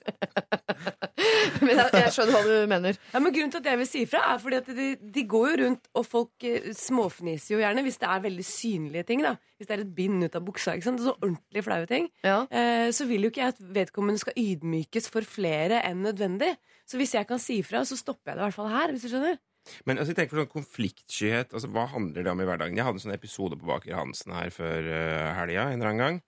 Men 1.61 1.76
jeg, 1.76 1.91
jeg 1.93 2.13
skjønner 2.15 2.34
hva 2.34 2.41
du 2.47 2.72
mener. 2.72 2.97
Ja, 3.13 3.22
men 3.22 3.36
Grunnen 3.36 3.51
til 3.53 3.61
at 3.61 3.70
jeg 3.70 3.80
vil 3.82 3.89
si 3.89 4.01
ifra, 4.05 4.24
er 4.34 4.41
fordi 4.41 4.59
at 4.63 4.70
de, 4.80 4.88
de 5.13 5.24
går 5.30 5.47
jo 5.49 5.55
rundt, 5.61 5.89
og 5.97 6.05
folk 6.05 6.45
eh, 6.45 6.70
småfniser 6.78 7.55
jo 7.55 7.61
gjerne 7.61 7.84
hvis 7.86 7.97
det 8.01 8.09
er 8.09 8.24
veldig 8.26 8.45
synlige 8.45 9.05
ting. 9.09 9.24
da 9.26 9.34
Hvis 9.57 9.70
det 9.70 9.76
er 9.78 9.84
et 9.84 9.95
bind 9.97 10.26
ut 10.26 10.38
av 10.38 10.45
buksa, 10.45 10.74
ikke 10.78 10.88
sant? 10.89 11.03
så 11.03 11.13
ordentlig 11.15 11.65
flaue 11.65 11.89
ting. 11.89 12.09
Ja. 12.26 12.39
Uh, 12.49 12.88
så 12.97 13.05
vil 13.09 13.26
jo 13.28 13.34
ikke 13.34 13.43
jeg 13.43 13.55
at 13.55 13.61
vedkommende 13.78 14.22
skal 14.22 14.38
ydmykes 14.41 15.09
for 15.13 15.26
flere 15.38 15.84
enn 15.86 16.01
nødvendig. 16.05 16.55
Så 16.88 16.97
hvis 17.01 17.13
jeg 17.18 17.30
kan 17.30 17.41
si 17.41 17.59
ifra, 17.61 17.84
så 17.86 17.97
stopper 17.99 18.34
jeg 18.34 18.39
det 18.39 18.41
i 18.41 18.47
hvert 18.47 18.57
fall 18.57 18.74
her. 18.74 18.93
hvis 18.93 19.05
du 19.05 19.11
skjønner 19.13 19.38
Men 19.86 19.97
altså, 19.97 20.13
jeg 20.13 20.20
tenker 20.20 20.36
for 20.36 20.43
sånn 20.43 20.53
konfliktskyhet 20.53 21.53
altså, 21.55 21.70
Hva 21.74 21.88
handler 21.91 22.26
det 22.26 22.32
om 22.32 22.41
i 22.43 22.47
hverdagen? 22.47 22.78
Jeg 22.80 22.88
hadde 22.88 22.99
en 22.99 23.05
sånn 23.05 23.15
episode 23.15 23.59
på 23.59 23.70
Baker 23.70 23.97
Hansen 23.97 24.36
her 24.36 24.51
før 24.53 24.88
uh, 24.91 25.34
helga 25.39 25.68
en 25.68 25.80
eller 25.80 25.91
annen 25.91 26.03
gang. 26.03 26.22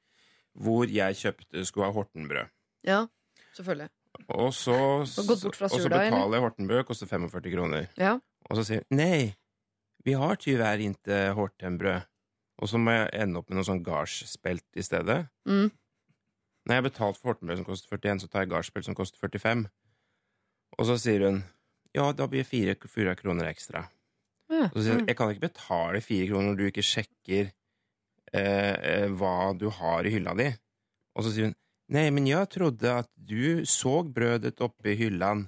Hvor 0.60 0.90
jeg 0.92 1.18
kjøpte 1.20 1.66
skulle 1.68 1.88
ha 1.88 1.96
Hortenbrød. 1.96 2.52
Ja, 2.88 3.04
selvfølgelig. 3.56 3.90
Og 4.36 4.54
så, 4.54 4.76
og 5.06 5.08
så 5.08 5.52
betaler 5.88 6.36
jeg 6.36 6.44
Hortenbrød, 6.44 6.84
koster 6.88 7.08
45 7.08 7.54
kroner. 7.54 7.86
Ja. 8.00 8.18
Og 8.50 8.58
så 8.58 8.66
sier 8.68 8.84
hun 8.84 9.00
nei, 9.00 9.36
vi 10.06 10.16
har 10.18 10.40
tyvärr 10.42 10.82
ikke 10.84 11.20
Hortenbrød. 11.38 12.08
Og 12.60 12.70
så 12.70 12.80
må 12.82 12.92
jeg 12.92 13.12
ende 13.22 13.40
opp 13.40 13.48
med 13.50 13.60
noe 13.60 13.68
sånn 13.68 13.84
gardsspelt 13.86 14.66
i 14.76 14.84
stedet. 14.84 15.22
Mm. 15.48 15.70
Når 16.66 16.74
jeg 16.76 16.82
har 16.82 16.88
betalt 16.90 17.20
for 17.20 17.32
Hortenbrød 17.32 17.62
som 17.62 17.68
koster 17.70 17.96
41, 17.96 18.24
så 18.24 18.32
tar 18.32 18.44
jeg 18.44 18.52
gardsspelt 18.52 18.90
som 18.90 18.98
koster 18.98 19.22
45. 19.22 19.64
Og 20.78 20.90
så 20.90 20.98
sier 21.02 21.26
hun 21.28 21.40
ja, 21.96 22.10
da 22.14 22.28
blir 22.30 22.44
det 22.44 22.50
fire, 22.50 22.76
fire 22.90 23.16
kroner 23.18 23.50
ekstra. 23.50 23.86
Ja. 24.50 24.68
Så 24.74 24.82
sier 24.82 25.00
jeg 25.00 25.12
jeg 25.12 25.18
kan 25.18 25.32
ikke 25.34 25.48
betale 25.48 26.02
fire 26.02 26.28
kroner 26.30 26.52
når 26.52 26.60
du 26.60 26.66
ikke 26.70 26.86
sjekker 26.86 27.52
eh, 28.34 28.76
eh, 28.76 29.08
hva 29.14 29.54
du 29.58 29.70
har 29.74 30.06
i 30.06 30.14
hylla 30.14 30.36
di. 30.38 30.50
Og 31.18 31.26
så 31.26 31.34
sier 31.34 31.50
hun 31.50 31.58
nei, 31.94 32.08
men 32.14 32.28
jeg 32.30 32.50
trodde 32.54 32.98
at 33.04 33.10
du 33.14 33.66
så 33.70 34.02
brødet 34.06 34.62
oppe 34.62 34.94
i 34.94 34.98
hyllan, 35.00 35.48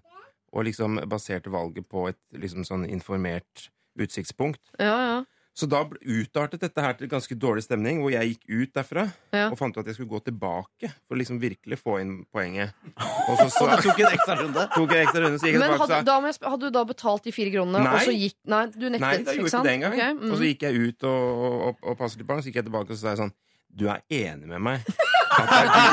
og 0.52 0.66
liksom 0.68 0.98
baserte 1.08 1.52
valget 1.54 1.88
på 1.88 2.10
et 2.10 2.20
liksom 2.36 2.66
sånn 2.68 2.84
informert 2.90 3.70
utsiktspunkt. 4.02 4.62
Ja, 4.82 4.96
ja. 5.06 5.20
Så 5.52 5.68
da 5.68 5.82
utartet 5.84 6.62
dette 6.64 6.84
her 6.84 6.94
til 6.96 7.10
ganske 7.12 7.36
dårlig 7.36 7.66
stemning, 7.66 8.00
hvor 8.00 8.14
jeg 8.14 8.30
gikk 8.32 8.44
ut 8.48 8.72
derfra 8.78 9.04
Ja. 9.36 9.50
og 9.52 9.58
fant 9.60 9.76
ut 9.76 9.82
at 9.82 9.90
jeg 9.92 9.98
skulle 9.98 10.14
gå 10.14 10.22
tilbake 10.24 10.88
for 11.04 11.16
å 11.16 11.20
liksom 11.20 11.42
virkelig 11.42 11.78
få 11.82 11.98
inn 12.00 12.14
poenget. 12.32 12.72
Og 12.96 13.36
så, 13.36 13.50
så 13.58 13.66
og 13.68 13.82
du 13.84 13.90
tok 13.90 14.00
en 14.00 14.14
ekstra 14.16 14.38
runde. 14.40 14.64
tok 14.72 14.96
jeg 14.96 15.08
ekstra 15.10 15.24
runde, 15.26 15.42
så 15.42 15.50
gikk 15.50 15.58
jeg 15.58 15.60
Men 15.60 15.74
tilbake 15.76 15.92
hadde, 15.92 16.08
da, 16.08 16.16
jeg 16.32 16.52
hadde 16.54 16.64
du 16.64 16.78
da 16.78 16.86
betalt 16.94 17.28
de 17.28 17.36
fire 17.36 17.52
kronene, 17.58 17.84
Nei. 17.84 17.92
og 17.92 18.08
så 18.08 18.16
gikk 18.16 18.38
Nei, 18.56 18.62
du 18.72 18.88
nektet, 18.88 19.04
Nei, 19.04 19.14
da 19.28 19.36
gjorde 19.36 19.52
ikke 19.52 19.64
det 19.68 19.76
engang. 19.76 19.98
Okay. 20.00 20.14
mm. 20.22 20.32
Og 20.32 20.38
så 20.40 20.50
gikk 20.50 20.68
jeg 20.70 20.88
ut 20.88 21.08
og, 21.12 21.22
og, 21.46 21.58
og, 21.68 21.84
og 21.84 22.00
passet 22.00 22.24
til 22.24 22.30
barn, 22.32 22.42
så 22.42 22.52
gikk 22.52 22.62
jeg 22.62 22.70
tilbake 22.72 22.88
og 22.88 22.96
så 22.96 23.02
sa 23.04 23.14
jeg 23.16 23.22
sånn 23.26 23.36
Du 23.76 23.86
er 23.92 24.02
enig 24.08 24.48
med 24.56 24.64
meg? 24.72 24.88
At 25.32 25.48
det 25.48 25.60
er 25.62 25.68
du, 25.72 25.84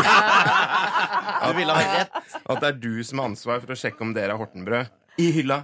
at 2.50 2.58
det 2.58 2.68
er 2.68 2.78
du 2.82 2.94
som 3.06 3.20
har 3.22 3.28
ansvar 3.30 3.60
for 3.62 3.70
å 3.70 3.76
sjekke 3.78 4.02
om 4.02 4.10
dere 4.16 4.34
har 4.34 4.40
Hortenbrød 4.40 4.90
i 5.22 5.28
hylla, 5.34 5.60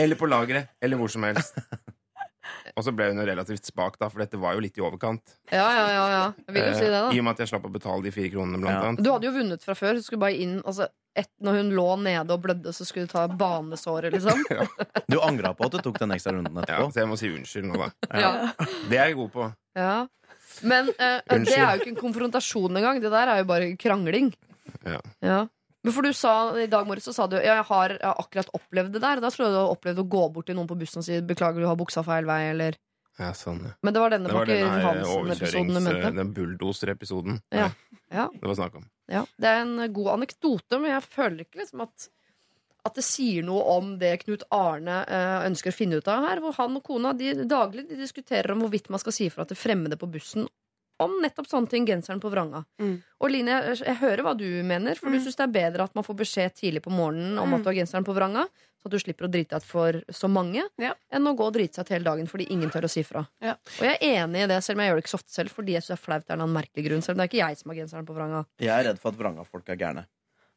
eller 0.00 0.16
på 0.20 0.28
lageret, 0.28 0.70
eller 0.84 0.96
hvor 1.00 1.12
som 1.12 1.24
helst. 1.28 1.56
Og 2.78 2.84
så 2.86 2.92
ble 2.94 3.08
hun 3.10 3.18
jo 3.18 3.24
relativt 3.26 3.66
spak, 3.66 3.96
da, 3.98 4.06
for 4.12 4.22
dette 4.22 4.38
var 4.38 4.54
jo 4.54 4.62
litt 4.62 4.76
i 4.78 4.82
overkant. 4.86 5.34
Ja, 5.50 5.64
ja, 5.74 5.86
ja, 5.90 6.04
ja. 6.12 6.22
Jeg 6.46 6.54
vil 6.54 6.62
jo 6.68 6.74
si 6.78 6.84
det, 6.86 6.92
da 6.94 7.08
I 7.10 7.18
og 7.18 7.24
med 7.26 7.34
at 7.34 7.42
jeg 7.42 7.50
slapp 7.50 7.66
å 7.66 7.72
betale 7.74 8.04
de 8.06 8.12
fire 8.14 8.30
kronene, 8.36 8.60
blant 8.62 8.76
Ja. 8.76 8.84
annet. 8.92 9.02
Du 9.02 9.10
hadde 9.10 9.26
jo 9.26 9.32
vunnet 9.34 9.64
fra 9.66 9.74
før. 9.74 9.98
Du 9.98 10.02
skulle 10.06 10.22
bare 10.22 10.38
inn 10.38 10.60
altså, 10.62 10.86
et, 11.18 11.26
Når 11.42 11.56
hun 11.58 11.70
lå 11.74 11.86
nede 12.04 12.30
og 12.36 12.42
blødde, 12.44 12.70
så 12.76 12.86
skulle 12.86 13.08
du 13.08 13.12
ta 13.16 13.24
banesåret, 13.26 14.12
liksom. 14.14 14.44
Du 15.10 15.18
angra 15.18 15.50
på 15.58 15.66
at 15.66 15.74
du 15.74 15.82
tok 15.82 15.98
den 15.98 16.14
ekstra 16.14 16.36
runden 16.36 16.62
Ja, 16.68 16.78
så 16.86 17.02
jeg 17.02 17.10
må 17.10 17.18
si 17.18 17.32
unnskyld 17.34 17.66
nå, 17.72 17.80
da. 17.82 17.90
Ja. 18.14 18.30
Det 18.88 18.94
er 19.00 19.10
jeg 19.10 19.18
god 19.18 19.32
på. 19.34 19.48
Ja. 19.74 20.06
Men 20.62 20.88
eh, 20.94 21.18
det 21.42 21.54
er 21.58 21.74
jo 21.74 21.82
ikke 21.82 21.92
en 21.96 22.02
konfrontasjon 22.02 22.78
engang. 22.78 23.02
Det 23.02 23.10
der 23.10 23.32
er 23.34 23.42
jo 23.42 23.48
bare 23.50 23.72
krangling. 23.80 24.30
Ja. 24.86 25.00
Men 25.88 25.94
for 25.96 26.04
du 26.04 26.12
sa, 26.12 26.32
I 26.60 26.66
dag 26.68 26.84
morges 26.84 27.08
sa 27.16 27.24
du 27.30 27.38
ja, 27.38 27.54
jeg 27.56 27.64
har, 27.70 27.94
jeg 27.96 28.04
har 28.04 28.18
akkurat 28.20 28.50
opplevd 28.58 28.92
det 28.92 29.00
der. 29.00 29.22
Da 29.24 29.30
tror 29.32 29.46
jeg 29.46 29.54
du 29.54 29.56
har 29.56 29.70
opplevd 29.72 30.02
å 30.02 30.08
gå 30.12 30.24
bort 30.34 30.48
til 30.50 30.58
noen 30.58 30.68
på 30.68 30.76
bussen 30.76 31.00
og 31.00 31.06
si 31.06 31.16
'beklager, 31.24 31.64
du 31.64 31.68
har 31.70 31.78
buksa 31.80 32.04
feil 32.04 32.28
vei', 32.28 32.50
eller 32.52 32.76
Ja, 33.18 33.32
sånn, 33.32 33.62
ja. 33.64 33.72
Men 33.82 33.94
det 33.96 34.02
var 34.04 34.12
denne 34.12 34.28
her 34.30 34.82
Hansen-episoden 34.84 35.72
du 35.74 35.80
mente. 35.80 36.12
Den 36.20 36.34
bulldoser-episoden 36.36 37.40
Ja. 37.50 37.70
Ja. 38.12 38.28
det 38.28 38.46
var 38.46 38.54
snakk 38.54 38.76
om. 38.76 38.84
Ja, 39.08 39.24
det 39.40 39.48
er 39.48 39.64
en 39.64 39.92
god 39.92 40.12
anekdote, 40.18 40.78
men 40.78 40.92
jeg 40.92 41.02
føler 41.08 41.40
ikke 41.46 41.64
liksom 41.64 41.80
at 41.88 42.10
at 42.86 42.94
det 42.94 43.04
sier 43.04 43.42
noe 43.44 43.64
om 43.76 43.98
det 43.98 44.22
Knut 44.22 44.44
Arne 44.54 45.02
eh, 45.08 45.46
ønsker 45.48 45.72
å 45.72 45.76
finne 45.76 45.98
ut 45.98 46.08
av 46.08 46.24
her. 46.24 46.40
Hvor 46.40 46.54
han 46.56 46.76
og 46.78 46.84
kona 46.86 47.12
de, 47.12 47.34
daglig 47.44 47.88
de 47.88 47.98
diskuterer 48.00 48.54
om 48.54 48.62
hvorvidt 48.62 48.88
man 48.88 49.02
skal 49.02 49.12
si 49.12 49.26
ifra 49.28 49.44
til 49.48 49.58
fremmede 49.58 49.98
på 50.00 50.08
bussen 50.08 50.46
om 51.00 51.20
nettopp 51.22 51.46
sånne 51.46 51.68
ting. 51.68 51.86
Genseren 51.86 52.20
på 52.20 52.30
vranga. 52.30 52.64
Mm. 52.80 53.02
Og 53.20 53.30
Line, 53.30 53.48
jeg, 53.48 53.78
jeg 53.86 53.96
hører 54.00 54.22
hva 54.26 54.36
du 54.38 54.46
mener, 54.62 54.94
for 54.98 55.06
du 55.10 55.16
Mm. 55.18 55.24
syns 55.24 55.36
det 55.36 55.44
er 55.48 55.52
bedre 55.70 55.84
at 55.84 55.94
man 55.94 56.04
får 56.04 56.16
beskjed 56.16 56.54
tidlig 56.54 56.82
på 56.82 56.90
morgenen 56.90 57.38
om 57.38 57.48
Mm. 57.48 57.54
at 57.54 57.62
du 57.62 57.68
har 57.70 57.74
genseren 57.78 58.04
på 58.04 58.14
vranga, 58.14 58.46
så 58.78 58.86
at 58.86 58.92
du 58.92 58.98
slipper 58.98 59.26
å 59.26 59.30
drite 59.30 59.50
deg 59.50 59.62
ut 59.62 59.64
for 59.66 59.92
så 60.14 60.28
mange, 60.30 60.62
Ja. 60.78 60.94
enn 61.12 61.26
å 61.26 61.36
gå 61.36 61.46
og 61.46 61.54
drite 61.54 61.74
seg 61.74 61.86
ut 61.86 61.88
hele 61.88 62.04
dagen 62.04 62.26
fordi 62.26 62.46
ingen 62.50 62.70
tør 62.70 62.82
å 62.86 62.90
si 62.90 63.02
fra. 63.02 63.26
Ja. 63.40 63.54
Og 63.80 63.84
jeg 63.86 63.98
er 64.00 64.26
enig 64.26 64.44
i 64.44 64.46
det, 64.46 64.62
selv 64.62 64.78
om 64.78 64.84
jeg 64.84 64.90
gjør 64.92 64.96
det 64.96 65.04
ikke 65.04 65.14
så 65.16 65.20
ofte 65.22 65.32
selv, 65.34 65.50
fordi 65.50 65.72
jeg 65.72 65.82
syns 65.82 65.88
det 65.88 65.98
er 65.98 66.04
flaut 66.06 66.30
av 66.30 66.40
en 66.40 66.54
merkelig 66.54 66.84
grunn. 66.88 67.02
Selv 67.02 67.14
om 67.14 67.18
det 67.18 67.24
er 67.26 67.36
ikke 67.36 67.48
jeg 67.48 67.58
som 67.58 67.70
har 67.70 67.76
genseren 67.82 68.06
på 68.06 68.14
vranga. 68.14 68.46
Jeg 68.58 68.68
er 68.68 68.84
redd 68.90 68.98
for 68.98 69.08
at 69.12 69.18
vranga-folk 69.18 69.68
er 69.68 69.76
gærne. 69.76 70.06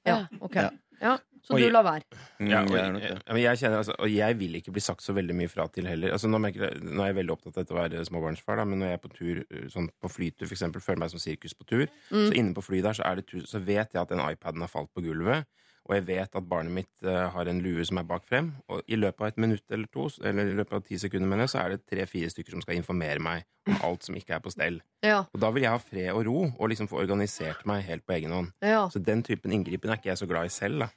Ja, 0.07 0.23
ok. 0.39 0.55
Ja. 0.55 0.69
Ja, 1.01 1.15
så 1.41 1.57
du 1.57 1.65
lar 1.73 1.81
være. 1.81 2.05
Ja, 2.45 2.59
og, 2.61 2.75
jeg 2.77 3.41
jeg 3.41 3.57
kjenner, 3.57 3.79
altså, 3.81 3.95
og 3.97 4.11
jeg 4.13 4.35
vil 4.37 4.57
ikke 4.59 4.73
bli 4.75 4.83
sagt 4.85 5.01
så 5.01 5.15
veldig 5.17 5.33
mye 5.33 5.49
fra 5.49 5.65
til 5.73 5.87
heller. 5.89 6.13
Altså, 6.13 6.29
nå, 6.29 6.37
merker 6.43 6.67
jeg, 6.67 6.81
nå 6.85 7.01
er 7.01 7.09
jeg 7.09 7.17
veldig 7.17 7.33
opptatt 7.33 7.55
av 7.55 7.63
dette 7.63 7.73
å 7.73 7.79
være 7.79 8.03
småbarnsfar, 8.05 8.61
da, 8.61 8.65
men 8.69 8.83
når 8.83 8.91
jeg 8.91 8.99
er 8.99 9.01
på 9.01 9.11
tur, 9.15 9.39
uh, 9.49 9.63
sånn 9.73 9.89
på 9.97 10.11
flytur, 10.13 10.45
for 10.45 10.53
eksempel, 10.53 10.83
føler 10.85 11.01
meg 11.01 11.13
som 11.15 11.23
sirkus 11.23 11.57
på 11.57 11.65
tur, 11.65 11.87
Mm. 12.11 12.27
så 12.27 12.37
inne 12.37 12.53
på 12.53 12.61
flyet 12.67 12.85
der 12.85 12.99
så, 12.99 13.07
er 13.09 13.15
det 13.17 13.41
så 13.49 13.59
vet 13.65 13.93
jeg 13.95 14.01
at 14.01 14.13
den 14.13 14.21
iPaden 14.21 14.61
har 14.61 14.69
falt 14.69 14.93
på 14.93 15.01
gulvet, 15.01 15.49
og 15.89 15.95
jeg 15.97 16.05
vet 16.07 16.36
at 16.38 16.47
barnet 16.47 16.71
mitt 16.75 17.05
uh, 17.07 17.27
har 17.34 17.49
en 17.51 17.61
lue 17.63 17.84
som 17.88 17.97
er 18.01 18.05
bak 18.07 18.25
frem, 18.29 18.51
og 18.69 18.82
i 18.88 18.99
løpet 18.99 19.21
av 19.21 19.32
et 19.32 19.39
minutt 19.41 19.65
eller 19.73 19.89
to, 19.91 20.07
eller 20.23 20.51
i 20.51 20.57
løpet 20.59 20.77
av 20.77 20.84
ti 20.88 20.99
sekunder, 21.01 21.27
mener 21.27 21.47
jeg, 21.47 21.53
så 21.55 21.61
er 21.63 21.73
det 21.75 21.86
tre-fire 21.89 22.29
stykker 22.32 22.55
som 22.57 22.61
skal 22.65 22.77
informere 22.79 23.19
meg 23.23 23.47
om 23.69 23.77
alt 23.89 24.05
som 24.07 24.15
ikke 24.17 24.38
er 24.38 24.43
på 24.45 24.53
stell. 24.53 24.82
Ja, 25.05 25.23
Og 25.34 25.39
da 25.41 25.49
vil 25.55 25.65
jeg 25.65 25.73
ha 25.73 25.82
fred 25.82 26.11
og 26.13 26.25
ro, 26.29 26.43
og 26.51 26.69
liksom 26.71 26.89
få 26.91 27.01
organisert 27.01 27.65
meg 27.69 27.84
helt 27.89 28.05
på 28.05 28.17
egen 28.19 28.32
hånd. 28.36 28.53
ja. 28.61 28.86
Så 28.93 29.01
den 29.03 29.23
typen 29.25 29.51
inngripen 29.51 29.89
er 29.91 29.97
ikke 29.99 30.13
jeg 30.13 30.21
så 30.21 30.29
glad 30.29 30.45
i 30.49 30.53
selv, 30.53 30.86
da. 30.86 30.91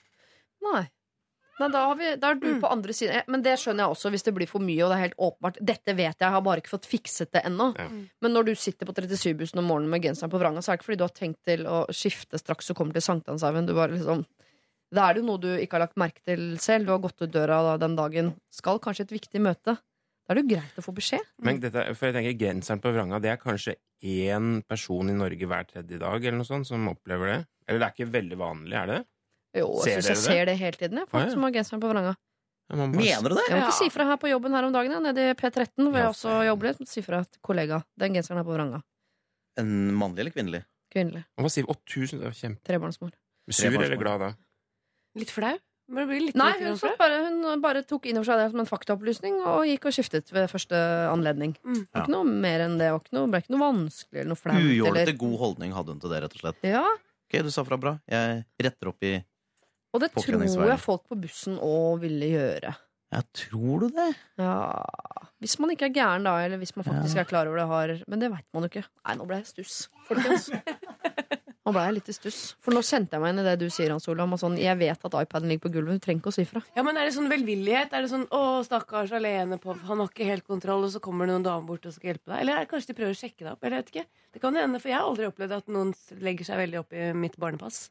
Nei. 0.65 0.85
Nei, 1.55 1.69
da, 1.71 1.85
har 1.87 1.95
vi, 1.95 2.09
da 2.19 2.33
er 2.33 2.39
du 2.43 2.49
på 2.59 2.67
andre 2.67 2.91
siden. 2.97 3.15
Eh, 3.15 3.27
Men 3.31 3.43
det 3.45 3.53
skjønner 3.63 3.85
jeg 3.85 3.95
også 3.95 4.11
hvis 4.11 4.25
det 4.27 4.33
blir 4.35 4.49
for 4.51 4.59
mye. 4.65 4.81
Og 4.83 4.91
det 4.91 4.97
er 4.97 5.03
helt 5.05 5.21
åpenbart 5.23 5.61
Dette 5.63 5.93
vet 5.95 6.09
jeg, 6.17 6.25
jeg 6.25 6.35
har 6.35 6.43
bare 6.43 6.59
ikke 6.59 6.73
fått 6.73 6.89
fikset 6.91 7.31
det 7.37 7.45
ennå. 7.47 7.69
Ja. 7.79 7.85
Men 8.27 8.35
når 8.35 8.49
du 8.49 8.55
sitter 8.59 8.89
på 8.89 8.95
37-bussen 8.97 9.61
om 9.63 9.69
morgenen 9.71 9.93
med 9.93 10.03
genseren 10.03 10.33
på 10.33 10.41
vranga, 10.43 10.65
så 10.65 10.73
er 10.73 10.75
det 10.75 10.81
ikke 10.83 10.89
fordi 10.89 10.99
du 10.99 11.05
har 11.07 11.15
tenkt 11.15 11.45
til 11.47 11.63
å 11.71 11.85
skifte 11.95 12.41
straks 12.43 12.67
du 12.67 12.75
kommer 12.75 12.97
til 12.99 13.07
Sankthanshaugen. 13.07 13.69
Du 13.71 13.75
bare 13.79 13.95
liksom 13.95 14.25
Da 14.95 15.09
er 15.11 15.17
det 15.17 15.23
jo 15.25 15.27
noe 15.27 15.41
du 15.43 15.49
ikke 15.59 15.75
har 15.79 15.83
lagt 15.87 15.97
merke 16.01 16.23
til 16.25 16.55
selv. 16.63 16.87
Du 16.87 16.93
har 16.95 17.01
gått 17.03 17.21
ut 17.25 17.33
døra 17.35 17.77
den 17.83 17.97
dagen. 17.99 18.35
Skal 18.55 18.79
kanskje 18.85 19.07
et 19.09 19.15
viktig 19.17 19.41
møte. 19.43 19.75
Da 20.25 20.33
er 20.33 20.39
det 20.39 20.45
jo 20.45 20.53
greit 20.55 20.77
å 20.81 20.85
få 20.87 20.95
beskjed. 20.97 21.25
Men 21.45 21.59
dette, 21.61 21.83
for 21.99 22.09
jeg 22.09 22.15
tenker 22.17 22.37
Genseren 22.45 22.81
på 22.85 22.93
vranga, 22.95 23.19
det 23.21 23.33
er 23.35 23.41
kanskje 23.43 23.75
én 24.05 24.63
person 24.69 25.11
i 25.11 25.17
Norge 25.17 25.49
hver 25.51 25.67
tredje 25.69 25.99
dag 26.01 26.17
eller 26.25 26.39
noe 26.39 26.49
sånt 26.49 26.69
som 26.69 26.87
opplever 26.89 27.27
det? 27.33 27.41
Eller 27.67 27.81
det 27.83 27.89
er 27.89 27.97
ikke 27.97 28.13
veldig 28.15 28.39
vanlig, 28.41 28.77
er 28.79 28.87
det? 28.93 29.01
Jo, 29.59 29.67
Ser 29.83 29.91
jeg 29.99 30.05
synes 30.05 30.07
jeg 30.09 30.17
det? 30.17 30.25
ser 30.25 30.45
det 30.51 30.57
hele 30.61 30.79
tiden. 30.81 30.99
Jeg, 31.03 31.09
folk 31.11 31.23
Ah, 31.23 31.27
ja. 31.29 31.33
som 31.35 31.43
har 31.47 31.53
genseren 31.59 31.81
på 31.83 31.91
vranga. 31.93 32.15
Ja, 32.71 32.77
bare- 32.77 32.89
Mener 32.97 33.29
du 33.29 33.35
det? 33.37 33.45
Jeg 33.51 33.61
måtte 33.61 33.77
si 33.79 33.89
fra 33.93 34.05
her 34.09 34.17
på 34.17 34.31
jobben 34.31 34.53
her 34.57 34.65
om 34.65 34.73
dagen, 34.73 34.93
ja, 34.93 35.01
nede 35.01 35.27
i 35.31 35.35
P13, 35.35 35.69
hvor 35.77 35.93
jeg 35.99 36.07
Ja, 36.07 36.13
også 36.15 36.47
jobber 36.49 36.71
litt. 36.73 36.89
Si 36.89 37.03
fra 37.03 37.21
til 37.25 37.41
kollega. 37.45 37.83
Den 37.99 38.15
genseren 38.15 38.39
er 38.41 38.45
på 38.49 38.55
vranga. 38.57 38.81
En 39.59 39.93
mannlig 39.95 40.21
eller 40.25 40.31
kvinnelig? 40.35 40.65
Kvinnelig. 40.95 41.25
Man 41.37 41.45
bare 41.45 41.51
sier 41.55 41.69
8000, 41.69 42.23
er 42.25 42.31
kjempe... 42.33 42.63
Trebarnsmor. 42.65 43.13
Sur 43.51 43.67
eller 43.83 43.97
glad 44.01 44.21
da? 44.21 44.33
Litt 45.19 45.31
flau? 45.35 45.55
Men 45.87 46.01
det 46.01 46.07
blir 46.09 46.23
litt 46.25 46.37
Nei, 46.41 46.53
hun, 46.65 46.79
bare, 46.97 47.17
hun 47.29 47.61
bare 47.61 47.83
tok 47.85 48.07
inn 48.09 48.17
over 48.17 48.25
seg 48.31 48.39
det 48.41 48.47
som 48.55 48.63
en 48.63 48.69
faktaopplysning 48.71 49.35
og 49.45 49.67
gikk 49.69 49.85
og 49.91 49.93
skiftet 49.93 50.31
ved 50.33 50.47
første 50.49 50.79
anledning. 51.11 51.53
Mm. 51.61 51.83
Det 51.83 51.93
var 51.93 52.07
Ikke 52.07 52.15
noe 52.15 52.25
mer 52.47 52.65
enn 52.65 52.79
det. 52.81 52.87
Det 52.89 52.95
var 52.95 53.03
ikke 53.05 53.17
noe, 53.19 53.29
ble 53.35 53.41
ikke 53.45 53.53
noe 53.53 53.65
vanskelig 53.67 54.21
eller 54.23 54.31
noe 54.33 54.41
flaut. 54.41 54.65
Ujålete 54.65 55.03
Eller. 55.05 55.19
god 55.21 55.37
holdning 55.43 55.77
hadde 55.77 55.93
hun 55.93 56.01
til 56.01 56.15
det, 56.15 56.23
rett 56.25 56.39
og 56.39 56.45
slett. 56.47 56.65
Ja, 56.65 56.87
Ok, 57.25 57.39
du 57.43 57.51
sa 57.51 57.65
fra 57.67 57.77
bra. 57.81 57.95
Jeg 58.09 58.45
retter 58.63 58.91
opp 58.93 59.03
i 59.05 59.15
og 59.95 60.01
det 60.03 60.09
tror 60.17 60.43
jeg 60.67 60.81
folk 60.83 61.05
på 61.07 61.17
bussen 61.23 61.55
òg 61.63 62.01
ville 62.03 62.27
gjøre. 62.33 62.73
Ja, 63.15 63.21
tror 63.31 63.85
du 63.85 63.93
det? 63.95 64.09
Ja, 64.43 64.83
Hvis 65.39 65.55
man 65.63 65.71
ikke 65.71 65.87
er 65.87 65.95
gæren, 65.95 66.25
da, 66.27 66.33
eller 66.43 66.59
hvis 66.59 66.75
man 66.75 66.85
faktisk 66.87 67.15
Ja. 67.15 67.23
er 67.23 67.29
klar 67.31 67.47
over 67.47 67.61
det. 67.61 67.67
Har, 67.71 67.93
men 68.09 68.19
det 68.19 68.31
veit 68.33 68.47
man 68.53 68.65
jo 68.67 68.69
ikke. 68.73 68.83
Nei, 69.07 69.15
nå 69.21 69.27
ble 69.29 69.37
jeg 69.39 69.47
stuss, 69.53 69.77
folkens. 70.09 70.49
Nå 71.65 71.73
ble 71.73 71.83
jeg 71.87 71.95
litt 71.97 72.09
i 72.13 72.15
stuss. 72.15 72.39
For 72.61 72.77
nå 72.77 72.83
kjente 72.85 73.17
jeg 73.17 73.23
meg 73.23 73.33
inn 73.33 73.41
i 73.41 73.45
det 73.47 73.55
du 73.63 73.71
sier, 73.73 73.89
Hans 73.95 74.05
Olav. 74.13 74.35
Sånn, 74.41 74.59
jeg 74.61 74.77
vet 74.77 75.07
at 75.09 75.17
iPaden 75.17 75.49
ligger 75.49 75.65
på 75.65 75.73
gulvet. 75.79 75.97
Du 75.97 76.05
trenger 76.05 76.21
ikke 76.21 76.33
å 76.33 76.37
si 76.37 76.45
fra. 76.49 76.61
Ja, 76.77 76.85
men 76.85 76.99
Er 77.01 77.09
det 77.09 77.15
sånn 77.17 77.31
velvillighet? 77.33 77.95
Er 77.97 78.05
det 78.05 78.11
sånn 78.13 78.29
'Å, 78.29 78.61
stakkars 78.69 79.13
alene 79.17 79.57
på 79.59 79.73
Han 79.89 79.99
har 79.99 80.09
ikke 80.09 80.29
helt 80.29 80.47
kontroll', 80.47 80.85
og 80.85 80.93
så 80.93 81.01
kommer 81.01 81.27
det 81.27 81.33
noen 81.33 81.43
damer 81.49 81.67
bort 81.67 81.87
og 81.87 81.93
skal 81.95 82.13
hjelpe 82.13 82.29
deg? 82.29 82.41
Eller 82.41 82.53
er 82.53 82.61
det 82.61 82.69
kanskje 82.69 82.93
de 82.93 83.01
prøver 83.01 83.17
å 83.17 83.23
sjekke 83.23 83.45
deg 83.45 83.53
opp? 83.53 83.65
Eller 83.65 83.77
jeg 83.77 83.85
vet 83.85 83.95
ikke. 83.95 84.07
Det 84.33 84.41
kan 84.43 84.55
hende, 84.55 84.81
for 84.81 84.89
jeg 84.89 84.99
har 84.99 85.09
aldri 85.09 85.25
opplevd 85.27 85.57
at 85.57 85.67
noen 85.69 85.95
legger 86.21 86.45
seg 86.45 86.57
veldig 86.61 86.79
opp 86.81 86.93
i 86.93 87.13
mitt 87.13 87.37
barnepass. 87.39 87.89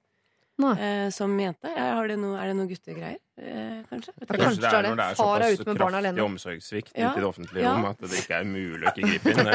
Eh, 0.62 1.10
som 1.10 1.34
jente. 1.40 1.66
Det 1.66 1.78
er 1.78 2.08
det 2.08 2.20
noe 2.20 2.68
guttegreier? 2.70 3.18
Eh, 3.34 3.80
kanskje? 3.90 4.12
Vet 4.20 4.30
kanskje 4.30 4.62
det 4.62 4.70
er 4.70 4.84
når 4.86 5.00
det 5.00 5.06
er 5.10 5.16
såpass 5.18 5.64
kraftig 5.66 6.22
omsorgssvikt 6.22 6.92
Ja. 6.94 7.08
ute 7.10 7.18
i 7.18 7.22
det 7.24 7.26
offentlige 7.26 7.66
rom 7.66 7.86
at 7.90 7.98
det 8.04 8.20
ikke 8.20 8.36
er 8.38 8.44
mulig 8.46 8.86
å 8.86 8.92
ikke 8.92 9.08
gripe 9.10 9.32
inn. 9.32 9.40
Det 9.42 9.54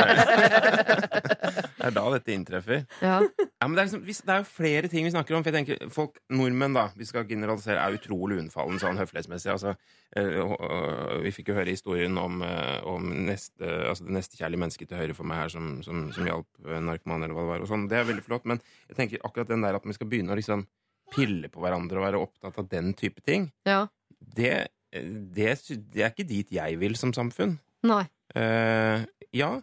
er, 1.86 1.92
da 1.98 2.02
dette 2.16 2.32
inntreffer. 2.34 2.80
Ja. 2.98 3.20
Ja, 3.22 3.68
men 3.68 3.76
det, 3.76 3.84
er 3.84 3.86
liksom, 3.86 4.02
det 4.02 4.34
er 4.34 4.42
jo 4.42 4.48
flere 4.50 4.90
ting 4.90 5.06
vi 5.06 5.12
snakker 5.14 5.38
om. 5.38 5.44
For 5.46 5.54
jeg 5.54 5.60
tenker, 5.60 5.92
folk, 5.94 6.18
Nordmenn 6.34 6.74
da, 6.74 6.88
vi 6.98 7.06
skal 7.06 7.28
generalisere, 7.30 7.78
er 7.78 7.94
utrolig 8.00 8.40
unnfallen 8.42 8.82
sånn 8.82 8.98
høflighetsmessig. 8.98 9.52
Altså, 9.54 9.76
eh, 10.18 11.22
vi 11.22 11.34
fikk 11.38 11.52
jo 11.52 11.58
høre 11.60 11.70
historien 11.70 12.18
om, 12.18 12.42
eh, 12.42 12.80
om 12.82 13.06
neste, 13.30 13.62
altså 13.62 14.08
det 14.08 14.16
nestekjærlige 14.18 14.62
mennesket 14.64 14.90
til 14.90 14.98
høyre 15.04 15.14
for 15.14 15.30
meg 15.30 15.44
her 15.44 15.54
som, 15.54 15.70
som, 15.86 16.08
som 16.16 16.26
hjalp 16.26 16.50
narkomane, 16.66 17.28
eller 17.30 17.38
hva 17.38 17.46
det 17.46 17.52
var. 17.54 17.62
Og 17.62 17.70
sånn. 17.70 17.86
Det 17.86 18.02
er 18.02 18.10
veldig 18.10 18.26
flott. 18.26 18.44
Men 18.50 18.58
jeg 18.90 18.98
tenker 18.98 19.22
akkurat 19.22 19.54
den 19.54 19.62
der 19.62 19.78
at 19.78 19.86
vi 19.86 19.94
skal 19.94 20.10
begynne 20.10 20.34
å 20.34 20.40
liksom 20.42 20.66
pille 21.14 21.50
på 21.52 21.62
hverandre 21.64 22.00
og 22.00 22.06
være 22.06 22.20
opptatt 22.26 22.60
av 22.60 22.68
den 22.70 22.92
type 22.98 23.22
ting, 23.26 23.48
ja. 23.68 23.86
det, 24.18 24.52
det, 24.92 25.54
det 25.92 26.04
er 26.04 26.12
ikke 26.12 26.28
dit 26.28 26.54
jeg 26.58 26.78
vil 26.80 26.96
som 27.00 27.14
samfunn. 27.16 27.58
Nei. 27.88 28.04
Uh, 28.36 29.06
ja, 29.34 29.54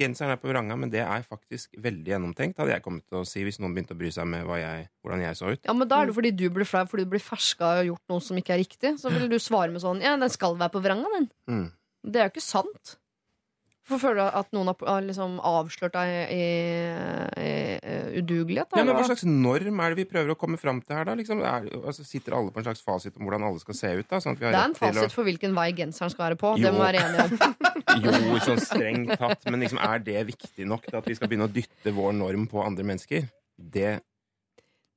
genseren 0.00 0.34
er 0.34 0.40
på 0.40 0.50
vranga, 0.50 0.76
men 0.78 0.92
det 0.92 1.02
er 1.02 1.24
faktisk 1.26 1.74
veldig 1.82 2.14
gjennomtenkt, 2.14 2.60
hadde 2.60 2.74
jeg 2.74 2.84
kommet 2.84 3.06
til 3.08 3.20
å 3.20 3.26
si 3.28 3.42
hvis 3.46 3.60
noen 3.62 3.74
begynte 3.74 3.96
å 3.96 4.00
bry 4.00 4.12
seg 4.14 4.28
med 4.30 4.46
jeg, 4.60 4.86
hvordan 5.02 5.24
jeg 5.24 5.38
så 5.38 5.52
ut. 5.52 5.62
Ja, 5.66 5.74
men 5.76 5.90
Da 5.90 6.00
er 6.00 6.10
det 6.10 6.16
fordi 6.16 6.32
du 6.36 6.46
blir 6.54 6.68
flau 6.68 6.84
fordi 6.90 7.06
du 7.06 7.12
blir 7.16 7.24
ferska 7.24 7.74
og 7.80 7.90
gjort 7.90 8.14
noe 8.14 8.24
som 8.24 8.40
ikke 8.40 8.56
er 8.56 8.62
riktig. 8.62 8.94
Så 9.02 9.12
vil 9.12 9.28
du 9.30 9.38
svare 9.42 9.72
med 9.74 9.82
sånn 9.82 10.02
Ja, 10.04 10.16
den 10.20 10.32
skal 10.32 10.58
være 10.60 10.74
på 10.76 10.84
vranga, 10.84 11.10
den. 11.16 11.30
Mm. 11.50 11.68
Det 12.06 12.20
er 12.20 12.28
jo 12.28 12.34
ikke 12.34 12.46
sant. 12.46 12.96
Hvorfor 13.88 14.10
føler 14.10 14.22
du 14.22 14.38
at 14.38 14.52
noen 14.54 14.70
har 14.70 15.02
liksom 15.02 15.40
avslørt 15.42 15.96
deg 15.96 16.30
i, 16.30 16.44
i, 17.42 17.52
i 17.82 17.99
udugelighet? 18.18 18.68
da, 18.70 18.80
Ja, 18.80 18.84
men 18.84 18.96
Hva 18.96 19.04
slags 19.08 19.24
norm 19.24 19.80
er 19.80 19.94
det 19.94 19.98
vi 20.02 20.04
prøver 20.10 20.32
å 20.34 20.36
komme 20.38 20.58
fram 20.58 20.80
til 20.82 20.96
her, 20.96 21.04
da? 21.04 21.14
Liksom, 21.14 21.40
er, 21.44 21.68
altså, 21.84 22.04
sitter 22.04 22.34
alle 22.36 22.50
på 22.50 22.58
en 22.58 22.64
slags 22.68 22.82
fasit 22.82 23.16
om 23.16 23.26
hvordan 23.28 23.46
alle 23.48 23.60
skal 23.62 23.74
se 23.74 23.92
ut? 24.00 24.08
da? 24.08 24.16
Sånn 24.20 24.32
at 24.32 24.40
vi 24.40 24.44
har 24.46 24.52
Det 24.52 24.60
er 24.60 24.64
en 24.70 24.74
til 24.74 24.88
å- 24.88 24.92
fasit 24.94 25.12
for 25.12 25.24
hvilken 25.24 25.54
vei 25.54 25.72
genseren 25.72 26.10
skal 26.10 26.30
være 26.30 26.38
på. 26.40 26.56
Jo. 26.58 26.66
Det 26.66 26.72
må 26.74 26.84
være 26.84 27.02
enig 27.04 27.20
om. 27.24 27.56
Jo, 28.04 28.38
sånn 28.46 28.60
strengt 28.62 29.16
tatt, 29.18 29.44
men 29.50 29.60
liksom, 29.60 29.78
er 29.82 29.98
det 29.98 30.26
viktig 30.28 30.66
nok 30.66 30.84
til 30.86 30.96
at 31.00 31.04
vi 31.06 31.14
skal 31.14 31.28
begynne 31.28 31.48
å 31.48 31.52
dytte 31.52 31.92
vår 31.92 32.12
norm 32.14 32.46
på 32.46 32.62
andre 32.64 32.84
mennesker? 32.86 33.26
Det 33.58 34.00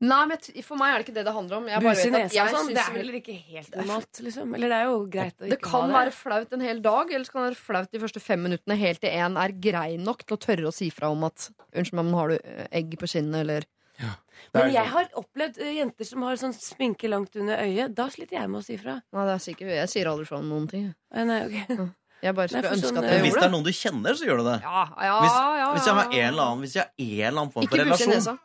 Nei, 0.04 0.20
men 0.28 0.42
For 0.68 0.80
meg 0.80 0.92
er 0.94 1.00
det 1.00 1.06
ikke 1.08 1.16
det 1.16 1.24
det 1.28 1.34
handler 1.36 1.58
om. 1.62 1.68
Jeg 1.72 1.84
bare 1.84 1.96
Buse 1.96 2.08
i 2.08 2.12
vet 2.12 2.16
at 2.18 2.24
nesa 2.26 2.36
jeg 2.36 2.44
og 2.44 2.58
sånn. 2.58 2.72
Det 2.74 2.82
er 2.84 2.98
heller 2.98 3.18
ikke 3.20 3.36
helt 3.40 3.76
normalt, 3.80 4.22
liksom. 4.26 4.56
Eller 4.58 4.74
det 4.74 4.80
er 4.80 4.90
jo 4.90 4.98
greit 5.14 5.36
å 5.38 5.46
Det 5.46 5.58
ikke 5.58 5.70
kan 5.70 5.86
ha 5.94 6.00
være 6.02 6.16
flaut 6.18 6.58
en 6.58 6.66
hel 6.68 6.82
dag, 6.84 7.14
eller 7.14 7.28
så 7.30 7.36
kan 7.36 7.46
det 7.46 7.52
være 7.54 7.62
flaut 7.62 7.94
de 7.94 8.02
første 8.04 8.24
fem 8.24 8.44
minuttene 8.44 8.78
helt 8.82 9.04
til 9.04 9.16
en 9.24 9.40
er 9.44 9.56
grei 9.68 9.88
nok 10.02 10.26
til 10.26 10.36
å 10.36 10.42
tørre 10.48 10.68
å 10.68 10.76
si 10.76 10.90
fra 10.94 11.12
om 11.14 11.24
at 11.30 11.48
Unnskyld 11.74 11.98
meg, 12.02 12.06
men 12.10 12.20
har 12.20 12.34
du 12.34 12.36
eh, 12.38 12.68
egg 12.82 12.98
på 13.00 13.10
kinnet, 13.10 13.40
eller 13.46 13.66
ja, 14.02 14.12
Men 14.54 14.72
jeg 14.74 14.90
har 14.90 15.10
opplevd 15.22 15.60
eh, 15.62 15.76
jenter 15.80 16.08
som 16.10 16.24
har 16.28 16.38
sånn 16.42 16.54
sminke 16.58 17.08
langt 17.10 17.36
under 17.40 17.62
øyet. 17.64 17.94
Da 17.96 18.10
sliter 18.12 18.42
jeg 18.42 18.50
med 18.50 18.60
å 18.60 18.66
si 18.66 18.78
fra. 18.82 19.00
Nei, 19.14 19.26
det 19.30 19.36
er 19.38 19.44
sikkert 19.48 19.76
Jeg 19.78 19.92
sier 19.94 20.10
aldri 20.12 20.26
fra 20.30 20.40
om 20.42 20.50
noen 20.50 20.66
ting. 20.70 20.88
Eh, 21.14 21.28
Nei, 21.30 21.44
ok. 21.48 21.92
Jeg 22.24 22.36
bare 22.38 22.48
skulle 22.48 22.72
ønske 22.72 22.88
sånn, 22.88 23.04
at 23.04 23.10
jeg 23.12 23.24
Hvis 23.26 23.36
det 23.36 23.44
er 23.44 23.52
noen 23.52 23.66
du 23.68 23.74
kjenner, 23.76 24.16
så 24.16 24.28
gjør 24.28 24.42
du 24.42 24.46
det. 24.48 24.58
Ja, 24.64 24.84
ja, 25.08 25.16
Hvis, 25.20 25.38
ja, 25.60 25.68
hvis 25.76 25.88
jeg 25.90 25.98
har 25.98 26.06
en 26.08 26.28
eller 26.30 26.44
annen 26.46 26.62
Hvis 26.64 26.76
jeg 26.78 26.84
har 26.84 26.92
en 26.94 27.28
eller 27.28 27.42
annen 27.42 27.54
form 27.56 27.68
for 27.68 27.82
relasjon, 27.84 28.14
nesa. 28.16 28.36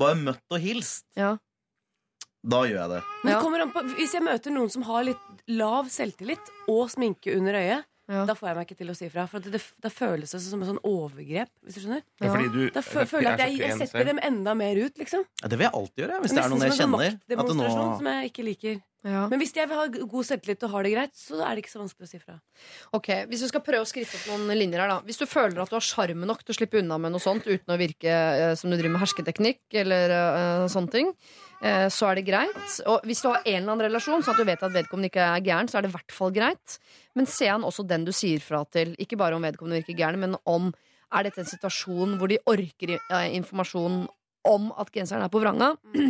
Bare 0.00 0.16
møtt 0.18 0.42
og 0.50 0.60
hilst, 0.62 1.04
Ja. 1.18 1.34
da 2.42 2.62
gjør 2.64 2.78
jeg 2.80 2.90
det. 2.94 3.02
Men 3.24 3.32
Ja. 3.32 3.38
det 3.38 3.44
kommer 3.44 3.60
an 3.66 3.72
på, 3.74 3.82
hvis 3.98 4.14
jeg 4.16 4.22
møter 4.24 4.54
noen 4.54 4.70
som 4.72 4.82
har 4.88 5.04
litt 5.04 5.26
lav 5.48 5.90
selvtillit 5.92 6.50
og 6.68 6.88
sminke 6.92 7.36
under 7.36 7.58
øyet, 7.60 7.84
Ja. 8.10 8.24
da 8.26 8.34
får 8.34 8.50
jeg 8.50 8.58
meg 8.58 8.66
ikke 8.68 8.78
til 8.80 8.90
å 8.90 8.96
si 8.98 9.08
fra. 9.12 9.24
For 9.30 9.44
det, 9.44 9.54
det, 9.54 9.62
da 9.84 9.92
føles 9.94 10.34
det 10.34 10.42
som 10.42 10.62
en 10.64 10.72
sånn 10.72 10.82
overgrep. 10.82 11.50
Hvis 11.62 11.78
du 11.78 11.84
skjønner 11.84 12.02
Ja, 12.02 12.32
fordi 12.32 12.50
du 12.50 12.60
Da 12.74 12.82
fø, 12.82 13.06
føler 13.06 13.30
jeg 13.30 13.36
at 13.36 13.42
jeg, 13.46 13.58
jeg 13.62 13.80
setter 13.84 14.10
dem 14.10 14.22
enda 14.26 14.54
mer 14.58 14.80
ut, 14.82 14.98
liksom. 14.98 15.26
Ja, 15.42 15.50
det 15.50 15.60
vil 15.60 15.68
jeg 15.68 15.76
alltid 15.80 16.04
gjøre, 16.04 16.20
hvis 16.24 16.34
det 16.34 16.44
er 16.44 16.54
noen 16.54 16.66
jeg 16.66 16.78
kjenner. 16.80 17.18
At 17.20 17.50
det 17.52 17.58
nå 17.60 17.74
som 17.74 18.10
jeg 18.10 18.32
ikke 18.32 18.46
liker. 18.50 18.80
Ja. 19.06 19.22
Men 19.32 19.40
hvis 19.40 19.54
jeg 19.56 19.64
vil 19.70 19.78
ha 19.80 19.86
god 19.88 20.26
selvtillit 20.28 20.64
og 20.66 20.72
har 20.74 20.84
det 20.84 20.90
greit, 20.92 21.14
så 21.16 21.38
er 21.40 21.56
det 21.56 21.62
ikke 21.62 21.72
så 21.72 21.80
vanskelig 21.80 22.04
å 22.04 22.10
si 22.10 22.18
fra. 22.20 22.34
Ok, 22.98 23.08
Hvis 23.30 23.44
du 23.44 23.48
skal 23.48 23.62
prøve 23.64 23.86
å 23.86 23.88
skrive 23.88 24.12
opp 24.12 24.26
noen 24.28 24.52
linjer 24.58 24.82
her, 24.82 24.92
da. 24.92 24.98
Hvis 25.06 25.20
du 25.22 25.24
føler 25.30 25.62
at 25.62 25.72
du 25.72 25.78
har 25.78 25.86
sjarm 25.86 26.26
nok 26.28 26.42
til 26.44 26.52
å 26.52 26.58
slippe 26.58 26.82
unna 26.82 26.98
med 27.00 27.14
noe 27.14 27.22
sånt 27.22 27.48
uten 27.48 27.72
å 27.72 27.78
virke 27.80 28.10
eh, 28.12 28.52
som 28.60 28.68
du 28.68 28.76
driver 28.76 28.98
med 28.98 29.04
hersketeknikk 29.06 29.78
eller 29.84 30.12
eh, 30.18 30.66
sånne 30.72 30.92
ting, 30.92 31.14
så 31.60 32.06
er 32.08 32.16
det 32.16 32.24
greit. 32.24 32.76
Og 32.88 33.04
hvis 33.04 33.20
du 33.20 33.26
har 33.28 33.42
en 33.42 33.56
eller 33.58 33.72
annen 33.74 33.84
relasjon, 33.84 34.22
sånn 34.24 34.32
at 34.32 34.40
du 34.40 34.48
vet 34.48 34.62
at 34.64 34.72
vedkommende 34.72 35.10
ikke 35.10 35.26
er 35.26 35.42
gæren, 35.44 35.68
så 35.68 35.76
er 35.76 35.84
det 35.84 35.90
i 35.90 35.96
hvert 35.98 36.14
fall 36.16 36.32
greit. 36.32 36.78
Men 37.18 37.28
se 37.28 37.50
han 37.50 37.66
også 37.66 37.84
den 37.88 38.06
du 38.06 38.14
sier 38.16 38.40
fra 38.40 38.62
til. 38.72 38.94
Ikke 39.02 39.18
bare 39.20 39.36
om 39.36 39.44
vedkommende 39.44 39.82
virker 39.82 39.98
gæren, 39.98 40.22
men 40.22 40.38
om 40.48 40.70
er 41.10 41.26
dette 41.26 41.42
en 41.42 41.50
situasjon 41.50 42.16
hvor 42.18 42.30
de 42.30 42.38
orker 42.48 42.96
eh, 42.96 43.28
informasjon 43.36 44.04
om 44.48 44.70
at 44.80 44.92
genseren 44.94 45.26
er 45.26 45.32
på 45.32 45.42
vranga? 45.42 45.74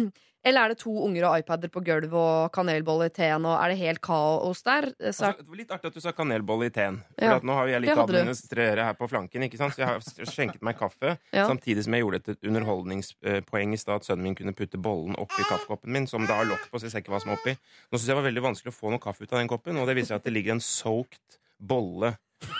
Eller 0.42 0.64
er 0.64 0.68
det 0.72 0.78
to 0.80 0.92
unger 1.04 1.26
og 1.28 1.34
iPader 1.42 1.68
på 1.68 1.82
gulvet 1.84 2.14
og 2.16 2.52
kanelbolle 2.54 3.10
i 3.10 3.12
teen, 3.12 3.44
og 3.44 3.58
er 3.60 3.68
det 3.74 3.78
helt 3.82 4.00
kaos 4.00 4.62
der? 4.64 4.86
Så 5.12 5.26
er 5.26 5.34
Altså, 5.34 5.44
det 5.44 5.48
var 5.50 5.58
litt 5.60 5.74
artig 5.76 5.90
at 5.90 5.94
du 5.98 6.00
sa 6.00 6.12
kanelbolle 6.16 6.70
i 6.70 6.72
teen. 6.72 6.96
For 7.18 7.26
Ja, 7.26 7.34
at 7.36 7.44
nå 7.44 7.52
har 7.58 7.68
jeg 7.68 7.82
litt 7.84 7.98
administrere 7.98 8.86
her 8.88 8.94
på 8.96 9.08
flanken. 9.10 9.42
ikke 9.44 9.58
sant? 9.60 9.74
Så 9.76 9.82
jeg 9.84 9.86
har 9.90 10.00
skjenket 10.00 10.62
meg 10.62 10.78
kaffe, 10.78 11.18
Ja. 11.32 11.44
samtidig 11.46 11.84
som 11.84 11.92
jeg 11.92 12.02
gjorde 12.04 12.22
et 12.28 12.40
underholdningspoeng 12.48 13.72
i 13.74 13.76
stad 13.76 13.96
at 14.00 14.04
sønnen 14.08 14.22
min 14.22 14.34
kunne 14.34 14.54
putte 14.56 14.80
bollen 14.80 15.14
oppi 15.20 15.44
kaffekoppen 15.44 15.92
min, 15.92 16.06
som 16.06 16.24
da 16.26 16.34
har 16.40 16.44
lokk 16.48 16.70
på, 16.70 16.78
så 16.80 16.88
jeg 16.88 16.92
ser 16.92 17.02
ikke 17.04 17.12
hva 17.12 17.20
som 17.20 17.32
er 17.32 17.36
oppi. 17.36 17.56
Nå 17.92 17.98
syns 17.98 18.06
jeg 18.08 18.16
det 18.16 18.22
var 18.22 18.30
veldig 18.30 18.42
vanskelig 18.48 18.72
å 18.72 18.78
få 18.80 18.90
noe 18.90 18.98
kaffe 18.98 19.22
ut 19.24 19.32
av 19.32 19.38
den 19.40 19.48
koppen, 19.48 19.76
og 19.76 19.86
det 19.86 19.96
viser 19.96 20.14
seg 20.14 20.22
at 20.22 20.24
det 20.24 20.32
ligger 20.32 20.52
en 20.56 20.60
soaked 20.64 21.36
bolle 21.60 22.16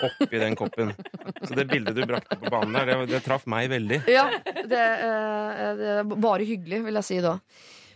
oppi 0.07 0.39
den 0.41 0.55
koppen. 0.59 0.93
Så 1.41 1.55
det 1.57 1.67
bildet 1.71 1.97
du 1.97 2.03
brakte 2.05 2.37
på 2.39 2.51
banen 2.53 2.77
der, 2.77 2.91
det, 2.91 3.11
det 3.11 3.21
traff 3.25 3.47
meg 3.49 3.69
veldig. 3.71 4.01
Ja, 4.11 4.27
det, 4.45 4.81
eh, 4.81 5.67
det 5.79 5.93
er 5.99 6.11
bare 6.13 6.47
hyggelig, 6.47 6.83
vil 6.87 7.01
jeg 7.01 7.07
si 7.07 7.21
da. 7.23 7.37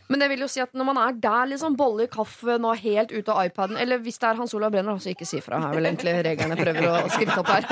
Men 0.10 0.22
det 0.22 0.28
vil 0.30 0.44
jo 0.44 0.48
si 0.52 0.62
at 0.62 0.74
når 0.78 0.86
man 0.86 1.00
er 1.02 1.16
der, 1.18 1.48
liksom 1.50 1.76
bolle 1.80 2.06
i 2.06 2.12
kaffe, 2.12 2.58
nå 2.62 2.74
helt 2.78 3.10
ute 3.10 3.34
av 3.34 3.48
iPaden 3.48 3.80
Eller 3.82 3.98
hvis 4.04 4.20
det 4.22 4.28
er 4.30 4.38
Hans 4.38 4.54
Olav 4.54 4.74
Brenner, 4.76 5.00
så 5.02 5.10
ikke 5.10 5.26
si 5.26 5.40
fra. 5.42 5.58
er 5.58 5.74
vel 5.74 5.88
egentlig 5.90 6.14
reglene 6.28 6.58
prøver 6.60 6.88
å 6.92 7.10
skrive 7.10 7.40
opp 7.42 7.50
her. 7.50 7.66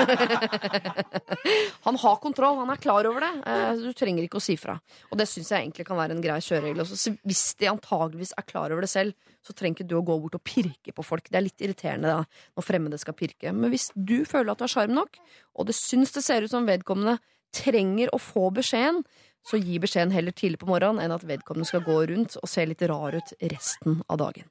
Han 1.86 1.98
har 2.00 2.16
kontroll, 2.22 2.56
han 2.62 2.70
er 2.72 2.80
klar 2.80 3.06
over 3.08 3.20
det. 3.26 3.32
Eh, 3.50 3.82
Du 3.84 3.92
trenger 3.96 4.24
ikke 4.24 4.40
å 4.40 4.42
si 4.44 4.56
fra. 4.58 4.74
Og 5.12 5.18
det 5.20 5.26
syns 5.30 5.50
jeg 5.52 5.66
egentlig 5.66 5.86
kan 5.86 5.98
være 6.00 6.16
en 6.16 6.22
grei 6.24 6.38
kjøreregel. 6.42 6.86
Hvis 7.28 7.44
de 7.60 7.68
antageligvis 7.70 8.32
er 8.40 8.46
klar 8.48 8.72
over 8.72 8.86
det 8.86 8.90
selv, 8.90 9.12
så 9.44 9.52
trenger 9.52 9.82
ikke 9.82 9.88
du 9.90 9.98
å 9.98 10.04
gå 10.06 10.16
bort 10.24 10.38
og 10.38 10.44
pirke 10.46 10.94
på 10.96 11.04
folk. 11.04 11.28
Det 11.28 11.38
er 11.38 11.44
litt 11.46 11.60
irriterende 11.64 12.08
da, 12.08 12.24
når 12.56 12.66
fremmede 12.66 13.00
skal 13.02 13.16
pirke. 13.18 13.52
Men 13.52 13.70
hvis 13.74 13.90
du 13.94 14.22
føler 14.28 14.54
at 14.54 14.62
du 14.62 14.64
har 14.66 14.72
sjarm 14.72 14.96
nok, 14.96 15.20
og 15.54 15.68
det 15.68 15.76
syns 15.76 16.14
det 16.16 16.24
ser 16.24 16.46
ut 16.46 16.52
som 16.54 16.66
vedkommende 16.68 17.18
trenger 17.54 18.10
å 18.16 18.18
få 18.18 18.48
beskjeden, 18.56 19.04
så 19.44 19.60
gi 19.60 19.78
beskjeden 19.82 20.14
heller 20.14 20.32
tidlig 20.32 20.60
på 20.62 20.70
morgenen 20.70 21.04
enn 21.04 21.14
at 21.14 21.26
vedkommende 21.28 21.68
skal 21.68 21.84
gå 21.86 21.98
rundt 22.10 22.38
og 22.40 22.48
se 22.50 22.64
litt 22.66 22.84
rar 22.88 23.16
ut 23.18 23.34
resten 23.52 24.00
av 24.08 24.22
dagen. 24.24 24.48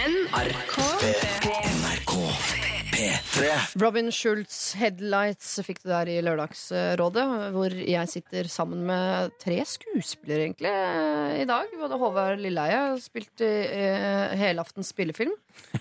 NRK 0.00 0.76
P3. 3.00 3.50
Robin 3.80 4.10
Schultz, 4.12 4.74
'Headlights', 4.76 5.54
fikk 5.64 5.78
du 5.82 5.88
der 5.88 6.08
i 6.12 6.18
Lørdagsrådet, 6.24 7.24
hvor 7.54 7.72
jeg 7.72 8.10
sitter 8.12 8.48
sammen 8.50 8.82
med 8.84 9.32
tre 9.40 9.56
skuespillere, 9.64 10.48
egentlig, 10.48 10.72
i 11.40 11.46
dag. 11.48 11.72
Både 11.80 11.98
Håvard 12.02 12.42
Lilleheie 12.42 12.98
spilte 13.00 13.46
eh, 13.46 14.34
helaftens 14.40 14.92
spillefilm, 14.92 15.32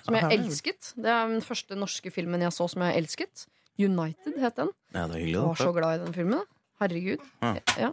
som 0.05 0.15
jeg 0.15 0.37
elsket. 0.37 0.93
Det 0.95 1.11
er 1.11 1.33
den 1.33 1.43
første 1.43 1.75
norske 1.75 2.13
filmen 2.13 2.45
jeg 2.47 2.55
så 2.55 2.69
som 2.71 2.87
jeg 2.87 3.01
elsket. 3.01 3.47
'United' 3.79 4.39
het 4.39 4.55
den. 4.55 4.71
Ja, 4.93 5.03
det 5.07 5.09
var 5.09 5.19
hyggelig. 5.19 5.35
Jeg 5.39 5.49
var 5.49 5.59
så 5.65 5.75
glad 5.75 5.99
i 5.99 6.03
den 6.05 6.15
filmen. 6.15 6.47
Herregud. 6.79 7.23
Ja. 7.43 7.55
Ja. 7.79 7.89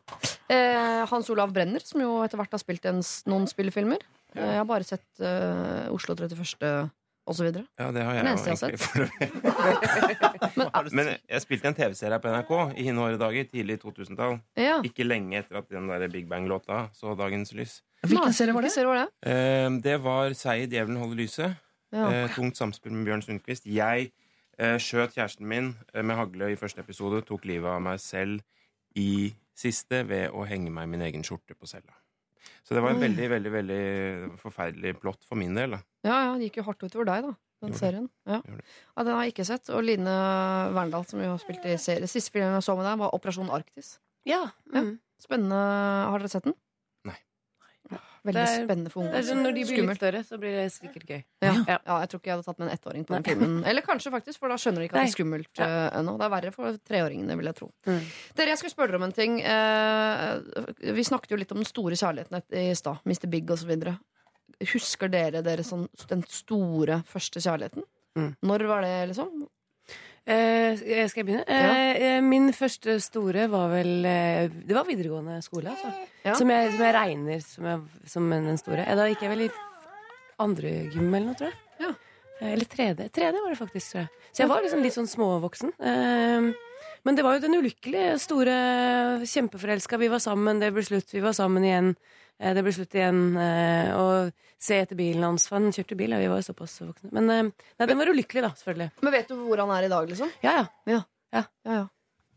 Eh, 0.53 1.03
Hans 1.11 1.31
Olav 1.33 1.53
Brenner, 1.55 1.83
som 1.83 2.01
jo 2.03 2.21
etter 2.25 2.39
hvert 2.39 2.55
har 2.55 2.63
spilt 2.63 2.87
en, 2.87 3.01
noen 3.27 3.49
spillefilmer. 3.51 4.05
Eh, 4.37 4.45
jeg 4.53 4.61
har 4.61 4.69
bare 4.69 4.87
sett 4.87 5.25
eh, 5.25 5.89
Oslo 5.95 6.15
31. 6.15 6.91
og 7.27 7.35
så 7.35 7.43
videre. 7.43 7.65
Ja, 7.81 7.89
det 7.91 8.05
har 8.07 8.15
jeg 8.15 8.23
jeg 8.23 8.59
har 8.63 8.71
jo. 8.71 9.07
Men, 10.57 10.91
Men 10.95 11.09
jeg 11.27 11.43
spilte 11.43 11.71
en 11.73 11.75
TV-serie 11.77 12.21
på 12.23 12.31
NRK 12.31 12.53
i 12.79 12.87
hine 12.87 13.03
hårde 13.03 13.19
dager, 13.21 13.49
tidlig 13.51 13.81
2000-tall. 13.83 14.39
ja. 14.61 14.79
Ikke 14.87 15.07
lenge 15.07 15.41
etter 15.41 15.59
at 15.59 15.69
den 15.73 15.89
der 15.91 16.07
Big 16.13 16.29
Bang-låta 16.31 16.87
så 16.95 17.17
dagens 17.19 17.53
lys. 17.59 17.81
Hvilken 18.07 18.33
serie 18.37 18.55
var 18.55 18.63
det? 18.63 18.71
Serie 18.71 18.93
var 18.93 19.03
det? 19.03 19.09
Eh, 19.33 19.71
det 19.83 19.97
var 20.05 20.37
Sei 20.39 20.61
djevelen 20.67 21.01
holder 21.03 21.19
lyset. 21.25 21.57
Ja. 21.95 22.07
Eh, 22.13 22.31
tungt 22.35 22.57
samspill 22.59 22.95
med 22.95 23.07
Bjørn 23.09 23.23
Sundquist. 23.27 23.67
Jeg 23.67 24.13
eh, 24.59 24.77
skjøt 24.79 25.17
kjæresten 25.17 25.47
min 25.51 25.73
med 25.95 26.15
hagle 26.19 26.53
i 26.53 26.59
første 26.61 26.83
episode. 26.85 27.25
Tok 27.27 27.45
livet 27.49 27.71
av 27.73 27.83
meg 27.83 27.99
selv 28.03 28.45
i 28.97 29.33
siste 29.57 30.03
ved 30.09 30.35
å 30.37 30.45
henge 30.49 30.73
meg 30.73 30.89
i 30.89 30.93
min 30.95 31.05
egen 31.07 31.25
skjorte 31.27 31.57
på 31.57 31.69
cella. 31.71 31.95
Så 32.67 32.75
det 32.75 32.83
var 32.83 32.95
en 32.95 33.03
veldig, 33.03 33.27
veldig 33.31 33.51
veldig 33.53 33.83
forferdelig 34.43 34.97
plott 35.03 35.25
for 35.27 35.39
min 35.39 35.55
del. 35.57 35.77
Da. 35.77 35.81
Ja, 36.07 36.17
ja, 36.27 36.33
det 36.37 36.49
gikk 36.49 36.61
jo 36.61 36.67
hardt 36.67 36.83
utover 36.83 37.09
deg, 37.09 37.29
da. 37.29 37.35
Den 37.63 37.73
Gjorde 37.73 37.81
serien. 37.81 38.09
Ja. 38.29 38.41
Ja, 38.45 39.05
Den 39.07 39.15
har 39.17 39.25
jeg 39.25 39.33
ikke 39.33 39.47
sett. 39.49 39.71
Og 39.73 39.85
Line 39.87 40.17
Verndal, 40.77 41.07
som 41.09 41.23
jo 41.23 41.31
har 41.33 41.41
spilt 41.41 41.65
i 41.65 41.77
serie. 41.81 42.11
Siste 42.11 42.35
filmen 42.35 42.53
jeg 42.59 42.67
så 42.67 42.77
med 42.77 42.85
deg, 42.85 42.99
var 43.01 43.15
Operasjon 43.17 43.53
Arktis. 43.55 43.95
Ja. 44.29 44.43
Mm. 44.75 44.97
Spennende. 45.23 45.61
Har 46.11 46.21
dere 46.21 46.33
sett 46.33 46.49
den? 46.49 46.57
Veldig 48.27 48.43
er- 48.43 48.65
spennende 48.67 48.91
for 48.91 49.03
Det 49.03 49.09
unge. 49.11 49.19
er 49.19 49.27
sånn, 49.29 49.43
når 49.47 49.55
de 49.55 49.65
blir 49.69 49.87
litt 49.87 50.01
større, 50.01 50.21
så 50.27 50.39
blir 50.43 50.57
det 50.59 50.65
sikkert 50.75 51.07
gøy. 51.07 51.23
Ja. 51.43 51.53
Ja. 51.53 51.79
ja, 51.87 51.99
jeg 52.03 52.09
tror 52.11 52.21
ikke 52.21 52.31
jeg 52.31 52.37
hadde 52.37 52.47
tatt 52.49 52.59
med 52.59 52.69
en 52.69 52.75
ettåring 52.77 53.07
på 53.07 53.15
den 53.15 53.27
filmen. 53.29 53.65
Eller 53.67 53.83
kanskje, 53.87 54.11
faktisk, 54.11 54.39
for 54.43 54.49
da 54.49 54.57
skjønner 54.61 54.83
de 54.83 54.89
ikke 54.89 54.99
at 54.99 55.07
det 55.07 55.13
er 55.13 55.17
skummelt 55.17 55.63
ja. 55.63 55.69
ennå. 56.01 56.17
Det 56.19 56.27
er 56.27 56.35
verre 56.37 56.53
for 56.53 56.79
treåringene, 56.91 57.37
vil 57.39 57.51
jeg 57.53 57.59
tro. 57.61 57.71
Mm. 57.87 58.01
Dere, 58.35 58.49
jeg 58.53 58.59
skulle 58.59 58.75
spørre 58.75 58.89
dere 58.93 59.01
om 59.03 59.07
en 59.09 59.17
ting. 59.17 59.41
Eh, 59.41 60.93
vi 60.99 61.07
snakket 61.07 61.31
jo 61.31 61.41
litt 61.41 61.53
om 61.53 61.63
den 61.63 61.69
store 61.69 61.95
kjærligheten 61.97 62.43
i 62.53 62.75
stad. 62.75 62.99
Mr. 63.07 63.27
Big 63.31 63.51
osv. 63.51 63.73
Husker 64.73 65.09
dere, 65.13 65.43
dere 65.45 65.65
sånn, 65.67 65.87
den 66.09 66.23
store 66.29 67.03
første 67.07 67.43
kjærligheten? 67.45 67.85
Mm. 68.17 68.31
Når 68.49 68.67
var 68.71 68.83
det, 68.87 68.95
liksom? 69.13 69.47
Eh, 70.27 70.75
skal 71.07 71.21
jeg 71.23 71.27
begynne? 71.29 71.45
Eh, 71.47 71.99
eh, 72.17 72.21
min 72.25 72.49
første 72.57 72.97
store 73.05 73.45
var 73.53 73.69
vel 73.71 74.05
eh, 74.11 74.49
Det 74.51 74.75
var 74.75 74.89
videregående 74.89 75.37
skole, 75.45 75.71
altså. 75.71 75.93
Ja. 76.27 76.35
Som, 76.35 76.51
jeg, 76.51 76.73
som 76.75 76.83
jeg 76.83 76.95
regner 76.97 77.45
som, 77.47 77.69
jeg, 77.71 78.09
som 78.11 78.27
den 78.35 78.59
store. 78.59 78.83
Eh, 78.89 78.97
Da 78.99 79.07
gikk 79.07 79.23
jeg 79.23 79.31
vel 79.37 79.45
i 79.47 79.51
andre 80.43 80.73
gym 80.91 81.15
eller 81.15 81.29
noe, 81.31 81.39
tror 81.39 81.53
jeg. 81.53 81.61
Ja. 81.85 81.93
Eh, 82.41 82.51
Eller 82.57 82.67
tredje. 82.69 83.07
Tredje 83.15 83.39
var 83.45 83.55
det 83.55 83.61
faktisk, 83.61 83.93
tror 83.95 84.03
jeg. 84.03 84.11
Så 84.33 84.43
jeg 84.43 84.51
var 84.51 84.67
liksom 84.67 84.83
litt 84.85 84.97
sånn 84.99 85.09
småvoksen. 85.15 85.73
Eh, 85.79 86.51
Men 87.07 87.15
det 87.15 87.23
var 87.23 87.37
jo 87.39 87.45
den 87.47 87.55
ulykkelige, 87.61 88.17
store, 88.19 88.57
kjempeforelska. 89.31 89.97
Vi 90.03 90.09
var 90.11 90.19
sammen, 90.19 90.59
det 90.59 90.73
ble 90.75 90.83
slutt. 90.83 91.13
Vi 91.15 91.23
var 91.23 91.37
sammen 91.39 91.63
igjen. 91.63 91.93
Eh, 92.41 92.53
Det 92.55 92.63
ble 92.67 92.73
slutt 92.77 92.95
igjen. 92.99 93.21
å 93.97 94.07
se 94.59 94.81
etter 94.83 94.97
bilen 94.99 95.23
hans. 95.25 95.49
For 95.49 95.59
han 95.61 95.73
kjørte 95.73 95.97
bil, 95.99 96.13
og 96.17 96.21
Vi 96.25 96.29
var 96.33 96.41
jo 96.43 96.49
såpass 96.53 96.79
voksne. 96.85 97.13
Men 97.13 97.31
eh, 97.31 97.43
nei, 97.81 97.87
den 97.87 97.99
var 97.99 98.13
ulykkelig, 98.13 98.43
da, 98.47 98.55
selvfølgelig. 98.57 98.91
Men 99.03 99.13
vet 99.13 99.29
du 99.29 99.37
hvor 99.41 99.59
han 99.65 99.71
er 99.77 99.89
i 99.89 99.93
dag, 99.93 100.09
liksom? 100.09 100.33
Ja, 100.45 100.63
ja. 100.87 101.03
Ja, 101.35 101.45
ja. 101.67 101.85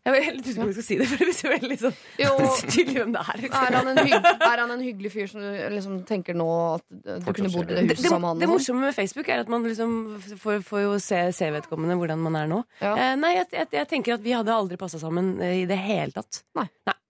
Jeg 0.08 0.14
var 0.16 0.24
helt 0.24 0.46
usikker 0.48 0.56
på 0.56 0.64
om 0.64 0.70
jeg 0.72 0.76
skulle 0.78 0.88
si 0.88 0.96
det, 0.98 1.06
for 1.12 1.20
det 1.20 1.26
blir 1.28 1.52
veldig 1.60 1.76
sånn 1.82 1.96
Jo, 2.18 2.30
tydelig 2.74 2.94
hvem 3.02 3.12
det 3.14 3.24
er. 3.34 3.42
er 3.52 3.76
han, 3.76 3.90
en 3.92 4.00
er 4.00 4.62
han 4.64 4.72
en 4.74 4.82
hyggelig 4.82 5.12
fyr 5.12 5.28
som 5.30 5.44
liksom 5.76 5.98
tenker 6.08 6.38
nå 6.40 6.48
at 6.78 6.86
du 6.96 7.28
kunne 7.36 7.52
bodd 7.52 7.74
i 7.76 7.76
det 7.76 7.84
huset 7.92 8.08
sammen 8.08 8.24
med 8.24 8.30
han? 8.30 8.40
det 8.40 8.48
sånn? 8.48 8.54
morsomme 8.56 8.86
med 8.88 8.96
Facebook 8.96 9.30
er 9.30 9.44
at 9.44 9.52
man 9.52 9.68
liksom 9.68 9.94
får, 10.40 10.64
får 10.66 10.82
jo 10.86 10.94
se, 11.04 11.20
se 11.36 11.52
vedkommende 11.54 12.00
hvordan 12.00 12.24
man 12.26 12.40
er 12.40 12.48
nå. 12.50 12.62
Ja. 12.80 12.94
Eh, 12.96 13.14
nei, 13.20 13.34
jeg, 13.42 13.50
jeg, 13.60 13.70
jeg 13.76 13.90
tenker 13.92 14.16
at 14.16 14.24
vi 14.24 14.34
hadde 14.34 14.56
aldri 14.56 14.80
passa 14.82 15.02
sammen 15.04 15.34
eh, 15.44 15.60
i 15.62 15.68
det 15.70 15.78
hele 15.84 16.16
tatt. 16.16 16.42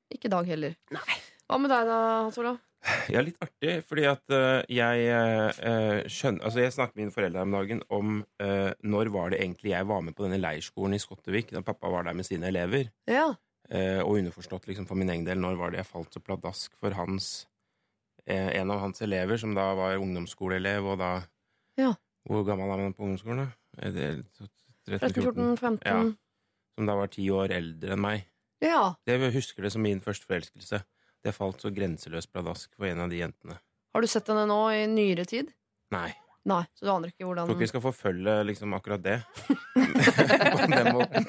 Ikke 0.10 0.26
i 0.28 0.34
dag 0.34 0.50
heller. 0.50 0.74
Nei. 0.98 1.20
Hva 1.46 1.62
med 1.62 1.72
deg 1.72 1.86
da, 1.94 2.00
Hans 2.26 2.42
Olav? 2.42 2.58
Ja, 3.12 3.20
litt 3.26 3.42
artig, 3.44 3.74
fordi 3.84 4.06
at 4.08 4.24
uh, 4.32 4.62
jeg 4.72 5.10
uh, 5.12 6.06
skjønner 6.08 6.46
Altså, 6.48 6.62
jeg 6.64 6.72
snakket 6.72 6.96
med 6.96 7.04
mine 7.04 7.16
foreldre 7.16 7.44
om 7.44 7.56
dagen 7.58 7.82
om 7.92 8.14
uh, 8.40 8.72
når 8.88 9.12
var 9.12 9.34
det 9.34 9.42
egentlig 9.44 9.74
jeg 9.74 9.88
var 9.90 10.06
med 10.06 10.16
på 10.16 10.24
denne 10.24 10.40
leirskolen 10.40 10.96
i 10.96 11.02
Skottevik, 11.04 11.52
da 11.52 11.64
pappa 11.66 11.92
var 11.92 12.08
der 12.08 12.16
med 12.16 12.28
sine 12.30 12.48
elever. 12.48 12.88
Ja. 13.10 13.34
Eh, 13.70 14.00
og 14.02 14.18
underforstått 14.18 14.66
liksom 14.66 14.88
for 14.90 14.98
min 14.98 15.12
egen 15.14 15.28
del, 15.28 15.38
når 15.38 15.58
var 15.60 15.74
det 15.74 15.84
jeg 15.84 15.90
falt 15.92 16.16
så 16.16 16.22
pladask 16.26 16.74
for 16.82 16.96
hans 16.98 17.46
eh, 18.26 18.56
En 18.58 18.72
av 18.74 18.80
hans 18.82 19.02
elever, 19.06 19.38
som 19.38 19.54
da 19.54 19.68
var 19.78 20.02
ungdomsskoleelev, 20.02 20.88
og 20.90 20.98
da 21.02 21.12
Ja. 21.78 21.94
Hvor 22.26 22.44
gammel 22.48 22.72
er 22.72 22.82
man 22.82 22.96
på 22.98 23.06
ungdomsskolen, 23.06 23.46
da? 23.46 23.52
Er 23.78 24.24
13, 24.34 24.50
13, 24.90 25.22
14, 25.22 25.58
15 25.58 25.86
Ja. 25.86 26.00
Som 26.76 26.90
da 26.90 26.96
var 26.98 27.14
ti 27.14 27.30
år 27.30 27.54
eldre 27.54 27.94
enn 27.94 28.02
meg. 28.02 28.26
Ja. 28.62 28.96
Jeg 29.06 29.34
husker 29.34 29.64
det 29.64 29.72
som 29.72 29.86
min 29.86 30.02
første 30.02 30.26
forelskelse. 30.26 30.82
Det 31.26 31.34
falt 31.36 31.60
så 31.62 31.72
grenseløst 31.76 32.32
pladask 32.32 32.72
for 32.78 32.88
en 32.88 33.02
av 33.04 33.10
de 33.12 33.20
jentene. 33.20 33.58
Har 33.94 34.02
du 34.02 34.08
sett 34.08 34.28
henne 34.32 34.46
nå 34.48 34.60
i 34.72 34.86
nyere 34.88 35.26
tid? 35.28 35.50
Nei. 35.92 36.12
Nei, 36.48 36.62
så 36.78 36.86
du 36.88 36.90
aner 36.94 37.12
ikke 37.12 37.26
hvordan 37.28 37.50
Tror 37.50 37.58
ikke 37.58 37.66
vi 37.66 37.70
skal 37.74 37.82
forfølge 37.84 38.34
liksom 38.48 38.72
akkurat 38.78 39.02
det. 39.04 39.18
på 39.44 40.70
den 40.72 40.88
måten. 40.96 41.26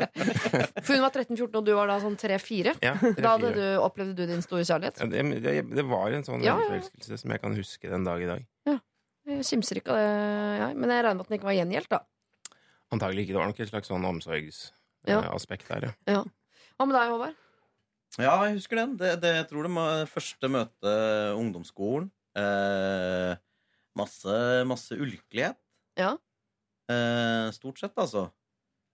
For 0.86 0.94
hun 0.94 1.02
var 1.02 1.10
13-14, 1.12 1.48
og 1.58 1.64
du 1.66 1.72
var 1.76 1.90
da 1.90 1.96
sånn 2.00 2.14
3-4? 2.20 2.76
Ja, 2.84 2.94
Da 3.18 3.32
du, 3.42 3.58
opplevde 3.82 4.14
du 4.16 4.22
din 4.30 4.44
store 4.44 4.62
kjærlighet? 4.68 5.02
Ja, 5.02 5.08
det, 5.10 5.24
det, 5.44 5.54
det 5.80 5.84
var 5.90 6.14
en 6.14 6.24
sånn 6.26 6.44
Ja, 6.46 6.54
ja. 6.54 6.68
forelskelse 6.70 7.18
som 7.24 7.34
jeg 7.34 7.42
kan 7.42 7.58
huske 7.58 7.90
den 7.90 8.06
dag 8.06 8.22
i 8.22 8.30
dag. 8.30 8.46
Jeg 9.30 9.44
kimser 9.50 9.78
ikke 9.82 9.92
av 9.92 9.98
det, 10.00 10.06
jeg. 10.62 10.78
Men 10.80 10.90
jeg 10.94 11.04
regner 11.04 11.18
med 11.18 11.26
at 11.26 11.28
den 11.30 11.36
ikke 11.40 11.50
var 11.50 11.58
gjengjeldt, 11.58 11.90
da. 11.92 12.00
Antagelig 12.94 13.26
ikke. 13.26 13.34
Det 13.34 13.40
var 13.42 13.50
nok 13.52 13.60
et 13.66 13.70
slags 13.74 13.90
sånn 13.90 14.06
Ja. 14.06 14.14
omsorgsaspekt 14.14 15.68
der, 15.74 15.90
ja. 16.08 16.22
Hva 16.78 16.86
med 16.88 16.96
deg, 16.96 17.12
Håvard? 17.12 17.36
Ja, 18.18 18.32
jeg 18.48 18.56
husker 18.58 18.80
den. 18.80 18.96
Det, 18.98 19.12
det, 19.22 19.30
jeg 19.38 19.46
tror 19.52 19.66
det 19.68 19.70
var 19.76 20.08
første 20.10 20.50
møte 20.50 20.94
ungdomsskolen. 21.38 22.08
Eh, 22.38 23.36
masse, 23.98 24.34
masse 24.66 24.96
ulkelighet. 24.98 25.58
Ja. 26.00 26.16
Eh, 26.90 27.50
stort 27.54 27.78
sett, 27.82 27.94
altså. 28.00 28.26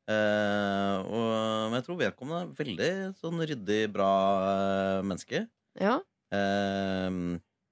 Eh, 0.06 0.98
og, 1.08 1.30
men 1.70 1.78
jeg 1.80 1.86
tror 1.88 1.98
vedkommende 2.02 2.42
er 2.44 2.52
veldig 2.60 2.90
sånn 3.22 3.40
ryddig, 3.48 3.80
bra 3.94 4.10
eh, 4.52 5.00
menneske. 5.08 5.42
Ja. 5.80 5.96
Eh, 6.34 7.20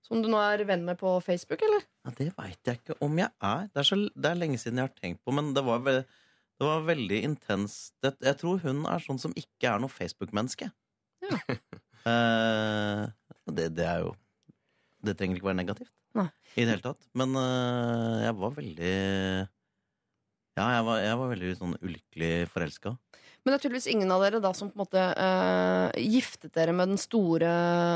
Som 0.08 0.22
du 0.24 0.28
nå 0.32 0.40
er 0.42 0.64
venn 0.68 0.84
med 0.88 0.98
på 1.00 1.12
Facebook, 1.24 1.62
eller? 1.64 1.84
ja, 2.04 2.14
det 2.18 2.30
veit 2.38 2.70
jeg 2.72 2.80
ikke 2.80 2.96
om 3.04 3.20
jeg 3.20 3.30
er. 3.40 3.68
Det 3.70 3.82
er, 3.84 3.88
så, 3.88 4.00
det 4.12 4.30
er 4.32 4.40
lenge 4.40 4.60
siden 4.60 4.80
jeg 4.80 4.88
har 4.90 4.96
tenkt 4.98 5.22
på, 5.24 5.32
men 5.36 5.52
det 5.56 5.64
var, 5.66 5.84
ve 5.86 6.00
det 6.04 6.66
var 6.68 6.84
veldig 6.86 7.20
intenst. 7.26 7.94
Jeg 8.04 8.36
tror 8.38 8.60
hun 8.62 8.84
er 8.86 9.02
sånn 9.02 9.18
som 9.18 9.32
ikke 9.36 9.72
er 9.72 9.80
noe 9.82 9.90
Facebook-menneske. 9.90 10.68
Ja. 11.24 11.38
uh, 12.10 13.02
det, 13.54 13.70
det 13.76 13.86
er 13.88 14.04
jo 14.04 14.14
Det 15.04 15.16
trenger 15.18 15.38
ikke 15.38 15.50
være 15.50 15.60
negativt 15.60 15.92
Nei. 16.16 16.28
i 16.54 16.62
det 16.62 16.70
hele 16.76 16.84
tatt. 16.84 17.02
Men 17.18 17.34
uh, 17.36 18.22
jeg 18.24 18.36
var 18.40 18.54
veldig 18.58 18.94
Ja, 20.54 20.66
jeg 20.76 20.84
var, 20.86 21.02
jeg 21.02 21.20
var 21.20 21.32
veldig 21.34 21.54
sånn 21.58 21.76
ulykkelig 21.82 22.32
forelska. 22.52 22.94
Men 23.44 23.52
det 23.52 23.56
er 23.58 23.62
tydeligvis 23.66 23.90
ingen 23.92 24.12
av 24.14 24.22
dere 24.24 24.40
da 24.40 24.54
som 24.56 24.70
på 24.70 24.78
en 24.78 24.84
måte 24.86 25.02
uh, 25.04 25.90
giftet 26.00 26.54
dere 26.56 26.72
med 26.76 26.94
den 26.94 27.00
store 27.00 27.50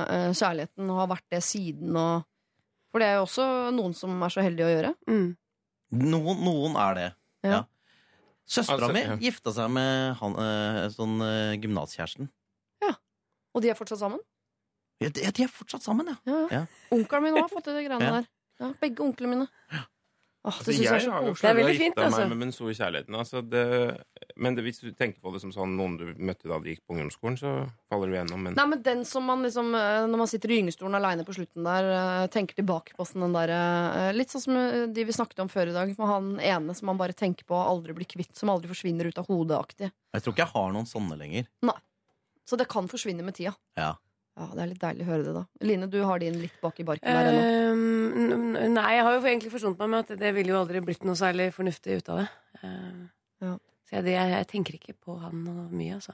uh, 0.05 0.33
kjærligheten 0.37 0.91
og 0.93 1.01
har 1.01 1.13
vært 1.15 1.29
det 1.33 1.41
siden 1.47 1.97
og 1.97 2.27
For 2.93 3.01
det 3.01 3.09
er 3.09 3.19
jo 3.19 3.25
også 3.27 3.47
noen 3.77 3.95
som 3.97 4.17
er 4.25 4.33
så 4.33 4.45
heldige 4.45 4.67
å 4.67 4.73
gjøre. 4.73 4.93
Mm. 5.09 5.29
Noen, 6.09 6.39
noen 6.45 6.77
er 6.81 6.95
det. 6.97 7.09
Ja. 7.45 7.51
Ja. 7.53 7.61
Søstera 8.49 8.89
Altså, 8.89 8.95
mi 8.97 9.03
ja. 9.05 9.17
gifta 9.21 9.53
seg 9.53 9.73
med 9.73 10.17
han, 10.21 10.37
uh, 10.41 10.85
sånn 10.93 11.17
uh, 11.21 11.57
gymnaskjæresten. 11.61 12.31
Og 13.59 13.65
de 13.65 13.73
er 13.75 13.79
fortsatt 13.79 14.01
sammen? 14.05 14.23
Ja, 15.03 15.11
de, 15.15 15.29
de 15.35 15.45
er 15.47 15.51
fortsatt 15.53 15.83
sammen, 15.87 16.09
ja. 16.11 16.17
Ja. 16.31 16.41
Ja. 16.55 16.65
Onkelen 16.95 17.29
min 17.29 17.37
òg 17.39 17.45
har 17.49 17.53
fått 17.53 17.69
til 17.69 17.79
de 17.79 17.87
greiene 17.87 18.03
Ja. 18.09 18.19
der. 18.21 18.29
Ja, 18.59 18.73
begge 18.81 19.05
onklene 19.05 19.35
mine. 19.35 19.49
Åh, 20.49 20.55
det 20.55 20.71
Altså, 20.71 20.73
syns 20.73 20.85
jeg 20.87 20.95
er 20.95 21.03
så 21.03 21.11
koselig. 21.19 21.43
Det 21.43 21.49
er 21.51 21.57
veldig 21.59 21.79
fint, 21.79 21.97
altså. 21.99 22.21
meg 22.23 22.31
med 22.31 22.47
den 22.47 22.53
store 22.55 22.75
kjærligheten. 22.79 23.17
Altså, 23.19 23.41
det, 23.43 23.63
men 24.39 24.55
det, 24.57 24.63
hvis 24.65 24.79
du 24.81 24.93
tenker 24.97 25.21
på 25.21 25.33
det 25.35 25.41
som 25.43 25.51
sånn 25.53 25.75
noen 25.77 25.97
du 25.99 26.05
møtte 26.15 26.49
da 26.49 26.59
du 26.63 26.69
gikk 26.71 26.81
på 26.87 26.95
ungdomsskolen, 26.95 27.37
så 27.39 27.53
faller 27.91 28.09
du 28.11 28.15
gjennom. 28.17 28.45
Men 28.47 28.55
Nei, 28.57 28.67
men 28.71 28.83
den 28.87 29.03
som 29.05 29.27
man 29.29 29.43
liksom 29.45 29.75
eh, 29.75 30.07
Når 30.09 30.23
man 30.23 30.31
sitter 30.31 30.55
i 30.55 30.61
gyngestolen 30.61 30.95
aleine 30.99 31.27
på 31.27 31.35
slutten 31.37 31.67
der, 31.67 31.91
eh, 31.99 32.27
tenker 32.33 32.55
tilbake 32.59 32.95
på 32.97 33.07
sånn 33.07 33.27
den 33.27 33.35
der 33.37 33.53
eh, 33.59 34.13
Litt 34.17 34.31
sånn 34.33 34.47
som 34.47 34.59
de 34.95 35.05
vi 35.11 35.13
snakket 35.19 35.43
om 35.45 35.51
før 35.53 35.69
i 35.71 35.77
dag, 35.77 35.93
med 35.99 36.11
han 36.15 36.31
ene 36.41 36.75
som 36.79 36.87
man 36.91 36.99
bare 37.03 37.19
tenker 37.19 37.45
på 37.45 37.59
og 37.59 37.67
aldri 37.75 37.99
blir 37.99 38.09
kvitt, 38.09 38.33
som 38.39 38.49
aldri 38.55 38.71
forsvinner 38.71 39.11
ut 39.11 39.19
av 39.21 39.27
hodet-aktig. 39.29 39.91
Jeg 40.15 40.23
tror 40.25 40.35
ikke 40.35 40.47
jeg 40.47 40.55
har 40.55 40.73
noen 40.73 40.89
sånne 40.89 41.19
lenger. 41.19 41.51
Så 42.49 42.57
det 42.57 42.69
kan 42.73 42.89
forsvinne 42.89 43.25
med 43.27 43.37
tida. 43.37 43.53
Ja. 43.77 43.93
Ja, 44.39 44.47
Det 44.55 44.63
er 44.63 44.69
litt 44.71 44.83
deilig 44.83 45.03
å 45.05 45.09
høre 45.09 45.25
det, 45.27 45.33
da. 45.35 45.43
Line, 45.67 45.89
du 45.91 45.99
har 46.07 46.21
din 46.23 46.37
litt 46.39 46.61
bak 46.63 46.77
i 46.79 46.85
barken 46.87 47.11
der 47.11 47.31
ennå. 47.33 47.47
Uh, 47.75 48.69
Nei, 48.71 48.91
jeg 48.95 49.05
har 49.05 49.17
jo 49.17 49.23
egentlig 49.27 49.51
forsont 49.53 49.81
meg 49.83 49.91
med 49.91 50.05
at 50.05 50.21
det 50.21 50.31
ville 50.37 50.55
jo 50.55 50.61
aldri 50.61 50.83
blitt 50.85 51.03
noe 51.09 51.19
særlig 51.19 51.51
fornuftig 51.57 51.99
ut 51.99 52.13
av 52.15 52.23
det. 52.23 52.29
Uh, 52.63 53.07
Ja. 53.43 53.57
Så 53.89 53.97
jeg, 53.97 54.05
det, 54.05 54.15
jeg, 54.19 54.31
jeg 54.35 54.47
tenker 54.51 54.75
ikke 54.77 54.95
på 55.01 55.15
han 55.23 55.45
mye, 55.73 55.97
altså. 55.97 56.13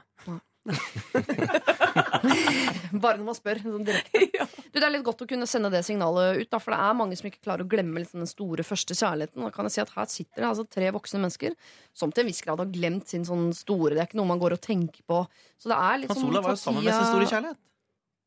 Bare 3.03 3.19
når 3.19 3.25
man 3.27 3.37
spør. 3.37 3.59
Sånn 3.63 3.85
direkte. 3.87 4.25
Du, 4.75 4.81
det 4.81 4.87
er 4.89 4.91
litt 4.91 5.05
godt 5.07 5.21
å 5.23 5.27
kunne 5.29 5.47
sende 5.47 5.69
det 5.71 5.79
signalet 5.87 6.41
ut, 6.41 6.49
da, 6.51 6.59
for 6.59 6.75
det 6.75 6.79
er 6.83 6.95
mange 6.99 7.15
som 7.15 7.29
ikke 7.29 7.39
klarer 7.45 7.63
å 7.63 7.69
glemme 7.71 8.01
liksom, 8.01 8.19
den 8.19 8.27
store 8.27 8.63
første 8.67 8.91
kjærligheten. 8.97 9.45
Da 9.45 9.51
kan 9.55 9.69
jeg 9.69 9.75
si 9.77 9.81
at 9.85 9.93
Her 9.95 10.09
sitter 10.11 10.43
det 10.43 10.49
altså 10.49 10.65
tre 10.67 10.89
voksne 10.91 11.21
mennesker 11.23 11.55
som 11.95 12.11
til 12.11 12.25
en 12.25 12.27
viss 12.27 12.43
grad 12.43 12.59
har 12.59 12.67
glemt 12.73 13.07
sin 13.07 13.23
sånn 13.27 13.53
store 13.55 13.93
Det 13.95 14.01
er 14.03 14.09
ikke 14.09 14.19
noe 14.19 14.27
man 14.33 14.41
går 14.41 14.57
og 14.57 14.61
tenker 14.65 15.05
på. 15.07 15.21
Så 15.61 15.71
det 15.71 15.77
er 15.79 16.01
litt 16.01 16.11
Hans 16.11 16.19
sånn 16.19 16.33
Olav 16.33 16.49
var 16.49 16.57
jo 16.57 16.59
sammen 16.59 16.83
med 16.83 16.91
sin 16.91 17.07
store 17.07 17.29
kjærlighet. 17.31 17.61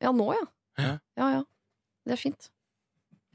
Ja, 0.07 0.15
nå, 0.17 0.29
ja. 0.39 0.47
Ja. 0.81 0.95
Ja, 1.21 1.29
ja. 1.37 1.45
Det 2.09 2.17
er 2.17 2.23
fint. 2.23 2.49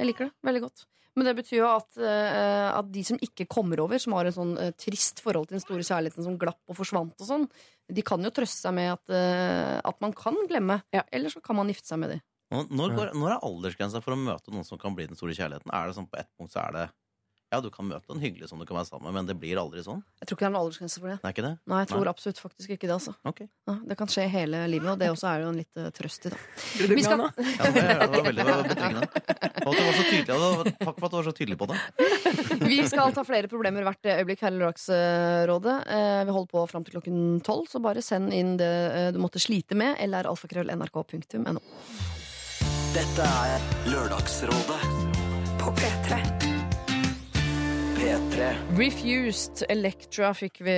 Jeg 0.01 0.09
liker 0.09 0.31
det 0.31 0.49
veldig 0.49 0.63
godt. 0.65 0.87
Men 1.13 1.29
det 1.29 1.35
betyr 1.37 1.59
jo 1.59 1.69
at, 1.69 1.89
eh, 2.01 2.69
at 2.73 2.89
de 2.89 3.03
som 3.05 3.19
ikke 3.21 3.45
kommer 3.51 3.81
over, 3.83 4.01
som 4.01 4.15
har 4.17 4.25
en 4.25 4.35
sånn 4.35 4.53
eh, 4.57 4.73
trist 4.79 5.21
forhold 5.21 5.49
til 5.49 5.59
den 5.59 5.63
store 5.63 5.85
kjærligheten 5.85 6.25
som 6.25 6.39
glapp 6.41 6.61
og 6.65 6.77
forsvant 6.79 7.13
og 7.21 7.27
sånn, 7.27 7.45
de 7.93 8.05
kan 8.05 8.23
jo 8.23 8.31
trøste 8.33 8.65
seg 8.65 8.73
med 8.73 8.95
at, 8.95 9.13
eh, 9.13 9.77
at 9.77 9.99
man 10.01 10.15
kan 10.17 10.37
glemme. 10.49 10.79
Ja. 10.95 11.03
Eller 11.13 11.33
så 11.33 11.43
kan 11.43 11.59
man 11.59 11.69
gifte 11.69 11.91
seg 11.91 12.01
med 12.01 12.15
dem. 12.15 12.23
Når, 12.53 12.67
når, 12.69 12.97
går, 12.97 13.13
når 13.17 13.33
er 13.33 13.45
aldersgrensa 13.45 14.01
for 14.03 14.13
å 14.13 14.19
møte 14.19 14.53
noen 14.53 14.65
som 14.65 14.81
kan 14.81 14.93
bli 14.97 15.07
den 15.09 15.17
store 15.17 15.33
kjærligheten? 15.37 15.73
Er 15.73 15.89
det 15.89 15.95
sånn 15.97 16.09
På 16.09 16.19
ett 16.21 16.29
punkt 16.37 16.53
så 16.53 16.61
er 16.67 16.75
det 16.75 16.83
Ja, 17.53 17.59
du 17.61 17.69
kan 17.69 17.85
møte 17.85 18.09
en 18.09 18.17
hyggelig 18.23 18.47
som 18.49 18.57
du 18.57 18.65
kan 18.65 18.79
være 18.79 18.87
sammen 18.89 19.05
med, 19.05 19.13
men 19.13 19.27
det 19.29 19.35
blir 19.37 19.59
aldri 19.61 19.83
sånn? 19.85 19.99
Jeg 20.17 20.25
tror 20.25 20.37
ikke 20.39 20.41
det 20.41 20.47
er 20.49 20.53
noen 20.55 20.63
aldersgrense 20.65 20.97
for 21.03 21.11
det. 21.11 21.17
Det 21.21 21.27
er 21.29 21.33
ikke 21.35 21.43
det? 21.45 21.51
Nei, 21.69 21.79
jeg 21.83 21.89
tror 21.91 22.09
absolutt 22.09 22.39
faktisk 22.41 22.71
ikke 22.73 22.87
det. 22.89 22.95
altså 22.97 23.13
Okay. 23.29 23.47
ja, 23.69 23.75
Det 23.91 23.97
kan 23.99 24.09
skje 24.09 24.25
hele 24.33 24.61
livet, 24.71 24.89
og 24.89 24.97
det 24.97 25.09
også 25.13 25.27
er 25.29 25.43
jo 25.43 25.51
en 25.51 25.59
litt 25.61 25.77
eh, 25.77 25.91
trøst 25.93 26.25
i. 26.25 26.31
da 26.33 26.87
Vi 26.97 27.03
skal- 27.05 27.21
Ja, 27.21 27.69
det, 27.77 27.83
det 27.83 28.09
var 28.09 28.25
veldig 28.25 28.45
betryggende. 28.73 29.05
Og 29.63 29.69
at 29.69 29.83
var 29.85 29.93
så 29.93 30.05
tydelig, 30.09 30.33
og 30.33 30.65
takk 30.81 30.97
for 30.97 31.05
at 31.05 31.11
du 31.13 31.17
var 31.19 31.27
så 31.29 31.35
tydelig 31.37 31.57
på 31.61 31.67
det. 31.69 31.77
Vi 32.73 32.79
skal 32.89 33.13
ta 33.13 33.23
flere 33.27 33.47
problemer 33.51 33.85
hvert 33.85 34.09
øyeblikk 34.17 34.41
her 34.47 34.49
i 34.55 34.57
Lørdagsrådet. 34.57 35.75
Eh, 35.93 36.23
Vi 36.25 36.31
holder 36.39 36.51
på 36.57 36.65
fram 36.73 36.83
til 36.89 36.97
klokken 36.97 37.21
tolv, 37.45 37.69
så 37.69 37.77
bare 37.85 38.01
send 38.01 38.33
inn 38.33 38.57
det 38.57 38.71
eh, 38.97 39.11
du 39.13 39.21
måtte 39.21 39.37
slite 39.39 39.77
med, 39.77 39.93
eller 40.01 40.25
alfakrøll.nrk.no. 40.33 41.61
Dette 42.97 43.25
er 43.45 43.61
Lørdagsrådet 43.93 44.81
På 45.61 45.71
P3. 45.77 46.32
P3. 48.03 48.47
Refused 48.75 49.61
Electra 49.71 50.33
fikk 50.35 50.59
vi 50.65 50.73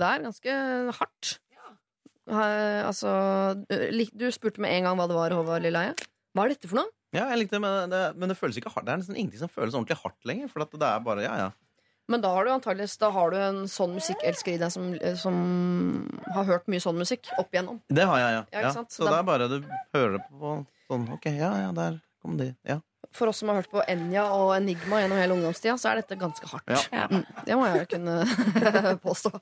der. 0.00 0.22
Ganske 0.24 0.54
hardt. 0.96 1.32
Eh, 2.30 2.80
altså 2.86 3.10
Du 4.16 4.24
spurte 4.32 4.62
med 4.64 4.72
en 4.78 4.86
gang 4.88 4.96
hva 4.96 5.04
det 5.10 5.18
var, 5.18 5.34
Håvard 5.36 5.66
Lilleheie. 5.66 5.92
Hva 6.32 6.46
er 6.46 6.54
dette 6.54 6.70
for 6.70 6.80
noe? 6.80 6.88
Ja, 7.12 7.26
jeg 7.34 7.42
likte 7.42 7.58
det, 7.58 7.60
men 7.66 7.92
det, 7.92 8.00
men 8.16 8.32
det 8.32 8.38
føles 8.38 8.56
ikke 8.56 8.72
hardt. 8.72 8.86
Det 8.88 8.94
er 8.94 9.02
nesten 9.02 9.18
ingenting 9.18 9.42
som 9.42 9.52
føles 9.52 9.76
ordentlig 9.76 9.98
hardt 10.00 10.30
lenger. 10.30 10.48
For 10.48 10.64
at 10.64 10.72
det 10.72 10.88
er 10.88 11.04
bare, 11.04 11.26
ja, 11.26 11.36
ja. 11.42 11.48
Men 12.10 12.24
da 12.24 12.32
har 12.32 12.48
du 12.48 12.54
antageligvis 12.54 12.96
Da 13.02 13.10
har 13.12 13.34
du 13.34 13.36
en 13.44 13.60
sånn 13.70 13.92
musikkelsker 13.98 14.56
i 14.56 14.60
deg 14.62 14.72
som, 14.72 14.88
som 15.20 15.36
har 16.32 16.48
hørt 16.48 16.70
mye 16.72 16.80
sånn 16.80 16.96
musikk 16.96 17.28
opp 17.36 17.52
igjennom. 17.52 17.82
Det 17.92 18.08
har 18.08 18.24
jeg, 18.24 18.38
ja. 18.38 18.44
Ja, 18.54 18.62
ikke 18.64 18.76
sant? 18.80 18.96
Så, 18.96 19.04
Så 19.04 19.10
det 19.12 19.18
er 19.20 19.28
bare 19.34 19.52
du 19.52 19.58
hører 19.92 20.16
det 20.16 20.24
på 20.32 20.56
sånn 20.88 21.10
Ok, 21.12 21.28
ja, 21.36 21.52
ja, 21.66 21.74
der 21.76 22.00
kom 22.24 22.40
de. 22.40 22.54
Ja. 22.64 22.80
For 23.16 23.30
oss 23.30 23.40
som 23.42 23.50
har 23.50 23.58
hørt 23.58 23.70
på 23.72 23.82
Enja 23.90 24.26
og 24.36 24.52
Enigma 24.54 25.00
gjennom 25.00 25.18
hele 25.18 25.34
ungdomstida, 25.34 25.74
så 25.80 25.90
er 25.90 26.00
dette 26.00 26.18
ganske 26.20 26.46
hardt. 26.46 26.70
Ja. 26.92 27.06
Mm, 27.10 27.24
det 27.46 27.56
må 27.58 27.66
jeg 27.66 27.88
kunne 27.90 28.16
påstå. 29.06 29.32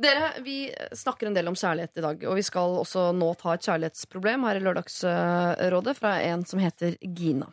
Dere, 0.00 0.32
vi 0.42 0.56
snakker 0.96 1.28
en 1.28 1.36
del 1.36 1.50
om 1.50 1.58
kjærlighet 1.58 2.00
i 2.00 2.06
dag, 2.06 2.24
og 2.26 2.38
vi 2.40 2.46
skal 2.46 2.78
også 2.80 3.10
nå 3.16 3.30
ta 3.38 3.54
et 3.54 3.68
kjærlighetsproblem 3.68 4.46
her 4.48 4.58
i 4.58 4.64
Lørdagsrådet 4.64 5.96
fra 6.00 6.16
en 6.26 6.42
som 6.48 6.62
heter 6.62 6.98
Gina. 7.00 7.52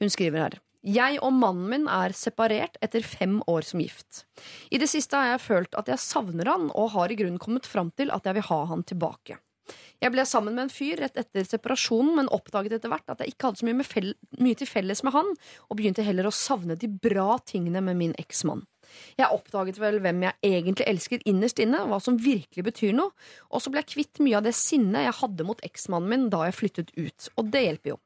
Hun 0.00 0.12
skriver 0.12 0.46
her. 0.46 0.60
Jeg 0.84 1.16
og 1.24 1.32
mannen 1.32 1.68
min 1.70 1.86
er 1.88 2.12
separert 2.12 2.74
etter 2.84 3.04
fem 3.08 3.38
år 3.48 3.64
som 3.64 3.80
gift. 3.80 4.26
I 4.68 4.80
det 4.80 4.90
siste 4.92 5.16
har 5.16 5.34
jeg 5.34 5.44
følt 5.46 5.78
at 5.80 5.88
jeg 5.88 6.02
savner 6.02 6.50
han, 6.50 6.68
og 6.76 6.92
har 6.92 7.12
i 7.12 7.16
grunnen 7.16 7.40
kommet 7.40 7.68
fram 7.68 7.88
til 7.96 8.12
at 8.12 8.28
jeg 8.28 8.36
vil 8.36 8.48
ha 8.50 8.58
han 8.68 8.84
tilbake. 8.84 9.38
Jeg 10.02 10.12
ble 10.12 10.24
sammen 10.28 10.56
med 10.56 10.66
en 10.66 10.72
fyr 10.72 11.00
rett 11.00 11.16
etter 11.20 11.46
separasjonen, 11.48 12.12
men 12.18 12.30
oppdaget 12.34 12.76
etter 12.76 12.92
hvert 12.92 13.08
at 13.12 13.22
jeg 13.22 13.32
ikke 13.32 13.48
hadde 13.48 13.62
så 13.62 13.68
mye, 13.68 14.14
mye 14.44 14.58
til 14.60 14.68
felles 14.68 15.02
med 15.06 15.14
han, 15.16 15.30
og 15.68 15.78
begynte 15.78 16.04
heller 16.04 16.28
å 16.28 16.34
savne 16.34 16.76
de 16.76 16.90
bra 16.90 17.38
tingene 17.46 17.82
med 17.84 17.98
min 18.00 18.16
eksmann. 18.20 18.66
Jeg 19.18 19.32
oppdaget 19.32 19.78
vel 19.80 20.00
hvem 20.04 20.26
jeg 20.26 20.54
egentlig 20.58 20.88
elsker 20.90 21.22
innerst 21.28 21.62
inne, 21.62 21.84
hva 21.88 22.00
som 22.02 22.18
virkelig 22.20 22.66
betyr 22.66 22.92
noe, 22.96 23.14
og 23.48 23.62
så 23.62 23.72
ble 23.72 23.82
jeg 23.82 23.92
kvitt 23.94 24.20
mye 24.24 24.40
av 24.40 24.44
det 24.46 24.54
sinnet 24.58 25.06
jeg 25.06 25.18
hadde 25.22 25.46
mot 25.48 25.62
eksmannen 25.66 26.10
min 26.10 26.26
da 26.32 26.44
jeg 26.48 26.58
flyttet 26.58 26.92
ut, 26.98 27.30
og 27.38 27.48
det 27.54 27.64
hjelper 27.64 27.94
jo. 27.94 28.02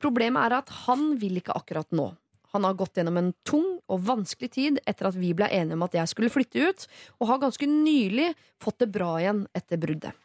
Problemet 0.00 0.48
er 0.48 0.56
at 0.62 0.72
han 0.86 1.14
vil 1.20 1.38
ikke 1.38 1.54
akkurat 1.56 1.90
nå. 1.94 2.08
Han 2.50 2.64
har 2.66 2.74
gått 2.74 2.98
gjennom 2.98 3.18
en 3.20 3.34
tung 3.46 3.66
og 3.86 4.06
vanskelig 4.08 4.50
tid 4.56 4.80
etter 4.88 5.10
at 5.10 5.18
vi 5.18 5.30
ble 5.36 5.46
enige 5.54 5.76
om 5.78 5.84
at 5.86 5.94
jeg 5.94 6.10
skulle 6.10 6.32
flytte 6.32 6.64
ut, 6.66 6.88
og 7.20 7.30
har 7.30 7.44
ganske 7.44 7.68
nylig 7.70 8.32
fått 8.62 8.80
det 8.82 8.90
bra 8.90 9.12
igjen 9.20 9.44
etter 9.54 9.78
bruddet. 9.78 10.16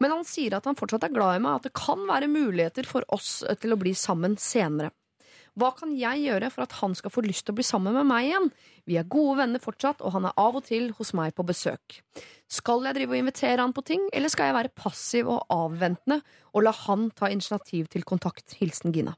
Men 0.00 0.14
han 0.16 0.24
sier 0.26 0.56
at 0.56 0.68
han 0.68 0.78
fortsatt 0.78 1.06
er 1.08 1.14
glad 1.14 1.38
i 1.38 1.42
meg, 1.44 1.58
at 1.58 1.68
det 1.68 1.76
kan 1.76 2.06
være 2.08 2.30
muligheter 2.30 2.88
for 2.88 3.06
oss 3.14 3.42
til 3.60 3.74
å 3.74 3.80
bli 3.80 3.94
sammen 3.98 4.38
senere. 4.40 4.92
Hva 5.58 5.72
kan 5.74 5.90
jeg 5.98 6.22
gjøre 6.22 6.52
for 6.54 6.64
at 6.68 6.76
han 6.78 6.92
skal 6.94 7.10
få 7.10 7.24
lyst 7.26 7.46
til 7.46 7.54
å 7.54 7.58
bli 7.58 7.66
sammen 7.66 7.96
med 7.96 8.06
meg 8.06 8.28
igjen? 8.28 8.50
Vi 8.86 8.98
er 9.00 9.08
gode 9.10 9.40
venner 9.40 9.62
fortsatt, 9.62 10.04
og 10.06 10.14
han 10.14 10.28
er 10.28 10.36
av 10.38 10.58
og 10.60 10.66
til 10.68 10.92
hos 10.98 11.10
meg 11.18 11.34
på 11.34 11.46
besøk. 11.48 11.98
Skal 12.46 12.86
jeg 12.86 12.94
drive 12.94 13.16
og 13.16 13.22
invitere 13.24 13.64
han 13.64 13.74
på 13.74 13.82
ting, 13.88 14.04
eller 14.14 14.30
skal 14.32 14.52
jeg 14.52 14.58
være 14.60 14.76
passiv 14.78 15.32
og 15.34 15.50
avventende 15.52 16.20
og 16.54 16.62
la 16.64 16.74
han 16.86 17.08
ta 17.10 17.32
initiativ 17.32 17.90
til 17.90 18.06
kontakt? 18.06 18.54
Hilsen 18.60 18.94
Gina. 18.94 19.16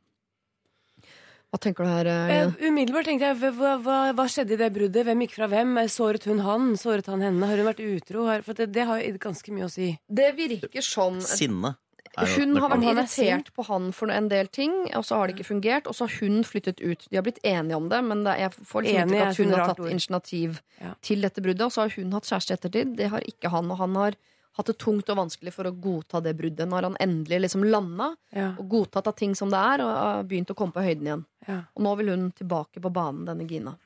Hva 1.51 1.59
tenker 1.59 1.83
du 1.83 1.91
her, 1.91 2.09
Uh, 2.31 2.53
umiddelbart 2.63 3.09
tenkte 3.11 3.27
jeg 3.27 3.53
hva, 3.59 3.73
hva, 3.83 3.99
hva 4.15 4.27
skjedde 4.31 4.55
i 4.55 4.59
det 4.61 4.69
bruddet? 4.73 5.03
Hvem 5.09 5.25
gikk 5.25 5.35
fra 5.35 5.49
hvem? 5.51 5.77
Såret 5.91 6.27
hun 6.31 6.39
han? 6.47 6.69
Såret 6.79 7.09
han 7.11 7.25
henne? 7.27 7.43
Har 7.51 7.59
hun 7.59 7.67
vært 7.67 7.83
utro? 7.83 8.27
For 8.47 8.55
det, 8.55 8.69
det 8.77 8.87
har 8.87 9.03
jo 9.03 9.17
ganske 9.19 9.55
mye 9.57 9.67
å 9.67 9.73
si. 9.73 9.89
Det 10.07 10.29
virker 10.39 10.87
sånn. 10.87 11.19
Sinne. 11.27 11.75
Hun 12.19 12.57
har 12.59 12.73
vært 12.73 12.83
er 12.83 12.95
irritert 12.95 13.51
på 13.55 13.65
han 13.69 13.91
for 13.95 14.11
en 14.11 14.29
del 14.31 14.49
ting, 14.51 14.73
og 14.99 15.05
så 15.07 15.19
har 15.19 15.29
det 15.31 15.37
ikke 15.37 15.47
fungert. 15.51 15.87
Og 15.91 15.95
så 15.95 16.07
har 16.07 16.17
hun 16.21 16.41
flyttet 16.47 16.83
ut. 16.83 17.07
De 17.11 17.19
har 17.19 17.27
blitt 17.27 17.39
enige 17.47 17.79
om 17.79 17.87
det, 17.91 18.01
men 18.07 18.25
det, 18.27 18.35
jeg 18.41 18.55
får 18.71 18.87
liksom 18.87 19.05
Enig 19.11 19.21
at 19.27 19.39
hun 19.43 19.55
har 19.55 19.71
tatt 19.71 19.85
initiativ 19.91 20.61
Ja. 20.81 20.95
til 21.03 21.23
dette 21.23 21.43
bruddet. 21.43 21.67
Og 21.67 21.73
så 21.75 21.83
har 21.87 21.95
hun 21.95 22.13
hatt 22.13 22.27
kjæreste 22.31 22.55
i 22.55 22.59
ettertid. 22.59 22.97
Det 22.99 23.11
har 23.11 23.27
ikke 23.27 23.51
han. 23.55 23.71
Og 23.71 23.79
han 23.79 23.95
har 23.95 24.19
hatt 24.59 24.71
det 24.71 24.77
tungt 24.83 25.09
og 25.13 25.19
vanskelig 25.21 25.53
for 25.55 25.69
å 25.69 25.73
godta 25.73 26.21
det 26.25 26.35
bruddet. 26.39 26.67
Nå 26.69 26.77
har 26.79 26.89
han 26.89 26.99
endelig 27.01 27.45
liksom 27.47 27.65
landa 27.69 28.11
Ja, 28.35 28.51
og 28.59 28.69
godtatt 28.71 29.09
av 29.11 29.17
ting 29.19 29.37
som 29.39 29.53
det 29.53 29.61
er, 29.61 29.85
og 29.85 29.91
har 29.95 30.27
begynt 30.29 30.51
å 30.53 30.59
komme 30.59 30.75
på 30.75 30.85
høyden 30.85 31.09
igjen. 31.09 31.25
ja. 31.47 31.63
Og 31.75 31.87
nå 31.87 31.95
vil 32.01 32.13
hun 32.15 32.29
tilbake 32.37 32.83
på 32.83 32.93
banen, 32.93 33.25
denne 33.29 33.47
Gina. 33.49 33.77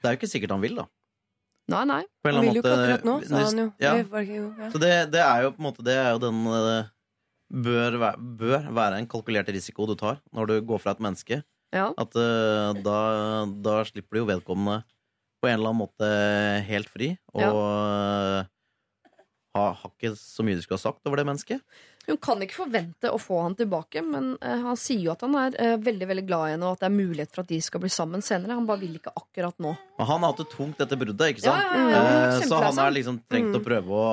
Det 0.00 0.08
er 0.08 0.16
jo 0.16 0.22
ikke 0.22 0.32
sikkert 0.34 0.56
han 0.56 0.64
vil, 0.64 0.80
da. 0.80 0.88
Nei, 1.72 1.84
nei. 1.88 2.02
Han 2.28 2.42
vil 2.44 2.58
jo 2.58 2.62
ikke 2.64 2.74
akkurat 2.76 3.06
nå, 3.08 3.14
sa 3.24 3.44
han 3.46 3.62
jo. 3.62 3.68
Ja. 3.80 3.94
Det 3.96 4.24
ikke 4.26 4.40
ja. 4.40 4.70
Så 4.72 4.80
det, 4.82 4.92
det 5.14 5.22
er 5.24 5.46
jo 5.46 5.54
på 5.54 5.62
en 5.62 5.68
måte 5.70 5.84
Det 5.86 5.94
er 5.96 6.10
jo 6.12 6.20
den 6.20 6.42
eh, 6.52 6.90
bør, 7.64 7.96
bør 8.42 8.66
være 8.76 8.98
en 9.00 9.08
kalkulert 9.08 9.48
risiko 9.54 9.86
du 9.88 9.94
tar 9.96 10.20
når 10.36 10.50
du 10.50 10.54
går 10.68 10.82
fra 10.82 10.92
et 10.92 11.00
menneske. 11.04 11.40
Ja. 11.74 11.88
At 11.98 12.12
uh, 12.14 12.76
da, 12.84 12.98
da 13.64 13.78
slipper 13.88 14.18
du 14.18 14.22
jo 14.22 14.28
vedkommende 14.28 14.82
på 15.42 15.48
en 15.48 15.56
eller 15.56 15.72
annen 15.72 15.82
måte 15.82 16.10
helt 16.68 16.92
fri. 16.92 17.14
Og 17.34 18.44
har 19.54 19.74
har 19.80 19.90
ikke 19.92 20.14
så 20.18 20.42
mye 20.46 20.56
du 20.58 20.62
skulle 20.64 20.80
ha 20.80 20.84
sagt 20.90 21.06
over 21.06 21.20
det 21.20 21.26
mennesket. 21.28 21.60
Hun 22.04 22.18
kan 22.20 22.42
ikke 22.44 22.58
forvente 22.58 23.08
å 23.08 23.16
få 23.22 23.38
han 23.46 23.54
tilbake, 23.56 24.02
men 24.04 24.34
eh, 24.44 24.60
han 24.60 24.76
sier 24.76 25.06
jo 25.06 25.12
at 25.14 25.22
han 25.24 25.36
er 25.40 25.54
eh, 25.62 25.76
veldig 25.80 26.08
veldig 26.10 26.24
glad 26.28 26.48
i 26.48 26.52
henne, 26.56 26.66
og 26.68 26.76
at 26.76 26.82
det 26.84 26.88
er 26.90 26.96
mulighet 26.98 27.32
for 27.32 27.44
at 27.46 27.52
de 27.54 27.60
skal 27.64 27.80
bli 27.80 27.88
sammen 27.94 28.20
senere. 28.26 28.58
Han 28.58 28.66
bare 28.68 28.82
vil 28.82 28.98
ikke 28.98 29.14
akkurat 29.16 29.56
nå. 29.64 29.72
Men 30.00 30.10
han 30.10 30.20
har 30.26 30.34
hatt 30.34 30.42
det 30.42 30.50
tungt 30.52 30.82
etter 30.84 31.00
bruddet, 31.00 31.30
ikke 31.32 31.46
sant? 31.46 31.62
Ja, 31.64 31.78
ja, 31.78 31.86
ja, 31.88 32.02
ja. 32.02 32.26
Eh, 32.42 32.48
så 32.50 32.60
han 32.66 32.82
har 32.82 32.92
liksom 32.98 33.22
trengt 33.30 33.56
å 33.56 33.62
prøve 33.64 34.02
å 34.02 34.08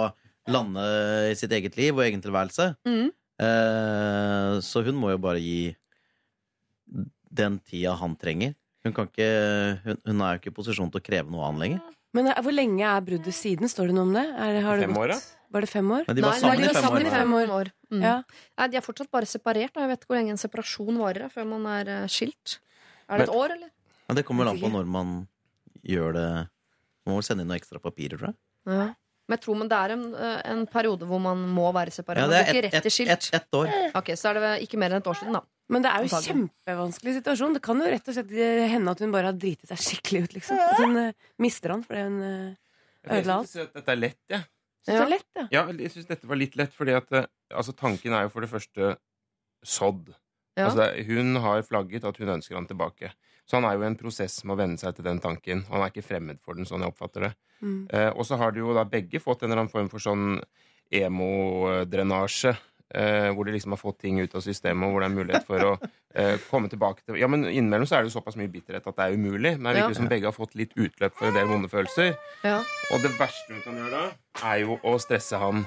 lande 0.51 0.85
i 1.31 1.35
sitt 1.37 1.51
eget 1.57 1.75
liv 1.77 1.97
og 1.97 2.05
egen 2.05 2.23
tilværelse. 2.23 2.69
Mm. 2.87 3.11
Eh, 3.43 4.55
så 4.63 4.85
hun 4.87 4.97
må 5.01 5.11
jo 5.15 5.19
bare 5.25 5.41
gi 5.43 5.73
den 7.31 7.59
tida 7.65 7.93
han 7.99 8.15
trenger. 8.19 8.55
Hun, 8.85 8.93
kan 8.95 9.07
ikke, 9.11 9.27
hun, 9.85 9.99
hun 10.07 10.23
er 10.25 10.37
jo 10.37 10.41
ikke 10.41 10.51
i 10.53 10.55
posisjon 10.57 10.89
til 10.93 11.01
å 11.01 11.05
kreve 11.05 11.31
noe 11.33 11.45
annet 11.49 11.63
lenger. 11.65 11.83
Men 12.17 12.31
eh, 12.31 12.39
hvor 12.43 12.55
lenge 12.55 12.87
er 12.87 13.03
bruddet 13.05 13.35
siden? 13.37 13.69
Står 13.71 13.91
det 13.91 13.95
noe 13.99 14.07
om 14.09 14.15
det? 14.15 14.25
Er, 14.31 14.57
har 14.65 14.79
det 14.81 14.87
Fem 14.87 14.95
gått- 14.95 15.03
år, 15.05 15.13
da? 15.15 15.19
Var 15.51 15.65
det 15.65 15.69
fem 15.69 15.91
år? 15.91 16.05
Nei, 16.07 16.15
de 16.15 16.23
var 16.23 16.31
Nei, 16.31 16.39
sammen 16.39 16.53
nei, 16.55 16.61
de 16.61 16.67
var 16.69 16.77
fem 16.77 16.85
sammen 16.85 17.01
år. 17.01 17.07
i 17.07 17.11
fem 17.15 17.33
år. 17.57 17.71
Mm. 17.91 18.03
Ja. 18.05 18.15
Nei, 18.61 18.67
de 18.71 18.79
er 18.79 18.85
fortsatt 18.85 19.11
bare 19.11 19.27
separert. 19.27 19.73
Da. 19.75 19.83
Jeg 19.83 19.91
vet 19.91 20.01
ikke 20.01 20.13
hvor 20.13 20.19
lenge 20.21 20.33
en 20.35 20.41
separasjon 20.41 21.01
varer 21.01 21.33
før 21.33 21.49
man 21.49 21.67
er 21.73 21.91
eh, 21.91 22.07
skilt. 22.11 22.57
Er 23.11 23.19
det 23.19 23.27
et 23.27 23.35
år, 23.35 23.57
eller? 23.57 23.71
Ja, 24.07 24.15
det 24.15 24.23
kommer 24.27 24.47
vel 24.47 24.53
an 24.53 24.61
på 24.63 24.71
når 24.71 24.89
man 24.91 25.13
gjør 25.87 26.15
det 26.15 26.27
Man 27.07 27.17
må 27.17 27.21
sende 27.25 27.43
inn 27.43 27.49
noe 27.49 27.57
ekstra 27.57 27.81
papirer, 27.81 28.19
tror 28.19 28.29
jeg. 28.31 28.37
Ja. 28.69 28.91
Men 29.25 29.37
jeg 29.37 29.43
tror 29.45 29.57
men 29.57 29.69
det 29.71 29.77
er 29.79 29.93
en, 29.95 30.03
eh, 30.13 30.41
en 30.51 30.61
periode 30.69 31.07
hvor 31.09 31.19
man 31.23 31.41
må 31.55 31.69
være 31.75 31.93
separert. 31.95 32.23
Ja, 32.23 32.29
det 32.29 32.39
er 32.39 32.49
ikke 32.51 32.61
ett 32.61 32.73
rett 32.75 32.85
til 32.85 32.91
et, 32.91 33.25
skilt. 33.25 33.35
et, 33.37 33.57
år. 33.57 33.71
Ok, 33.97 34.13
Så 34.19 34.29
er 34.29 34.39
det 34.39 34.51
ikke 34.67 34.79
mer 34.81 34.93
enn 34.93 35.01
et 35.03 35.07
år 35.07 35.17
siden, 35.17 35.37
da. 35.39 35.43
Men 35.71 35.85
det 35.85 35.91
er 35.91 36.03
jo 36.03 36.09
en 36.09 36.25
kjempevanskelig 36.27 37.13
situasjon. 37.21 37.53
Det 37.55 37.61
kan 37.63 37.79
jo 37.79 37.91
rett 37.93 38.09
og 38.11 38.17
slett 38.17 38.31
eh, 38.35 38.65
hende 38.73 38.91
at 38.91 39.03
hun 39.03 39.13
bare 39.13 39.31
har 39.31 39.37
driti 39.39 39.69
seg 39.69 39.79
skikkelig 39.79 40.23
ut, 40.25 40.33
liksom. 40.35 40.59
At 40.59 40.81
hun 40.83 40.99
uh, 40.99 41.29
mister 41.41 41.71
han 41.73 41.85
fordi 41.87 42.01
hun 42.09 42.17
uh, 42.19 42.49
Jeg 43.07 43.21
ødela 43.21 43.37
alt. 43.39 43.51
synes 43.53 43.69
at 43.69 43.79
dette 43.79 43.95
er 43.95 44.01
lett, 44.01 44.19
jeg. 44.35 44.43
Syns 44.81 44.97
det 44.97 45.03
er 45.03 45.11
lett, 45.11 45.29
ja. 45.37 45.45
Ja, 45.53 45.63
jeg 45.77 45.93
syns 45.93 46.09
dette 46.09 46.29
var 46.29 46.39
litt 46.39 46.55
lett, 46.57 46.73
fordi 46.73 46.95
at 46.97 47.11
eh, 47.13 47.29
altså, 47.53 47.75
tanken 47.77 48.15
er 48.17 48.25
jo 48.25 48.31
for 48.33 48.45
det 48.45 48.49
første 48.49 48.95
sådd. 49.61 50.09
Ja. 50.57 50.67
Altså, 50.67 50.87
hun 51.07 51.37
har 51.43 51.61
flagget 51.67 52.07
at 52.07 52.17
hun 52.17 52.33
ønsker 52.33 52.57
han 52.57 52.67
tilbake. 52.69 53.13
Så 53.45 53.59
han 53.59 53.67
er 53.67 53.77
jo 53.77 53.85
i 53.85 53.89
en 53.91 53.99
prosess 53.99 54.39
med 54.45 54.55
å 54.55 54.61
venne 54.61 54.81
seg 54.81 54.95
til 54.97 55.05
den 55.05 55.21
tanken. 55.21 55.63
Han 55.69 55.83
er 55.83 55.93
ikke 55.93 56.05
fremmed 56.05 56.41
for 56.45 56.57
den, 56.57 56.67
sånn 56.69 56.83
jeg 56.85 56.93
oppfatter 56.93 57.27
det. 57.27 57.31
Mm. 57.61 57.79
Eh, 57.93 58.09
og 58.09 58.25
så 58.25 58.39
har 58.41 58.53
de 58.55 58.63
jo 58.63 58.73
da 58.77 58.85
begge 58.89 59.21
fått 59.21 59.43
en 59.43 59.51
eller 59.51 59.65
annen 59.65 59.73
form 59.73 59.89
for 59.91 60.01
sånn 60.01 60.41
emodrenasje. 60.91 62.55
Eh, 62.91 63.29
hvor 63.31 63.47
de 63.47 63.53
liksom 63.55 63.71
har 63.71 63.79
fått 63.79 64.01
ting 64.03 64.17
ut 64.19 64.33
av 64.35 64.41
systemet, 64.43 64.83
og 64.83 64.91
hvor 64.91 64.99
det 64.99 65.07
er 65.07 65.13
mulighet 65.15 65.45
for 65.47 65.63
å 65.63 65.69
eh, 66.19 66.33
komme 66.49 66.67
tilbake 66.67 67.05
til 67.05 67.15
Ja, 67.21 67.29
men 67.31 67.45
innimellom 67.47 67.87
så 67.87 67.95
er 67.95 68.03
det 68.03 68.11
jo 68.11 68.17
såpass 68.17 68.35
mye 68.35 68.51
bitterhet 68.51 68.83
at 68.89 68.97
det 68.97 69.05
er 69.05 69.15
umulig. 69.15 69.53
Men 69.57 69.71
det 69.71 69.79
Ja. 69.79 69.85
virker 69.87 69.99
som 70.01 70.09
begge 70.11 70.27
har 70.27 70.35
fått 70.35 70.57
litt 70.59 70.75
utløp 70.75 71.15
for 71.15 71.29
en 71.29 71.37
del 71.37 71.47
vonde 71.47 71.69
følelser. 71.71 72.17
Ja. 72.43 72.57
Og 72.91 73.05
det 73.05 73.13
verste 73.15 73.55
hun 73.55 73.61
kan 73.63 73.79
gjøre 73.79 73.91
da, 73.95 74.03
er 74.51 74.57
jo 74.65 74.75
å 74.83 74.97
stresse 74.99 75.39
han. 75.39 75.63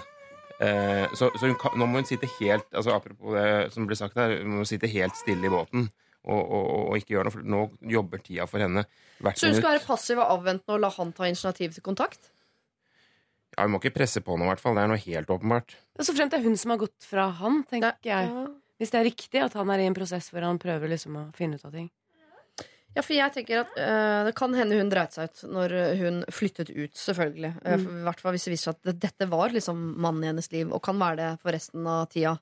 Eh, 0.61 1.09
så 1.17 1.31
så 1.41 1.49
kan, 1.59 1.73
nå 1.81 1.89
må 1.89 1.99
hun 2.03 2.07
sitte 2.07 2.29
helt 2.39 2.69
altså 2.71 2.93
Apropos 2.95 3.35
det 3.35 3.73
som 3.75 3.89
ble 3.89 3.97
sagt 3.99 4.15
her, 4.21 4.37
hun 4.45 4.61
må 4.61 4.67
sitte 4.69 4.87
helt 4.87 5.17
stille 5.19 5.49
i 5.49 5.51
båten 5.51 5.89
og, 6.25 6.39
og, 6.45 6.69
og 6.93 7.01
ikke 7.01 7.17
gjøre 7.17 7.25
noe, 7.27 7.35
for 7.35 7.49
nå 7.57 7.65
jobber 7.97 8.21
tida 8.25 8.47
for 8.49 8.63
henne. 8.65 8.85
Hvert 9.21 9.41
Så 9.41 9.51
hun 9.51 9.59
skal 9.59 9.75
være 9.75 9.85
passiv 9.89 10.21
og 10.23 10.31
avventende 10.39 10.77
og 10.77 10.81
la 10.85 10.93
han 10.95 11.11
ta 11.17 11.27
initiativ 11.29 11.75
til 11.75 11.85
kontakt? 11.85 12.31
Ja, 13.55 13.65
Hun 13.67 13.75
må 13.75 13.81
ikke 13.83 13.95
presse 13.95 14.23
på 14.25 14.37
noe, 14.37 14.49
i 14.49 14.53
hvert 14.53 14.63
fall. 14.63 14.77
Det 14.77 14.85
er 14.85 14.93
noe 14.93 15.01
helt 15.01 15.31
åpenbart. 15.31 15.77
Så 16.03 16.15
fremt 16.15 16.35
det 16.35 16.41
er 16.41 16.47
hun 16.47 16.57
som 16.59 16.75
har 16.75 16.81
gått 16.83 17.07
fra 17.07 17.29
han, 17.41 17.63
tenker 17.71 18.11
jeg. 18.11 18.31
Hvis 18.81 18.91
det 18.91 19.01
er 19.01 19.07
riktig 19.07 19.43
at 19.45 19.55
han 19.55 19.71
er 19.71 19.85
i 19.85 19.87
en 19.89 19.97
prosess 19.97 20.33
hvor 20.35 20.43
han 20.43 20.59
prøver 20.63 20.91
liksom 20.91 21.21
å 21.21 21.29
finne 21.37 21.61
ut 21.61 21.69
av 21.69 21.77
ting. 21.77 21.91
Ja, 22.95 23.03
for 23.03 23.15
jeg 23.17 23.33
tenker 23.35 23.65
at 23.65 23.73
øh, 23.75 24.21
Det 24.29 24.35
kan 24.39 24.53
hende 24.55 24.77
hun 24.79 24.91
dreit 24.93 25.15
seg 25.17 25.27
ut 25.27 25.41
når 25.51 25.73
hun 25.99 26.21
flyttet 26.31 26.71
ut, 26.71 26.93
selvfølgelig. 26.95 27.51
Mm. 27.65 27.87
I 28.01 28.05
hvert 28.07 28.23
fall 28.23 28.37
hvis 28.37 28.47
det 28.47 28.53
viser 28.55 28.71
seg 28.71 28.93
at 28.93 29.01
dette 29.03 29.29
var 29.31 29.55
liksom 29.55 29.81
mannen 29.99 30.23
i 30.23 30.31
hennes 30.31 30.51
liv, 30.53 30.71
og 30.71 30.83
kan 30.85 31.01
være 31.01 31.19
det 31.19 31.31
for 31.43 31.55
resten 31.55 31.89
av 31.91 32.07
tida. 32.13 32.37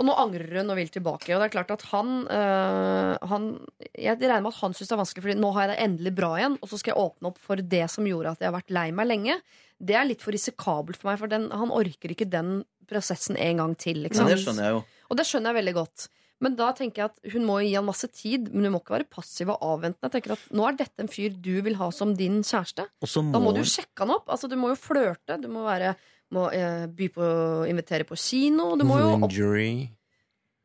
Og 0.00 0.06
nå 0.08 0.14
angrer 0.16 0.62
hun 0.62 0.72
og 0.72 0.78
vil 0.78 0.88
tilbake. 0.92 1.34
Og 1.34 1.42
det 1.42 1.50
er 1.50 1.52
klart 1.52 1.72
at 1.74 1.82
han, 1.90 2.22
øh, 2.24 3.10
han 3.28 3.48
Jeg 3.92 4.16
regner 4.22 4.40
med 4.46 4.54
at 4.54 4.62
han 4.62 4.76
syns 4.76 4.88
det 4.88 4.96
er 4.96 5.02
vanskelig, 5.02 5.24
Fordi 5.26 5.36
nå 5.42 5.50
har 5.52 5.66
jeg 5.66 5.72
det 5.72 5.82
endelig 5.84 6.14
bra 6.16 6.30
igjen, 6.38 6.56
og 6.60 6.70
så 6.70 6.80
skal 6.80 6.94
jeg 6.94 7.02
åpne 7.02 7.32
opp 7.32 7.42
for 7.42 7.60
det 7.74 7.84
som 7.92 8.08
gjorde 8.08 8.32
at 8.32 8.40
jeg 8.40 8.48
har 8.48 8.56
vært 8.56 8.72
lei 8.72 8.86
meg 8.96 9.10
lenge. 9.10 9.36
Det 9.82 9.98
er 9.98 10.08
litt 10.08 10.24
for 10.24 10.32
risikabelt 10.32 10.96
for 10.96 11.10
meg, 11.10 11.20
for 11.20 11.28
den, 11.28 11.50
han 11.52 11.74
orker 11.74 12.14
ikke 12.14 12.30
den 12.30 12.62
prosessen 12.88 13.36
en 13.36 13.60
gang 13.60 13.76
til. 13.76 14.04
Ikke 14.06 14.22
sant? 14.22 14.32
det 14.32 14.40
skjønner 14.42 14.68
jeg 14.68 14.76
jo. 14.78 14.82
Og 15.10 15.20
det 15.20 15.28
skjønner 15.28 15.52
jeg 15.52 15.60
veldig 15.60 15.76
godt. 15.76 16.08
Men 16.42 16.56
da 16.58 16.72
tenker 16.74 17.04
jeg 17.04 17.12
at 17.12 17.34
hun 17.36 17.44
må 17.46 17.60
gi 17.62 17.74
han 17.76 17.86
masse 17.86 18.08
tid, 18.16 18.48
men 18.50 18.66
hun 18.66 18.74
må 18.74 18.80
ikke 18.82 18.96
være 18.96 19.10
passiv 19.12 19.52
og 19.52 19.62
avventende. 19.62 20.08
Jeg 20.08 20.16
tenker 20.16 20.34
at 20.34 20.48
Nå 20.56 20.64
er 20.66 20.78
dette 20.80 21.04
en 21.04 21.10
fyr 21.10 21.36
du 21.38 21.52
vil 21.62 21.78
ha 21.78 21.90
som 21.94 22.16
din 22.18 22.40
kjæreste. 22.42 22.88
Må... 22.90 23.10
Da 23.30 23.38
må 23.38 23.44
må 23.44 23.52
du 23.54 23.62
jo 23.62 23.68
sjekke 23.70 24.02
han 24.02 24.14
opp. 24.16 24.32
Altså, 24.32 24.50
du 24.50 24.56
må 24.58 24.72
jo 24.72 24.78
flørte. 24.80 25.38
Du 25.42 25.46
må, 25.52 25.62
være, 25.68 25.94
må 26.32 26.48
eh, 26.54 26.86
by 26.90 27.08
på 27.14 27.24
å 27.24 27.64
invitere 27.68 28.06
på 28.08 28.18
kino. 28.18 28.72
Du 28.78 28.86
må 28.88 29.00
jo 29.00 29.12
opp, 29.16 29.32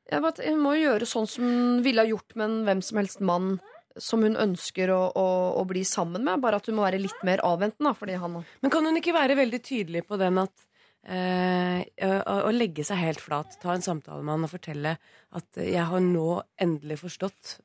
jeg 0.07 0.23
vet, 0.23 0.38
hun 0.48 0.61
må 0.64 0.77
jo 0.77 0.85
gjøre 0.85 1.07
sånn 1.10 1.27
som 1.27 1.44
hun 1.44 1.81
ville 1.84 2.03
ha 2.03 2.07
gjort 2.07 2.38
med 2.39 2.48
en 2.48 2.61
hvem 2.68 2.84
som 2.85 3.02
helst 3.02 3.23
mann 3.27 3.57
som 3.99 4.22
hun 4.23 4.38
ønsker 4.39 4.91
å, 4.94 5.02
å, 5.18 5.27
å 5.60 5.65
bli 5.68 5.84
sammen 5.88 6.23
med. 6.23 6.39
Bare 6.44 6.61
at 6.61 6.69
hun 6.69 6.77
må 6.77 6.85
være 6.85 7.02
litt 7.02 7.19
mer 7.27 7.41
avventende. 7.44 7.94
han 8.22 8.38
Men 8.61 8.72
kan 8.72 8.85
hun 8.85 8.99
ikke 8.99 9.15
være 9.15 9.35
veldig 9.39 9.61
tydelig 9.65 10.06
på 10.07 10.19
den 10.22 10.39
at 10.39 10.68
eh, 11.03 11.81
å, 12.07 12.38
å 12.48 12.53
legge 12.53 12.85
seg 12.88 13.02
helt 13.02 13.23
flat, 13.23 13.57
ta 13.61 13.73
en 13.73 13.84
samtale 13.84 14.23
med 14.23 14.38
han 14.38 14.48
og 14.48 14.53
fortelle 14.53 14.98
at 15.35 15.60
jeg 15.60 15.88
har 15.91 16.03
nå 16.03 16.41
endelig 16.61 17.02
forstått 17.03 17.57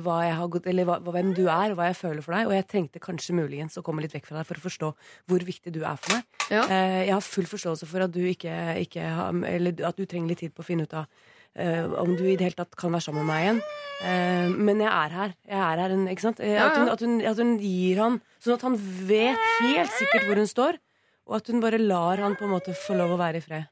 hva 0.00 0.16
jeg 0.24 0.34
har 0.38 0.48
gått, 0.48 0.66
eller 0.70 0.86
hva, 0.88 0.96
hvem 1.04 1.34
du 1.36 1.42
er, 1.46 1.72
og 1.72 1.76
hva 1.78 1.86
jeg 1.90 1.96
føler 1.98 2.22
for 2.24 2.32
deg. 2.36 2.46
Og 2.48 2.54
jeg 2.56 2.66
trengte 2.72 3.02
kanskje 3.04 3.34
muligens 3.36 3.76
å 3.76 3.82
komme 3.84 4.00
litt 4.04 4.14
vekk 4.16 4.26
fra 4.30 4.38
deg 4.40 4.46
for 4.48 4.56
å 4.60 4.64
forstå 4.64 4.90
hvor 5.28 5.44
viktig 5.44 5.72
du 5.74 5.82
er 5.84 5.96
for 6.00 6.16
meg. 6.16 6.24
Ja. 6.50 6.62
Eh, 6.72 6.98
jeg 7.08 7.12
har 7.16 7.24
full 7.24 7.48
forståelse 7.50 7.88
for 7.90 8.06
at 8.06 8.12
du 8.14 8.20
ikke, 8.24 8.54
ikke 8.86 9.02
har, 9.02 9.32
Eller 9.50 9.84
at 9.88 9.96
du 9.98 10.06
trenger 10.06 10.28
litt 10.32 10.38
tid 10.44 10.54
på 10.56 10.64
å 10.64 10.68
finne 10.68 10.86
ut 10.88 10.94
av 10.94 11.06
eh, 11.56 11.84
om 12.00 12.14
du 12.16 12.24
i 12.24 12.36
det 12.36 12.46
hele 12.48 12.56
tatt 12.62 12.76
kan 12.76 12.92
være 12.96 13.06
sammen 13.08 13.26
med 13.26 13.32
meg 13.34 13.44
igjen. 13.44 13.60
Eh, 14.06 14.48
men 14.56 14.80
jeg 14.84 14.92
er 14.92 15.14
her. 15.20 15.36
Jeg 15.48 15.60
er 15.68 15.84
her, 15.84 15.96
ikke 16.16 16.26
sant? 16.28 16.40
Eh, 16.40 16.54
Ja, 16.56 16.66
At, 16.70 16.76
hun, 16.78 16.88
at, 16.96 17.00
hun, 17.04 17.20
at 17.32 17.36
hun 17.44 17.54
gir 17.60 18.02
han 18.02 18.20
Sånn 18.40 18.54
at 18.56 18.62
han 18.66 18.76
vet 19.08 19.46
helt 19.62 19.92
sikkert 20.00 20.26
hvor 20.28 20.36
hun 20.40 20.48
står. 20.50 20.80
Og 21.26 21.36
at 21.40 21.48
hun 21.50 21.60
bare 21.60 21.78
lar 21.82 22.20
han 22.22 22.36
på 22.38 22.44
en 22.46 22.52
måte 22.56 22.72
få 22.86 22.94
lov 22.96 23.16
å 23.16 23.20
være 23.20 23.40
i 23.40 23.44
fred. 23.44 23.64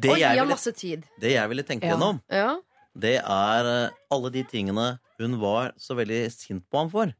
Det 0.00 0.10
Og 0.12 0.18
gi 0.20 0.26
ham 0.38 0.46
masse 0.52 0.70
tid. 0.76 1.06
det 1.18 1.32
jeg 1.32 1.48
ville 1.50 1.62
tenke 1.66 1.88
Ja. 1.88 1.94
gjennom, 1.96 2.20
Ja. 2.30 2.50
Det 2.98 3.16
er 3.22 3.68
eh, 3.70 3.90
alle 4.10 4.30
de 4.34 4.42
tingene 4.44 4.98
hun 5.20 5.36
var 5.40 5.72
så 5.78 5.94
veldig 5.98 6.30
sint 6.32 6.64
på 6.70 6.78
ham 6.80 6.90
for 6.90 7.12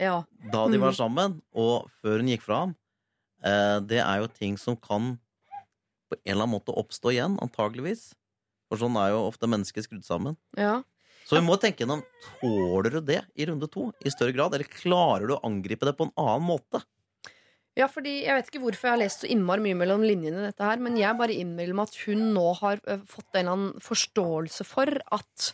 ja. 0.00 0.22
da 0.52 0.66
de 0.68 0.78
Mm. 0.78 0.84
var 0.86 0.92
sammen, 0.96 1.42
og 1.54 1.90
før 2.02 2.18
hun 2.22 2.28
gikk 2.30 2.42
fra 2.42 2.60
ham. 2.64 2.76
Eh, 3.44 3.80
Det 3.80 3.98
er 4.00 4.18
jo 4.22 4.26
ting 4.28 4.56
som 4.58 4.76
kan 4.76 5.18
på 6.10 6.16
en 6.24 6.32
eller 6.32 6.44
annen 6.44 6.54
måte 6.60 6.74
oppstå 6.76 7.12
igjen, 7.12 7.38
antageligvis. 7.40 8.14
For 8.68 8.76
sånn 8.78 8.96
er 8.96 9.10
jo 9.12 9.26
ofte 9.28 9.46
mennesker 9.48 9.82
skrudd 9.82 10.04
sammen. 10.04 10.36
ja. 10.56 10.82
Så 11.24 11.38
vi 11.38 11.46
må 11.46 11.54
tenke 11.56 11.84
gjennom 11.84 12.02
tåler 12.40 12.90
du 12.90 13.00
det 13.00 13.20
i 13.38 13.44
runde 13.46 13.68
to 13.70 13.92
i 14.04 14.10
større 14.10 14.32
grad, 14.34 14.54
eller 14.54 14.64
klarer 14.66 15.28
du 15.28 15.34
å 15.36 15.40
angripe 15.46 15.86
det 15.86 15.96
på 15.96 16.04
en 16.08 16.12
annen 16.18 16.42
måte? 16.48 16.82
Ja, 17.78 17.86
fordi 17.88 18.18
Jeg 18.26 18.34
vet 18.36 18.48
ikke 18.50 18.60
hvorfor 18.66 18.88
jeg 18.90 18.92
har 18.92 19.00
lest 19.00 19.22
så 19.24 19.28
innmari 19.32 19.62
mye 19.64 19.78
mellom 19.80 20.02
linjene, 20.04 20.42
dette 20.50 20.66
her 20.66 20.76
men 20.82 20.98
jeg 21.00 21.16
bare 21.16 21.32
innbiller 21.32 21.72
meg 21.78 21.88
at 21.88 21.94
hun 22.04 22.26
nå 22.34 22.46
har 22.60 22.82
fått 23.08 23.32
en 23.32 23.40
eller 23.40 23.52
annen 23.56 23.80
forståelse 23.80 24.66
for 24.68 24.92
at 25.10 25.52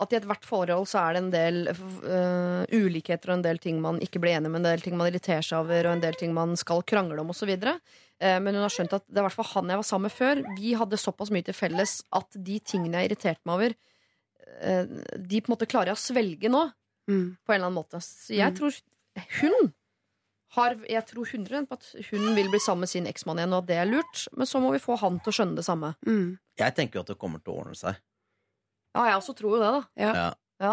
at 0.00 0.14
i 0.14 0.16
ethvert 0.16 0.46
forhold 0.48 0.86
så 0.88 0.96
er 1.02 1.12
det 1.12 1.20
en 1.20 1.26
del 1.34 1.56
uh, 1.68 2.62
ulikheter 2.72 3.28
og 3.28 3.34
en 3.34 3.42
del 3.44 3.58
ting 3.60 3.82
man 3.84 3.98
ikke 4.00 4.16
blir 4.22 4.32
enig 4.38 4.48
med, 4.48 4.62
en 4.62 4.68
del 4.70 4.80
ting 4.80 4.94
man 4.96 5.10
irriterer 5.10 5.44
seg 5.44 5.58
over, 5.60 5.84
og 5.90 5.92
en 5.92 6.00
del 6.00 6.16
ting 6.16 6.32
man 6.32 6.54
skal 6.56 6.80
krangle 6.88 7.20
om 7.20 7.28
osv. 7.34 7.50
Men 7.60 8.48
hun 8.56 8.62
har 8.64 8.72
skjønt 8.72 8.94
at 8.96 9.04
det 9.04 9.18
er 9.18 9.20
i 9.20 9.26
hvert 9.26 9.36
fall 9.36 9.50
han 9.50 9.68
jeg 9.74 9.76
var 9.82 9.88
sammen 9.90 10.08
med 10.08 10.14
før. 10.16 10.40
Vi 10.56 10.72
hadde 10.80 10.96
såpass 10.96 11.28
mye 11.36 11.44
til 11.44 11.52
felles 11.58 11.98
at 12.16 12.32
de 12.48 12.56
tingene 12.64 12.96
jeg 13.02 13.10
irriterte 13.10 13.44
meg 13.44 13.58
over, 13.58 13.76
uh, 14.64 14.84
de 15.20 15.42
på 15.44 15.50
en 15.50 15.54
måte 15.58 15.68
klarer 15.68 15.92
jeg 15.92 15.98
å 16.00 16.04
svelge 16.06 16.48
nå. 16.56 16.64
Mm. 17.12 17.26
På 17.44 17.52
en 17.52 17.58
eller 17.58 17.68
annen 17.68 17.78
måte. 17.82 18.00
Så 18.00 18.32
jeg 18.32 18.54
Mm. 18.54 18.56
tror 18.56 18.80
hun 19.42 19.72
har 20.56 20.74
Jeg 20.88 21.06
tror 21.06 21.26
100 21.30 21.66
på 21.70 21.76
at 21.78 21.84
hun 22.10 22.34
vil 22.34 22.48
bli 22.50 22.58
sammen 22.58 22.80
med 22.86 22.90
sin 22.90 23.06
eksmann 23.06 23.38
igjen, 23.38 23.52
og 23.54 23.62
at 23.62 23.66
det 23.70 23.76
er 23.78 23.86
lurt. 23.90 24.24
Men 24.36 24.46
så 24.50 24.58
må 24.60 24.72
vi 24.74 24.80
få 24.82 24.96
han 24.98 25.20
til 25.22 25.30
å 25.30 25.36
skjønne 25.36 25.56
det 25.60 25.64
samme. 25.64 25.92
Mm. 26.06 26.38
Jeg 26.58 26.74
tenker 26.74 26.98
jo 26.98 27.04
at 27.04 27.12
det 27.12 27.18
kommer 27.22 27.38
til 27.44 27.52
å 27.54 27.60
ordne 27.62 27.78
seg. 27.78 28.00
Ja, 28.96 29.04
jeg 29.12 29.20
også 29.20 29.34
tror 29.38 29.54
jo 29.56 29.60
det, 29.62 29.70
da. 29.76 29.82
Ja. 30.02 30.12
Ja. 30.14 30.30
Ja. 30.60 30.72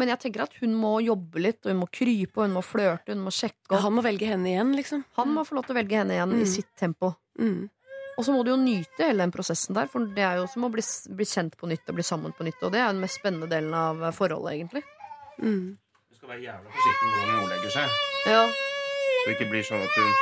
Men 0.00 0.08
jeg 0.08 0.22
tenker 0.22 0.46
at 0.46 0.54
hun 0.62 0.72
må 0.80 0.94
jobbe 1.04 1.42
litt, 1.44 1.60
og 1.66 1.74
hun 1.74 1.82
må 1.82 1.88
krype, 1.92 2.38
og 2.40 2.46
hun 2.46 2.54
må 2.56 2.62
flørte, 2.64 3.12
hun 3.12 3.20
må 3.26 3.30
sjekke. 3.36 3.74
Ja, 3.74 3.82
han 3.84 3.92
må 3.92 4.00
velge 4.06 4.24
henne 4.30 4.48
igjen, 4.48 4.72
liksom. 4.78 5.04
Han 5.20 5.34
må 5.36 5.44
få 5.44 5.58
lov 5.58 5.66
til 5.68 5.76
å 5.76 5.80
velge 5.82 5.98
henne 6.00 6.16
igjen 6.16 6.32
Mm. 6.32 6.40
i 6.40 6.48
sitt 6.48 6.72
tempo. 6.80 7.12
Mm. 7.38 7.68
Og 8.16 8.24
så 8.24 8.32
må 8.32 8.40
du 8.44 8.50
jo 8.52 8.56
nyte 8.56 9.04
hele 9.04 9.20
den 9.26 9.30
prosessen 9.32 9.74
der, 9.76 9.86
for 9.92 10.00
det 10.16 10.24
er 10.24 10.36
jo 10.40 10.46
som 10.48 10.64
å 10.64 10.72
bli, 10.72 10.80
bli 11.12 11.24
kjent 11.28 11.56
på 11.60 11.68
nytt 11.68 11.84
og 11.88 11.94
bli 12.00 12.02
sammen 12.04 12.32
på 12.32 12.44
nytt. 12.48 12.60
Og 12.64 12.72
det 12.72 12.80
er 12.80 12.88
den 12.92 13.00
mest 13.04 13.20
spennende 13.20 13.48
delen 13.52 13.72
av 13.76 14.00
forholdet, 14.16 14.56
egentlig. 14.56 14.82
Mm. 15.40 15.76
Du 16.08 16.16
skal 16.16 16.28
være 16.32 16.40
jævla 16.48 16.72
forsiktig 16.72 17.04
med 17.04 17.12
hvordan 17.12 17.34
hun 17.36 17.44
ordlegger 17.44 17.70
seg. 17.76 18.00
Ja. 18.32 18.42
Så 19.22 19.28
det 19.30 19.34
ikke 19.38 19.50
blir 19.52 19.62
sånn 19.66 19.82
at 19.86 19.94
hun 19.98 20.12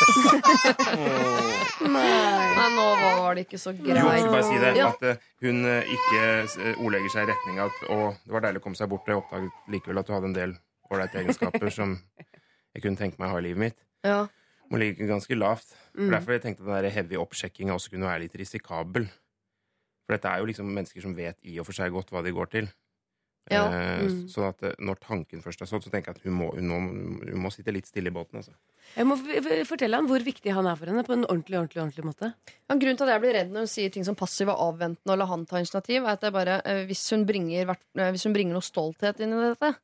Nei, 1.90 2.66
nå 2.74 2.84
var 3.00 3.36
det 3.36 3.42
ikke 3.46 3.58
så 3.60 3.72
Jo, 3.74 3.84
jeg 3.84 3.94
greit. 3.96 4.20
skal 4.22 4.32
bare 4.32 4.46
si 4.48 4.58
det. 4.62 4.70
Ja. 4.78 4.88
At 4.92 5.02
eh, 5.10 5.16
hun 5.44 5.62
eh, 5.68 5.92
ikke 5.96 6.22
eh, 6.70 6.80
ordlegger 6.80 7.12
seg 7.14 7.26
i 7.26 7.30
retning 7.32 7.60
av 7.60 7.70
at 7.72 7.86
å, 7.92 7.98
det 8.24 8.34
var 8.34 8.44
deilig 8.46 8.62
å 8.62 8.64
komme 8.64 8.78
seg 8.80 8.90
bort, 8.92 9.04
og 9.06 9.12
jeg 9.12 9.20
oppdaget 9.22 9.70
likevel 9.74 10.00
at 10.02 10.08
du 10.08 10.14
hadde 10.16 10.30
en 10.30 10.36
del 10.36 10.54
ålreite 10.90 11.20
egenskaper 11.22 11.72
som 11.74 11.96
jeg 12.74 12.84
kunne 12.84 13.00
tenke 13.00 13.20
meg 13.20 13.28
å 13.30 13.34
ha 13.34 13.40
i 13.42 13.46
livet 13.48 13.62
mitt. 13.66 13.78
Ja. 14.06 14.20
Må 14.70 14.78
ligge 14.80 15.08
ganske 15.10 15.36
lavt. 15.38 15.68
For 15.74 15.78
Mm. 16.06 16.12
Derfor 16.14 16.32
jeg 16.36 16.42
tenkte 16.44 16.62
at 16.70 16.84
den 16.84 16.94
heavy 16.94 17.16
oppsjekkinga 17.18 17.74
også 17.74 17.90
kunne 17.90 18.06
være 18.06 18.22
litt 18.22 18.36
risikabel. 18.38 19.08
For 20.06 20.14
dette 20.14 20.30
er 20.30 20.38
jo 20.38 20.46
liksom 20.46 20.68
mennesker 20.70 21.02
som 21.02 21.16
vet 21.18 21.34
i 21.50 21.56
og 21.58 21.66
for 21.66 21.74
seg 21.76 21.90
godt 21.92 22.12
hva 22.14 22.22
de 22.22 22.30
går 22.34 22.48
til. 22.52 22.68
Ja. 23.50 23.64
Eh, 23.72 24.00
Mm. 24.00 24.28
Sånn 24.30 24.48
at 24.48 24.62
eh, 24.62 24.74
når 24.78 24.98
tanken 25.00 25.42
først 25.42 25.62
er 25.62 25.66
sånn, 25.66 25.82
så 25.82 25.90
tenker 25.90 26.12
jeg 26.12 26.16
at 26.20 26.22
hun 26.24 26.32
må, 26.38 26.50
hun 26.54 26.68
må, 26.68 26.78
hun 27.30 27.40
må 27.42 27.50
sitte 27.52 27.72
litt 27.72 27.86
stille 27.88 28.08
i 28.08 28.14
båten. 28.14 28.36
Altså. 28.40 28.52
Jeg 28.96 29.06
må 29.06 29.16
fortelle 29.66 29.96
han 29.96 30.06
hvor 30.06 30.22
viktig 30.24 30.52
han 30.54 30.66
er 30.66 30.76
for 30.78 30.86
henne, 30.90 31.04
på 31.06 31.12
en 31.16 31.24
ordentlig 31.26 31.58
ordentlig, 31.58 31.82
ordentlig 31.82 32.04
måte. 32.06 32.32
Ja, 32.68 32.76
grunnen 32.76 32.96
til 33.00 33.08
at 33.08 33.14
jeg 33.16 33.22
blir 33.24 33.34
redd 33.38 33.52
når 33.52 33.66
hun 33.66 33.72
sier 33.74 33.90
ting 33.90 34.04
som 34.06 34.16
passiv 34.18 34.48
og 34.52 34.58
avventende 34.70 35.14
og 35.14 35.18
la 35.18 35.26
han 35.30 35.46
ta 35.46 35.58
initiativ, 35.62 36.02
er 36.04 36.14
at 36.16 36.22
jeg 36.26 36.32
bare, 36.36 36.60
eh, 36.64 36.84
hvis, 36.86 37.04
hun 37.14 37.26
bringer, 37.26 37.74
hvis 37.94 38.24
hun 38.26 38.32
bringer 38.36 38.54
noe 38.58 38.66
stolthet 38.66 39.20
inn 39.20 39.32
i 39.36 39.44
dette 39.50 39.74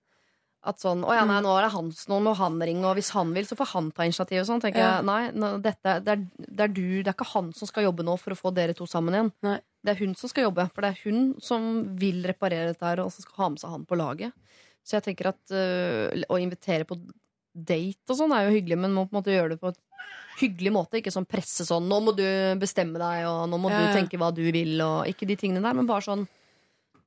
At 0.66 0.80
sånn 0.82 1.04
Å 1.06 1.14
ja, 1.14 1.24
nei, 1.28 1.38
nå 1.44 1.52
er 1.58 1.62
det 1.68 1.74
hans, 1.76 2.08
nå 2.10 2.16
må 2.24 2.32
han 2.34 2.56
ringe, 2.58 2.86
og 2.88 2.96
hvis 2.98 3.12
han 3.14 3.30
vil, 3.36 3.46
så 3.46 3.54
får 3.54 3.68
han 3.74 3.92
ta 3.94 4.02
initiativ 4.08 4.40
og 4.40 4.46
sånn. 4.48 4.60
tenker 4.64 4.80
Ja. 4.82 4.96
jeg, 4.96 5.04
Nei, 5.06 5.30
nå, 5.30 5.62
dette, 5.62 6.00
det, 6.02 6.16
er, 6.16 6.24
det 6.38 6.60
er 6.64 6.68
du, 6.74 7.02
det 7.02 7.06
er 7.12 7.14
ikke 7.14 7.32
han 7.36 7.52
som 7.54 7.68
skal 7.70 7.84
jobbe 7.86 8.02
nå 8.02 8.16
for 8.18 8.34
å 8.34 8.38
få 8.40 8.50
dere 8.56 8.74
to 8.74 8.86
sammen 8.86 9.14
igjen. 9.14 9.32
Nei. 9.46 9.60
Det 9.86 9.94
er 9.94 10.00
hun 10.02 10.14
som 10.18 10.30
skal 10.32 10.48
jobbe, 10.48 10.64
for 10.74 10.82
det 10.82 10.90
er 10.92 11.02
hun 11.06 11.20
som 11.42 11.68
vil 12.00 12.24
reparere 12.26 12.72
dette 12.72 12.82
her, 12.88 13.02
og 13.04 13.12
som 13.14 13.22
skal 13.22 13.42
ha 13.44 13.48
med 13.54 13.62
seg 13.62 13.70
han 13.76 13.86
på 13.86 13.98
laget. 14.00 14.34
Så 14.86 14.96
jeg 14.98 15.04
tenker 15.08 15.30
at 15.30 15.54
øh, 15.54 16.24
å 16.30 16.38
invitere 16.42 16.86
på 16.88 16.98
date 17.56 18.10
og 18.12 18.18
sånn 18.18 18.34
er 18.36 18.46
jo 18.48 18.56
hyggelig, 18.58 18.78
men 18.82 18.92
må 18.94 19.06
på 19.06 19.14
en 19.14 19.20
måte 19.22 19.32
gjøre 19.34 19.54
det 19.54 19.60
på 19.62 19.70
et 19.72 19.78
hyggelig 20.40 20.72
måte. 20.74 20.98
Ikke 21.00 21.14
sånn 21.14 21.24
presse 21.26 21.64
sånn 21.64 21.86
'nå 21.88 22.00
må 22.04 22.12
du 22.16 22.26
bestemme 22.60 22.98
deg', 23.00 23.24
og 23.30 23.46
'nå 23.48 23.58
må 23.62 23.70
Ja, 23.72 23.86
du 23.86 23.94
tenke 23.96 24.18
hva 24.20 24.28
du 24.34 24.42
vil', 24.44 24.82
og 24.84 25.06
ikke 25.08 25.26
de 25.26 25.36
tingene 25.36 25.62
der, 25.62 25.74
men 25.74 25.86
bare 25.86 26.02
sånn 26.04 26.26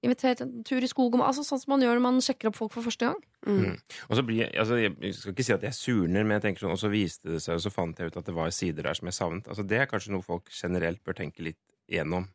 Invitere 0.01 0.35
til 0.39 0.47
en 0.47 0.63
tur 0.63 0.79
i 0.79 0.87
skogen. 0.87 1.19
Altså 1.19 1.43
sånn 1.43 1.59
som 1.59 1.73
man 1.73 1.81
gjør 1.83 1.97
når 1.97 2.03
man 2.05 2.21
sjekker 2.23 2.47
opp 2.47 2.55
folk 2.55 2.71
for 2.71 2.85
første 2.85 3.03
gang. 3.03 3.17
Mm. 3.45 3.73
Og 4.07 4.13
så 4.15 4.23
blir, 4.23 4.45
jeg- 4.47 4.55
altså, 4.55 4.77
jeg 4.79 5.13
skal 5.13 5.33
ikke 5.33 5.43
si 5.43 5.51
at 5.53 5.61
jeg 5.61 5.73
surner, 5.75 6.23
men 6.23 6.39
jeg 6.39 6.41
tenker 6.55 6.59
sånn, 6.63 6.71
og 6.71 6.79
så 6.79 6.89
viste 6.89 7.27
det 7.33 7.41
seg, 7.43 7.55
og 7.55 7.59
så 7.59 7.69
fant 7.69 7.97
jeg 7.99 8.07
ut 8.07 8.15
at 8.15 8.23
det 8.23 8.33
var 8.33 8.49
sider 8.49 8.83
der 8.83 8.93
som 8.93 9.07
jeg 9.07 9.13
savnet. 9.19 9.47
Altså, 9.51 9.67
det 9.67 9.77
er 9.81 9.85
kanskje 9.91 10.11
noe 10.15 10.23
folk 10.23 10.47
generelt 10.55 11.03
bør 11.03 11.15
tenke 11.19 11.43
litt 11.43 11.57
igjennom. 11.91 12.29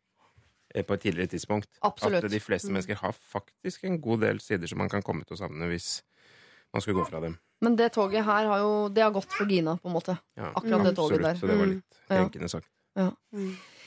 Eh, 0.75 0.83
på 0.85 0.97
et 0.97 1.05
tidligere 1.07 1.31
tidspunkt. 1.33 1.69
Absolutt. 1.81 2.23
At 2.27 2.31
de 2.35 2.41
fleste 2.43 2.71
mennesker 2.71 2.99
har 3.01 3.15
faktisk 3.15 3.87
en 3.87 3.99
god 4.03 4.25
del 4.27 4.41
sider 4.43 4.67
som 4.67 4.83
man 4.83 4.91
kan 4.91 5.03
komme 5.05 5.25
til 5.25 5.37
å 5.37 5.41
savne 5.45 5.69
hvis 5.71 6.01
man 6.75 6.83
skulle 6.83 6.99
gå 6.99 7.07
fra 7.09 7.23
dem. 7.23 7.37
Men 7.63 7.77
det 7.79 7.93
toget 7.95 8.25
her 8.27 8.49
har 8.51 8.59
jo 8.59 8.89
Det 8.91 9.01
har 9.01 9.13
gått 9.15 9.31
for 9.31 9.47
Gina, 9.47 9.77
på 9.79 9.87
en 9.87 9.95
måte. 9.95 10.17
Ja, 10.35 10.51
Akkurat 10.55 10.83
det 10.83 10.95
toget 10.97 11.23
der. 11.23 11.39
Så 11.39 11.47
det 11.47 11.57
var 11.57 11.71
litt 11.71 12.01
Ja. 12.09 12.17
krenkende 12.17 12.49
sagt. 12.51 12.67
Ja. 12.95 13.11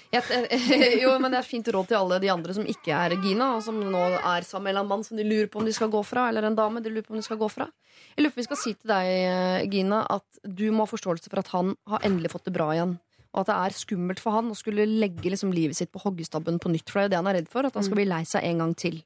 jo, 1.03 1.11
men 1.21 1.31
det 1.31 1.39
er 1.39 1.45
fint 1.45 1.69
råd 1.69 1.91
til 1.91 1.99
alle 1.99 2.19
de 2.23 2.31
andre 2.33 2.55
som 2.57 2.65
ikke 2.65 2.97
er 2.97 3.15
Gina, 3.21 3.51
og 3.59 3.63
som 3.67 3.77
nå 3.77 4.05
er 4.17 4.47
sammen 4.49 4.73
med 4.73 4.81
en 4.81 4.89
mann 4.89 5.05
som 5.05 5.19
de 5.21 5.27
lurer 5.27 5.51
på 5.53 5.61
om 5.61 5.67
de 5.69 5.75
skal 5.77 5.91
gå 5.93 6.01
fra, 6.07 6.31
eller 6.31 6.49
en 6.49 6.57
dame 6.57 6.81
de 6.81 6.89
lurer 6.89 7.05
på 7.05 7.13
om 7.13 7.21
de 7.21 7.27
skal 7.27 7.37
gå 7.41 7.49
fra. 7.53 7.69
Jeg 8.17 8.25
lurer 8.25 8.33
på 8.33 8.41
om 8.41 8.43
vi 8.43 8.49
skal 8.49 8.61
si 8.63 8.73
til 8.73 8.89
deg, 8.89 9.05
eh, 9.29 9.67
Gina, 9.69 10.07
at 10.09 10.41
du 10.49 10.71
må 10.73 10.87
ha 10.87 10.93
forståelse 10.93 11.29
for 11.29 11.43
at 11.43 11.53
han 11.53 11.75
har 11.93 12.01
endelig 12.09 12.33
fått 12.33 12.49
det 12.49 12.57
bra 12.57 12.71
igjen. 12.73 12.97
Og 13.39 13.45
at 13.45 13.51
det 13.53 13.57
er 13.57 13.77
skummelt 13.79 14.19
for 14.19 14.35
han 14.35 14.51
å 14.51 14.57
skulle 14.59 14.83
legge 14.91 15.31
liksom 15.31 15.53
livet 15.55 15.79
sitt 15.79 15.93
på 15.95 16.03
hoggestabben 16.03 16.59
på 16.59 16.73
nytt. 16.75 16.91
For 16.91 16.99
det 16.99 17.05
er 17.05 17.07
jo 17.07 17.13
det 17.13 17.21
han 17.21 17.29
er 17.31 17.37
redd 17.39 17.51
for, 17.53 17.69
at 17.69 17.77
han 17.79 17.87
skal 17.87 18.01
bli 18.01 18.07
lei 18.11 18.25
seg 18.27 18.43
en 18.49 18.65
gang 18.65 18.73
til. 18.75 18.97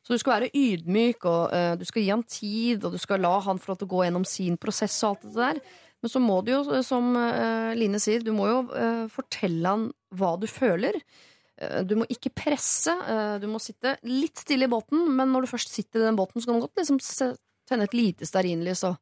Så 0.00 0.16
du 0.16 0.22
skal 0.22 0.38
være 0.38 0.48
ydmyk, 0.56 1.26
og 1.28 1.52
uh, 1.52 1.74
du 1.76 1.84
skal 1.84 2.02
gi 2.02 2.08
han 2.14 2.24
tid, 2.24 2.84
og 2.88 2.96
du 2.96 2.98
skal 3.02 3.20
la 3.20 3.34
han 3.44 3.60
få 3.60 3.72
lov 3.74 3.82
til 3.82 3.88
å 3.90 3.92
gå 3.92 4.00
gjennom 4.06 4.24
sin 4.28 4.56
prosess 4.60 4.96
og 5.04 5.10
alt 5.12 5.28
det 5.28 5.36
der. 5.36 5.60
Men 6.00 6.12
så 6.12 6.20
må 6.20 6.40
du 6.44 6.50
jo, 6.54 6.62
som 6.84 7.12
uh, 7.16 7.70
Line 7.76 8.00
sier, 8.00 8.24
du 8.24 8.32
må 8.36 8.48
jo 8.48 8.58
uh, 8.72 9.04
fortelle 9.12 9.68
han 9.76 9.86
hva 10.16 10.34
du 10.40 10.48
føler. 10.48 10.98
Eh, 11.60 11.82
Du 11.86 11.94
må 12.00 12.04
ikke 12.10 12.32
presse. 12.34 12.90
eh, 12.90 13.38
Du 13.38 13.46
må 13.46 13.60
sitte 13.62 13.96
litt 14.02 14.40
stille 14.42 14.66
i 14.66 14.70
båten, 14.72 15.04
men 15.14 15.30
når 15.30 15.44
du 15.44 15.52
først 15.52 15.70
sitter 15.70 16.00
i 16.00 16.08
den 16.08 16.16
båten, 16.18 16.40
så 16.42 16.50
kan 16.50 16.58
du 16.58 16.64
godt 16.66 16.80
liksom 16.80 16.98
tenne 17.68 17.86
et 17.86 17.94
lite 17.94 18.26
stearinlys 18.26 18.82
og 18.88 18.96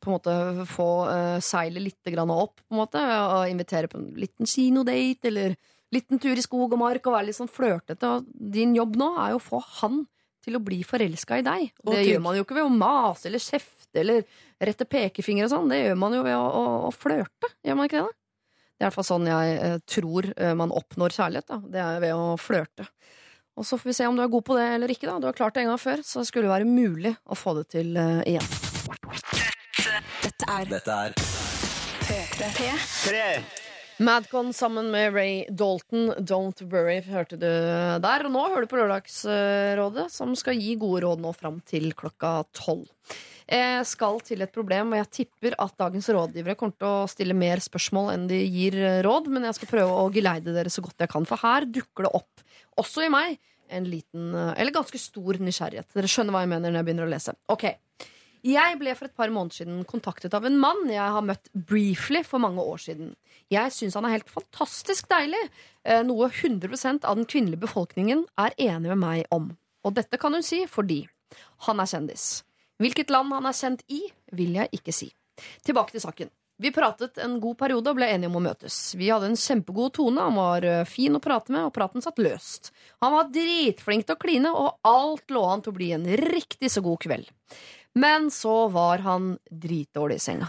på 0.00 0.10
en 0.10 0.16
måte 0.16 0.66
få 0.70 0.88
uh, 1.08 1.38
seilet 1.44 1.84
litt 1.84 2.12
grann 2.14 2.32
opp, 2.34 2.60
på 2.64 2.76
en 2.76 2.82
måte, 2.82 3.02
og 3.02 3.50
invitere 3.50 3.90
på 3.90 4.00
en 4.00 4.12
liten 4.18 4.48
kinodate 4.48 5.30
eller 5.30 5.56
liten 5.94 6.20
tur 6.20 6.36
i 6.36 6.44
skog 6.44 6.74
og 6.74 6.80
mark 6.80 7.06
og 7.08 7.16
være 7.16 7.30
litt 7.30 7.38
sånn 7.38 7.50
flørtete. 7.50 8.12
Og 8.12 8.28
din 8.54 8.76
jobb 8.76 8.98
nå 9.00 9.12
er 9.22 9.34
jo 9.34 9.40
å 9.40 9.46
få 9.48 9.62
han 9.80 10.04
til 10.44 10.58
å 10.58 10.62
bli 10.64 10.82
forelska 10.86 11.40
i 11.40 11.44
deg. 11.46 11.66
Og 11.84 11.92
det 11.94 12.06
gjør 12.06 12.22
man 12.24 12.38
jo 12.38 12.44
ikke 12.46 12.58
ved 12.58 12.68
å 12.68 12.72
mase 12.74 13.28
eller 13.28 13.42
kjefte 13.42 14.02
eller 14.02 14.24
rette 14.62 14.86
pekefinger 14.88 15.48
og 15.48 15.52
sånn. 15.52 15.72
Det 15.72 15.80
gjør 15.82 16.00
man 16.00 16.16
jo 16.16 16.24
ved 16.26 16.36
å, 16.36 16.46
å, 16.46 16.64
å 16.88 16.94
flørte. 16.94 17.52
Gjør 17.66 17.78
man 17.78 17.90
ikke 17.90 18.04
det? 18.04 18.14
Det 18.78 18.84
er 18.84 18.86
i 18.86 18.90
hvert 18.92 18.98
fall 19.00 19.08
sånn 19.08 19.26
jeg 19.26 19.54
eh, 19.58 19.78
tror 19.90 20.28
eh, 20.36 20.54
man 20.54 20.74
oppnår 20.74 21.16
kjærlighet. 21.16 21.48
Da. 21.50 21.58
Det 21.74 21.82
er 21.82 22.00
ved 22.04 22.14
å 22.14 22.36
flørte. 22.38 22.86
Og 23.58 23.66
så 23.66 23.74
får 23.74 23.90
vi 23.90 23.96
se 23.98 24.06
om 24.06 24.14
du 24.14 24.22
er 24.22 24.30
god 24.30 24.46
på 24.46 24.54
det 24.54 24.68
eller 24.76 24.94
ikke. 24.94 25.08
Da. 25.10 25.18
Du 25.18 25.26
har 25.26 25.36
klart 25.40 25.58
det 25.58 25.66
en 25.66 25.72
gang 25.72 25.82
før, 25.82 26.06
så 26.06 26.22
det 26.22 26.30
skulle 26.30 26.52
være 26.52 26.68
mulig 26.68 27.16
å 27.26 27.38
få 27.38 27.58
det 27.58 27.70
til 27.74 27.96
eh, 27.98 28.22
igjen. 28.36 28.67
Dette 30.38 30.52
er 30.54 31.14
Dette 32.06 32.44
er 32.46 32.52
P3. 32.54 33.22
Madcon 34.06 34.52
sammen 34.54 34.86
med 34.92 35.10
Ray 35.10 35.40
Dalton, 35.50 36.12
Don't 36.22 36.60
Worry, 36.70 37.00
hørte 37.10 37.34
du 37.34 37.42
der. 37.42 38.22
Og 38.22 38.30
nå 38.30 38.44
hører 38.44 38.62
du 38.62 38.70
på 38.70 38.78
Lørdagsrådet, 38.78 40.04
som 40.14 40.36
skal 40.38 40.60
gi 40.62 40.76
gode 40.78 41.02
råd 41.02 41.24
nå 41.24 41.32
fram 41.34 41.56
til 41.66 41.90
klokka 41.98 42.44
tolv. 42.54 42.86
Jeg 43.50 43.88
skal 43.90 44.20
til 44.28 44.46
et 44.46 44.54
problem, 44.54 44.94
og 44.94 45.00
jeg 45.00 45.10
tipper 45.18 45.56
at 45.58 45.74
dagens 45.82 46.06
rådgivere 46.14 46.54
kommer 46.60 46.78
til 46.78 46.86
å 46.86 47.10
stille 47.10 47.34
mer 47.34 47.58
spørsmål 47.64 48.12
enn 48.14 48.30
de 48.30 48.38
gir 48.44 48.78
råd, 49.08 49.26
men 49.34 49.48
jeg 49.48 49.58
skal 49.58 49.72
prøve 49.72 49.98
å 50.04 50.06
geleide 50.14 50.54
dere 50.54 50.70
så 50.70 50.86
godt 50.86 51.02
jeg 51.02 51.10
kan, 51.16 51.26
for 51.26 51.42
her 51.42 51.66
dukker 51.66 52.06
det 52.06 52.14
opp, 52.20 52.46
også 52.78 53.08
i 53.08 53.10
meg, 53.10 53.42
en 53.74 53.90
liten, 53.90 54.30
eller 54.54 54.78
ganske 54.78 55.02
stor 55.02 55.42
nysgjerrighet. 55.42 55.90
Dere 55.98 56.14
skjønner 56.14 56.38
hva 56.38 56.46
jeg 56.46 56.54
mener 56.54 56.70
når 56.70 56.84
jeg 56.84 56.90
begynner 56.92 57.10
å 57.10 57.14
lese. 57.16 57.34
Ok, 57.50 57.66
jeg 58.46 58.78
ble 58.80 58.94
for 58.96 59.08
et 59.08 59.16
par 59.18 59.32
måneder 59.34 59.62
siden 59.62 59.84
kontaktet 59.88 60.34
av 60.36 60.46
en 60.46 60.58
mann 60.60 60.84
jeg 60.90 61.14
har 61.14 61.24
møtt 61.24 61.50
briefly 61.52 62.22
for 62.26 62.42
mange 62.42 62.62
år 62.62 62.80
siden. 62.82 63.12
Jeg 63.52 63.72
syns 63.74 63.96
han 63.98 64.06
er 64.08 64.18
helt 64.18 64.32
fantastisk 64.32 65.08
deilig, 65.10 65.40
eh, 65.84 66.02
noe 66.06 66.28
100 66.30 67.04
av 67.04 67.16
den 67.16 67.26
kvinnelige 67.26 67.64
befolkningen 67.66 68.26
er 68.38 68.56
enig 68.58 68.92
med 68.92 69.02
meg 69.02 69.24
om. 69.34 69.56
Og 69.84 69.94
dette 69.94 70.18
kan 70.20 70.34
hun 70.34 70.44
si 70.44 70.64
fordi 70.66 71.06
han 71.66 71.80
er 71.80 71.90
kjendis. 71.90 72.42
Hvilket 72.78 73.10
land 73.10 73.32
han 73.34 73.46
er 73.46 73.56
kjent 73.56 73.82
i, 73.90 74.04
vil 74.32 74.54
jeg 74.60 74.70
ikke 74.78 74.94
si. 74.94 75.12
Tilbake 75.66 75.94
til 75.94 76.04
saken. 76.04 76.30
Vi 76.58 76.72
pratet 76.74 77.20
en 77.22 77.36
god 77.38 77.54
periode 77.60 77.92
og 77.92 77.98
ble 78.00 78.08
enige 78.10 78.26
om 78.32 78.40
å 78.40 78.42
møtes. 78.42 78.76
Vi 78.98 79.12
hadde 79.12 79.28
en 79.30 79.38
kjempegod 79.38 79.92
tone, 79.94 80.24
han 80.26 80.34
var 80.34 80.64
eh, 80.66 80.86
fin 80.90 81.14
å 81.14 81.20
prate 81.22 81.54
med, 81.54 81.68
og 81.68 81.74
praten 81.76 82.02
satt 82.02 82.18
løst. 82.18 82.72
Han 83.04 83.14
var 83.14 83.28
dritflink 83.30 84.08
til 84.08 84.16
å 84.16 84.18
kline, 84.18 84.50
og 84.50 84.80
alt 84.88 85.30
lå 85.30 85.44
an 85.46 85.62
til 85.62 85.70
å 85.70 85.76
bli 85.78 85.92
en 85.94 86.08
riktig 86.18 86.72
så 86.74 86.82
god 86.82 86.98
kveld. 87.04 87.30
Men 87.94 88.30
så 88.30 88.68
var 88.68 89.04
han 89.06 89.36
dritdårlig 89.50 90.20
i 90.20 90.24
senga. 90.28 90.48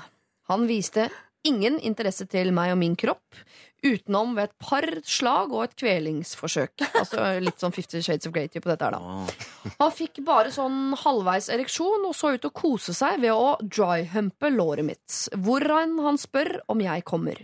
Han 0.49 0.67
viste 0.67 1.07
ingen 1.47 1.79
interesse 1.79 2.27
til 2.29 2.51
meg 2.55 2.73
og 2.73 2.79
min 2.81 2.95
kropp, 2.99 3.37
utenom 3.79 4.33
ved 4.35 4.49
et 4.49 4.55
par 4.59 4.85
slag 5.07 5.53
og 5.55 5.63
et 5.63 5.75
kvelingsforsøk. 5.79 6.83
Altså 6.99 7.29
Litt 7.39 7.61
sånn 7.61 7.75
Fifty 7.75 8.01
Shades 8.03 8.27
of 8.27 8.33
Grey 8.35 8.49
på 8.51 8.67
dette 8.67 8.89
her, 8.89 8.97
da. 8.97 9.71
Han 9.79 9.93
fikk 9.95 10.19
bare 10.27 10.51
sånn 10.51 10.97
halvveis 10.99 11.47
ereksjon 11.53 12.09
og 12.09 12.17
så 12.17 12.33
ut 12.35 12.43
til 12.43 12.51
å 12.51 12.59
kose 12.59 12.95
seg 12.97 13.21
ved 13.23 13.31
å 13.31 13.55
dryhumpe 13.63 14.51
låret 14.51 14.87
mitt, 14.89 15.21
hvoran 15.37 15.95
han 16.03 16.19
spør 16.19 16.57
om 16.67 16.83
jeg 16.83 17.07
kommer. 17.07 17.39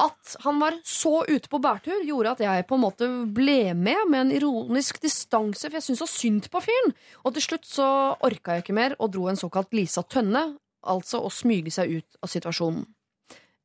At 0.00 0.36
han 0.40 0.56
var 0.62 0.78
så 0.88 1.20
ute 1.28 1.50
på 1.52 1.60
bærtur, 1.60 1.98
gjorde 2.06 2.30
at 2.32 2.40
jeg 2.40 2.64
på 2.68 2.78
en 2.78 2.84
måte 2.86 3.08
ble 3.36 3.74
med 3.76 4.08
med 4.08 4.20
en 4.22 4.32
ironisk 4.38 5.02
distanse, 5.02 5.66
for 5.66 5.76
jeg 5.76 5.84
syntes 5.84 6.00
så 6.06 6.08
synd 6.08 6.48
på 6.52 6.62
fyren. 6.64 6.94
Og 7.26 7.34
til 7.36 7.44
slutt 7.44 7.68
så 7.68 7.88
orka 8.24 8.56
jeg 8.56 8.64
ikke 8.64 8.76
mer 8.78 8.96
og 8.98 9.12
dro 9.12 9.28
en 9.28 9.40
såkalt 9.40 9.74
Lisa 9.76 10.04
Tønne, 10.08 10.46
altså 10.88 11.20
å 11.20 11.30
smyge 11.30 11.74
seg 11.74 11.98
ut 11.98 12.22
av 12.24 12.32
situasjonen. 12.32 12.86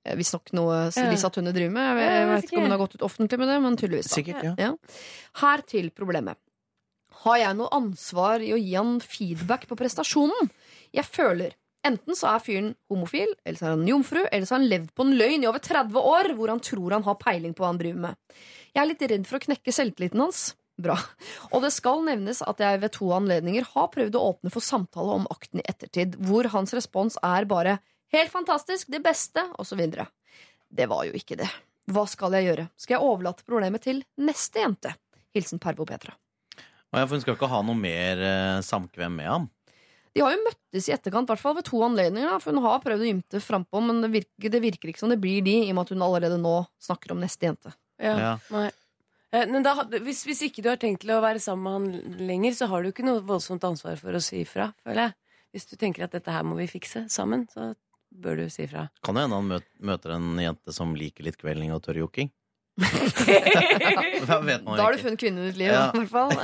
Eh, 0.04 0.18
Visstnok 0.20 0.52
noe 0.58 0.82
Lisa 1.10 1.32
Tønne 1.32 1.54
driver 1.56 1.74
med. 1.78 2.02
Jeg, 2.04 2.28
vet 2.32 2.50
ikke 2.50 2.60
om 2.60 2.68
hun 2.68 2.76
har 2.76 2.84
gått 2.84 2.98
ut 3.00 3.08
offentlig 3.08 3.40
med 3.40 3.52
det, 3.52 3.62
men 3.64 3.80
tydeligvis. 3.80 4.12
Sikkert, 4.12 4.44
ja. 4.44 4.54
Ja. 4.60 4.74
Her 5.44 5.64
til 5.68 5.90
problemet. 5.96 6.40
Har 7.24 7.40
jeg 7.42 7.56
noe 7.58 7.72
ansvar 7.74 8.44
i 8.46 8.52
å 8.54 8.60
gi 8.60 8.76
han 8.76 9.00
feedback 9.02 9.66
på 9.70 9.80
prestasjonen? 9.80 10.52
Jeg 10.96 11.08
føler 11.08 11.56
enten 11.88 12.18
så 12.18 12.30
er 12.34 12.44
fyren 12.44 12.70
homofil, 12.92 13.34
eller 13.44 13.60
så 13.60 13.70
er 13.70 13.76
han 13.76 13.90
jomfru, 13.90 14.22
eller 14.26 14.46
så 14.46 14.56
har 14.56 14.62
han 14.62 14.70
levd 14.72 14.94
på 14.96 15.06
en 15.06 15.18
løgn 15.18 15.44
i 15.44 15.50
over 15.50 15.64
30 15.64 16.08
år 16.12 16.32
hvor 16.38 16.54
han 16.54 16.64
tror 16.64 16.96
han 16.98 17.06
har 17.08 17.20
peiling 17.22 17.56
på 17.58 17.64
hva 17.64 17.74
han 17.74 17.82
driver 17.82 18.04
med. 18.08 18.40
Jeg 18.74 18.82
er 18.84 18.90
litt 18.92 19.06
redd 19.12 19.28
for 19.30 19.40
å 19.40 19.46
knekke 19.48 19.74
selvtilliten 19.74 20.24
hans. 20.24 20.48
Bra. 20.78 20.94
Og 21.58 21.64
det 21.64 21.72
skal 21.74 22.04
nevnes 22.06 22.44
at 22.46 22.60
jeg 22.62 22.78
ved 22.84 22.94
to 22.94 23.08
anledninger 23.16 23.66
har 23.72 23.88
prøvd 23.90 24.18
å 24.20 24.26
åpne 24.28 24.52
for 24.54 24.62
samtale 24.62 25.16
om 25.16 25.26
akten 25.34 25.64
i 25.64 25.66
ettertid, 25.66 26.20
hvor 26.22 26.46
hans 26.54 26.76
respons 26.78 27.18
er 27.26 27.50
bare 27.50 27.80
'helt 28.14 28.32
fantastisk', 28.32 28.86
'det 28.86 29.02
beste', 29.02 29.48
osv. 29.58 29.82
Det 30.70 30.86
var 30.86 31.06
jo 31.06 31.14
ikke 31.18 31.38
det. 31.38 31.50
Hva 31.90 32.06
skal 32.06 32.36
jeg 32.38 32.46
gjøre? 32.46 32.70
Skal 32.78 32.96
jeg 32.96 33.08
overlate 33.08 33.44
problemet 33.48 33.82
til 33.82 34.04
neste 34.20 34.60
jente? 34.60 34.94
Hilsen 35.34 35.60
Pervo 35.60 35.86
Petra. 35.86 36.14
Og 36.94 37.00
jeg, 37.00 37.08
for 37.08 37.16
hun 37.16 37.22
skal 37.22 37.36
ikke 37.36 37.52
ha 37.52 37.62
noe 37.64 37.76
mer 37.76 38.22
eh, 38.24 38.62
samkvem 38.62 39.16
med 39.16 39.28
ham. 39.28 39.50
De 40.18 40.24
har 40.26 40.34
jo 40.34 40.42
møttes 40.48 40.88
i 40.90 40.94
etterkant, 40.96 41.30
i 41.30 41.34
hvert 41.36 41.44
fall 41.44 41.56
ved 41.60 41.68
to 41.70 41.80
anledninger. 41.86 42.32
Da, 42.34 42.40
for 42.42 42.58
hun 42.58 42.64
har 42.66 42.82
prøvd 42.84 43.06
å 43.06 43.10
ymte 43.12 43.42
frampå, 43.44 43.82
men 43.86 44.02
det 44.02 44.10
virker, 44.16 44.50
det 44.58 44.62
virker 44.64 44.90
ikke 44.92 45.04
som 45.04 45.14
det 45.14 45.20
blir 45.22 45.44
de, 45.46 45.54
i 45.68 45.70
og 45.70 45.78
med 45.78 45.86
at 45.86 45.94
hun 45.94 46.06
allerede 46.08 46.40
nå 46.42 46.56
snakker 46.82 47.14
om 47.14 47.22
neste 47.22 47.50
jente. 47.52 47.74
Ja, 48.02 48.18
Ja. 48.18 48.34
Nei. 48.54 48.68
Eh, 49.36 49.44
Men 49.52 49.62
da, 49.62 49.74
hvis, 49.92 50.22
hvis 50.26 50.42
ikke 50.48 50.64
du 50.64 50.70
har 50.72 50.78
tenkt 50.80 51.02
til 51.04 51.12
å 51.12 51.22
være 51.22 51.40
sammen 51.44 51.64
med 51.68 51.74
han 52.18 52.28
lenger, 52.30 52.54
så 52.56 52.68
har 52.72 52.82
du 52.84 52.90
ikke 52.94 53.04
noe 53.06 53.20
voldsomt 53.28 53.64
ansvar 53.68 53.98
for 54.00 54.16
å 54.16 54.22
si 54.24 54.42
ifra, 54.46 54.70
føler 54.86 55.02
jeg. 55.10 55.14
Hvis 55.54 55.66
du 55.70 55.76
tenker 55.80 56.06
at 56.06 56.14
dette 56.16 56.32
her 56.32 56.46
må 56.48 56.56
vi 56.56 56.68
fikse 56.72 57.06
sammen, 57.12 57.44
så 57.52 57.74
bør 58.12 58.38
du 58.40 58.50
si 58.50 58.64
ifra. 58.64 58.86
Kan 59.04 59.16
det 59.20 59.26
hende 59.28 59.36
han 59.42 59.62
møter 59.92 60.14
en 60.16 60.30
jente 60.40 60.74
som 60.74 60.96
liker 60.96 61.28
litt 61.28 61.38
kvelding 61.42 61.74
og 61.76 61.84
tørr 61.84 62.00
jokking? 62.78 64.28
Vet 64.50 64.64
man 64.66 64.78
Da 64.78 64.84
har 64.84 64.94
du 64.98 65.02
funnet 65.02 65.20
kvinnen 65.22 65.44
i 65.44 65.48
ditt 65.52 65.58
liv, 65.62 65.72
Ja. 65.72 65.88
i 65.94 66.04
hvert 66.04 66.12
fall. 66.12 66.32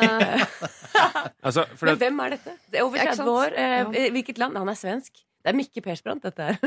Altså, 1.43 1.65
for 1.75 1.89
Men 1.89 1.97
hvem 1.97 2.19
er 2.21 2.33
dette? 2.35 2.51
Det 2.71 2.79
er 2.79 2.83
over 2.85 2.97
Ja, 2.99 3.03
ikke 3.09 3.15
30 3.17 3.31
år. 3.33 3.55
Eh, 3.57 4.09
Hvilket 4.13 4.37
land? 4.37 4.57
Han 4.61 4.69
er 4.69 4.77
svensk. 4.77 5.23
Det 5.43 5.51
er 5.51 5.55
Mikke 5.57 5.81
Persbrandt, 5.83 6.23
dette 6.23 6.45
her. 6.45 6.59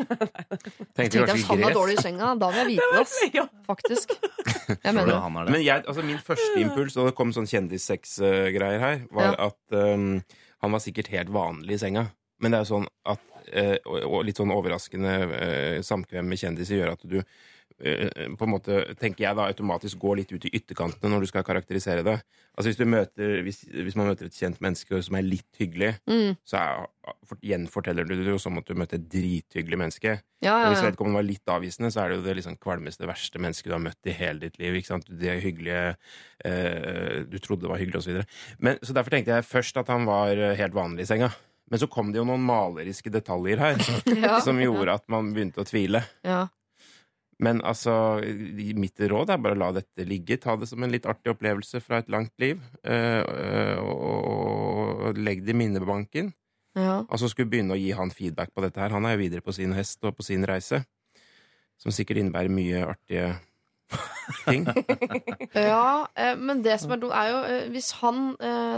tenkte 0.98 1.20
jeg 1.22 1.28
hvis 1.30 1.47
han 1.48 1.62
var 1.62 1.72
dårlig 1.72 1.94
i 1.97 2.02
senga. 2.05 2.32
Da 2.36 2.51
vil 2.52 2.59
jeg 2.59 2.66
vite 2.74 2.88
det, 2.93 3.05
ass. 3.06 3.55
Faktisk. 3.70 4.12
Jeg 4.68 4.93
mener 4.93 5.06
det. 5.14 5.20
det? 5.22 5.55
Men 5.55 5.62
jeg, 5.64 5.84
altså 5.86 6.05
min 6.05 6.18
første 6.26 6.59
impuls, 6.60 6.97
og 7.01 7.09
det 7.09 7.14
kom 7.16 7.32
sånn 7.32 7.48
kjendissex-greier 7.48 8.82
her, 8.82 9.01
var 9.16 9.30
Ja. 9.32 9.48
at 9.48 9.78
um, 9.94 10.20
han 10.66 10.76
var 10.76 10.84
sikkert 10.84 11.09
helt 11.14 11.32
vanlig 11.32 11.78
i 11.78 11.82
senga. 11.86 12.09
Men 12.43 12.52
det 12.52 12.59
er 12.59 12.66
jo 12.66 12.72
sånn 12.74 12.88
at 13.09 13.24
uh, 13.55 13.76
og, 14.02 14.18
litt 14.28 14.36
sånn 14.43 14.52
overraskende 14.52 15.14
uh, 15.30 15.78
samkvem 15.86 16.28
med 16.28 16.43
kjendiser 16.43 16.82
gjør 16.82 16.93
at 16.98 17.06
du 17.09 17.20
på 17.77 18.47
en 18.47 18.51
måte, 18.55 18.78
tenker 18.97 19.27
jeg 19.27 19.36
da, 19.36 19.47
automatisk 19.51 19.98
går 20.01 20.16
litt 20.23 20.31
ut 20.32 20.47
i 20.48 20.53
ytterkantene 20.57 21.11
når 21.12 21.27
du 21.27 21.28
skal 21.28 21.44
karakterisere 21.44 22.05
det. 22.07 22.15
Altså 22.57 22.70
Hvis, 22.70 22.78
du 22.81 22.86
møter, 22.89 23.35
hvis, 23.44 23.59
hvis 23.69 23.97
man 24.01 24.09
møter 24.09 24.31
et 24.31 24.36
kjent 24.39 24.62
menneske 24.65 25.03
som 25.05 25.19
er 25.19 25.27
litt 25.27 25.59
hyggelig, 25.61 25.90
Mm. 26.09 26.39
så 26.48 26.57
er, 26.57 26.86
for, 27.28 27.36
gjenforteller 27.44 28.09
du 28.09 28.15
det 28.16 28.32
jo 28.32 28.39
som 28.40 28.57
at 28.57 28.65
du 28.66 28.73
møtte 28.81 28.97
et 28.97 29.05
drithyggelig 29.12 29.78
menneske. 29.78 30.15
Ja, 30.40 30.55
ja, 30.55 30.55
ja, 30.65 30.70
hvis 30.73 30.85
vedkommende 30.86 31.20
var 31.20 31.27
litt 31.28 31.53
avvisende, 31.53 31.90
så 31.93 32.01
er 32.05 32.09
det 32.09 32.16
jo 32.19 32.24
det 32.24 32.36
liksom 32.40 32.57
kvalmeste, 32.62 33.07
verste 33.09 33.39
mennesket 33.44 33.69
du 33.69 33.77
har 33.77 33.85
møtt 33.85 34.09
i 34.09 34.15
hele 34.16 34.47
ditt 34.47 34.57
liv. 34.59 34.81
Det 35.12 35.36
hyggelige 35.44 35.97
eh, 36.44 37.24
Du 37.28 37.39
trodde 37.39 37.69
var 37.69 37.78
hyggelig, 37.81 38.01
osv. 38.01 38.23
Så, 38.23 38.77
så 38.89 38.97
derfor 38.97 39.12
tenkte 39.16 39.36
jeg 39.36 39.48
først 39.48 39.77
at 39.81 39.93
han 39.93 40.09
var 40.09 40.32
eh, 40.32 40.57
helt 40.57 40.74
vanlig 40.77 41.05
i 41.05 41.11
senga. 41.12 41.31
Men 41.70 41.81
så 41.82 41.89
kom 41.90 42.12
det 42.15 42.20
jo 42.20 42.27
noen 42.28 42.44
maleriske 42.47 43.11
detaljer 43.11 43.59
her 43.59 43.81
som 44.47 44.61
gjorde 44.62 44.94
at 44.97 45.05
man 45.12 45.32
begynte 45.35 45.61
å 45.61 45.69
tvile. 45.69 46.05
ja. 46.24 46.47
Men 47.42 47.60
altså, 47.68 47.92
mitt 48.80 49.00
råd 49.00 49.30
er 49.32 49.40
bare 49.44 49.56
å 49.56 49.60
la 49.60 49.68
dette 49.76 50.06
ligge. 50.08 50.38
Ta 50.40 50.54
det 50.56 50.70
som 50.70 50.82
en 50.82 50.92
litt 50.92 51.08
artig 51.08 51.34
opplevelse 51.34 51.82
fra 51.84 52.00
et 52.00 52.10
langt 52.12 52.32
liv. 52.40 52.60
eh, 52.82 53.76
og, 53.76 55.16
legg 55.16 55.44
det 55.44 55.52
i 55.52 55.58
minnebanken. 55.60 56.32
Ja. 56.76 57.02
Og 57.04 57.20
så 57.20 57.28
skulle 57.28 57.50
begynne 57.52 57.76
å 57.76 57.80
gi 57.80 57.92
han 57.96 58.12
feedback 58.12 58.54
på 58.54 58.64
dette 58.64 58.80
her. 58.80 58.94
Han 58.96 59.04
er 59.04 59.16
jo 59.16 59.24
videre 59.24 59.44
på 59.44 59.52
sin 59.52 59.74
hest 59.76 60.04
og 60.04 60.16
på 60.16 60.24
sin 60.24 60.44
reise. 60.48 60.82
Som 61.80 61.92
sikkert 61.92 62.22
innebærer 62.22 62.52
mye 62.52 62.86
artige 62.88 63.34
ting. 64.46 64.64
Ja, 65.56 66.08
eh, 66.16 66.34
men 66.40 66.62
det 66.64 66.78
som 66.80 66.92
er 66.92 67.00
dumt, 67.00 67.14
er 67.16 67.28
jo 67.30 67.42
eh, 67.48 67.68
hvis 67.72 67.90
han 68.00 68.32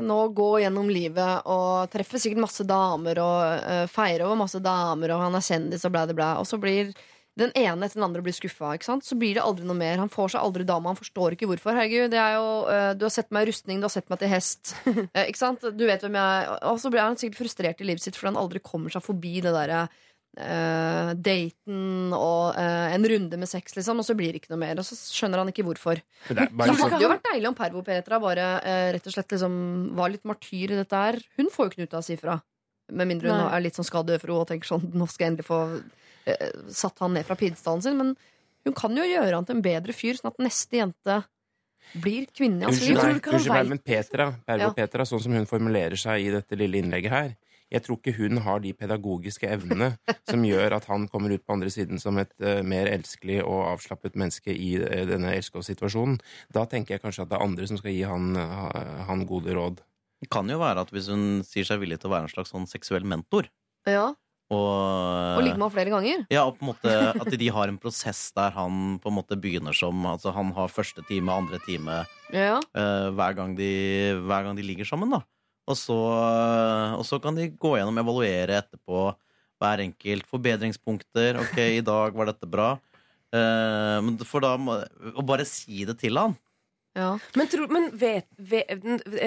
nå 0.05 0.19
går 0.37 0.65
gjennom 0.65 0.91
livet 0.91 1.47
og 1.51 1.89
treffer 1.91 2.21
sikkert 2.23 2.43
masse 2.45 2.67
damer 2.69 3.23
og 3.23 3.89
feirer 3.91 4.27
over 4.27 4.43
masse 4.43 4.61
damer, 4.63 5.15
og 5.15 5.23
han 5.25 5.39
er 5.39 5.47
kjendis 5.47 5.87
og 5.87 5.95
blæ, 5.95 6.05
blæ, 6.11 6.19
blæ, 6.19 6.29
og 6.43 6.47
så 6.51 6.59
blir 6.61 6.93
den 7.39 7.53
ene 7.55 7.87
etter 7.87 8.01
den 8.01 8.07
andre 8.09 8.23
blir 8.25 8.35
skuffa, 8.35 8.75
så 8.83 9.19
blir 9.19 9.39
det 9.39 9.45
aldri 9.45 9.67
noe 9.69 9.79
mer. 9.79 10.01
Han 10.01 10.11
får 10.11 10.35
seg 10.35 10.43
aldri 10.43 10.67
dame, 10.67 10.91
han 10.91 10.99
forstår 10.99 11.37
ikke 11.37 11.49
hvorfor. 11.51 11.77
Herregud, 11.77 12.11
det 12.13 12.19
er 12.19 12.35
jo, 12.39 12.51
uh, 12.67 12.91
du 12.99 13.07
har 13.07 13.15
sett 13.15 13.31
meg 13.35 13.47
i 13.47 13.51
rustning, 13.53 13.79
du 13.79 13.87
har 13.87 13.95
sett 13.95 14.11
meg 14.11 14.21
til 14.23 14.33
hest. 14.33 14.75
uh, 14.89 15.23
ikke 15.29 15.41
sant? 15.41 15.65
Du 15.79 15.87
vet 15.87 16.03
hvem 16.03 16.19
jeg 16.19 16.43
er. 16.43 16.53
Og 16.73 16.83
så 16.83 16.91
blir 16.93 17.05
han 17.05 17.19
sikkert 17.21 17.43
frustrert 17.45 17.83
i 17.83 17.89
livet 17.89 18.05
sitt 18.05 18.19
fordi 18.19 18.33
han 18.33 18.43
aldri 18.43 18.63
kommer 18.65 18.93
seg 18.93 19.05
forbi 19.05 19.39
det 19.45 19.55
derre 19.55 19.85
uh, 19.87 21.13
daten 21.15 22.17
og 22.17 22.59
en 22.59 23.09
runde 23.13 23.39
med 23.39 23.51
sex, 23.51 23.77
liksom, 23.79 24.03
og 24.03 24.09
så 24.09 24.19
blir 24.19 24.35
det 24.35 24.43
ikke 24.43 24.55
noe 24.57 24.63
mer. 24.65 24.83
Og 24.83 24.89
så 24.89 24.99
skjønner 24.99 25.45
han 25.45 25.53
ikke 25.55 25.67
hvorfor. 25.69 26.03
Det 26.27 26.49
er 26.49 26.51
Det 26.59 26.79
hadde 26.83 27.03
jo 27.05 27.15
vært 27.15 27.31
deilig 27.31 27.53
om 27.53 27.59
Pervo-Petra 27.59 28.21
bare 28.23 28.51
eh, 28.67 28.91
rett 28.97 29.07
og 29.07 29.15
slett 29.15 29.37
liksom 29.37 29.57
var 29.99 30.11
litt 30.15 30.27
martyr 30.29 30.75
i 30.75 30.81
dette 30.83 31.07
her. 31.07 31.23
Hun 31.39 31.53
får 31.55 31.69
jo 31.69 31.73
ikke 31.73 31.85
noe 31.85 31.93
ut 31.93 31.99
av 32.01 32.03
å 32.03 32.09
si 32.09 32.19
fra. 32.19 32.41
Med 32.89 33.11
mindre 33.11 33.31
hun 33.31 33.43
Nei. 33.45 33.49
er 33.53 33.65
litt 33.67 33.77
sånn 33.77 33.87
skadefro 33.87 34.39
og 34.41 34.47
tenker 34.49 34.71
sånn 34.71 34.87
Nå 34.97 35.05
skal 35.13 35.27
jeg 35.27 35.33
endelig 35.35 35.45
få 35.45 35.59
satt 36.75 37.01
han 37.05 37.15
ned 37.17 37.27
fra 37.29 37.37
pidestallen 37.39 37.85
sin. 37.85 37.99
Men 38.01 38.15
hun 38.67 38.77
kan 38.77 38.97
jo 38.97 39.07
gjøre 39.07 39.35
han 39.35 39.49
til 39.49 39.59
en 39.59 39.65
bedre 39.65 39.97
fyr, 39.97 40.19
sånn 40.19 40.33
at 40.33 40.41
neste 40.43 40.81
jente 40.81 41.23
blir 41.97 42.27
kvinnen 42.37 42.63
i 42.63 42.69
hans 42.69 42.81
Unnskyld 42.83 42.99
liv. 42.99 43.21
unnskyld 43.33 43.53
meg, 43.55 43.69
men 43.73 43.79
Petra, 43.81 44.33
Pervo 44.47 44.71
Ja. 44.71 44.73
Petra, 44.77 45.07
sånn 45.09 45.23
som 45.25 45.33
hun 45.33 45.47
formulerer 45.49 45.97
seg 45.97 46.27
i 46.27 46.33
dette 46.35 46.59
lille 46.59 46.83
innlegget 46.83 47.11
her 47.15 47.31
Jeg 47.71 47.85
tror 47.85 47.99
ikke 47.99 48.17
hun 48.17 48.39
har 48.45 48.61
de 48.61 48.73
pedagogiske 48.73 49.49
evnene 49.49 49.91
som 50.29 50.45
gjør 50.45 50.77
at 50.79 50.87
han 50.89 51.07
kommer 51.09 51.33
ut 51.33 51.45
på 51.45 51.53
andre 51.53 51.69
siden 51.73 52.01
som 52.01 52.17
et 52.21 52.33
uh, 52.41 52.63
mer 52.65 52.89
elskelig 52.89 53.43
og 53.43 53.67
avslappet 53.75 54.17
menneske 54.17 54.53
i 54.53 54.71
uh, 54.81 55.05
denne 55.09 55.35
elskovssituasjonen. 55.37 56.17
Da 56.53 56.65
tenker 56.65 56.97
jeg 56.97 57.03
kanskje 57.03 57.27
at 57.27 57.29
det 57.29 57.37
er 57.37 57.45
andre 57.45 57.69
som 57.69 57.77
skal 57.77 57.93
gi 57.93 58.07
han, 58.09 58.31
uh, 58.41 59.05
han 59.05 59.27
gode 59.29 59.53
råd. 59.53 59.83
Det 60.25 60.31
kan 60.33 60.49
jo 60.49 60.57
være 60.63 60.81
at 60.87 60.95
hvis 60.97 61.11
hun 61.13 61.45
sier 61.45 61.69
seg 61.69 61.83
villig 61.85 62.01
til 62.01 62.09
å 62.09 62.15
være 62.17 62.31
en 62.31 62.33
slags 62.33 62.55
sånn 62.57 62.65
seksuell 62.69 63.05
mentor 63.05 63.51
Ja, 63.85 64.15
og, 64.49 65.37
Og 65.37 65.43
ligge 65.45 65.59
med 65.61 65.67
ham 65.67 65.73
flere 65.75 65.93
ganger. 65.93 66.23
Ja, 66.33 66.47
og 66.49 66.57
på 66.57 66.65
en 66.65 66.71
måte 66.71 66.93
at 67.21 67.35
de 67.41 67.49
har 67.53 67.69
en 67.69 67.77
prosess 67.81 68.31
der 68.37 68.55
han 68.57 68.97
på 69.03 69.11
en 69.11 69.17
måte 69.19 69.37
begynner 69.37 69.77
som 69.77 70.07
Altså 70.09 70.33
han 70.33 70.53
har 70.57 70.73
første 70.73 71.05
time, 71.09 71.33
andre 71.35 71.61
time 71.67 71.99
Ja. 72.33 72.57
uh, 72.61 73.09
hver, 73.13 73.37
gang 73.37 73.55
de, 73.59 73.69
hver 74.25 74.47
gang 74.49 74.57
de 74.57 74.65
ligger 74.65 74.89
sammen, 74.89 75.13
da. 75.13 75.21
Og 75.69 75.77
så, 75.77 75.97
og 76.97 77.05
så 77.05 77.19
kan 77.21 77.37
de 77.37 77.51
gå 77.53 77.75
gjennom, 77.77 77.99
evaluere 78.01 78.57
etterpå 78.63 79.11
hver 79.61 79.83
enkelt. 79.85 80.25
Forbedringspunkter. 80.31 81.37
Ok, 81.43 81.59
i 81.77 81.85
dag 81.85 82.17
var 82.17 82.31
dette 82.31 82.49
bra. 82.49 82.71
Uh, 83.29 83.99
men 84.01 84.15
for 84.25 84.41
da 84.41 84.55
Å 84.57 85.25
bare 85.29 85.45
si 85.45 85.83
det 85.85 85.99
til 86.01 86.17
han. 86.17 86.33
ja. 86.97 87.11
Men, 87.37 87.51
tror, 87.53 87.69
men 87.69 87.91
vet, 88.01 88.25
vet, 88.41 88.73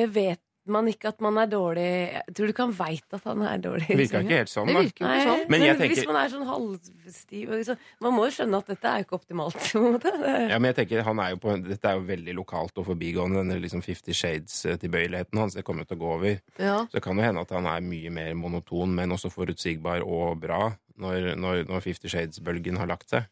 vet 0.10 0.42
man 0.68 0.86
ikke 0.88 1.08
at 1.10 1.22
man 1.22 1.38
er 1.42 1.48
dårlig 1.50 2.22
Tror 2.36 2.46
du 2.46 2.52
ikke 2.54 2.66
han 2.68 2.74
veit 2.78 3.16
at 3.18 3.24
han 3.26 3.42
er 3.42 3.58
dårlig? 3.64 3.88
Det 3.88 3.98
virka 3.98 4.20
ikke 4.22 4.38
helt 4.38 4.52
sånn, 4.52 4.68
da. 4.70 4.82
virker 4.86 5.06
Nei, 5.08 5.16
ikke 5.18 5.28
sånn. 5.32 5.40
Men 5.50 5.50
men, 5.60 5.62
jeg 5.68 5.78
tenker- 5.80 5.96
hvis 5.98 6.08
man 6.12 6.20
er 6.22 6.30
sånn 6.30 6.46
halvstiv 6.46 7.50
og 7.50 7.56
liksom, 7.62 7.78
Man 8.02 8.14
må 8.14 8.26
jo 8.28 8.32
skjønne 8.38 8.58
at 8.62 8.68
dette 8.68 8.86
er 8.92 8.98
jo 9.02 9.06
ikke 9.08 9.18
optimalt. 9.20 9.58
Det- 10.04 10.50
Ja, 10.52 10.60
men 10.60 10.74
jeg 10.74 10.76
tenker, 10.82 11.02
han 11.04 11.20
er 11.20 11.30
jo 11.32 11.38
på, 11.38 11.56
Dette 11.68 11.86
er 11.90 11.96
jo 11.98 12.06
veldig 12.06 12.36
lokalt 12.38 12.78
og 12.78 12.86
forbigående, 12.86 13.42
denne 13.42 13.60
liksom 13.62 13.82
Fifty 13.84 14.14
Shades-tilbøyeligheten 14.14 15.38
hans. 15.40 15.54
Det 15.58 15.64
kommer 15.66 15.82
jo 15.86 15.90
til 15.96 15.98
å 15.98 16.02
gå 16.06 16.14
over. 16.16 16.40
Ja. 16.60 16.78
Så 16.86 16.92
det 17.00 17.04
kan 17.04 17.18
jo 17.18 17.24
hende 17.24 17.42
at 17.42 17.50
han 17.50 17.66
er 17.66 17.82
mye 17.82 18.12
mer 18.14 18.34
monoton, 18.36 18.94
men 18.94 19.10
også 19.12 19.32
forutsigbar 19.34 20.02
og 20.06 20.40
bra 20.42 20.74
når, 21.02 21.36
når, 21.38 21.64
når 21.68 21.82
Fifty 21.82 22.08
Shades-bølgen 22.12 22.78
har 22.78 22.88
lagt 22.88 23.10
seg. 23.10 23.26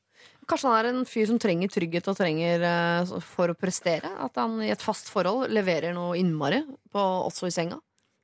Kanskje 0.49 0.71
han 0.71 0.79
er 0.79 0.89
en 0.89 1.05
fyr 1.05 1.27
som 1.29 1.37
trenger 1.41 1.69
trygghet 1.69 2.07
og 2.09 2.17
trenger 2.17 2.65
eh, 2.65 3.11
for 3.35 3.53
å 3.53 3.57
prestere. 3.57 4.09
At 4.25 4.39
han 4.41 4.57
i 4.65 4.71
et 4.73 4.81
fast 4.81 5.11
forhold 5.13 5.51
leverer 5.53 5.93
noe 5.93 6.17
innmari, 6.17 6.63
på, 6.89 7.05
også 7.29 7.51
i 7.51 7.53
senga. 7.53 7.77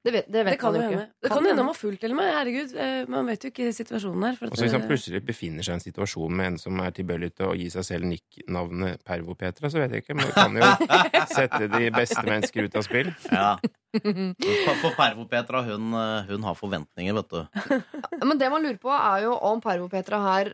Det 0.06 0.12
vet, 0.14 0.26
det 0.30 0.44
vet 0.46 0.54
Det 0.54 0.60
kan 0.62 0.74
man 0.74 0.84
jo 0.84 0.90
hende. 0.90 1.06
Det 1.18 1.30
kan 1.32 1.46
hende 1.48 1.62
han 1.64 1.70
var 1.72 1.78
full 1.78 1.96
til 1.98 2.12
og 2.14 2.18
med. 2.20 2.28
Herregud, 2.30 2.74
eh, 2.78 3.08
man 3.10 3.26
vet 3.26 3.46
jo 3.46 3.50
ikke 3.50 3.72
situasjonen 3.74 4.26
her. 4.28 4.36
For 4.38 4.46
at, 4.46 4.54
Og 4.54 4.62
Hvis 4.62 4.76
han 4.78 4.84
plutselig 4.86 5.22
befinner 5.26 5.66
seg 5.66 5.74
i 5.74 5.78
en 5.80 5.82
situasjon 5.82 6.36
med 6.38 6.50
en 6.52 6.60
som 6.62 6.82
er 6.84 6.94
tilbøyelig 6.94 7.32
til 7.40 7.48
å 7.48 7.56
gi 7.58 7.72
seg 7.74 7.88
selv 7.88 8.10
nikknavnet 8.12 9.02
Pervo-Petra, 9.06 9.72
så 9.74 9.82
vet 9.82 9.96
jeg 9.96 10.06
ikke. 10.06 10.18
Men 10.20 10.30
det 10.30 10.36
kan 10.38 10.60
jo 10.62 10.70
sette 11.40 11.72
de 11.74 11.90
beste 11.96 12.22
mennesker 12.22 12.70
ut 12.70 12.78
av 12.78 12.86
spill. 12.86 13.10
Ja. 13.32 13.56
For, 14.84 14.94
Pervo-Petra, 14.94 15.64
hun, 15.72 15.98
hun 16.30 16.46
har 16.52 16.60
forventninger, 16.60 17.18
vet 17.18 17.34
du. 17.34 17.82
Men 18.22 18.38
det 18.38 18.52
man 18.54 18.62
lurer 18.62 18.78
på, 18.82 18.94
er 18.94 19.26
jo 19.26 19.34
om 19.50 19.64
Pervo-Petra 19.64 20.22
her 20.28 20.54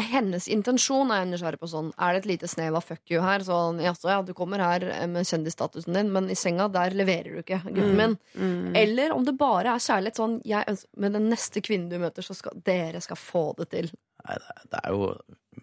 hennes 0.00 0.46
intensjon 0.48 1.10
er 1.12 1.18
jeg 1.22 1.28
nysgjerrig 1.34 1.58
på 1.60 1.68
sånn 1.68 1.90
Er 2.00 2.14
det 2.14 2.20
et 2.22 2.28
lite 2.30 2.48
snev 2.48 2.74
av 2.78 2.84
fuck 2.86 3.10
you 3.12 3.20
her? 3.20 3.40
Sånn, 3.44 3.78
jaså, 3.84 4.08
ja, 4.08 4.22
du 4.24 4.32
kommer 4.34 4.58
her 4.64 4.86
med 5.06 5.26
kjendisstatusen 5.28 5.92
din, 5.92 6.10
men 6.14 6.30
i 6.32 6.36
senga, 6.38 6.68
der 6.72 6.90
leverer 6.96 7.34
du 7.36 7.42
ikke, 7.42 7.58
gutten 7.66 7.96
min. 7.98 8.16
mm. 8.34 8.72
Eller 8.76 9.12
om 9.12 9.24
det 9.24 9.36
bare 9.38 9.74
er 9.74 9.84
kjærlighet 9.84 10.16
sånn 10.16 10.38
jeg 10.48 10.64
ønsker, 10.72 10.88
Med 10.96 11.12
den 11.12 11.28
neste 11.28 11.60
kvinnen 11.60 11.90
du 11.92 11.98
møter, 12.00 12.22
så 12.24 12.34
skal 12.34 12.52
dere 12.64 13.00
skal 13.04 13.16
få 13.20 13.44
det 13.58 13.68
til. 13.70 13.90
Nei, 14.24 14.38
det, 14.40 14.48
er- 14.56 14.68
det 14.72 14.80
er 14.84 14.92
jo 14.96 15.12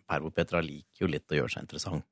Pervo-Petra 0.09 0.61
liker 0.61 1.05
jo 1.05 1.07
litt 1.09 1.31
å 1.33 1.37
gjøre 1.39 1.49
seg 1.55 1.63
interessant. 1.65 2.05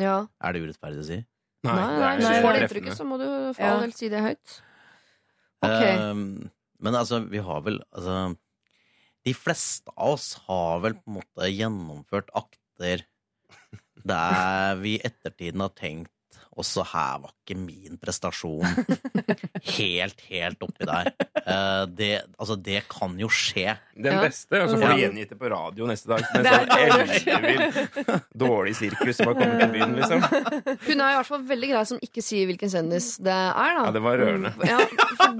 Ja. 0.00 0.26
Er 0.44 0.52
det 0.52 0.62
urettferdig 0.66 1.00
å 1.00 1.08
si? 1.08 1.18
Nei, 1.64 1.72
nei, 1.72 2.16
du 2.18 2.24
nei, 2.26 2.40
får 2.42 2.52
det 2.52 2.60
treffende. 2.60 2.62
inntrykket, 2.66 2.96
så 2.98 3.04
må 3.06 3.16
du 3.20 3.26
for 3.54 3.62
Ja. 3.64 3.80
del 3.80 3.92
si 3.96 4.08
det 4.12 4.20
høyt. 4.24 4.60
Ok. 5.62 5.84
Um, 6.00 6.50
men 6.82 6.94
altså, 6.98 7.20
vi 7.30 7.38
har 7.38 7.60
vel 7.62 7.80
altså, 7.94 8.36
De 9.22 9.34
fleste 9.36 9.92
av 9.94 10.16
oss 10.16 10.32
har 10.48 10.82
vel 10.82 10.96
på 10.98 11.10
en 11.10 11.18
måte 11.20 11.50
gjennomført 11.52 12.32
akter 12.38 13.04
der 14.02 14.78
vi 14.80 14.96
i 14.96 15.02
ettertiden 15.06 15.62
har 15.62 15.74
tenkt 15.78 16.12
også 16.60 16.84
her 16.92 17.20
var 17.22 17.32
ikke 17.32 17.56
min 17.56 17.96
prestasjon 18.00 18.64
helt, 19.78 20.20
helt 20.28 20.64
oppi 20.64 20.86
der. 20.88 21.08
Uh, 21.42 21.84
det, 21.88 22.10
altså, 22.36 22.56
det 22.60 22.82
kan 22.92 23.14
jo 23.20 23.30
skje. 23.32 23.72
Den 23.96 24.18
beste, 24.22 24.60
og 24.60 24.70
så 24.70 24.78
får 24.80 24.92
du 24.92 25.00
gjengitt 25.02 25.32
det 25.32 25.38
på 25.40 25.50
radio 25.52 25.88
neste 25.88 26.12
dag. 26.12 26.24
Med 26.34 26.46
Det 26.46 26.52
er 26.52 26.92
sånn 26.92 27.14
ellevill, 27.16 28.20
dårlig 28.44 28.74
sirkus 28.78 29.18
som 29.18 29.30
har 29.30 29.38
kommet 29.40 29.62
til 29.62 29.72
byen, 29.74 29.96
liksom. 29.98 30.24
Hun 30.86 31.02
er 31.04 31.14
i 31.14 31.18
hvert 31.18 31.30
fall 31.30 31.42
veldig 31.50 31.72
grei 31.72 31.82
som 31.92 32.02
ikke 32.04 32.24
sier 32.24 32.48
hvilken 32.50 32.72
kjendis 32.72 33.10
det 33.22 33.34
er. 33.34 33.74
Da. 33.78 33.86
Ja, 33.88 33.94
det 33.96 34.04
var 34.04 34.20
rørende. 34.20 34.52
Ja, 34.68 34.80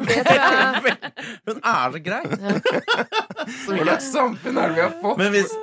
det 0.00 0.18
jeg 0.18 0.96
Hun 1.48 1.58
er 1.58 1.94
så 1.94 2.02
grei! 2.02 2.22
Hva 3.72 3.84
slags 3.84 4.10
samfunn 4.12 4.58
er 4.60 4.72
det 4.72 4.76
vi 4.78 4.84
har 4.84 4.92
fått? 5.02 5.20
Men 5.20 5.32
hvis, 5.34 5.54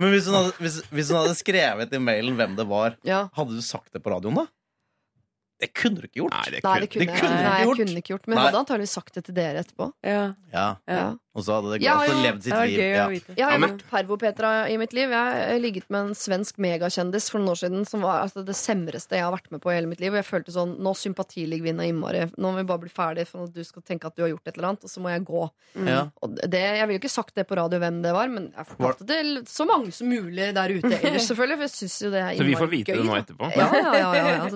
men 0.00 0.14
hvis, 0.14 0.28
hun 0.28 0.38
hadde, 0.38 0.54
hvis, 0.62 0.78
hvis 0.90 1.10
hun 1.12 1.20
hadde 1.20 1.34
skrevet 1.38 1.94
i 1.94 2.00
mailen 2.02 2.38
hvem 2.38 2.56
det 2.58 2.66
var, 2.68 2.96
ja. 3.06 3.26
hadde 3.36 3.58
du 3.58 3.64
sagt 3.64 3.92
det 3.94 4.02
på 4.04 4.12
radioen 4.14 4.42
da? 4.42 4.48
Det 5.60 5.72
kunne 5.74 5.96
du 5.96 6.02
ikke 6.06 6.20
gjort. 6.22 6.30
Nei, 6.36 6.44
det 6.54 6.60
Nei, 6.64 6.80
det 6.80 6.90
kunne 6.90 7.06
kunne, 7.06 7.14
det 7.14 7.20
kunne 7.20 7.30
jeg- 7.30 7.38
ikke 7.38 7.58
jeg 7.58 7.66
gjort. 7.66 7.76
kunne 7.78 7.98
ikke 8.02 8.08
gjort. 8.12 8.26
Men 8.28 8.36
jeg 8.36 8.38
Nei. 8.38 8.46
hadde 8.50 8.58
antakeligvis 8.62 8.92
sagt 8.94 9.14
det 9.14 9.24
til 9.24 9.34
dere 9.34 9.58
etterpå. 9.64 9.92
ja, 10.04 10.32
Ja, 10.52 10.66
ja. 10.86 11.14
Ja. 11.38 11.40
Og 11.40 11.44
så 11.46 11.54
hadde 11.54 11.70
det 11.76 11.82
Ja, 11.86 11.94
altså 12.02 12.16
ja. 12.16 12.22
levd 12.26 12.42
sitt 12.42 12.54
liv. 12.58 12.78
gøy 12.78 12.90
Ja. 12.96 13.04
å 13.06 13.10
vite. 13.12 13.36
Jeg 13.38 13.46
har 13.46 13.58
vært 13.62 13.82
Pervo-Petra 13.92 14.50
i 14.68 14.76
mitt 14.80 14.92
liv. 14.96 15.08
Jeg 15.14 15.50
har 15.52 15.60
ligget 15.62 15.84
med 15.94 16.00
en 16.08 16.14
svensk 16.18 16.58
megakjendis 16.58 17.30
for 17.30 17.38
noen 17.38 17.52
år 17.54 17.60
siden 17.62 17.86
som 17.86 18.02
var 18.02 18.24
altså, 18.24 18.42
det 18.44 18.56
semreste 18.58 19.14
jeg 19.14 19.22
har 19.22 19.32
vært 19.32 19.50
med 19.54 19.60
på 19.62 19.70
i 19.70 19.76
hele 19.78 19.86
mitt 19.86 20.00
liv. 20.02 20.10
Og 20.12 20.18
jeg 20.18 20.26
følte 20.26 20.52
sånn 20.56 20.74
Nå 20.82 20.92
sympatiligger 20.98 21.62
vi 21.62 21.74
innmari. 21.88 22.24
Nå 22.36 22.50
må 22.52 22.56
vi 22.58 22.64
bare 22.64 22.82
bli 22.82 22.90
ferdig, 22.90 23.26
for 23.30 23.44
at 23.46 23.54
du 23.54 23.62
skal 23.64 23.82
tenke 23.82 24.06
at 24.10 24.16
du 24.16 24.22
har 24.26 24.30
gjort 24.34 24.46
et 24.50 24.56
eller 24.58 24.68
annet, 24.72 24.84
og 24.84 24.90
så 24.90 25.00
må 25.00 25.08
jeg 25.14 25.24
gå. 25.24 25.44
Ja. 25.86 26.08
Og 26.22 26.34
det, 26.42 26.60
jeg 26.60 26.86
ville 26.88 26.98
jo 26.98 27.02
ikke 27.04 27.12
sagt 27.14 27.34
det 27.38 27.46
på 27.48 27.56
radio 27.56 27.78
hvem 27.78 28.02
det 28.02 28.12
var, 28.12 28.28
men 28.28 28.50
jeg 28.56 28.66
fortalte 28.66 29.06
det 29.06 29.18
til 29.22 29.42
så 29.46 29.66
mange 29.68 29.92
som 29.94 30.08
mulig 30.10 30.50
der 30.54 30.68
ute 30.74 30.92
ellers, 30.98 31.28
selvfølgelig. 31.30 31.56
For 31.58 31.66
jeg 31.68 31.74
syns 31.76 31.98
jo 32.02 32.10
det 32.10 32.22
er 32.24 32.32
innmari 32.32 32.38
gøy. 32.38 32.42
Så 32.42 32.48
vi 32.48 32.58
får 32.62 32.70
vite 32.74 32.92
gøy, 32.92 32.96
det 32.98 33.06
nå 33.06 33.16
etterpå. 33.22 33.50
Ja, 33.54 33.68
ja, 33.72 33.90
ja, 33.94 34.48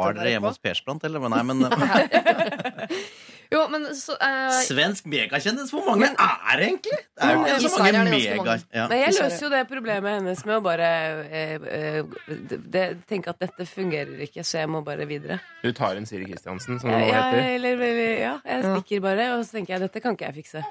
Var 0.00 0.12
dere 0.14 0.30
hjemme 0.34 0.48
hos 0.48 0.58
Persbrandt, 0.58 1.04
eller? 1.04 1.20
Men 1.20 1.30
Nei, 1.30 1.42
men 1.42 1.58
Jo, 3.50 3.64
men 3.72 3.88
så 3.98 4.14
uh, 4.14 4.52
Svensk 4.62 5.06
megakjendis, 5.10 5.72
hvor 5.74 5.82
mange 5.88 6.06
er 6.14 6.60
det 6.60 6.66
egentlig? 6.68 6.98
Det 7.18 7.30
er 7.30 7.56
jo 7.58 7.70
så 7.72 7.82
mange 7.82 8.04
mega... 8.12 8.54
Ja. 8.70 8.84
Men 8.86 9.00
jeg 9.02 9.16
løser 9.16 9.42
jo 9.46 9.50
det 9.50 9.62
problemet 9.70 10.18
hennes 10.20 10.44
med 10.46 10.54
å 10.60 10.62
bare 10.62 10.90
det, 12.70 12.84
tenke 13.10 13.32
at 13.32 13.40
dette 13.42 13.66
fungerer 13.66 14.22
ikke, 14.26 14.44
så 14.46 14.62
jeg 14.62 14.70
må 14.70 14.82
bare 14.86 15.06
videre. 15.10 15.40
Du 15.64 15.70
tar 15.76 15.98
en 15.98 16.06
Siri 16.06 16.28
Kristiansen, 16.30 16.78
som 16.80 16.90
det 16.92 16.98
nå 17.00 17.08
Ja, 17.10 17.24
heter. 17.26 17.42
eller, 17.56 17.74
eller, 17.74 18.12
ja, 18.20 18.34
jeg 18.44 18.64
Ja. 18.64 18.74
stikker 18.76 19.00
bare, 19.04 19.28
og 19.36 19.44
så 19.44 19.58
tenker 19.58 19.74
jeg 19.74 19.80
dette 19.80 20.00
kan 20.00 20.14
ikke 20.16 20.30
jeg 20.30 20.34
fikse. 20.44 20.64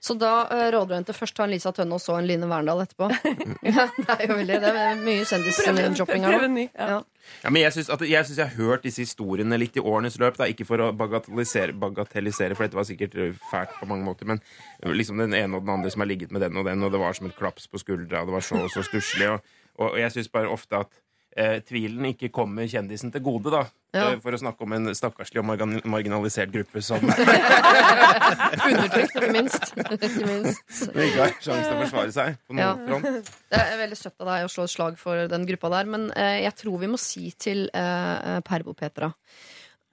Så 0.00 0.14
da 0.18 0.32
uh, 0.48 0.68
råder 0.72 0.86
du 0.88 0.94
henne 0.94 1.08
til 1.08 1.14
først 1.16 1.34
ta 1.36 1.44
en 1.44 1.50
Lisa 1.50 1.72
Tønne 1.72 1.94
og 1.96 2.00
så 2.00 2.18
en 2.18 2.26
Line 2.28 2.48
Verndal 2.48 2.84
etterpå. 2.84 3.08
ja, 3.72 3.88
det 3.96 4.14
er 4.14 4.26
jo 4.28 4.36
veldig 4.38 4.60
Det 4.62 4.74
er 4.84 5.00
mye 5.02 5.24
kjendis-shopping 5.28 6.24
her 6.24 6.36
Prøve 6.38 6.44
en 6.48 6.54
nå. 6.54 6.60
ny. 6.60 6.68
Ja. 6.76 6.88
Ja. 6.88 7.00
Ja, 7.42 7.52
men 7.54 7.62
jeg 7.62 7.74
syns 7.76 7.90
jeg, 7.92 8.10
jeg, 8.10 8.38
har 8.38 8.54
hørt 8.58 8.86
disse 8.86 9.04
historiene 9.04 9.58
litt 9.60 9.76
i 9.78 9.82
årenes 9.82 10.18
løp. 10.20 10.38
Da. 10.40 10.48
Ikke 10.50 10.66
for 10.68 10.82
å 10.82 10.90
bagatellisere, 10.96 11.76
bagatellisere, 11.78 12.56
for 12.58 12.66
dette 12.66 12.78
var 12.78 12.88
sikkert 12.88 13.16
fælt 13.50 13.76
på 13.78 13.88
mange 13.90 14.06
måter, 14.06 14.28
men 14.28 14.42
liksom 14.84 15.20
den 15.22 15.36
ene 15.38 15.58
og 15.58 15.66
den 15.66 15.76
andre 15.76 15.92
som 15.94 16.04
har 16.04 16.10
ligget 16.10 16.34
med 16.34 16.44
den 16.44 16.58
og 16.58 16.66
den, 16.68 16.82
og 16.82 16.94
det 16.94 17.02
var 17.02 17.16
som 17.16 17.28
et 17.30 17.38
klaps 17.38 17.68
på 17.70 17.80
skuldra, 17.82 18.24
det 18.26 18.34
var 18.34 18.44
så 18.44 18.62
og 18.64 18.72
så 18.74 18.84
stusslig. 18.86 19.30
Og, 19.30 19.52
og 19.78 20.00
jeg 20.00 20.14
syns 20.14 20.32
bare 20.34 20.50
ofte 20.50 20.82
at 20.82 20.98
eh, 21.38 21.58
tvilen 21.66 22.08
ikke 22.10 22.28
kommer 22.34 22.66
kjendisen 22.68 23.12
til 23.14 23.22
gode, 23.24 23.52
da. 23.54 23.62
Ja. 23.94 24.10
Eh, 24.10 24.18
For 24.20 24.36
å 24.36 24.40
snakke 24.40 24.66
om 24.66 24.74
en 24.76 24.90
stakkarslig 24.96 25.40
og 25.40 25.46
marginalisert 25.88 26.52
gruppe 26.52 26.82
som 26.84 27.00
Undertrykt, 28.68 29.14
ikke 29.14 29.30
minst. 29.32 29.70
ikke 29.94 30.26
minst. 30.26 30.84
ikke 30.92 31.22
har 31.22 31.32
sjanse 31.38 31.62
til 31.62 31.76
å 31.76 31.80
forsvare 31.84 32.12
seg 32.18 32.36
på 32.44 32.58
noen 32.58 32.84
front. 32.88 33.32
Det 33.54 33.62
er 33.62 33.80
veldig 33.84 34.00
søtt 34.02 34.18
av 34.24 34.32
deg 34.32 34.44
å 34.44 34.52
slå 34.52 34.62
et 34.68 34.74
slag 34.74 35.00
for 35.00 35.14
den 35.32 35.48
gruppa 35.48 35.72
der, 35.78 35.88
men 35.96 36.02
eh, 36.12 36.42
jeg 36.44 36.54
tror 36.64 36.76
vi 36.82 36.92
må 36.92 36.98
si 37.00 37.24
til 37.40 37.66
eh, 37.72 38.38
Pervo-Petra 38.44 39.08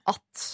at 0.06 0.46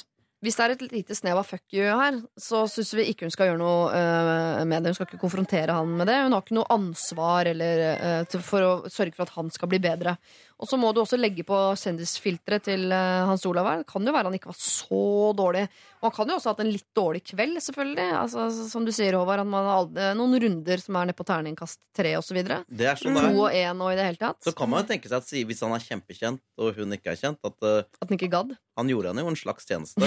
hvis 0.43 0.57
det 0.59 0.65
er 0.65 0.73
et 0.75 0.81
lite 0.91 1.15
snev 1.15 1.39
av 1.39 1.47
fuck 1.47 1.63
you 1.71 1.85
her, 1.87 2.17
så 2.35 2.65
syns 2.71 2.91
vi 2.99 3.05
ikke 3.13 3.29
hun 3.29 3.35
skal 3.35 3.53
gjøre 3.53 3.61
noe 3.61 3.93
uh, 3.95 4.63
med 4.67 4.83
det. 4.83 4.91
Hun 4.91 4.97
skal 4.99 5.07
ikke 5.07 5.21
konfrontere 5.23 5.77
han 5.77 5.93
med 6.01 6.11
det. 6.11 6.17
Hun 6.25 6.35
har 6.35 6.43
ikke 6.43 6.57
noe 6.57 6.75
ansvar 6.75 7.47
eller, 7.53 7.83
uh, 8.27 8.41
for 8.43 8.67
å 8.67 8.73
sørge 8.91 9.15
for 9.15 9.29
at 9.29 9.37
han 9.37 9.53
skal 9.55 9.71
bli 9.71 9.79
bedre. 9.85 10.17
Og 10.63 10.69
så 10.71 10.77
må 10.79 10.93
du 10.95 11.01
også 11.03 11.19
legge 11.19 11.43
på 11.43 11.57
kjendisfilteret 11.75 12.63
til 12.69 12.85
eh, 12.95 13.25
Hans 13.27 13.43
Olav 13.51 13.67
her. 13.67 13.81
Det 13.83 13.89
kan 13.91 14.05
jo 14.07 14.13
være 14.15 14.31
han 14.31 14.37
ikke 14.37 14.51
var 14.53 14.59
så 14.63 15.01
dårlig. 15.35 15.65
Og 15.99 16.07
han 16.07 16.15
kan 16.15 16.31
jo 16.31 16.37
også 16.39 16.49
ha 16.49 16.55
hatt 16.55 16.63
en 16.63 16.71
litt 16.71 16.87
dårlig 16.95 17.23
kveld, 17.33 17.59
selvfølgelig. 17.65 18.05
Altså, 18.21 18.45
som 18.71 18.87
du 18.87 18.93
sier, 18.95 19.17
Håvard, 19.19 19.43
han 19.43 19.57
har 19.59 19.71
aldri 19.75 20.07
noen 20.21 20.39
runder 20.45 20.85
som 20.85 20.99
er 21.01 21.11
nede 21.11 21.19
på 21.19 21.27
terningkast 21.27 21.81
tre 21.99 22.15
osv. 22.21 22.39
Det 22.47 22.95
sånn 23.03 23.19
To 23.19 23.45
og 23.49 23.59
én 23.59 23.83
og 23.83 23.91
i 23.91 23.99
det 23.99 24.07
hele 24.07 24.23
tatt. 24.23 24.39
Så 24.47 24.55
kan 24.55 24.71
man 24.71 24.85
jo 24.85 24.93
tenke 24.95 25.11
seg 25.11 25.19
at 25.19 25.35
hvis 25.51 25.63
han 25.67 25.75
er 25.75 25.83
kjempekjent, 25.89 26.43
og 26.63 26.79
hun 26.79 26.95
ikke 26.95 27.11
er 27.17 27.21
kjent, 27.27 27.43
at 27.51 27.69
eh, 27.69 27.83
At 27.99 28.07
han 28.07 28.19
ikke 28.21 28.31
gadd. 28.33 28.55
han 28.79 28.95
gjorde 28.95 29.11
henne 29.13 29.27
jo 29.27 29.33
en 29.35 29.41
slags 29.43 29.67
tjeneste. 29.67 30.07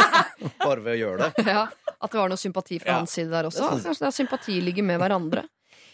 Bare 0.64 0.80
ved 0.82 0.94
å 0.96 1.00
gjøre 1.00 1.28
det. 1.28 1.46
Ja, 1.52 1.66
at 2.02 2.10
det 2.12 2.18
var 2.18 2.32
noe 2.32 2.40
sympati 2.40 2.80
fra 2.82 2.96
Ja, 2.96 3.00
hans 3.04 3.12
side 3.14 3.30
der 3.32 3.48
også. 3.48 3.60
det 3.60 3.68
synes 3.68 3.84
jeg. 3.84 3.90
Kanskje 3.92 4.04
det 4.06 4.08
er 4.10 4.16
sympati 4.22 4.56
ligger 4.64 4.88
med 4.88 5.00
hverandre. 5.04 5.44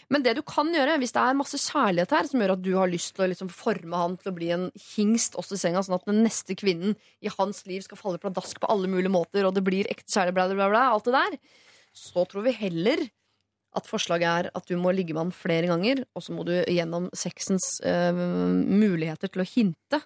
Men 0.09 0.23
det 0.25 0.33
du 0.39 0.41
kan 0.45 0.71
gjøre, 0.73 0.97
hvis 1.01 1.13
det 1.13 1.21
er 1.21 1.37
masse 1.37 1.59
kjærlighet 1.61 2.13
her 2.15 2.29
som 2.29 2.41
gjør 2.41 2.55
at 2.55 2.63
du 2.65 2.71
har 2.73 2.89
lyst 2.89 3.13
til 3.13 3.27
å 3.27 3.29
liksom 3.29 3.51
forme 3.53 3.99
han 4.01 4.17
til 4.17 4.31
å 4.31 4.35
bli 4.39 4.49
en 4.55 4.65
hingst 4.95 5.37
også 5.37 5.57
i 5.57 5.61
senga, 5.61 5.83
sånn 5.85 5.99
at 5.99 6.09
den 6.09 6.23
neste 6.25 6.57
kvinnen 6.57 6.95
i 7.21 7.29
hans 7.35 7.61
liv 7.69 7.85
skal 7.85 7.99
falle 7.99 8.21
pladask 8.21 8.57
på 8.61 8.69
alle 8.73 8.89
mulige 8.89 9.13
måter, 9.13 9.45
og 9.45 9.53
det 9.53 9.65
blir 9.67 9.89
ekte 9.91 10.09
kjærlighet, 10.09 10.37
bla, 10.39 10.47
bla, 10.49 10.69
bla, 10.73 10.87
alt 10.95 11.05
det 11.05 11.13
der, 11.13 11.37
så 11.93 12.25
tror 12.29 12.47
vi 12.47 12.57
heller 12.57 13.05
at 13.77 13.85
forslaget 13.85 14.29
er 14.29 14.49
at 14.57 14.65
du 14.65 14.79
må 14.81 14.89
ligge 14.97 15.13
med 15.13 15.27
han 15.27 15.35
flere 15.35 15.69
ganger, 15.69 16.01
og 16.17 16.25
så 16.25 16.33
må 16.33 16.45
du 16.47 16.55
gjennom 16.57 17.11
sexens 17.13 17.75
øh, 17.85 18.17
muligheter 18.65 19.29
til 19.29 19.45
å 19.45 19.49
hinte 19.51 20.01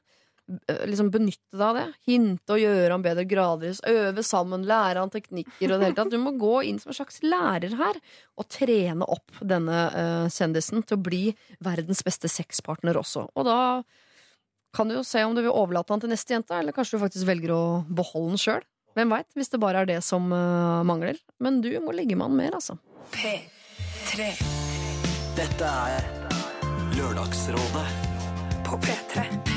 liksom 0.88 1.10
benytte 1.14 1.56
deg 1.56 1.64
av 1.65 1.78
det. 1.78 1.86
Hinte 2.07 2.56
og 2.56 2.61
gjøre 2.61 2.91
ham 2.91 3.03
bedre 3.06 3.26
gradvis. 3.28 3.82
Øve 3.88 4.24
sammen, 4.26 4.65
lære 4.68 5.02
han 5.02 5.11
teknikker 5.14 5.72
og 5.72 5.78
det 5.78 5.88
hele 5.88 5.98
tatt. 5.98 6.11
Du 6.11 6.20
må 6.22 6.36
gå 6.40 6.56
inn 6.68 6.82
som 6.82 6.91
en 6.91 6.99
slags 6.99 7.22
lærer 7.24 7.78
her 7.80 7.99
og 8.40 8.49
trene 8.52 9.07
opp 9.07 9.40
denne 9.40 9.86
uh, 9.94 10.28
kjendisen 10.34 10.84
til 10.84 10.99
å 10.99 11.03
bli 11.06 11.24
verdens 11.64 12.03
beste 12.06 12.32
sexpartner 12.32 12.99
også. 12.99 13.30
Og 13.38 13.48
da 13.48 13.60
kan 14.74 14.90
du 14.90 14.98
jo 14.98 15.06
se 15.06 15.22
om 15.24 15.36
du 15.38 15.44
vil 15.45 15.53
overlate 15.53 15.94
han 15.94 16.02
til 16.02 16.11
neste 16.11 16.34
jente, 16.34 16.56
eller 16.57 16.76
kanskje 16.76 16.98
du 16.98 17.03
faktisk 17.03 17.30
velger 17.30 17.53
å 17.53 17.64
beholde 17.88 18.34
han 18.34 18.41
sjøl. 18.41 18.68
Hvem 18.98 19.14
veit, 19.14 19.30
hvis 19.38 19.49
det 19.49 19.61
bare 19.61 19.84
er 19.84 19.90
det 19.90 20.02
som 20.06 20.28
uh, 20.34 20.84
mangler. 20.86 21.18
Men 21.41 21.61
du 21.64 21.72
må 21.82 21.95
ligge 21.95 22.18
med 22.18 22.30
han 22.30 22.38
mer, 22.41 22.60
altså. 22.60 22.78
P3 23.14 24.30
Dette 25.38 25.74
er 25.88 26.11
Lørdagsrådet 26.94 27.88
på 28.68 28.78
P3. 28.86 29.52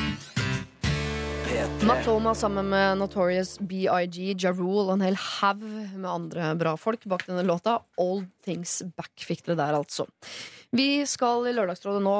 P3 1.57 1.87
Matoma 1.89 2.35
sammen 2.35 2.69
med 2.69 2.99
Notorious 2.99 3.55
BIG, 3.59 4.43
Ja 4.43 4.51
Rule 4.53 4.91
og 4.91 4.91
en 4.99 5.05
hel 5.07 5.15
haug 5.17 5.63
med 5.63 6.09
andre 6.11 6.51
bra 6.61 6.75
folk 6.77 7.07
bak 7.09 7.23
denne 7.25 7.47
låta. 7.49 7.79
Old 7.97 8.27
Things 8.45 8.83
Back 8.93 9.25
fikk 9.25 9.47
dere 9.47 9.57
der, 9.63 9.79
altså. 9.79 10.05
Vi 10.77 11.07
skal 11.09 11.49
i 11.49 11.55
Lørdagsrådet 11.57 12.03
nå 12.05 12.17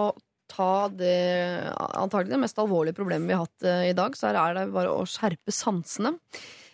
ta 0.49 0.87
det 0.89 1.19
antagelig 1.77 2.33
det 2.33 2.41
mest 2.47 2.63
alvorlige 2.63 2.97
problemet 2.97 3.29
vi 3.29 3.37
har 3.37 3.45
hatt 3.45 3.69
eh, 3.69 3.91
i 3.91 3.99
dag. 3.99 4.17
Så 4.17 4.31
her 4.31 4.41
er 4.41 4.57
det 4.57 4.65
bare 4.73 4.95
å 4.95 5.05
skjerpe 5.05 5.53
sansene. 5.53 6.15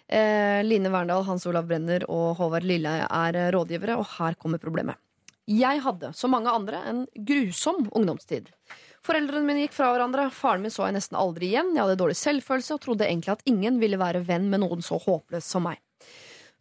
Eh, 0.06 0.62
Line 0.62 0.94
Verndal, 0.94 1.26
Hans 1.26 1.48
Olav 1.51 1.66
Brenner 1.66 2.06
og 2.06 2.36
Håvard 2.39 2.68
Lille 2.68 2.94
er 3.09 3.43
rådgivere, 3.56 3.98
og 3.98 4.06
her 4.20 4.39
kommer 4.39 4.62
problemet. 4.62 5.02
Jeg 5.51 5.82
hadde, 5.82 6.14
som 6.14 6.30
mange 6.30 6.55
andre, 6.55 6.84
en 6.86 7.06
grusom 7.26 7.89
ungdomstid. 7.90 8.55
Foreldrene 9.02 9.42
mine 9.42 9.64
gikk 9.64 9.72
fra 9.74 9.88
hverandre, 9.90 10.28
faren 10.30 10.62
min 10.62 10.70
så 10.70 10.84
jeg 10.86 10.94
nesten 10.94 11.18
aldri 11.18 11.48
igjen, 11.48 11.72
jeg 11.74 11.82
hadde 11.82 11.98
dårlig 11.98 12.14
selvfølelse 12.20 12.76
og 12.76 12.84
trodde 12.84 13.08
egentlig 13.08 13.32
at 13.34 13.42
ingen 13.50 13.80
ville 13.82 13.98
være 13.98 14.22
venn 14.28 14.46
med 14.52 14.62
noen 14.62 14.84
så 14.84 15.00
håpløs 15.02 15.48
som 15.48 15.66
meg. 15.66 15.80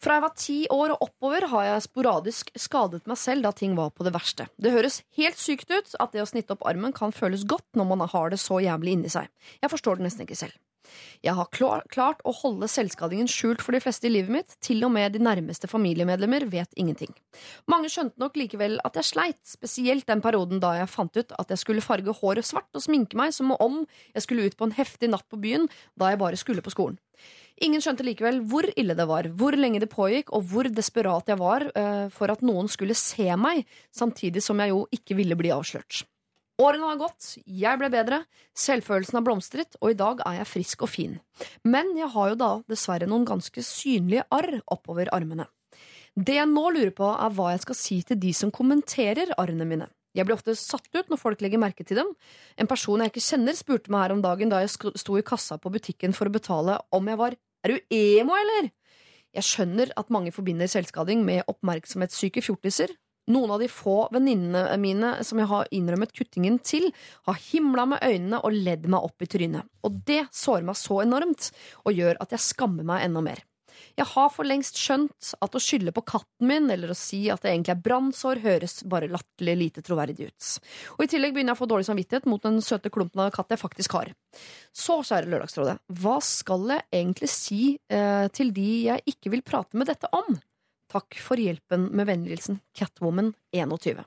Fra 0.01 0.15
jeg 0.17 0.23
var 0.23 0.33
ti 0.33 0.55
år 0.73 0.95
og 0.95 1.03
oppover 1.05 1.45
har 1.51 1.67
jeg 1.67 1.83
sporadisk 1.85 2.49
skadet 2.57 3.03
meg 3.05 3.19
selv 3.21 3.45
da 3.45 3.51
ting 3.53 3.75
var 3.77 3.91
på 3.93 4.07
det 4.07 4.15
verste. 4.15 4.47
Det 4.57 4.73
høres 4.73 5.03
helt 5.19 5.37
sykt 5.37 5.69
ut 5.69 5.93
at 6.01 6.15
det 6.15 6.23
å 6.23 6.29
snitte 6.29 6.55
opp 6.55 6.65
armen 6.65 6.95
kan 6.97 7.13
føles 7.13 7.45
godt 7.45 7.77
når 7.77 7.91
man 7.91 8.07
har 8.09 8.33
det 8.33 8.41
så 8.41 8.57
jævlig 8.65 8.97
inni 8.97 9.13
seg. 9.13 9.29
Jeg 9.61 9.69
forstår 9.69 10.01
det 10.01 10.07
nesten 10.07 10.25
ikke 10.25 10.39
selv. 10.41 10.57
Jeg 11.21 11.35
har 11.37 11.49
klar, 11.53 11.83
klart 11.93 12.23
å 12.25 12.33
holde 12.35 12.69
selvskadingen 12.71 13.29
skjult 13.29 13.61
for 13.63 13.75
de 13.75 13.81
fleste 13.83 14.07
i 14.09 14.13
livet 14.13 14.33
mitt, 14.33 14.55
til 14.63 14.81
og 14.87 14.93
med 14.95 15.13
de 15.15 15.21
nærmeste 15.23 15.69
familiemedlemmer 15.71 16.47
vet 16.51 16.71
ingenting. 16.79 17.13
Mange 17.71 17.91
skjønte 17.93 18.21
nok 18.21 18.39
likevel 18.39 18.79
at 18.87 18.97
jeg 18.99 19.09
sleit, 19.11 19.41
spesielt 19.47 20.07
den 20.09 20.23
perioden 20.23 20.61
da 20.63 20.73
jeg 20.79 20.91
fant 20.91 21.17
ut 21.17 21.35
at 21.37 21.53
jeg 21.53 21.61
skulle 21.61 21.85
farge 21.85 22.15
håret 22.21 22.47
svart 22.47 22.69
og 22.77 22.85
sminke 22.85 23.19
meg 23.19 23.35
som 23.35 23.53
om 23.57 23.83
jeg 24.15 24.25
skulle 24.25 24.49
ut 24.49 24.57
på 24.57 24.69
en 24.69 24.75
heftig 24.77 25.11
natt 25.13 25.27
på 25.29 25.39
byen 25.41 25.69
da 25.99 26.11
jeg 26.11 26.21
bare 26.21 26.39
skulle 26.39 26.65
på 26.65 26.73
skolen. 26.73 26.99
Ingen 27.61 27.83
skjønte 27.83 28.05
likevel 28.05 28.39
hvor 28.49 28.65
ille 28.73 28.95
det 28.97 29.05
var, 29.05 29.27
hvor 29.37 29.53
lenge 29.57 29.83
det 29.83 29.91
pågikk, 29.91 30.31
og 30.33 30.47
hvor 30.49 30.69
desperat 30.71 31.29
jeg 31.29 31.37
var 31.37 31.67
eh, 31.69 32.07
for 32.13 32.33
at 32.33 32.41
noen 32.45 32.71
skulle 32.71 32.97
se 32.97 33.27
meg, 33.37 33.67
samtidig 33.93 34.41
som 34.41 34.61
jeg 34.63 34.73
jo 34.73 34.87
ikke 34.97 35.17
ville 35.19 35.37
bli 35.37 35.53
avslørt. 35.53 36.01
Årene 36.61 36.91
har 36.91 36.99
gått, 36.99 37.37
jeg 37.47 37.79
ble 37.79 37.87
bedre, 37.89 38.19
selvfølelsen 38.57 39.17
har 39.17 39.23
blomstret, 39.25 39.77
og 39.81 39.93
i 39.93 39.97
dag 39.97 40.19
er 40.27 40.41
jeg 40.41 40.49
frisk 40.49 40.83
og 40.85 40.91
fin. 40.93 41.15
Men 41.65 41.95
jeg 41.97 42.11
har 42.13 42.33
jo 42.33 42.37
da 42.37 42.49
dessverre 42.69 43.07
noen 43.09 43.25
ganske 43.25 43.63
synlige 43.65 44.27
arr 44.35 44.59
oppover 44.69 45.09
armene. 45.15 45.47
Det 46.13 46.35
jeg 46.35 46.49
nå 46.51 46.65
lurer 46.75 46.91
på, 46.93 47.07
er 47.07 47.33
hva 47.33 47.53
jeg 47.53 47.63
skal 47.63 47.79
si 47.79 47.97
til 48.05 48.19
de 48.21 48.33
som 48.37 48.51
kommenterer 48.53 49.31
arrene 49.41 49.65
mine. 49.65 49.87
Jeg 50.13 50.27
blir 50.27 50.35
ofte 50.35 50.53
satt 50.59 50.89
ut 50.91 51.07
når 51.09 51.21
folk 51.21 51.41
legger 51.41 51.61
merke 51.61 51.85
til 51.87 52.01
dem. 52.01 52.09
En 52.59 52.69
person 52.69 52.99
jeg 52.99 53.13
ikke 53.13 53.23
kjenner, 53.23 53.57
spurte 53.57 53.93
meg 53.93 54.03
her 54.03 54.15
om 54.17 54.21
dagen 54.21 54.51
da 54.51 54.59
jeg 54.61 54.73
sto 54.75 55.15
i 55.17 55.25
kassa 55.25 55.57
på 55.57 55.71
butikken 55.71 56.13
for 56.13 56.27
å 56.27 56.35
betale, 56.35 56.77
om 56.91 57.07
jeg 57.07 57.21
var 57.21 57.39
Er 57.61 57.75
du 57.75 57.93
emo, 57.93 58.33
eller? 58.33 58.71
Jeg 59.37 59.45
skjønner 59.47 59.91
at 59.95 60.09
mange 60.11 60.33
forbinder 60.35 60.67
selvskading 60.67 61.21
med 61.23 61.45
oppmerksomhetssyke 61.47 62.41
fjortiser. 62.43 62.89
Noen 63.31 63.53
av 63.55 63.61
de 63.63 63.69
få 63.71 63.97
venninnene 64.13 64.77
mine 64.81 65.13
som 65.27 65.39
jeg 65.39 65.49
har 65.51 65.69
innrømmet 65.75 66.13
kuttingen 66.17 66.59
til, 66.65 66.89
har 67.27 67.43
himla 67.51 67.87
med 67.93 68.03
øynene 68.03 68.41
og 68.41 68.57
ledd 68.57 68.89
meg 68.91 69.07
opp 69.07 69.23
i 69.23 69.29
trynet. 69.31 69.69
Og 69.87 70.01
det 70.07 70.25
sårer 70.35 70.67
meg 70.67 70.79
så 70.79 71.01
enormt, 71.05 71.51
og 71.85 71.95
gjør 71.95 72.19
at 72.23 72.35
jeg 72.35 72.49
skammer 72.51 72.87
meg 72.87 73.07
enda 73.07 73.23
mer. 73.25 73.45
Jeg 73.97 74.07
har 74.13 74.29
for 74.33 74.47
lengst 74.47 74.79
skjønt 74.79 75.31
at 75.43 75.55
å 75.55 75.61
skylde 75.61 75.93
på 75.95 76.03
katten 76.07 76.47
min 76.49 76.69
eller 76.73 76.91
å 76.91 76.97
si 76.97 77.23
at 77.33 77.43
det 77.43 77.51
egentlig 77.51 77.73
er 77.75 77.83
brannsår, 77.85 78.41
høres 78.43 78.81
bare 78.89 79.09
latterlig 79.11 79.55
lite 79.59 79.83
troverdig 79.85 80.29
ut. 80.29 80.51
Og 80.97 81.05
i 81.05 81.09
tillegg 81.11 81.35
begynner 81.35 81.53
jeg 81.53 81.59
å 81.59 81.61
få 81.63 81.69
dårlig 81.71 81.89
samvittighet 81.89 82.29
mot 82.31 82.43
den 82.45 82.61
søte 82.65 82.91
klumpen 82.93 83.23
av 83.25 83.33
katt 83.35 83.51
jeg 83.53 83.61
faktisk 83.61 83.97
har. 83.97 84.13
Så, 84.71 85.01
kjære 85.07 85.31
Lørdagsrådet, 85.31 85.79
hva 86.01 86.19
skal 86.25 86.77
jeg 86.77 86.87
egentlig 87.01 87.31
si 87.31 87.61
eh, 87.91 88.27
til 88.35 88.53
de 88.55 88.69
jeg 88.91 89.05
ikke 89.15 89.33
vil 89.35 89.45
prate 89.45 89.79
med 89.79 89.91
dette 89.91 90.09
om? 90.15 90.39
Takk 90.91 91.19
for 91.23 91.39
hjelpen 91.39 91.87
med 91.95 92.09
vennligheten 92.09 92.59
Catwoman21. 92.77 94.03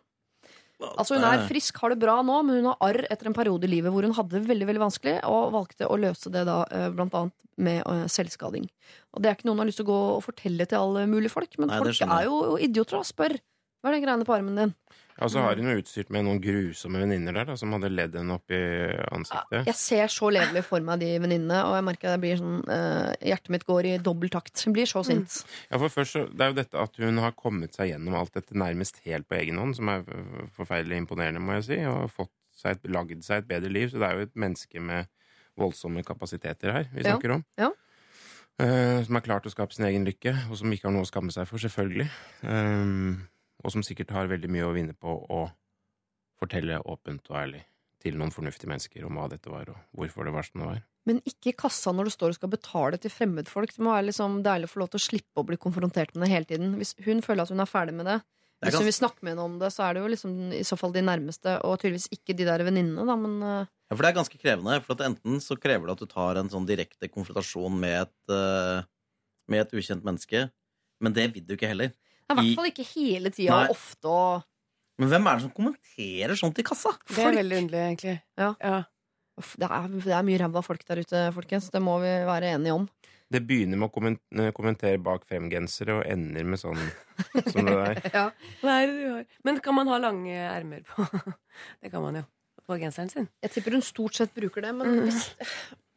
Altså 0.85 1.16
Hun 1.16 1.24
er 1.24 1.44
frisk, 1.48 1.78
har 1.81 1.94
det 1.94 2.01
bra 2.02 2.19
nå, 2.27 2.40
men 2.44 2.59
hun 2.59 2.69
har 2.69 2.82
arr 2.85 3.06
etter 3.12 3.31
en 3.31 3.36
periode 3.36 3.65
i 3.65 3.70
livet 3.70 3.94
hvor 3.94 4.05
hun 4.05 4.15
hadde 4.16 4.36
det 4.36 4.48
veldig 4.51 4.69
veldig 4.69 4.82
vanskelig, 4.82 5.15
og 5.31 5.55
valgte 5.55 5.89
å 5.89 5.97
løse 6.01 6.32
det 6.35 6.44
da 6.48 6.59
eh, 6.69 6.89
blant 6.93 7.15
annet 7.16 7.35
med 7.56 7.81
eh, 7.81 8.05
selvskading. 8.11 8.66
Og 9.15 9.23
Det 9.23 9.31
er 9.31 9.39
ikke 9.39 9.48
noe 9.48 9.56
hun 9.56 9.65
har 9.65 9.70
lyst 9.70 9.81
til 9.81 9.86
å 9.86 9.93
gå 9.93 10.01
og 10.16 10.24
fortelle 10.27 10.66
til 10.69 10.82
alle 10.82 11.06
mulige 11.11 11.32
folk, 11.32 11.56
men 11.62 11.73
Nei, 11.73 11.81
folk 11.81 12.05
er 12.05 12.28
jo 12.28 12.59
idioter 12.61 13.01
og 13.01 13.09
spør. 13.09 13.39
Hva 13.81 13.90
er 13.90 13.97
det 13.97 14.05
greiene 14.05 14.28
på 14.28 14.36
armen 14.36 14.61
din? 14.61 14.74
Ja, 15.15 15.28
så 15.31 15.45
har 15.45 15.55
hun 15.61 15.69
jo 15.70 15.77
utstyrt 15.78 16.09
med 16.11 16.24
noen 16.27 16.41
grusomme 16.43 16.99
venninner 17.05 17.36
der 17.36 17.47
da, 17.53 17.55
som 17.61 17.70
hadde 17.77 17.91
ledd 17.93 18.16
henne 18.19 18.35
opp 18.35 18.51
i 18.51 18.59
ansiktet. 19.15 19.69
Jeg 19.69 19.78
ser 19.78 20.11
så 20.11 20.31
levelig 20.35 20.65
for 20.66 20.82
meg 20.82 20.99
de 21.05 21.12
venninnene, 21.23 21.61
og 21.69 21.77
jeg 21.78 21.86
merker 21.86 22.11
jeg 22.16 22.23
blir 22.24 22.41
sånn 22.41 22.57
uh, 22.66 23.12
Hjertet 23.23 23.53
mitt 23.55 23.66
går 23.69 23.89
i 23.93 23.95
dobbel 24.03 24.32
takt. 24.35 24.59
Hun 24.66 24.74
blir 24.74 24.91
så 24.91 25.05
sint. 25.07 25.36
Ja, 25.70 25.78
for 25.78 25.93
først 25.95 26.16
så, 26.19 26.24
Det 26.32 26.43
er 26.43 26.51
jo 26.51 26.59
dette 26.59 26.81
at 26.82 26.99
hun 26.99 27.20
har 27.23 27.36
kommet 27.39 27.78
seg 27.78 27.93
gjennom 27.93 28.16
alt 28.19 28.35
dette 28.35 28.59
nærmest 28.59 28.99
helt 29.07 29.28
på 29.31 29.39
egen 29.39 29.61
hånd, 29.62 29.77
som 29.78 29.93
er 29.93 30.03
forferdelig 30.57 30.99
imponerende, 31.05 31.43
må 31.45 31.61
jeg 31.61 31.69
si, 31.69 31.78
og 31.86 32.11
fått 32.11 32.32
seg 32.59 32.74
et, 32.78 32.91
lagd 32.91 33.23
seg 33.27 33.45
et 33.45 33.49
bedre 33.55 33.70
liv. 33.70 33.93
Så 33.95 34.03
det 34.03 34.09
er 34.11 34.19
jo 34.19 34.27
et 34.27 34.35
menneske 34.47 34.82
med 34.82 35.07
voldsomme 35.59 36.03
kapasiteter 36.03 36.74
her 36.74 36.89
vi 36.91 37.05
Ja, 37.05 37.12
snakker 37.15 37.36
om. 37.39 37.47
ja. 37.61 37.70
Uh, 38.55 39.01
som 39.03 39.16
har 39.19 39.23
klart 39.27 39.47
å 39.47 39.51
skape 39.51 39.74
sin 39.74 39.86
egen 39.89 40.05
lykke, 40.07 40.31
og 40.47 40.59
som 40.61 40.70
ikke 40.70 40.86
har 40.86 40.93
noe 40.95 41.03
å 41.03 41.09
skamme 41.11 41.32
seg 41.35 41.47
for, 41.51 41.59
selvfølgelig. 41.59 42.07
Um, 42.47 43.24
og 43.65 43.73
som 43.73 43.85
sikkert 43.86 44.12
har 44.15 44.31
veldig 44.31 44.51
mye 44.53 44.66
å 44.66 44.74
vinne 44.77 44.97
på 44.97 45.09
å 45.11 45.45
fortelle 46.41 46.82
åpent 46.85 47.31
og 47.32 47.39
ærlig 47.41 47.62
til 48.05 48.19
noen 48.20 48.35
fornuftige 48.35 48.69
mennesker 48.69 49.07
om 49.09 49.16
hva 49.16 49.31
dette 49.32 49.49
var, 49.49 49.70
og 49.73 49.97
hvorfor 49.97 50.28
det 50.28 50.35
var 50.35 50.47
som 50.47 50.61
det 50.61 50.69
var. 50.69 50.82
Men 51.09 51.20
ikke 51.28 51.53
i 51.53 51.57
kassa 51.57 51.93
når 51.93 52.09
du 52.09 52.15
står 52.15 52.32
og 52.32 52.39
skal 52.39 52.53
betale 52.53 53.01
til 53.01 53.12
fremmedfolk. 53.12 53.73
Det 53.74 53.82
må 53.85 53.93
være 53.93 54.09
liksom 54.09 54.39
deilig 54.45 54.69
å 54.69 54.73
få 54.73 54.81
lov 54.82 54.93
til 54.93 55.01
å 55.01 55.05
slippe 55.07 55.41
å 55.41 55.47
bli 55.49 55.59
konfrontert 55.61 56.15
med 56.15 56.24
det 56.24 56.31
hele 56.32 56.49
tiden. 56.49 56.77
Hvis 56.81 56.95
hun 57.05 57.20
føler 57.24 57.45
at 57.45 57.53
hun 57.53 57.61
er 57.65 57.69
ferdig 57.69 57.97
med 57.97 58.09
det, 58.09 58.19
Det 58.61 58.70
hvis 58.70 58.81
hun 58.81 58.89
vil 58.89 58.97
snakke 58.97 59.20
med 59.20 59.35
henne 59.35 59.45
om 59.45 59.59
det, 59.61 59.70
så 59.74 59.85
er 59.85 59.95
det 59.95 60.05
jo 60.05 60.12
liksom 60.15 60.36
i 60.57 60.62
så 60.65 60.78
fall 60.81 60.95
de 60.95 61.03
nærmeste, 61.05 61.59
og 61.66 61.77
tydeligvis 61.81 62.09
ikke 62.15 62.36
de 62.36 62.47
der 62.49 62.65
venninnene, 62.65 63.05
da, 63.05 63.16
men 63.20 63.36
eh, 63.43 63.73
Ja, 63.91 63.97
for 63.97 64.01
det 64.01 64.11
er 64.11 64.20
ganske 64.20 64.41
krevende. 64.41 64.78
For 64.85 64.97
at 64.97 65.05
enten 65.11 65.43
så 65.45 65.59
krever 65.61 65.89
det 65.89 65.97
at 65.97 66.05
du 66.05 66.09
tar 66.09 66.41
en 66.41 66.53
sånn 66.53 66.69
direkte 66.69 67.11
konfrontasjon 67.12 67.77
med 67.85 68.07
et, 68.07 68.32
eh, 68.32 68.89
med 69.53 69.65
et 69.65 69.77
ukjent 69.77 70.05
menneske, 70.09 70.49
men 71.05 71.16
det 71.16 71.28
vil 71.35 71.45
du 71.45 71.57
ikke 71.59 71.69
heller. 71.69 71.93
I 72.33 72.35
hvert 72.39 72.57
fall 72.57 72.71
ikke 72.71 72.87
hele 72.95 73.31
tida 73.35 73.61
og 73.67 73.75
ofte 73.77 74.09
og 74.09 74.43
Men 75.01 75.11
hvem 75.11 75.27
er 75.27 75.35
det 75.41 75.43
som 75.47 75.55
kommenterer 75.57 76.37
sånt 76.39 76.59
i 76.59 76.65
kassa? 76.67 76.93
Det 77.11 77.19
er 77.19 77.35
veldig 77.35 77.57
underlig, 77.65 77.81
egentlig. 77.89 78.17
Ja. 78.39 78.53
Ja. 78.63 78.77
Uff, 79.41 79.57
det, 79.59 79.67
er, 79.67 79.89
det 79.91 80.13
er 80.15 80.23
mye 80.23 80.39
ræva 80.39 80.63
folk 80.63 80.85
der 80.87 81.01
ute, 81.03 81.23
folkens. 81.35 81.67
Det 81.75 81.81
må 81.83 81.97
vi 81.99 82.13
være 82.29 82.53
enige 82.55 82.77
om. 82.79 82.85
Det 83.35 83.41
begynner 83.43 83.81
med 83.81 83.91
å 83.91 84.13
eh, 84.45 84.53
kommentere 84.55 85.01
bak 85.03 85.25
femgensere 85.27 85.97
og 85.99 86.05
ender 86.07 86.45
med 86.47 86.61
sånn 86.61 86.79
som 87.51 87.67
det 87.67 87.75
der. 87.75 88.01
Ja. 88.15 88.25
Nei, 88.63 88.79
du 88.87 88.95
har? 89.17 89.25
Men 89.43 89.59
kan 89.65 89.75
man 89.75 89.91
ha 89.91 89.99
lange 89.99 90.31
ermer 90.31 90.85
på 90.87 91.03
Det 91.83 91.91
kan 91.91 92.05
man 92.05 92.21
jo. 92.21 92.25
På 92.65 92.79
genseren 92.79 93.11
sin. 93.11 93.27
Jeg 93.43 93.51
tipper 93.57 93.75
hun 93.77 93.83
stort 93.85 94.15
sett 94.17 94.31
bruker 94.37 94.63
det, 94.65 94.71
men 94.79 94.87
Mhm. 94.95 95.09
hvis, 95.09 95.27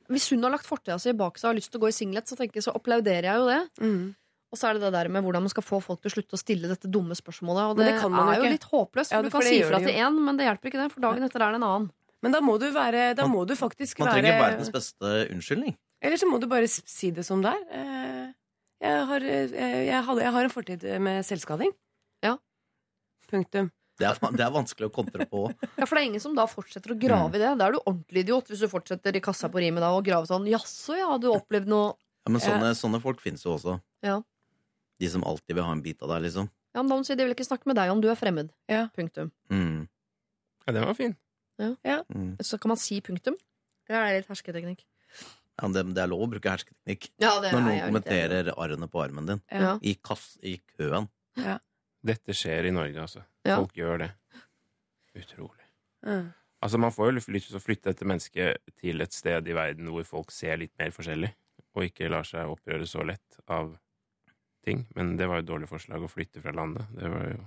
hvis 0.09 0.29
hun 0.33 0.41
har 0.43 0.51
lagt 0.57 0.65
fortida 0.67 0.97
si 0.99 1.13
bak 1.13 1.37
seg 1.37 1.47
og 1.47 1.53
har 1.53 1.59
lyst 1.61 1.69
til 1.71 1.79
å 1.79 1.85
gå 1.85 1.91
i 1.93 1.95
singlet, 1.95 2.25
så 2.27 2.35
tenker 2.39 2.57
jeg 2.59 2.65
så 2.65 2.73
applauderer 2.75 3.29
jeg 3.29 3.37
jo 3.43 3.45
det. 3.51 3.61
Mm. 3.85 4.15
Og 4.47 4.55
så 4.59 4.69
er 4.69 4.77
det 4.77 4.85
det 4.87 4.93
der 4.95 5.09
med 5.11 5.25
hvordan 5.25 5.43
man 5.43 5.51
skal 5.51 5.65
få 5.65 5.81
folk 5.83 5.99
til 6.01 6.07
å 6.11 6.13
slutte 6.15 6.37
å 6.37 6.39
stille 6.39 6.69
dette 6.71 6.87
dumme 6.87 7.15
spørsmålet. 7.19 7.73
Og 7.73 7.79
det, 7.81 7.87
det 7.91 7.95
kan 7.99 8.13
man 8.13 8.29
er 8.31 8.37
jo 8.39 8.45
ikke. 8.45 8.53
litt 8.55 8.67
håpløst, 8.71 9.11
for 9.11 9.17
Ja, 9.17 9.25
du 9.25 9.33
kan 9.33 9.43
si 9.43 9.57
ifra 9.59 9.79
det 9.81 9.89
til 9.91 9.99
én, 10.05 10.19
men 10.23 10.39
det 10.39 10.47
hjelper 10.47 10.71
ikke 10.71 10.79
det, 10.85 10.89
for 10.93 11.03
dagen 11.03 11.25
etter 11.27 11.43
er 11.43 11.51
det 11.55 11.59
en 11.59 11.67
annen. 11.67 11.89
Men 12.23 12.33
da 12.33 12.39
må 12.41 12.55
du 12.57 12.65
være 12.73 13.11
Da 13.13 13.27
må 13.29 13.43
du 13.45 13.53
faktisk 13.59 13.99
Man 13.99 14.07
være 14.09 14.23
trenger 14.23 14.39
verdens 14.41 14.71
beste 14.73 15.11
unnskyldning. 15.35 15.75
Eller 16.01 16.17
så 16.17 16.29
må 16.29 16.39
du 16.41 16.47
bare 16.49 16.69
si 16.71 17.11
det 17.11 17.25
som 17.27 17.43
det 17.43 17.51
er. 17.53 17.65
Eh, 17.75 18.33
Jeg 18.87 19.05
har, 19.09 19.21
eh, 19.25 19.85
jeg, 19.89 20.01
hadde, 20.05 20.21
jeg 20.21 20.33
har 20.37 20.43
en 20.47 20.53
fortid 20.53 20.83
med 21.01 21.25
selvskading. 21.25 21.71
Ja. 22.23 22.35
Punktum. 23.29 23.69
Det 23.97 24.05
er, 24.05 24.17
det 24.37 24.43
er 24.45 24.51
vanskelig 24.53 24.87
å 24.91 24.93
kontre 24.93 25.25
på. 25.25 25.47
Ja, 25.73 25.85
For 25.87 25.97
det 25.97 26.03
er 26.03 26.07
ingen 26.11 26.21
som 26.21 26.35
da 26.37 26.45
fortsetter 26.49 26.93
å 26.93 26.97
grave 27.01 27.33
i 27.35 27.41
det. 27.41 27.55
Da 27.57 27.65
er 27.67 27.73
du 27.73 27.79
ordentlig 27.81 28.23
idiot 28.27 28.49
hvis 28.51 28.61
du 28.61 28.67
fortsetter 28.69 29.17
i 29.17 29.21
kassa 29.25 29.49
på 29.49 29.57
rimet 29.63 29.81
da 29.81 29.89
og 29.97 30.05
grave 30.05 30.29
sånn 30.29 30.45
Jaså, 30.51 30.97
ja, 30.99 31.09
du 31.17 31.31
opplevd 31.33 31.69
noe 31.71 31.95
Ja, 32.27 32.29
men 32.33 32.43
sånne, 32.43 32.73
sånne 32.77 33.01
folk 33.01 33.21
finnes 33.23 33.41
jo 33.45 33.55
også. 33.55 33.79
Ja. 34.05 34.19
De 34.97 35.09
som 35.13 35.23
alltid 35.27 35.55
vil 35.57 35.65
ha 35.67 35.73
en 35.75 35.83
bit 35.85 36.01
av 36.01 36.15
deg, 36.15 36.25
liksom. 36.27 36.49
Ja, 36.73 36.81
men 36.81 36.91
da 36.91 36.97
må 36.97 37.05
du 37.05 37.09
si 37.09 37.17
de 37.17 37.25
vil 37.25 37.35
ikke 37.35 37.47
snakke 37.47 37.69
med 37.69 37.77
deg 37.79 37.91
om 37.93 38.01
du 38.03 38.09
er 38.11 38.17
fremmed. 38.19 38.51
Ja. 38.69 38.87
Punktum. 38.95 39.31
Mm. 39.53 39.87
Ja, 40.65 40.73
den 40.73 40.85
var 40.85 40.97
fin. 40.97 41.15
Mm. 41.57 42.37
Så 42.43 42.59
kan 42.61 42.73
man 42.73 42.79
si 42.81 42.99
punktum. 43.01 43.37
Eller 43.87 44.03
er 44.03 44.11
det 44.11 44.21
litt 44.21 44.31
hersketeknikk? 44.31 44.83
Ja, 45.57 45.69
det, 45.73 45.83
det 45.95 46.03
er 46.03 46.09
lov 46.11 46.25
å 46.27 46.29
bruke 46.29 46.51
hersketeknikk 46.53 47.07
Ja, 47.23 47.37
det 47.41 47.49
når 47.49 47.57
er 47.57 47.63
noen 47.65 47.85
kommenterer 47.87 48.51
arrene 48.53 48.89
på 48.91 49.01
armen 49.01 49.29
din. 49.31 49.39
Ja. 49.49 49.77
I, 49.81 49.95
kass, 50.05 50.35
I 50.45 50.59
køen. 50.75 51.09
Dette 52.07 52.35
skjer 52.37 52.69
i 52.69 52.73
Norge, 52.75 53.07
altså. 53.07 53.23
Ja. 53.47 53.57
Folk 53.57 53.73
gjør 53.77 54.03
det. 54.03 54.11
Utrolig. 55.17 55.65
Mm. 56.05 56.27
Altså, 56.61 56.77
man 56.81 56.93
får 56.93 57.09
jo 57.09 57.15
lyst 57.17 57.49
til 57.49 57.57
å 57.57 57.63
flytte 57.63 57.91
dette 57.91 58.05
mennesket 58.07 58.77
til 58.81 59.01
et 59.01 59.17
sted 59.17 59.49
i 59.49 59.57
verden 59.57 59.89
hvor 59.93 60.05
folk 60.07 60.33
ser 60.33 60.59
litt 60.61 60.73
mer 60.77 60.93
forskjellig, 60.93 61.31
og 61.77 61.89
ikke 61.89 62.09
lar 62.11 62.27
seg 62.27 62.49
opprøre 62.49 62.85
så 62.89 63.05
lett 63.05 63.41
av 63.49 63.73
ting. 64.67 64.83
Men 64.95 65.15
det 65.19 65.27
var 65.29 65.39
jo 65.39 65.45
et 65.47 65.49
dårlig 65.51 65.69
forslag 65.71 66.03
å 66.03 66.11
flytte 66.11 66.43
fra 66.43 66.53
landet. 66.55 66.85
Det 66.97 67.09
var 67.13 67.29
jo 67.31 67.39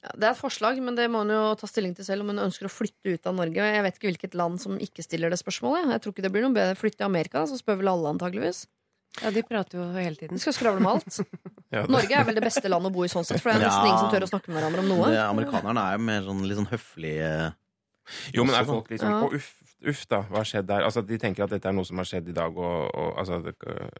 Ja, 0.00 0.14
det 0.16 0.24
er 0.24 0.32
et 0.32 0.40
forslag, 0.40 0.78
men 0.80 0.96
det 0.96 1.10
må 1.12 1.20
hun 1.26 1.28
jo 1.34 1.40
ta 1.60 1.68
stilling 1.68 1.92
til 1.98 2.06
selv 2.06 2.24
om 2.24 2.30
hun 2.32 2.38
ønsker 2.46 2.64
å 2.64 2.72
flytte 2.72 3.12
ut 3.18 3.26
av 3.28 3.34
Norge. 3.36 3.60
Jeg 3.60 3.82
vet 3.84 3.98
ikke 3.98 4.08
hvilket 4.08 4.36
land 4.40 4.56
som 4.62 4.78
ikke 4.80 5.04
stiller 5.04 5.28
det 5.28 5.36
spørsmålet. 5.42 5.90
Jeg 5.92 6.00
tror 6.00 6.14
ikke 6.14 6.24
det 6.24 6.30
blir 6.32 6.46
noe 6.46 6.56
bedre 6.56 6.78
Flytte 6.80 7.02
til 7.02 7.10
Amerika, 7.10 7.42
så 7.50 7.58
spør 7.60 7.82
vel 7.82 7.90
alle 7.92 8.14
antageligvis. 8.14 8.62
Ja, 9.20 9.28
de 9.34 9.42
prater 9.44 9.76
jo 9.76 9.84
hele 9.92 10.16
tiden. 10.16 10.38
Skal 10.40 10.54
skravle 10.56 10.80
om 10.80 10.86
alt. 10.94 11.18
ja, 11.74 11.82
Norge 11.90 12.14
er 12.16 12.24
vel 12.24 12.38
det 12.38 12.44
beste 12.46 12.70
landet 12.70 12.88
å 12.92 12.94
bo 12.94 13.04
i 13.04 13.10
sånn 13.12 13.26
sett, 13.28 13.42
for 13.42 13.50
det 13.52 13.58
er 13.60 13.66
nesten 13.66 13.84
Ja. 13.84 13.90
ingen 13.90 14.04
som 14.06 14.12
tør 14.14 14.24
å 14.24 14.30
snakke 14.30 14.48
med 14.48 14.56
hverandre 14.62 14.84
om 14.86 14.88
noe. 14.94 15.10
Det, 15.12 15.20
amerikanerne 15.26 15.84
er 15.84 15.98
jo 15.98 16.04
mer 16.06 16.22
sånn, 16.30 16.44
litt 16.48 16.60
sånn 16.62 16.70
høflige 16.70 17.32
Jo, 18.34 18.44
men 18.46 18.54
er 18.56 18.64
folk 18.70 18.88
liksom 18.90 19.10
Ja. 19.12 19.20
Å, 19.26 19.34
uff, 19.36 19.50
uff, 19.88 20.06
da. 20.08 20.22
Hva 20.28 20.36
har 20.42 20.44
skjedd 20.48 20.66
der? 20.68 20.82
Altså, 20.84 21.02
de 21.06 21.18
tenker 21.18 21.44
at 21.44 21.50
dette 21.50 21.68
er 21.68 21.72
noe 21.72 21.84
som 21.88 21.96
har 21.96 22.04
skjedd 22.08 22.28
i 22.28 22.32
dag, 22.36 22.56
og, 22.56 22.90
og 22.94 23.18
altså 23.18 23.40
det, 23.44 23.54
øh, 23.66 23.90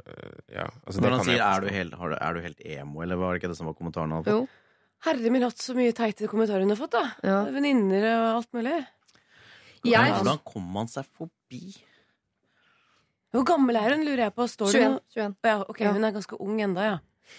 Ja. 0.52 0.66
Altså, 0.86 1.00
det 1.00 1.04
Når 1.06 1.16
han 1.16 1.24
sier 1.24 1.44
er 1.46 1.60
du, 1.60 1.68
helt, 1.68 1.94
har 1.94 2.08
du, 2.08 2.16
'er 2.20 2.34
du 2.34 2.40
helt 2.40 2.60
emo', 2.64 3.02
eller 3.02 3.16
var 3.16 3.32
det 3.32 3.42
ikke 3.42 3.48
det 3.52 3.56
som 3.56 3.66
var 3.66 3.74
kommentaren? 3.74 4.10
han 4.10 4.22
hadde 4.24 4.30
Jo. 4.36 4.48
Herre 5.04 5.30
min 5.30 5.42
hatt, 5.42 5.56
så 5.56 5.74
mye 5.74 5.92
teite 5.96 6.28
kommentarer 6.28 6.60
hun 6.60 6.68
har 6.70 6.76
fått, 6.76 6.92
da. 6.92 7.04
Ja. 7.24 7.44
Venninner 7.50 8.04
og 8.20 8.36
alt 8.36 8.52
mulig. 8.52 8.86
Men 9.84 9.92
Jeg, 9.92 10.12
Hvordan 10.12 10.38
kommer 10.44 10.80
han 10.80 10.88
seg 10.88 11.06
forbi? 11.16 11.76
Hvor 13.32 13.44
gammel 13.46 13.76
er 13.76 13.94
hun, 13.94 14.04
lurer 14.04 14.24
jeg 14.26 14.34
på. 14.34 14.44
Står 14.50 14.66
21. 14.74 15.00
21. 15.16 15.36
ja, 15.44 15.60
Ok, 15.68 15.80
Ja. 15.80 15.92
hun 15.92 16.04
er 16.04 16.12
ganske 16.12 16.36
ung 16.40 16.60
enda, 16.60 16.80
ja. 16.82 16.98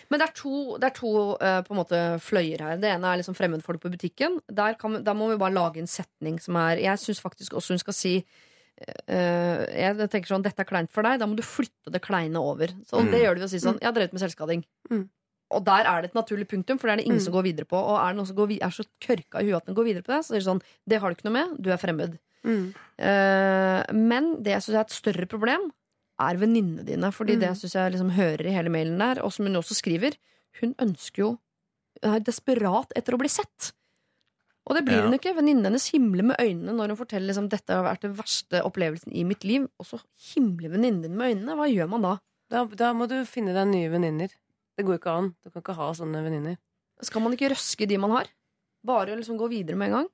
Men 0.09 0.19
det 0.19 0.27
er 0.29 0.33
to, 0.35 0.77
det 0.77 0.89
er 0.89 0.95
to 0.97 1.11
uh, 1.41 1.61
på 1.65 1.71
en 1.75 1.79
måte 1.81 1.99
fløyer 2.21 2.59
her. 2.61 2.77
Det 2.81 2.89
ene 2.91 3.07
er 3.13 3.21
liksom 3.21 3.35
fremmedfolk 3.37 3.81
på 3.81 3.91
butikken. 3.93 4.39
Der, 4.51 4.73
kan, 4.79 5.03
der 5.03 5.13
må 5.17 5.29
vi 5.31 5.37
bare 5.41 5.53
lage 5.55 5.79
en 5.83 5.87
setning 5.87 6.39
som 6.41 6.55
er 6.55 6.77
Jeg 6.83 6.97
syns 6.99 7.21
faktisk 7.21 7.53
også 7.53 7.73
hun 7.75 7.79
skal 7.83 7.93
si 7.97 8.13
uh, 8.21 9.61
Jeg 9.71 10.09
tenker 10.11 10.27
sånn, 10.31 10.43
dette 10.45 10.61
er 10.63 10.69
kleint 10.69 10.91
for 10.93 11.03
deg. 11.07 11.19
Da 11.21 11.27
må 11.29 11.35
du 11.37 11.43
flytte 11.45 11.91
det 11.93 12.01
kleine 12.05 12.39
over. 12.41 12.67
Så, 12.87 13.01
Mm. 13.01 13.11
det 13.11 13.21
gjør 13.23 13.35
du 13.35 13.41
ved 13.43 13.49
å 13.49 13.53
si 13.53 13.59
sånn 13.63 13.79
Jeg 13.81 13.89
har 13.91 13.97
drevet 13.97 14.13
med 14.13 14.21
selvskading. 14.23 14.63
Mm. 14.91 15.09
Og 15.51 15.65
der 15.67 15.83
er 15.83 16.01
det 16.01 16.11
et 16.11 16.15
naturlig 16.15 16.47
punktum, 16.47 16.77
for 16.79 16.87
det 16.87 16.93
er 16.93 16.97
det 17.01 17.05
ingen 17.09 17.19
Mm. 17.19 17.25
som 17.25 17.33
går 17.33 17.43
videre 17.43 17.65
på. 17.67 17.75
Og 17.75 17.97
er 17.99 18.13
det 18.13 18.17
noen 18.21 18.27
som 18.27 18.35
går, 18.37 18.51
er 18.63 18.69
så 18.71 18.85
kørka 19.03 19.41
i 19.41 19.49
huet 19.49 19.57
at 19.57 19.65
den 19.65 19.75
går 19.75 19.83
videre 19.83 20.03
på 20.03 20.13
det, 20.15 20.23
så 20.23 20.31
er 20.33 20.39
det 20.39 20.47
sånn 20.47 20.61
Det 20.87 20.99
har 21.01 21.09
du 21.09 21.15
ikke 21.15 21.27
noe 21.29 21.33
med. 21.39 21.57
Du 21.61 21.69
er 21.71 21.77
fremmed. 21.77 22.19
Mm. 22.45 22.73
Uh, 22.97 23.83
men 23.93 24.41
det 24.41 24.53
jeg 24.55 24.61
syns 24.63 24.77
er 24.79 24.85
et 24.85 24.95
større 24.95 25.27
problem, 25.27 25.71
er 26.19 26.35
venninnene 26.37 26.85
dine. 26.85 27.11
Fordi 27.11 27.35
Mm. 27.35 27.39
det 27.39 27.49
syns 27.57 27.73
jeg 27.73 27.91
liksom 27.93 28.11
hører 28.11 28.45
i 28.45 28.51
hele 28.55 28.69
mailen 28.69 28.97
der, 28.97 29.21
og 29.23 29.31
som 29.33 29.45
hun 29.45 29.55
også 29.55 29.73
skriver. 29.75 30.15
Hun 30.61 30.73
ønsker 30.79 31.17
jo 31.17 31.39
Hun 32.03 32.15
er 32.15 32.19
desperat 32.19 32.87
etter 32.95 33.13
å 33.13 33.17
bli 33.19 33.27
sett. 33.29 33.73
Og 34.65 34.75
det 34.75 34.85
blir 34.85 34.97
Ja. 34.97 35.01
hun 35.03 35.13
ikke. 35.13 35.35
Venninnen 35.35 35.65
hennes 35.65 35.91
himler 35.91 36.23
med 36.23 36.37
øynene 36.39 36.73
når 36.73 36.87
hun 36.87 36.97
forteller 36.97 37.27
liksom, 37.27 37.49
dette 37.49 37.69
har 37.69 37.83
vært 37.83 38.01
den 38.01 38.13
verste 38.15 38.61
opplevelsen 38.63 39.11
i 39.13 39.23
mitt 39.23 39.43
liv. 39.43 39.67
Og 39.79 39.85
så 39.85 39.99
himler 40.33 40.69
venninnen 40.71 41.01
din 41.03 41.15
med 41.17 41.35
øynene. 41.35 41.55
Hva 41.55 41.67
gjør 41.69 41.89
man 41.89 42.01
da? 42.01 42.17
Da, 42.49 42.65
da 42.65 42.93
må 42.93 43.07
du 43.07 43.23
finne 43.25 43.53
deg 43.53 43.67
nye 43.67 43.89
venninner. 43.89 44.29
Det 44.77 44.85
går 44.85 44.97
ikke 44.99 45.11
an. 45.17 45.35
Du 45.43 45.49
kan 45.51 45.61
ikke 45.61 45.75
ha 45.75 45.91
sånne 45.93 46.23
venninner. 46.23 46.57
Skal 47.01 47.21
man 47.21 47.33
ikke 47.33 47.49
røske 47.51 47.87
de 47.87 47.97
man 47.97 48.11
har? 48.11 48.27
Bare 48.83 49.15
liksom 49.15 49.37
gå 49.37 49.49
videre 49.49 49.75
med 49.75 49.89
en 49.91 49.93
gang? 49.99 50.09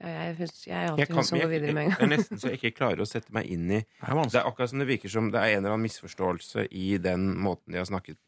Jeg, 0.00 0.36
jeg 0.36 0.74
er 0.74 0.80
Jeg, 0.82 0.90
alltid 0.90 1.06
kan, 1.06 1.16
hun 1.16 1.24
som 1.24 1.38
går 1.38 1.48
videre 1.52 1.72
med 1.72 1.84
en 1.84 1.90
gang. 1.90 1.98
det 2.00 2.04
er 2.04 2.12
nesten 2.16 2.38
så 2.42 2.48
jeg 2.50 2.58
ikke 2.60 2.74
klarer 2.80 3.00
å 3.00 3.06
sette 3.08 3.32
meg 3.32 3.46
inn 3.46 3.68
i 3.70 3.78
Det 3.80 4.08
er 4.10 4.22
Det 4.26 4.40
er 4.40 4.48
akkurat 4.50 4.70
som 4.72 4.78
det 4.82 4.88
virker 4.90 5.08
som 5.12 5.30
det 5.30 5.40
er 5.40 5.54
en 5.54 5.60
eller 5.62 5.74
annen 5.76 5.86
misforståelse 5.86 6.66
i 6.72 6.98
den 6.98 7.28
måten 7.38 7.72
de 7.72 7.78
har 7.78 7.86
snakket 7.88 8.18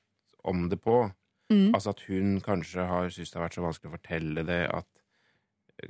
om 0.46 0.68
det 0.70 0.78
på. 0.80 1.10
Mm. 1.52 1.74
Altså 1.74 1.90
at 1.90 2.00
hun 2.06 2.40
kanskje 2.42 2.86
har 2.86 3.10
syntes 3.10 3.30
det 3.34 3.38
har 3.40 3.44
vært 3.48 3.58
så 3.58 3.62
vanskelig 3.66 3.90
å 3.90 3.96
fortelle 3.98 4.44
det 4.46 4.60
at 4.70 4.86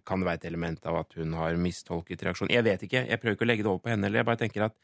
Kan 0.05 0.19
det 0.21 0.27
være 0.27 0.41
et 0.41 0.45
element 0.49 0.87
av 0.91 0.97
at 1.05 1.13
hun 1.15 1.33
har 1.39 1.55
mistolket 1.61 2.23
reaksjonen? 2.27 2.51
Jeg 2.51 2.65
vet 2.67 2.83
ikke. 2.83 3.05
Jeg 3.07 3.21
prøver 3.23 3.37
ikke 3.37 3.47
å 3.47 3.51
legge 3.53 3.63
det 3.63 3.71
over 3.71 3.83
på 3.85 3.93
henne. 3.93 4.09
Eller 4.09 4.19
jeg 4.25 4.27
bare 4.27 4.41
tenker 4.41 4.65
at 4.67 4.75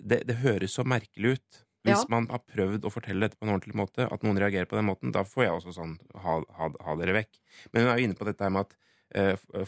det, 0.00 0.22
det 0.26 0.38
høres 0.40 0.72
så 0.78 0.84
merkelig 0.88 1.34
ut. 1.36 1.64
Hvis 1.84 2.00
Ja. 2.00 2.06
man 2.08 2.26
har 2.32 2.40
prøvd 2.48 2.86
å 2.88 2.90
fortelle 2.90 3.20
dette 3.28 3.36
på 3.36 3.44
en 3.46 3.52
ordentlig 3.52 3.76
måte, 3.76 4.06
at 4.10 4.22
noen 4.24 4.38
reagerer 4.40 4.64
på 4.66 4.76
den 4.78 4.88
måten, 4.88 5.12
da 5.12 5.22
får 5.28 5.44
jeg 5.44 5.52
også 5.52 5.74
sånn 5.76 5.92
ha, 6.24 6.38
ha, 6.56 6.70
ha 6.84 6.96
dere 6.96 7.12
vekk. 7.20 7.38
Men 7.72 7.82
hun 7.84 7.90
er 7.92 7.98
jo 8.00 8.04
inne 8.08 8.16
på 8.18 8.24
dette 8.26 8.48
med 8.50 8.64
at 8.64 8.72
eh, 8.72 8.87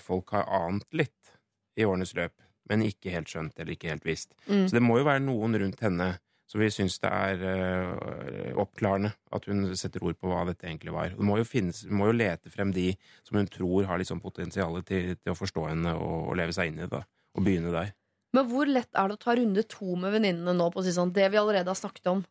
folk 0.01 0.35
har 0.37 0.49
ant 0.53 0.87
litt 0.97 1.35
i 1.81 1.87
årenes 1.89 2.13
løp, 2.19 2.35
men 2.69 2.85
ikke 2.87 3.13
helt 3.15 3.31
skjønt 3.31 3.57
eller 3.59 3.75
ikke 3.75 3.93
helt 3.93 4.05
visst. 4.07 4.35
Mm. 4.47 4.67
Så 4.69 4.77
det 4.77 4.83
må 4.85 4.99
jo 5.01 5.07
være 5.09 5.23
noen 5.25 5.57
rundt 5.63 5.81
henne 5.85 6.13
som 6.51 6.59
vi 6.59 6.67
synes 6.75 6.97
det 6.99 7.11
er 7.15 7.43
eh, 7.47 8.55
oppklarende 8.59 9.13
at 9.37 9.45
hun 9.47 9.69
setter 9.79 10.03
ord 10.03 10.17
på 10.19 10.33
hva 10.33 10.43
dette 10.49 10.67
egentlig 10.67 10.91
var. 10.91 11.13
Hun 11.15 11.29
må 11.29 11.37
må 11.39 12.09
jo 12.09 12.17
lete 12.17 12.51
frem 12.51 12.73
de 12.75 12.89
som 13.23 13.39
hun 13.39 13.47
tror 13.47 13.87
har 13.87 14.03
liksom 14.03 14.23
potensial 14.23 14.81
til, 14.83 15.15
til 15.15 15.31
å 15.31 15.39
forstå 15.39 15.69
henne 15.69 15.95
og, 15.95 16.33
og 16.33 16.39
leve 16.41 16.57
seg 16.57 16.73
inn 16.73 16.83
i 16.83 16.91
det. 16.91 17.05
Og 17.39 17.47
begynne 17.47 17.71
der. 17.71 17.93
Men 18.35 18.49
hvor 18.51 18.67
lett 18.67 18.91
er 18.99 19.11
det 19.11 19.15
å 19.15 19.23
ta 19.23 19.37
runde 19.39 19.63
to 19.71 19.95
med 19.95 20.11
venninnene 20.17 20.57
nå 20.59 20.67
på 20.75 20.83
å 20.83 20.85
si 20.87 20.95
sånn 20.95 21.13
Det 21.15 21.29
vi 21.31 21.39
allerede 21.39 21.71
har 21.71 21.79
snakket 21.79 22.11
om. 22.11 22.25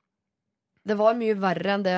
Det 0.84 1.00
var 1.00 1.16
mye 1.16 1.40
verre 1.40 1.78
enn 1.78 1.88
det 1.88 1.98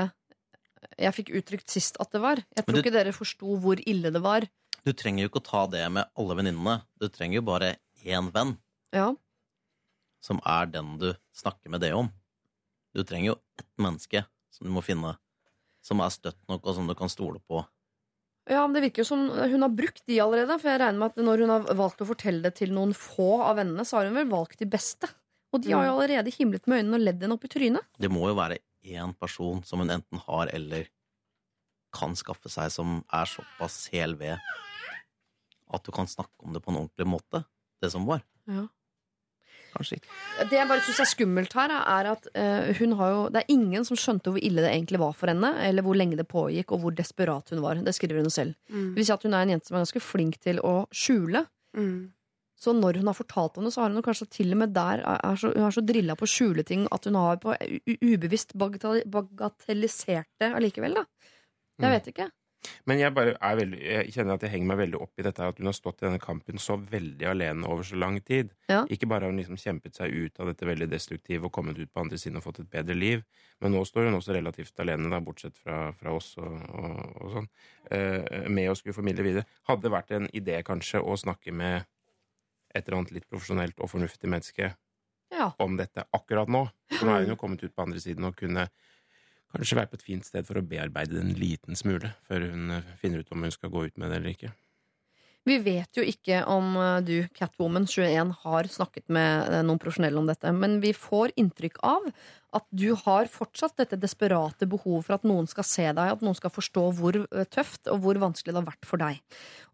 jeg 1.01 1.17
fikk 1.17 1.33
uttrykt 1.37 1.73
sist 1.73 1.97
at 2.01 2.13
det 2.13 2.21
var. 2.21 2.41
Jeg 2.53 2.65
tror 2.67 2.77
det, 2.77 2.83
ikke 2.85 2.97
dere 2.99 3.17
forsto 3.17 3.57
hvor 3.61 3.81
ille 3.81 4.13
det 4.13 4.21
var. 4.21 4.45
Du 4.85 4.93
trenger 4.97 5.23
jo 5.25 5.29
ikke 5.29 5.41
å 5.43 5.45
ta 5.45 5.61
det 5.69 5.83
med 5.93 6.09
alle 6.17 6.37
venninnene. 6.39 6.79
Du 6.99 7.07
trenger 7.13 7.37
jo 7.41 7.45
bare 7.51 7.75
én 8.05 8.31
venn, 8.33 8.55
Ja. 8.93 9.15
som 10.21 10.39
er 10.45 10.65
den 10.65 10.97
du 10.97 11.13
snakker 11.33 11.69
med 11.69 11.81
det 11.81 11.93
om. 11.93 12.09
Du 12.93 13.03
trenger 13.03 13.33
jo 13.33 13.35
ett 13.59 13.69
menneske 13.77 14.25
som 14.49 14.65
du 14.67 14.73
må 14.73 14.81
finne, 14.83 15.17
som 15.81 15.99
er 16.01 16.09
støtt 16.09 16.37
nok, 16.49 16.65
og 16.65 16.75
som 16.75 16.87
du 16.87 16.95
kan 16.95 17.09
stole 17.09 17.39
på. 17.49 17.65
Ja, 18.49 18.65
men 18.67 18.73
Det 18.73 18.81
virker 18.91 19.03
jo 19.03 19.05
som 19.05 19.29
hun 19.29 19.61
har 19.61 19.69
brukt 19.69 20.01
de 20.07 20.17
allerede. 20.19 20.59
For 20.59 20.69
jeg 20.69 20.79
regner 20.81 20.97
med 20.99 21.11
at 21.11 21.15
når 21.23 21.39
hun 21.45 21.49
har 21.49 21.75
valgt 21.77 22.01
å 22.01 22.07
fortelle 22.09 22.41
det 22.41 22.55
til 22.55 22.71
noen 22.73 22.93
få 22.93 23.39
av 23.45 23.57
vennene, 23.57 23.85
så 23.85 23.97
har 24.01 24.05
hun 24.09 24.15
vel 24.15 24.25
valgt 24.29 24.57
de 24.59 24.65
beste. 24.65 25.07
Og 25.53 25.61
de 25.61 25.71
har 25.73 25.85
jo 25.85 25.99
allerede 25.99 26.33
himlet 26.33 26.65
med 26.65 26.81
øynene 26.83 26.95
og 26.95 27.05
ledd 27.05 27.21
henne 27.21 27.33
opp 27.37 27.45
i 27.45 27.47
trynet. 27.53 27.85
Det 27.99 28.09
må 28.09 28.27
jo 28.27 28.35
være 28.35 28.57
én 28.83 29.13
person 29.19 29.63
som 29.63 29.79
hun 29.79 29.89
enten 29.93 30.17
har 30.25 30.47
eller 30.47 30.87
kan 31.93 32.15
skaffe 32.15 32.49
seg, 32.49 32.71
som 32.71 33.03
er 33.13 33.25
såpass 33.29 33.89
hel 33.91 34.15
ved 34.15 34.39
at 35.73 35.83
du 35.87 35.91
kan 35.95 36.07
snakke 36.07 36.43
om 36.45 36.53
det 36.53 36.61
på 36.63 36.71
en 36.73 36.81
ordentlig 36.83 37.07
måte, 37.07 37.43
det 37.81 37.91
som 37.93 38.05
var. 38.05 38.21
Ja. 38.47 38.67
Kanskje 39.71 39.97
ikke. 40.01 40.09
Det 40.51 40.57
jeg 40.57 40.67
bare 40.67 40.83
syns 40.83 40.99
er 40.99 41.07
skummelt 41.07 41.53
her, 41.55 41.71
er 41.71 42.09
at 42.11 42.25
eh, 42.35 42.73
hun 42.81 42.91
har 42.99 43.09
jo 43.13 43.19
Det 43.31 43.39
er 43.45 43.53
ingen 43.53 43.85
som 43.87 43.95
skjønte 43.95 44.27
hvor 44.33 44.43
ille 44.43 44.59
det 44.65 44.67
egentlig 44.73 44.99
var 44.99 45.13
for 45.15 45.31
henne, 45.31 45.53
eller 45.63 45.81
hvor 45.85 45.95
lenge 45.95 46.17
det 46.19 46.27
pågikk, 46.27 46.73
og 46.75 46.81
hvor 46.83 46.91
desperat 46.97 47.49
hun 47.55 47.61
var. 47.63 47.79
Det 47.79 47.93
skriver 47.95 48.19
hun 48.19 48.29
selv. 48.29 48.55
Mm. 48.67 48.89
Det 48.91 48.99
vil 48.99 49.05
si 49.07 49.13
at 49.15 49.23
hun 49.23 49.33
er 49.37 49.45
en 49.47 49.53
jente 49.55 49.67
som 49.71 49.77
er 49.79 49.85
ganske 49.85 50.03
flink 50.03 50.41
til 50.43 50.59
å 50.59 50.73
skjule. 50.91 51.45
Mm. 51.77 52.11
Så 52.61 52.75
når 52.77 52.99
hun 52.99 53.07
har 53.09 53.15
fortalt 53.17 53.55
om 53.57 53.63
det, 53.65 53.71
så 53.73 53.81
har 53.85 53.89
hun 53.95 54.03
kanskje 54.05 54.27
til 54.29 54.51
og 54.53 54.59
med 54.59 54.73
der 54.75 54.99
er 55.07 55.23
er 55.31 55.35
så, 55.39 55.49
Hun 55.55 55.63
har 55.63 55.71
så 55.73 55.81
drilla 55.87 56.13
på 56.19 56.27
å 56.27 56.33
skjule 56.35 56.63
ting 56.67 56.83
at 56.91 57.05
hun 57.07 57.15
har 57.15 57.39
på 57.41 57.55
ubevisst 58.03 58.51
bagatellisert 58.59 60.27
det 60.39 60.51
allikevel, 60.53 60.93
da. 60.99 61.05
Jeg 61.79 61.87
Mm. 61.87 61.91
vet 61.95 62.07
ikke. 62.13 62.29
Men 62.85 62.99
jeg, 63.01 63.13
bare 63.17 63.31
er 63.41 63.55
veldig, 63.57 63.77
jeg 63.81 64.11
kjenner 64.13 64.35
at 64.37 64.43
jeg 64.45 64.51
henger 64.53 64.69
meg 64.69 64.79
veldig 64.83 64.99
opp 65.01 65.17
i 65.21 65.23
dette 65.25 65.45
at 65.49 65.57
hun 65.57 65.69
har 65.69 65.73
stått 65.73 66.03
i 66.03 66.05
denne 66.05 66.19
kampen 66.21 66.61
så 66.61 66.75
veldig 66.77 67.25
alene 67.31 67.65
over 67.65 67.87
så 67.87 67.97
lang 67.97 68.19
tid. 68.21 68.51
Ja. 68.69 68.83
Ikke 68.93 69.07
bare 69.09 69.25
har 69.25 69.33
hun 69.33 69.39
liksom 69.41 69.57
kjempet 69.57 69.97
seg 69.97 70.13
ut 70.13 70.37
av 70.43 70.51
dette 70.51 70.67
veldig 70.69 70.87
destruktive 70.91 71.49
og 71.49 71.53
kommet 71.55 71.79
ut 71.81 71.89
på 71.91 72.03
andre 72.03 72.19
siden 72.21 72.37
og 72.37 72.45
fått 72.45 72.61
et 72.61 72.69
bedre 72.69 72.97
liv, 72.97 73.23
men 73.61 73.73
nå 73.73 73.81
står 73.87 74.09
hun 74.09 74.19
også 74.19 74.35
relativt 74.37 74.77
alene, 74.83 75.09
da, 75.09 75.19
bortsett 75.25 75.57
fra, 75.57 75.79
fra 75.97 76.13
oss 76.17 76.35
og, 76.37 76.53
og, 76.53 77.01
og 77.25 77.33
sånn, 77.39 77.49
eh, 77.97 78.45
med 78.49 78.69
å 78.69 78.77
skulle 78.77 78.97
formidle 78.97 79.25
videre. 79.25 79.47
Hadde 79.69 79.87
det 79.87 79.95
vært 79.97 80.15
en 80.19 80.29
idé 80.37 80.61
kanskje 80.67 81.01
å 81.01 81.17
snakke 81.17 81.53
med 81.55 81.81
et 82.75 82.85
eller 82.85 83.01
annet 83.01 83.17
litt 83.17 83.27
profesjonelt 83.29 83.81
og 83.81 83.89
fornuftig 83.91 84.29
menneske 84.31 84.71
Ja. 85.31 85.49
om 85.63 85.77
dette 85.79 86.03
akkurat 86.13 86.49
nå. 86.51 86.65
For 86.91 87.07
nå 87.07 87.13
er 87.15 87.25
hun 87.25 87.33
jo 87.33 87.39
kommet 87.39 87.61
ut 87.63 87.73
på 87.75 87.83
andre 87.85 87.99
siden 88.03 88.25
og 88.27 88.35
kunne 88.37 88.65
kanskje 89.59 89.79
være 89.79 89.91
på 89.91 89.99
et 89.99 90.05
fint 90.05 90.27
sted 90.27 90.47
for 90.47 90.59
å 90.59 90.65
bearbeide 90.65 91.15
det 91.15 91.23
en 91.23 91.37
liten 91.37 91.79
smule 91.79 92.13
før 92.27 92.49
hun 92.51 92.75
eh, 92.77 92.91
finner 93.01 93.23
ut 93.23 93.31
om 93.35 93.47
hun 93.47 93.53
skal 93.53 93.73
gå 93.73 93.87
ut 93.87 93.97
med 94.01 94.11
det 94.11 94.21
eller 94.21 94.35
ikke. 94.35 94.51
Vi 95.49 95.57
vet 95.65 95.97
jo 95.97 96.03
ikke 96.05 96.43
om 96.53 96.75
eh, 96.77 96.99
du, 97.05 97.15
Catwoman 97.37 97.87
21, 97.89 98.35
har 98.43 98.69
snakket 98.69 99.07
med 99.09 99.49
eh, 99.49 99.63
noen 99.65 99.81
profesjonelle 99.81 100.21
om 100.21 100.29
dette, 100.29 100.53
men 100.53 100.79
vi 100.83 100.93
får 100.93 101.33
inntrykk 101.41 101.81
av 101.81 102.11
at 102.57 102.65
du 102.75 102.89
har 103.05 103.29
fortsatt 103.31 103.77
dette 103.79 103.99
desperate 103.99 104.67
behovet 104.69 105.07
for 105.07 105.15
at 105.15 105.25
noen 105.27 105.47
skal 105.49 105.65
se 105.67 105.85
deg, 105.87 106.13
at 106.17 106.23
noen 106.25 106.37
skal 106.37 106.51
forstå 106.53 106.83
hvor 106.97 107.17
eh, 107.23 107.47
tøft 107.47 107.87
og 107.91 108.01
hvor 108.03 108.19
vanskelig 108.21 108.53
det 108.53 108.59
har 108.59 108.67
vært 108.67 108.87
for 108.87 109.01
deg. 109.01 109.21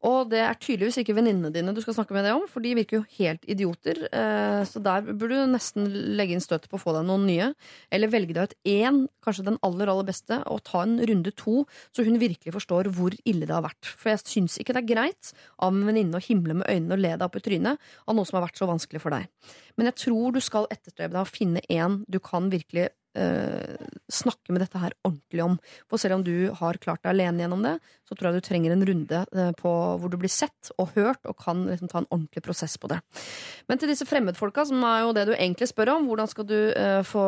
Og 0.06 0.30
det 0.30 0.44
er 0.46 0.60
tydeligvis 0.62 1.00
ikke 1.02 1.16
venninnene 1.18 1.50
dine 1.54 1.74
du 1.74 1.82
skal 1.82 1.96
snakke 1.98 2.14
med 2.14 2.28
det 2.28 2.36
om, 2.36 2.46
for 2.52 2.62
de 2.62 2.76
virker 2.78 3.00
jo 3.00 3.06
helt 3.18 3.48
idioter. 3.50 4.04
eh, 4.12 4.62
Så 4.70 4.82
der 4.84 5.02
burde 5.10 5.42
du 5.42 5.54
nesten 5.56 5.90
legge 6.20 6.38
inn 6.38 6.44
støtet 6.44 6.70
på 6.70 6.78
å 6.78 6.84
få 6.84 6.94
deg 6.94 7.08
noen 7.10 7.26
nye. 7.26 7.50
Eller 7.90 8.14
velge 8.14 8.38
deg 8.38 8.52
ut 8.52 8.58
én, 8.70 9.08
kanskje 9.26 9.48
den 9.50 9.60
aller, 9.66 9.90
aller 9.90 10.06
beste, 10.06 10.38
og 10.46 10.62
ta 10.70 10.84
en 10.86 11.00
runde 11.02 11.34
to, 11.34 11.66
så 11.96 12.06
hun 12.06 12.22
virkelig 12.22 12.54
forstår 12.54 12.92
hvor 12.94 13.18
ille 13.26 13.50
det 13.50 13.56
har 13.56 13.66
vært. 13.66 13.90
For 13.90 14.14
jeg 14.14 14.22
syns 14.22 14.60
ikke 14.62 14.78
det 14.78 14.84
er 14.86 14.94
greit 14.94 15.34
av 15.58 15.74
en 15.74 15.86
venninne 15.90 16.22
å 16.22 16.24
himle 16.24 16.60
med 16.62 16.70
øynene 16.70 16.94
og 16.94 17.02
le 17.02 17.16
deg 17.16 17.26
opp 17.26 17.42
i 17.42 17.46
trynet 17.50 17.90
av 18.06 18.16
noe 18.16 18.28
som 18.28 18.38
har 18.38 18.46
vært 18.46 18.62
så 18.62 18.70
vanskelig 18.70 19.02
for 19.02 19.18
deg. 19.18 19.26
Men 19.78 19.92
jeg 19.92 20.00
tror 20.06 20.34
du 20.34 20.42
skal 20.42 20.70
etterstrebe 20.74 21.14
deg 21.14 21.22
å 21.22 21.30
finne 21.30 21.62
en 21.74 22.00
du 22.10 22.18
kan 22.24 22.50
virkelig 22.54 22.67
eh, 23.18 23.88
snakke 24.12 24.54
med 24.54 24.62
dette 24.64 24.80
her 24.82 24.94
ordentlig 25.08 25.44
om. 25.44 25.58
For 25.90 26.02
selv 26.02 26.18
om 26.18 26.26
du 26.26 26.50
har 26.56 26.80
klart 26.84 27.04
deg 27.04 27.14
alene 27.14 27.44
gjennom 27.44 27.64
det, 27.66 27.76
så 28.08 28.16
tror 28.16 28.30
jeg 28.30 28.40
du 28.40 28.48
trenger 28.48 28.74
en 28.74 28.86
runde 28.90 29.22
eh, 29.26 29.52
på 29.58 29.74
hvor 30.02 30.12
du 30.12 30.18
blir 30.22 30.32
sett 30.32 30.72
og 30.78 30.94
hørt, 30.98 31.22
og 31.26 31.38
kan 31.42 31.66
liksom 31.70 31.92
ta 31.92 32.02
en 32.02 32.10
ordentlig 32.10 32.44
prosess 32.46 32.78
på 32.82 32.92
det. 32.92 33.00
Men 33.70 33.82
til 33.82 33.92
disse 33.92 34.08
fremmedfolka, 34.10 34.68
som 34.70 34.84
er 34.88 35.06
jo 35.06 35.16
det 35.18 35.28
du 35.30 35.36
egentlig 35.36 35.70
spør 35.72 35.96
om, 35.98 36.10
hvordan 36.10 36.32
skal 36.32 36.50
du 36.50 36.58
eh, 36.72 37.02
få 37.08 37.26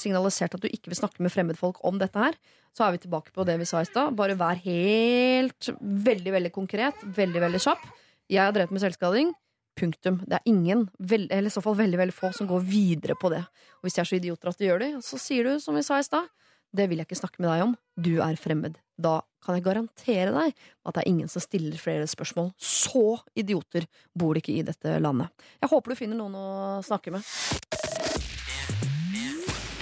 signalisert 0.00 0.56
at 0.56 0.64
du 0.64 0.70
ikke 0.70 0.92
vil 0.92 1.02
snakke 1.02 1.24
med 1.24 1.34
fremmedfolk 1.34 1.82
om 1.86 2.00
dette 2.02 2.20
her, 2.20 2.38
så 2.74 2.86
er 2.86 2.96
vi 2.96 3.04
tilbake 3.04 3.34
på 3.34 3.46
det 3.46 3.58
vi 3.60 3.68
sa 3.68 3.82
i 3.84 3.88
stad. 3.88 4.16
Bare 4.18 4.38
vær 4.38 4.58
helt 4.64 5.70
veldig, 5.80 6.32
veldig 6.38 6.54
konkret, 6.54 7.06
veldig, 7.06 7.46
veldig 7.48 7.62
kjapp. 7.62 7.84
Jeg 8.32 8.40
har 8.40 8.54
drevet 8.56 8.72
med 8.72 8.82
selvskading. 8.82 9.34
Punktum. 9.78 10.20
Det 10.26 10.38
er 10.38 10.44
ingen, 10.50 10.88
vel- 11.00 11.28
eller 11.30 11.50
i 11.50 11.54
så 11.54 11.62
fall 11.64 11.74
veldig 11.78 11.98
veldig 11.98 12.14
få, 12.14 12.30
som 12.36 12.46
går 12.50 12.62
videre 12.68 13.16
på 13.18 13.30
det. 13.32 13.42
Og 13.80 13.82
hvis 13.88 13.94
de 13.96 14.00
er 14.00 14.08
så 14.10 14.16
idioter 14.20 14.48
at 14.52 14.58
de 14.58 14.68
gjør 14.68 14.78
det, 14.84 14.90
så 15.04 15.18
sier 15.18 15.44
du, 15.48 15.58
som 15.60 15.74
vi 15.74 15.82
sa 15.82 15.98
i 15.98 16.06
stad, 16.06 16.28
det 16.74 16.88
vil 16.90 16.98
jeg 16.98 17.06
ikke 17.06 17.20
snakke 17.20 17.40
med 17.42 17.50
deg 17.52 17.62
om. 17.68 17.76
Du 18.00 18.12
er 18.22 18.34
fremmed. 18.40 18.78
Da 18.98 19.20
kan 19.44 19.54
jeg 19.58 19.64
garantere 19.66 20.32
deg 20.34 20.54
at 20.86 20.94
det 20.94 21.02
er 21.04 21.08
ingen 21.10 21.28
som 21.30 21.42
stiller 21.42 21.76
flere 21.78 22.06
spørsmål. 22.10 22.52
Så 22.58 23.18
idioter 23.38 23.86
bor 24.16 24.34
det 24.34 24.42
ikke 24.42 24.58
i 24.58 24.62
dette 24.66 24.96
landet. 25.02 25.30
Jeg 25.62 25.70
håper 25.70 25.90
du 25.94 25.98
finner 25.98 26.18
noen 26.18 26.34
å 26.38 26.46
snakke 26.86 27.14
med. 27.14 27.22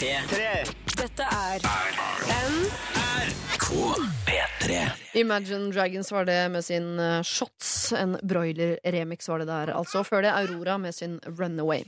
P3. 0.02 0.48
Dette 0.98 1.22
er 1.22 1.62
P3. 4.32 4.90
Imagine 5.12 5.70
Dragons 5.70 6.12
var 6.12 6.24
det 6.24 6.48
med 6.48 6.64
sin 6.64 6.98
eh, 7.00 7.22
Shots. 7.22 7.92
En 7.92 8.16
broiler-remix 8.22 9.28
var 9.28 9.42
det 9.42 9.48
der. 9.50 9.72
Altså 9.76 10.00
før 10.08 10.24
det 10.24 10.30
Aurora 10.32 10.78
med 10.80 10.94
sin 10.96 11.18
Runaway. 11.26 11.84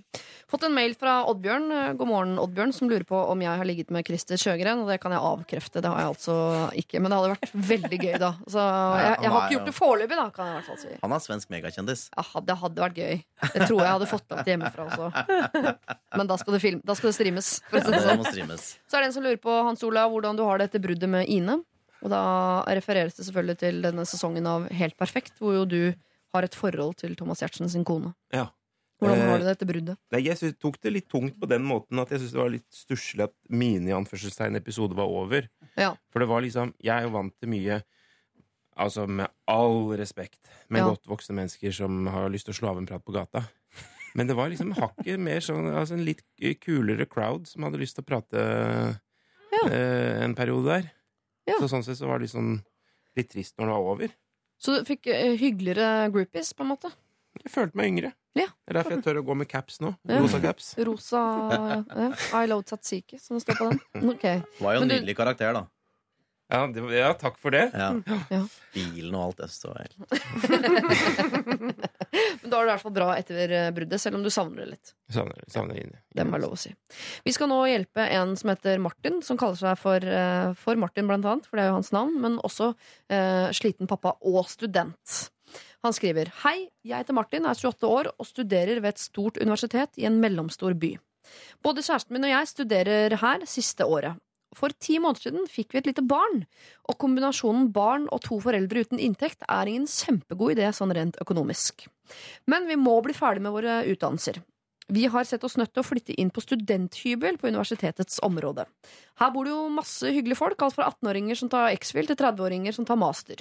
Fått 0.50 0.66
en 0.68 0.74
mail 0.76 0.92
fra 0.98 1.22
Oddbjørn. 1.30 1.70
Eh, 1.72 1.92
God 1.96 2.10
morgen, 2.10 2.34
Oddbjørn, 2.42 2.74
som 2.76 2.90
lurer 2.90 3.06
på 3.08 3.16
om 3.32 3.40
jeg 3.40 3.60
har 3.62 3.64
ligget 3.64 3.94
med 3.96 4.04
Christer 4.04 4.36
Sjøgren. 4.40 4.82
Og 4.84 4.92
det 4.92 4.98
kan 5.00 5.14
jeg 5.16 5.24
avkrefte. 5.24 5.80
Det 5.80 5.88
har 5.88 6.02
jeg 6.04 6.12
altså 6.12 6.36
ikke. 6.84 7.00
Men 7.00 7.14
det 7.14 7.20
hadde 7.22 7.32
vært 7.32 7.56
veldig 7.72 8.00
gøy, 8.04 8.12
da. 8.26 8.30
Så 8.44 8.66
jeg, 8.66 9.16
jeg 9.24 9.34
har 9.36 9.40
ikke 9.40 9.56
gjort 9.56 9.72
det 9.72 9.76
foreløpig, 9.80 10.20
da, 10.20 10.28
kan 10.36 10.50
jeg 10.50 10.52
i 10.52 10.60
hvert 10.60 10.70
fall 10.70 10.80
si. 10.84 10.94
Han 11.00 11.16
er 11.16 11.26
svensk 11.30 11.54
megakjendis. 11.56 12.06
Ja, 12.12 12.46
det 12.52 12.60
hadde 12.60 12.86
vært 12.88 13.00
gøy. 13.00 13.20
Det 13.54 13.68
tror 13.70 13.78
jeg 13.80 13.92
hadde 13.94 14.10
fått 14.12 14.34
lagt 14.36 14.52
hjemmefra 14.52 14.90
også. 14.90 15.76
Men 16.20 16.28
da 16.28 16.36
skal 16.44 16.58
det, 16.58 16.64
film, 16.68 16.84
da 16.84 16.96
skal 16.98 17.08
det 17.08 17.16
streames. 17.16 17.54
For 17.70 17.80
å 17.80 17.86
si 17.88 17.94
det 17.96 18.04
Det 18.04 18.20
må 18.20 18.28
streames. 18.28 18.68
Så 18.84 18.98
er 18.98 19.06
det 19.06 19.14
en 19.14 19.16
som 19.16 19.24
lurer 19.24 19.40
på 19.40 19.62
Hans 19.64 19.80
Olav, 19.86 20.12
hvordan 20.12 20.36
du 20.36 20.44
har 20.44 20.60
det 20.60 20.68
etter 20.68 20.84
bruddet 20.84 21.08
med 21.08 21.24
Ine. 21.32 21.62
Og 22.04 22.12
da 22.12 22.20
refereres 22.76 23.16
det 23.16 23.24
selvfølgelig 23.26 23.58
til 23.62 23.80
denne 23.84 24.04
sesongen 24.08 24.46
av 24.46 24.66
Helt 24.76 24.96
perfekt, 25.00 25.38
hvor 25.40 25.54
jo 25.56 25.64
du 25.64 25.80
har 26.34 26.44
et 26.44 26.56
forhold 26.58 26.98
til 27.00 27.14
Thomas 27.16 27.40
Giertsen 27.40 27.70
sin 27.70 27.84
kone. 27.86 28.12
Ja. 28.34 28.50
Hvordan 29.00 29.26
var 29.28 29.40
det 29.42 29.48
dette 29.50 29.66
bruddet? 29.68 29.98
Nei, 30.14 30.20
jeg 30.24 30.38
synes, 30.38 30.54
tok 30.62 30.76
det 30.82 30.92
litt 30.94 31.08
tungt 31.10 31.34
på 31.40 31.48
den 31.50 31.64
måten 31.66 31.98
at 32.00 32.12
jeg 32.12 32.20
syntes 32.22 32.34
det 32.36 32.40
var 32.40 32.52
litt 32.54 32.76
stusslig 32.76 33.24
at 33.26 33.34
mine 33.50 33.90
i 33.90 33.96
anførselstegn 33.96 34.56
episode 34.60 34.96
var 34.96 35.10
over. 35.10 35.48
Ja. 35.80 35.90
For 36.12 36.22
det 36.22 36.28
var 36.30 36.44
liksom 36.44 36.72
Jeg 36.84 36.94
er 36.94 37.08
jo 37.08 37.14
vant 37.16 37.34
til 37.40 37.50
mye 37.52 37.80
Altså 38.74 39.04
med 39.06 39.30
all 39.46 39.92
respekt 39.98 40.40
med 40.68 40.82
Ja. 40.82 40.88
godt 40.90 41.06
voksne 41.06 41.36
mennesker 41.38 41.70
som 41.74 42.06
har 42.10 42.30
lyst 42.32 42.48
til 42.48 42.54
å 42.54 42.58
slå 42.58 42.70
av 42.72 42.78
en 42.80 42.86
prat 42.86 43.04
på 43.04 43.14
gata. 43.14 43.44
Men 44.14 44.26
det 44.26 44.34
var 44.38 44.50
liksom 44.50 44.72
hakket 44.74 45.20
mer 45.20 45.40
sånn 45.40 45.68
Altså 45.74 45.94
en 45.94 46.04
litt 46.06 46.22
kulere 46.62 47.06
crowd 47.06 47.46
som 47.50 47.62
hadde 47.66 47.78
lyst 47.82 47.98
til 47.98 48.02
å 48.02 48.08
prate 48.08 48.42
eh, 49.70 50.24
en 50.24 50.34
periode 50.34 50.66
der. 50.70 50.90
Ja. 51.48 51.54
Så 51.60 51.66
sånn 51.68 51.84
sett 51.84 51.98
så 52.00 52.06
var 52.08 52.14
det 52.18 52.24
liksom 52.28 52.46
litt 53.18 53.30
trist 53.32 53.54
når 53.58 53.64
det 53.68 53.72
var 53.76 53.84
over. 53.94 54.08
Så 54.58 54.68
du 54.78 54.84
fikk 54.88 55.02
eh, 55.12 55.34
hyggeligere 55.40 55.88
groupies, 56.14 56.48
på 56.56 56.62
en 56.64 56.70
måte? 56.72 56.88
Jeg 57.42 57.50
følte 57.52 57.76
meg 57.76 57.86
yngre. 57.90 58.10
Ja. 58.38 58.46
Det 58.64 58.70
er 58.72 58.76
derfor 58.80 58.92
jeg 58.96 59.04
tør 59.04 59.18
å 59.20 59.26
gå 59.26 59.34
med 59.38 59.48
caps 59.50 59.76
nå. 59.82 59.90
Ja. 60.08 60.18
Rosa 60.22 60.38
caps. 60.42 60.66
Rosa 60.88 61.20
ja. 61.52 61.78
I 62.40 62.46
love 62.50 62.64
Tatsiki, 62.66 63.18
som 63.22 63.32
det 63.38 63.42
står 63.44 63.54
på 63.60 63.64
den. 63.70 63.78
Ok. 64.14 64.24
Var 64.62 64.72
jo 64.78 64.82
en 64.84 64.88
du- 64.88 64.94
nydelig 64.96 65.16
karakter, 65.18 65.50
da. 65.54 65.62
Ja, 66.52 66.66
det, 66.68 66.80
ja, 66.92 67.08
takk 67.18 67.38
for 67.40 67.50
det. 67.54 67.70
Ja. 67.72 67.94
Ja. 68.30 68.42
Bilen 68.74 69.14
og 69.16 69.22
alt 69.30 69.38
det 69.40 69.48
så 69.54 69.70
helt 69.74 69.96
Men 72.42 72.52
da 72.52 72.58
er 72.58 72.64
det 72.64 72.68
i 72.68 72.72
hvert 72.72 72.84
fall 72.84 72.94
bra 72.94 73.08
etter 73.16 73.54
eh, 73.58 73.70
bruddet, 73.74 74.00
selv 74.02 74.18
om 74.18 74.24
du 74.24 74.30
savner 74.32 74.64
det 74.64 74.70
litt. 74.74 74.94
Savner, 75.12 75.44
savner 75.50 75.80
det. 75.80 76.00
Det 76.14 76.26
må 76.26 76.36
være 76.36 76.44
lov 76.46 76.56
å 76.56 76.60
si. 76.64 76.72
Vi 77.26 77.34
skal 77.34 77.50
nå 77.50 77.60
hjelpe 77.70 78.06
en 78.16 78.34
som 78.38 78.52
heter 78.52 78.82
Martin, 78.82 79.20
som 79.26 79.40
kaller 79.40 79.60
seg 79.60 79.78
for, 79.80 80.08
eh, 80.20 80.50
for 80.60 80.80
Martin, 80.80 81.08
blant 81.10 81.26
annet, 81.28 81.48
for 81.48 81.58
det 81.58 81.66
er 81.66 81.72
jo 81.72 81.78
hans 81.80 81.94
navn, 81.94 82.18
men 82.22 82.40
også 82.46 82.72
eh, 83.12 83.48
sliten 83.56 83.90
pappa 83.90 84.16
og 84.22 84.44
student. 84.50 85.16
Han 85.84 85.94
skriver 85.94 86.30
Hei, 86.42 86.70
jeg 86.86 87.04
heter 87.04 87.16
Martin, 87.16 87.44
er 87.44 87.58
28 87.58 87.88
år 87.90 88.12
og 88.14 88.28
studerer 88.28 88.80
ved 88.80 88.94
et 88.94 89.02
stort 89.02 89.40
universitet 89.40 89.98
i 90.00 90.06
en 90.08 90.20
mellomstor 90.22 90.76
by. 90.80 90.94
Både 91.64 91.84
kjæresten 91.84 92.16
min 92.16 92.26
og 92.28 92.32
jeg 92.32 92.52
studerer 92.52 93.18
her 93.20 93.44
siste 93.48 93.86
året. 93.88 94.20
For 94.54 94.70
ti 94.78 95.00
måneder 95.02 95.26
siden 95.26 95.48
fikk 95.50 95.74
vi 95.74 95.80
et 95.80 95.88
lite 95.90 96.04
barn, 96.06 96.44
og 96.86 96.98
kombinasjonen 97.02 97.72
barn 97.74 98.06
og 98.14 98.22
to 98.26 98.38
foreldre 98.42 98.84
uten 98.86 99.02
inntekt 99.02 99.42
er 99.48 99.70
ingen 99.70 99.88
kjempegod 99.90 100.54
idé 100.54 100.70
sånn 100.74 100.94
rent 100.94 101.18
økonomisk. 101.22 101.88
Men 102.50 102.68
vi 102.70 102.76
må 102.80 102.98
bli 103.04 103.16
ferdig 103.16 103.44
med 103.44 103.54
våre 103.54 103.82
utdannelser. 103.90 104.42
Vi 104.86 105.06
har 105.06 105.24
sett 105.24 105.44
oss 105.44 105.56
nødt 105.56 105.72
til 105.72 105.80
å 105.80 105.86
flytte 105.86 106.14
inn 106.20 106.30
på 106.34 106.42
studenthybel 106.44 107.38
på 107.40 107.48
universitetets 107.48 108.18
område. 108.26 108.66
Her 109.20 109.30
bor 109.32 109.46
det 109.46 109.54
jo 109.54 109.68
masse 109.72 110.10
hyggelige 110.12 110.40
folk, 110.42 110.60
alt 110.60 110.76
fra 110.76 110.90
18-åringer 110.90 111.38
som 111.40 111.50
tar 111.52 111.72
X-Fil 111.72 112.10
til 112.10 112.18
30-åringer 112.20 112.76
som 112.76 112.84
tar 112.88 113.00
master. 113.00 113.40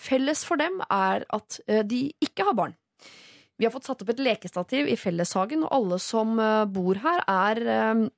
Felles 0.00 0.46
for 0.48 0.60
dem 0.60 0.80
er 0.88 1.26
at 1.28 1.58
eh, 1.66 1.82
de 1.84 2.06
ikke 2.24 2.46
har 2.48 2.56
barn. 2.56 2.76
Vi 3.58 3.66
har 3.66 3.74
fått 3.74 3.90
satt 3.90 4.00
opp 4.04 4.14
et 4.14 4.22
lekestativ 4.22 4.88
i 4.88 4.96
felleshagen, 4.96 5.66
og 5.66 5.74
alle 5.76 6.00
som 6.00 6.38
eh, 6.40 6.64
bor 6.72 7.02
her, 7.04 7.20
er 7.28 7.62
eh, 7.68 8.08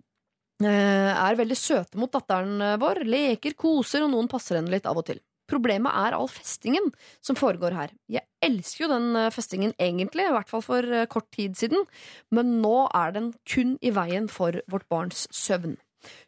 er 0.60 1.40
veldig 1.40 1.56
søte 1.56 1.98
mot 1.98 2.12
datteren 2.12 2.78
vår. 2.78 3.02
Leker, 3.08 3.56
koser, 3.58 4.04
og 4.04 4.12
noen 4.12 4.30
passer 4.30 4.60
henne 4.60 4.70
litt 4.70 4.86
av 4.86 5.00
og 5.00 5.08
til. 5.10 5.18
Problemet 5.50 5.94
er 6.06 6.16
all 6.16 6.30
festingen 6.30 6.90
som 7.24 7.38
foregår 7.38 7.74
her. 7.76 7.92
Jeg 8.10 8.26
elsker 8.44 8.86
jo 8.86 8.92
den 8.92 9.10
eh, 9.18 9.30
festingen 9.34 9.74
egentlig, 9.82 10.28
i 10.28 10.34
hvert 10.34 10.50
fall 10.50 10.64
for 10.64 10.86
eh, 10.86 11.08
kort 11.10 11.30
tid 11.34 11.58
siden, 11.58 11.86
men 12.34 12.58
nå 12.62 12.86
er 12.96 13.14
den 13.16 13.32
kun 13.48 13.76
i 13.82 13.92
veien 13.94 14.30
for 14.30 14.62
vårt 14.70 14.88
barns 14.92 15.26
søvn. 15.34 15.76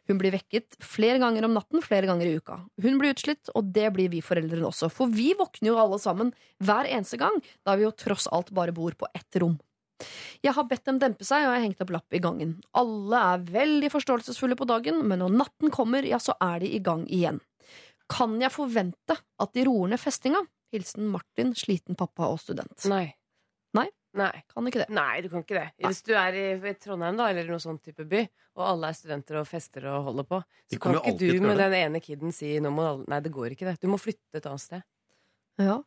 Hun 0.07 0.19
blir 0.19 0.35
vekket 0.35 0.77
flere 0.83 1.17
ganger 1.21 1.47
om 1.47 1.55
natten, 1.55 1.81
flere 1.81 2.05
ganger 2.09 2.29
i 2.29 2.37
uka. 2.37 2.59
Hun 2.83 2.99
blir 3.01 3.15
utslitt, 3.15 3.49
og 3.57 3.71
det 3.73 3.89
blir 3.95 4.11
vi 4.13 4.21
foreldrene 4.21 4.67
også. 4.69 4.91
For 4.93 5.09
vi 5.09 5.31
våkner 5.39 5.71
jo 5.71 5.79
alle 5.81 5.99
sammen 6.01 6.33
hver 6.63 6.89
eneste 6.89 7.17
gang, 7.21 7.39
da 7.65 7.77
vi 7.79 7.87
jo 7.87 7.95
tross 7.97 8.27
alt 8.29 8.53
bare 8.53 8.75
bor 8.75 8.93
på 8.99 9.09
ett 9.15 9.41
rom. 9.41 9.57
Jeg 10.43 10.53
har 10.57 10.67
bedt 10.67 10.85
dem 10.89 10.99
dempe 10.99 11.25
seg, 11.25 11.45
og 11.45 11.53
jeg 11.53 11.61
har 11.61 11.63
hengt 11.63 11.81
opp 11.85 11.93
lapp 11.95 12.15
i 12.15 12.21
gangen. 12.21 12.57
Alle 12.75 13.23
er 13.33 13.47
veldig 13.55 13.89
forståelsesfulle 13.93 14.57
på 14.59 14.67
dagen, 14.69 15.01
men 15.07 15.23
når 15.23 15.37
natten 15.39 15.73
kommer, 15.73 16.05
ja, 16.05 16.19
så 16.19 16.35
er 16.43 16.59
de 16.63 16.73
i 16.75 16.81
gang 16.83 17.05
igjen. 17.07 17.39
Kan 18.11 18.35
jeg 18.41 18.51
forvente 18.53 19.15
at 19.15 19.53
de 19.55 19.65
roer 19.67 19.93
ned 19.93 20.01
festinga? 20.01 20.43
Hilsen 20.73 21.05
Martin, 21.11 21.53
sliten 21.55 21.97
pappa 21.97 22.31
og 22.33 22.39
student. 22.41 22.75
Nei. 22.89 23.05
Nei? 23.77 23.87
Nei. 24.17 24.31
Kan 24.49 24.67
ikke 24.69 24.83
det. 24.83 24.87
Nei, 24.93 25.21
du 25.25 25.29
kan 25.29 25.43
ikke 25.45 25.57
det. 25.57 25.67
Hvis 25.85 26.01
du 26.05 26.13
er 26.17 26.37
i 26.37 26.45
i 26.57 26.73
Trondheim, 26.81 27.17
da, 27.17 27.29
eller 27.29 27.49
noen 27.49 27.61
sånn 27.61 27.79
type 27.81 28.05
by, 28.09 28.23
og 28.57 28.65
alle 28.67 28.89
er 28.89 28.97
studenter 28.97 29.39
og 29.41 29.47
fester 29.49 29.87
og 29.89 30.09
holder 30.09 30.27
på, 30.29 30.41
så 30.73 30.81
kan 30.81 30.97
ikke 30.99 31.15
du 31.21 31.41
med 31.45 31.61
den 31.61 31.77
ene 31.79 32.01
kiden 32.03 32.33
si 32.35 32.55
nå 32.61 32.73
må 32.73 32.85
alle 32.89 33.09
Nei, 33.13 33.21
det 33.25 33.33
går 33.33 33.55
ikke, 33.55 33.69
det. 33.69 33.79
Du 33.81 33.89
må 33.89 34.01
flytte 34.01 34.41
et 34.41 34.49
annet 34.49 34.65
sted. 34.65 34.85
Ja. 35.61 35.79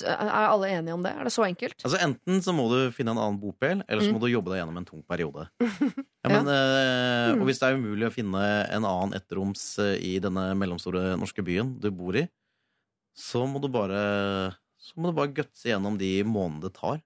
Er 0.00 0.48
alle 0.48 0.70
enige 0.72 0.94
om 0.96 1.02
det? 1.04 1.10
Er 1.12 1.24
det 1.28 1.32
så 1.34 1.44
enkelt? 1.44 1.76
Altså 1.84 1.98
Enten 2.00 2.40
så 2.40 2.54
må 2.56 2.64
du 2.72 2.78
finne 2.96 3.12
en 3.12 3.20
annen 3.20 3.40
bopel, 3.42 3.82
eller 3.86 4.00
så 4.02 4.08
Mm. 4.08 4.14
må 4.16 4.20
du 4.24 4.30
jobbe 4.32 4.48
deg 4.54 4.62
gjennom 4.62 4.78
en 4.80 4.86
tung 4.88 5.02
periode. 5.04 5.48
Ja, 6.24 6.30
men, 6.30 6.46
eh, 6.46 7.32
og 7.34 7.44
hvis 7.48 7.58
det 7.58 7.66
er 7.68 7.76
umulig 7.76 8.06
å 8.06 8.12
finne 8.14 8.40
en 8.70 8.84
annen 8.86 9.12
ettroms 9.18 9.64
eh, 9.82 9.96
i 9.98 10.12
denne 10.22 10.52
mellomstore 10.54 11.16
norske 11.18 11.42
byen 11.42 11.74
du 11.82 11.90
bor 11.90 12.14
i, 12.16 12.28
så 13.12 13.42
må 13.50 13.60
du 13.60 13.66
bare 13.68 14.54
Så 14.78 14.94
må 14.96 15.10
du 15.10 15.16
bare 15.18 15.34
gutse 15.34 15.68
gjennom 15.68 15.98
de 15.98 16.22
månedene 16.24 16.62
det 16.70 16.72
tar. 16.78 17.02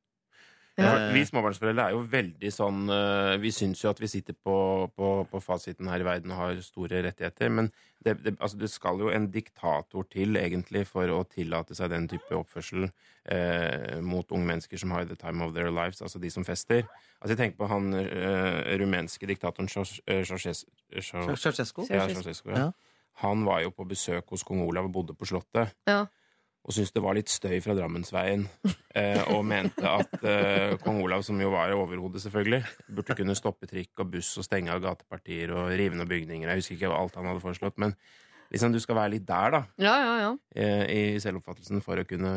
Ja, 0.77 0.91
vi 1.15 1.23
småbarnsforeldre 1.25 1.87
er 1.89 1.95
jo 1.95 2.03
veldig 2.13 2.51
sånn 2.53 2.83
eh, 2.93 3.37
Vi 3.41 3.49
syns 3.55 3.81
jo 3.81 3.89
at 3.89 4.01
vi 4.03 4.09
sitter 4.13 4.35
på, 4.37 4.57
på, 4.93 5.07
på 5.31 5.41
fasiten 5.41 5.89
her 5.89 6.03
i 6.03 6.05
verden 6.05 6.35
og 6.35 6.37
har 6.43 6.59
store 6.61 7.01
rettigheter, 7.07 7.49
men 7.49 7.71
det, 8.05 8.19
det, 8.23 8.35
altså 8.45 8.59
det 8.61 8.69
skal 8.71 9.01
jo 9.01 9.09
en 9.09 9.31
diktator 9.33 10.05
til, 10.13 10.37
egentlig, 10.37 10.85
for 10.87 11.09
å 11.09 11.23
tillate 11.33 11.75
seg 11.75 11.91
den 11.95 12.05
type 12.13 12.29
oppførsel 12.37 12.91
eh, 13.25 13.97
mot 14.05 14.29
unge 14.37 14.47
mennesker 14.53 14.79
som 14.79 14.93
har 14.93 15.09
the 15.09 15.17
time 15.17 15.43
of 15.47 15.55
their 15.57 15.73
lives, 15.73 16.03
altså 16.05 16.21
de 16.23 16.31
som 16.31 16.45
fester. 16.45 16.85
Altså 17.23 17.33
Jeg 17.33 17.41
tenker 17.41 17.59
på 17.63 17.71
han 17.73 17.89
eh, 17.97 18.77
rumenske 18.79 19.27
diktatoren 19.33 19.69
Ceaus- 19.73 20.01
eh, 20.07 20.21
ja. 21.89 22.05
Ja. 22.61 22.69
Han 23.25 23.47
var 23.49 23.63
jo 23.65 23.71
på 23.73 23.89
besøk 23.89 24.29
hos 24.29 24.45
kong 24.45 24.61
Olav 24.69 24.91
og 24.91 24.93
bodde 24.93 25.17
på 25.17 25.25
Slottet. 25.25 25.73
Ja. 25.89 26.03
Og 26.67 26.75
syntes 26.75 26.91
det 26.97 27.03
var 27.05 27.15
litt 27.15 27.31
støy 27.31 27.61
fra 27.63 27.77
Drammensveien. 27.79 28.43
Eh, 28.97 29.21
og 29.31 29.45
mente 29.47 29.87
at 29.87 30.15
eh, 30.27 30.73
kong 30.83 30.99
Olav, 31.05 31.23
som 31.23 31.39
jo 31.39 31.53
var 31.53 31.71
overhodet, 31.77 32.19
selvfølgelig, 32.25 32.63
burde 32.91 33.15
kunne 33.21 33.37
stoppe 33.39 33.69
trikk 33.71 34.03
og 34.03 34.11
buss 34.17 34.33
og 34.41 34.47
stenge 34.49 34.73
av 34.75 34.81
gatepartier 34.83 35.53
og 35.55 35.71
rive 35.79 35.95
ned 36.01 36.09
bygninger. 36.11 36.49
Jeg 36.51 36.63
husker 36.65 36.79
ikke 36.81 36.91
alt 36.97 37.15
han 37.21 37.29
hadde 37.31 37.45
foreslått, 37.45 37.79
men 37.79 37.95
liksom 38.51 38.75
du 38.75 38.81
skal 38.83 38.99
være 38.99 39.13
litt 39.17 39.25
der, 39.29 39.55
da, 39.55 39.61
Ja, 39.83 39.95
ja, 40.01 40.13
ja. 40.25 40.29
eh, 40.59 40.85
i 40.91 41.01
selvoppfattelsen 41.23 41.83
for 41.87 41.99
å 42.03 42.07
kunne 42.09 42.33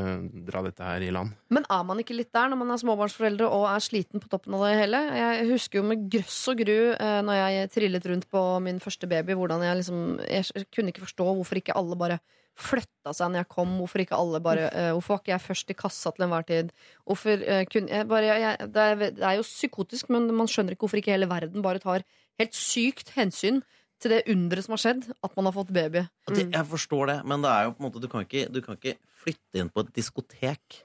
dra 0.46 0.62
dette 0.66 0.86
her 0.86 1.06
i 1.06 1.12
land. 1.16 1.34
Men 1.54 1.66
er 1.70 1.84
man 1.90 2.02
ikke 2.02 2.18
litt 2.18 2.34
der 2.34 2.50
når 2.54 2.62
man 2.62 2.74
er 2.76 2.82
småbarnsforeldre 2.82 3.50
og 3.50 3.66
er 3.74 3.82
sliten 3.86 4.22
på 4.22 4.30
toppen 4.30 4.58
av 4.58 4.66
det 4.68 4.76
hele? 4.84 5.02
Jeg 5.22 5.48
husker 5.56 5.82
jo 5.82 5.88
med 5.90 6.06
grøss 6.14 6.42
og 6.54 6.62
gru 6.62 6.76
eh, 6.94 7.20
når 7.26 7.40
jeg 7.42 7.72
trillet 7.78 8.10
rundt 8.14 8.30
på 8.30 8.44
min 8.66 8.82
første 8.84 9.10
baby, 9.10 9.38
hvordan 9.38 9.66
jeg 9.66 9.82
liksom 9.82 10.04
Jeg 10.28 10.68
kunne 10.76 10.94
ikke 10.94 11.08
forstå 11.10 11.30
hvorfor 11.34 11.62
ikke 11.62 11.78
alle 11.82 11.98
bare 11.98 12.20
flytta 12.64 13.14
seg 13.16 13.32
når 13.32 13.44
jeg 13.44 13.50
kom. 13.56 13.74
Hvorfor 13.80 14.04
ikke 14.04 14.20
alle 14.20 14.42
bare 14.44 14.70
uh, 14.70 14.92
Hvorfor 14.98 15.16
var 15.16 15.24
ikke 15.24 15.34
jeg 15.36 15.46
først 15.48 15.74
i 15.74 15.78
kassa 15.80 16.14
til 16.16 16.26
enhver 16.28 16.48
tid? 16.48 16.72
Hvorfor 17.08 17.44
uh, 17.44 17.64
kunne 17.72 17.94
jeg 17.96 18.08
bare 18.12 18.30
jeg, 18.30 18.70
det, 18.76 18.86
er, 18.86 19.04
det 19.18 19.26
er 19.32 19.36
jo 19.40 19.48
psykotisk, 19.48 20.10
men 20.14 20.30
man 20.36 20.50
skjønner 20.52 20.76
ikke 20.76 20.88
hvorfor 20.88 21.02
ikke 21.02 21.16
hele 21.16 21.30
verden 21.32 21.66
bare 21.66 21.82
tar 21.84 22.08
helt 22.40 22.56
sykt 22.56 23.14
hensyn 23.18 23.62
til 24.00 24.14
det 24.14 24.22
underet 24.32 24.64
som 24.64 24.74
har 24.78 24.80
skjedd, 24.80 25.08
at 25.12 25.34
man 25.36 25.50
har 25.50 25.56
fått 25.56 25.74
baby. 25.76 26.06
Mm. 26.30 26.36
det, 26.36 26.44
jeg 26.56 26.68
forstår 26.70 27.10
det, 27.12 27.18
men 27.28 27.44
det 27.44 27.50
er 27.52 27.66
jo 27.68 27.74
på 27.76 27.82
en 27.84 27.88
måte 27.90 28.02
du 28.04 28.08
kan 28.12 28.24
ikke, 28.24 28.46
du 28.48 28.62
kan 28.64 28.78
ikke 28.80 28.96
flytte 29.20 29.60
inn 29.60 29.72
på 29.76 29.84
et 29.84 29.90
diskotek 29.98 30.78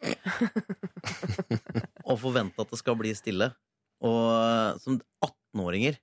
og 2.09 2.19
forvente 2.19 2.59
at 2.59 2.73
det 2.73 2.81
skal 2.81 2.99
bli 2.99 3.13
stille. 3.15 3.53
Og 4.05 4.19
eh, 4.35 4.81
som 4.83 4.99
18-åringer 5.23 6.01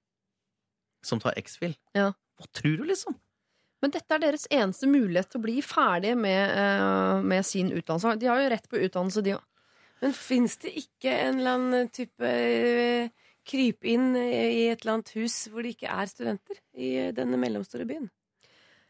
som 1.06 1.20
tar 1.22 1.36
X-Fill, 1.42 1.76
Ja. 1.98 2.12
hva 2.40 2.48
tror 2.56 2.80
du, 2.80 2.86
liksom? 2.88 3.18
Men 3.82 3.94
dette 3.96 4.14
er 4.14 4.22
deres 4.22 4.46
eneste 4.54 4.90
mulighet 4.90 5.32
til 5.32 5.42
å 5.42 5.46
bli 5.46 5.58
ferdige 5.66 6.18
med, 6.20 6.54
uh, 6.54 7.18
med 7.26 7.46
sin 7.48 7.72
utdannelse. 7.74 8.20
De 8.22 8.30
har 8.30 8.42
jo 8.44 8.52
rett 8.54 8.70
på 8.70 8.78
utdannelse, 8.78 9.24
de 9.26 9.36
òg. 9.40 9.48
Men 10.02 10.14
fins 10.18 10.56
det 10.62 10.72
ikke 10.82 11.12
en 11.14 11.40
eller 11.42 11.58
annen 11.58 11.92
type 11.94 12.30
uh, 12.30 13.28
krype 13.48 13.90
inn 13.90 14.16
i 14.18 14.70
et 14.70 14.82
eller 14.84 15.00
annet 15.00 15.14
hus 15.18 15.36
hvor 15.50 15.66
det 15.66 15.76
ikke 15.76 15.90
er 15.90 16.10
studenter? 16.10 16.60
I 16.78 16.90
eh, 17.08 17.14
denne 17.18 17.40
mellomstore 17.42 17.88
byen? 17.90 18.06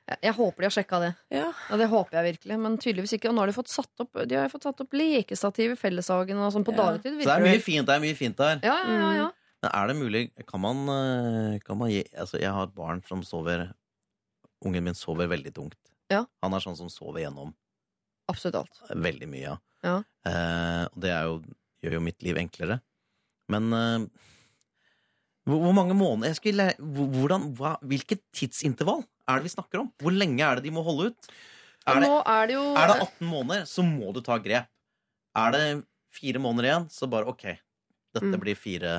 Jeg, 0.10 0.18
jeg 0.28 0.36
håper 0.36 0.64
de 0.64 0.68
har 0.68 0.76
sjekka 0.76 1.00
det. 1.04 1.12
Ja. 1.32 1.50
Ja, 1.70 1.80
det 1.80 1.88
håper 1.92 2.20
jeg 2.20 2.34
virkelig, 2.34 2.58
men 2.60 2.78
tydeligvis 2.82 3.16
ikke. 3.16 3.30
Og 3.32 3.38
nå 3.38 3.46
har 3.46 3.52
de 3.52 3.56
fått 3.56 3.72
satt 3.72 4.04
opp 4.04 4.24
De 4.28 4.38
har 4.38 4.52
fått 4.52 4.68
satt 4.68 4.84
opp 4.84 4.96
lekestativ 4.98 5.76
i 5.76 5.80
felleshagen 5.80 6.42
og 6.42 6.52
sånn 6.56 6.68
på 6.68 6.76
Ja. 6.76 6.90
dagtid. 6.92 7.22
Så 7.22 7.30
det 7.30 7.36
er 7.38 7.46
mye 7.48 7.64
fint, 7.64 7.88
det 7.88 7.96
er 7.96 8.04
mye 8.04 8.18
fint 8.18 8.40
der. 8.42 8.60
Ja, 8.66 8.78
ja, 8.84 8.98
ja, 8.98 9.12
ja. 9.22 9.30
Men 9.62 9.74
er 9.78 9.92
det 9.92 9.96
mulig 10.00 10.22
Kan 10.50 10.64
man, 10.64 10.80
kan 11.62 11.78
man 11.78 11.92
gi 11.92 12.02
Altså, 12.18 12.40
jeg 12.42 12.50
har 12.50 12.66
et 12.66 12.74
barn 12.74 13.04
som 13.08 13.22
sover 13.24 13.68
Ungen 14.66 14.84
min 14.86 14.98
sover 14.98 15.28
veldig 15.32 15.54
tungt. 15.56 15.78
Ja. 16.12 16.26
Han 16.44 16.54
er 16.54 16.60
sånn 16.64 16.78
som 16.78 16.90
sover 16.92 17.24
gjennom 17.24 17.54
Absolutt 18.30 18.56
alt. 18.62 18.82
veldig 18.94 19.28
mye. 19.32 19.42
ja. 19.50 19.58
Ja. 19.84 19.96
Eh, 20.30 20.84
og 20.94 20.98
det 21.02 21.10
er 21.10 21.24
jo, 21.26 21.38
gjør 21.82 21.94
jo 21.98 22.02
mitt 22.06 22.22
liv 22.22 22.38
enklere. 22.38 22.76
Men 23.50 23.72
eh, 23.74 24.04
hvor, 25.50 25.58
hvor 25.64 25.74
mange 25.74 25.96
måneder 25.98 26.30
jeg 26.30 26.38
skulle, 26.38 26.68
hvordan, 26.78 27.48
hva, 27.58 27.72
Hvilket 27.82 28.22
tidsintervall 28.38 29.02
er 29.28 29.40
det 29.42 29.48
vi 29.50 29.54
snakker 29.56 29.82
om? 29.82 29.90
Hvor 29.98 30.14
lenge 30.14 30.44
er 30.46 30.60
det 30.60 30.68
de 30.68 30.74
må 30.76 30.84
holde 30.86 31.10
ut? 31.10 31.32
Er 31.90 31.98
det, 32.04 32.10
er 32.30 32.46
det 32.52 32.54
jo 32.60 32.66
er 32.78 32.92
det 32.92 32.98
18 33.08 33.26
måneder, 33.32 33.64
så 33.66 33.82
må 33.88 34.12
du 34.14 34.22
ta 34.22 34.38
grep. 34.38 34.68
Er 35.42 35.56
det 35.56 35.64
fire 36.14 36.42
måneder 36.44 36.68
igjen, 36.70 36.86
så 36.94 37.10
bare 37.10 37.26
OK. 37.32 37.48
Dette 38.14 38.28
Mm. 38.28 38.40
blir 38.44 38.58
fire 38.60 38.94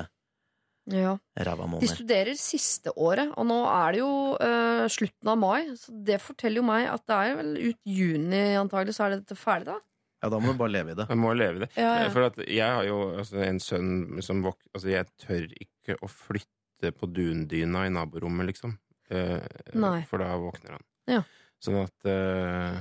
ja. 0.91 1.13
ræva 1.37 1.67
De 1.79 1.87
studerer 1.87 2.35
siste 2.35 2.91
året, 2.97 3.29
og 3.37 3.45
nå 3.47 3.59
er 3.71 3.91
det 3.95 3.99
jo 4.01 4.11
eh, 4.35 4.62
slutten 4.91 5.31
av 5.33 5.39
mai. 5.39 5.73
Så 5.79 5.95
det 6.07 6.19
forteller 6.23 6.61
jo 6.61 6.67
meg 6.67 6.87
at 6.91 7.03
det 7.09 7.17
er 7.17 7.35
vel 7.39 7.51
ut 7.59 7.79
juni 7.87 8.43
antagelig, 8.59 8.97
så 8.97 9.07
er 9.07 9.17
dette 9.17 9.37
ferdig, 9.39 9.71
da. 9.71 9.79
Ja, 10.23 10.29
da 10.31 10.39
må 10.39 10.53
du 10.53 10.59
bare 10.61 10.71
leve 10.71 10.93
i 10.93 10.95
det. 10.95 11.05
Man 11.11 11.19
må 11.19 11.33
leve 11.35 11.59
i 11.59 11.63
det. 11.65 11.69
Ja, 11.75 11.93
ja. 12.05 12.09
For 12.13 12.29
at 12.29 12.37
jeg 12.47 12.63
har 12.63 12.85
jo 12.87 12.99
altså, 13.19 13.41
en 13.43 13.59
sønn 13.59 14.21
som 14.23 14.43
vok... 14.45 14.61
Altså, 14.71 14.93
jeg 14.93 15.09
tør 15.19 15.49
ikke 15.51 15.97
å 15.99 16.07
flytte 16.07 16.93
på 16.95 17.09
dundyna 17.11 17.87
i 17.89 17.91
naborommet, 17.91 18.47
liksom. 18.53 18.77
Eh, 19.11 19.43
Nei. 19.75 19.97
For 20.07 20.23
da 20.23 20.31
våkner 20.39 20.77
han. 20.77 20.85
Ja. 21.11 21.23
Sånn 21.63 21.77
at 21.79 22.07
uh, 22.07 22.79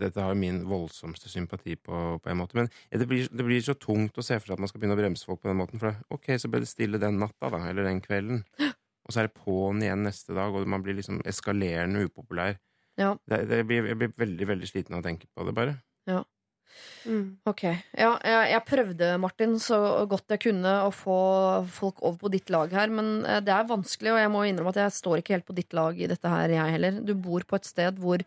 dette 0.00 0.24
har 0.24 0.36
min 0.38 0.62
voldsomste 0.64 1.28
sympati 1.28 1.74
på, 1.76 1.98
på 2.22 2.30
en 2.32 2.38
måte. 2.40 2.56
Men 2.56 2.70
ja, 2.88 3.00
det, 3.00 3.08
blir, 3.08 3.26
det 3.28 3.44
blir 3.44 3.64
så 3.64 3.74
tungt 3.76 4.16
å 4.16 4.24
se 4.24 4.38
for 4.38 4.48
seg 4.48 4.56
at 4.56 4.62
man 4.62 4.70
skal 4.70 4.80
begynne 4.80 4.96
å 4.96 5.00
bremse 5.02 5.28
folk 5.28 5.42
på 5.42 5.50
den 5.50 5.60
måten. 5.60 5.82
For 5.82 5.98
ok, 6.16 6.30
så 6.40 6.48
ble 6.52 6.62
det 6.64 6.70
stille 6.70 7.00
den 7.02 7.20
natta, 7.20 7.50
da, 7.52 7.60
eller 7.68 7.88
den 7.88 8.00
kvelden. 8.04 8.44
Og 9.02 9.14
så 9.14 9.22
er 9.22 9.28
det 9.28 9.38
på'n 9.40 9.82
igjen 9.82 10.04
neste 10.06 10.36
dag, 10.36 10.54
og 10.54 10.68
man 10.70 10.84
blir 10.84 10.98
liksom 10.98 11.22
eskalerende 11.26 12.04
upopulær. 12.06 12.58
Ja. 13.00 13.14
Det, 13.26 13.44
det 13.50 13.64
blir, 13.66 13.88
jeg 13.90 13.98
blir 13.98 14.12
veldig, 14.20 14.48
veldig 14.52 14.68
sliten 14.68 14.96
av 14.96 15.02
å 15.02 15.06
tenke 15.06 15.26
på 15.32 15.46
det, 15.48 15.56
bare. 15.56 15.78
Mm. 17.04 17.38
Ok. 17.48 17.64
Ja, 17.98 18.12
jeg, 18.24 18.44
jeg 18.52 18.64
prøvde, 18.68 19.08
Martin, 19.22 19.56
så 19.62 19.78
godt 20.10 20.32
jeg 20.32 20.42
kunne 20.46 20.74
å 20.86 20.92
få 20.94 21.18
folk 21.72 22.02
over 22.02 22.20
på 22.22 22.32
ditt 22.34 22.52
lag 22.54 22.72
her, 22.74 22.92
men 22.94 23.26
eh, 23.28 23.42
det 23.44 23.54
er 23.54 23.68
vanskelig, 23.70 24.14
og 24.14 24.22
jeg 24.22 24.32
må 24.32 24.44
innrømme 24.48 24.72
at 24.74 24.80
jeg 24.84 24.96
står 24.98 25.20
ikke 25.20 25.36
helt 25.36 25.48
på 25.48 25.56
ditt 25.58 25.76
lag 25.76 25.98
i 25.98 26.08
dette 26.10 26.32
her, 26.32 26.54
jeg 26.54 26.76
heller. 26.76 27.02
Du 27.04 27.14
bor 27.18 27.44
på 27.48 27.58
et 27.58 27.68
sted 27.68 27.98
hvor 28.02 28.24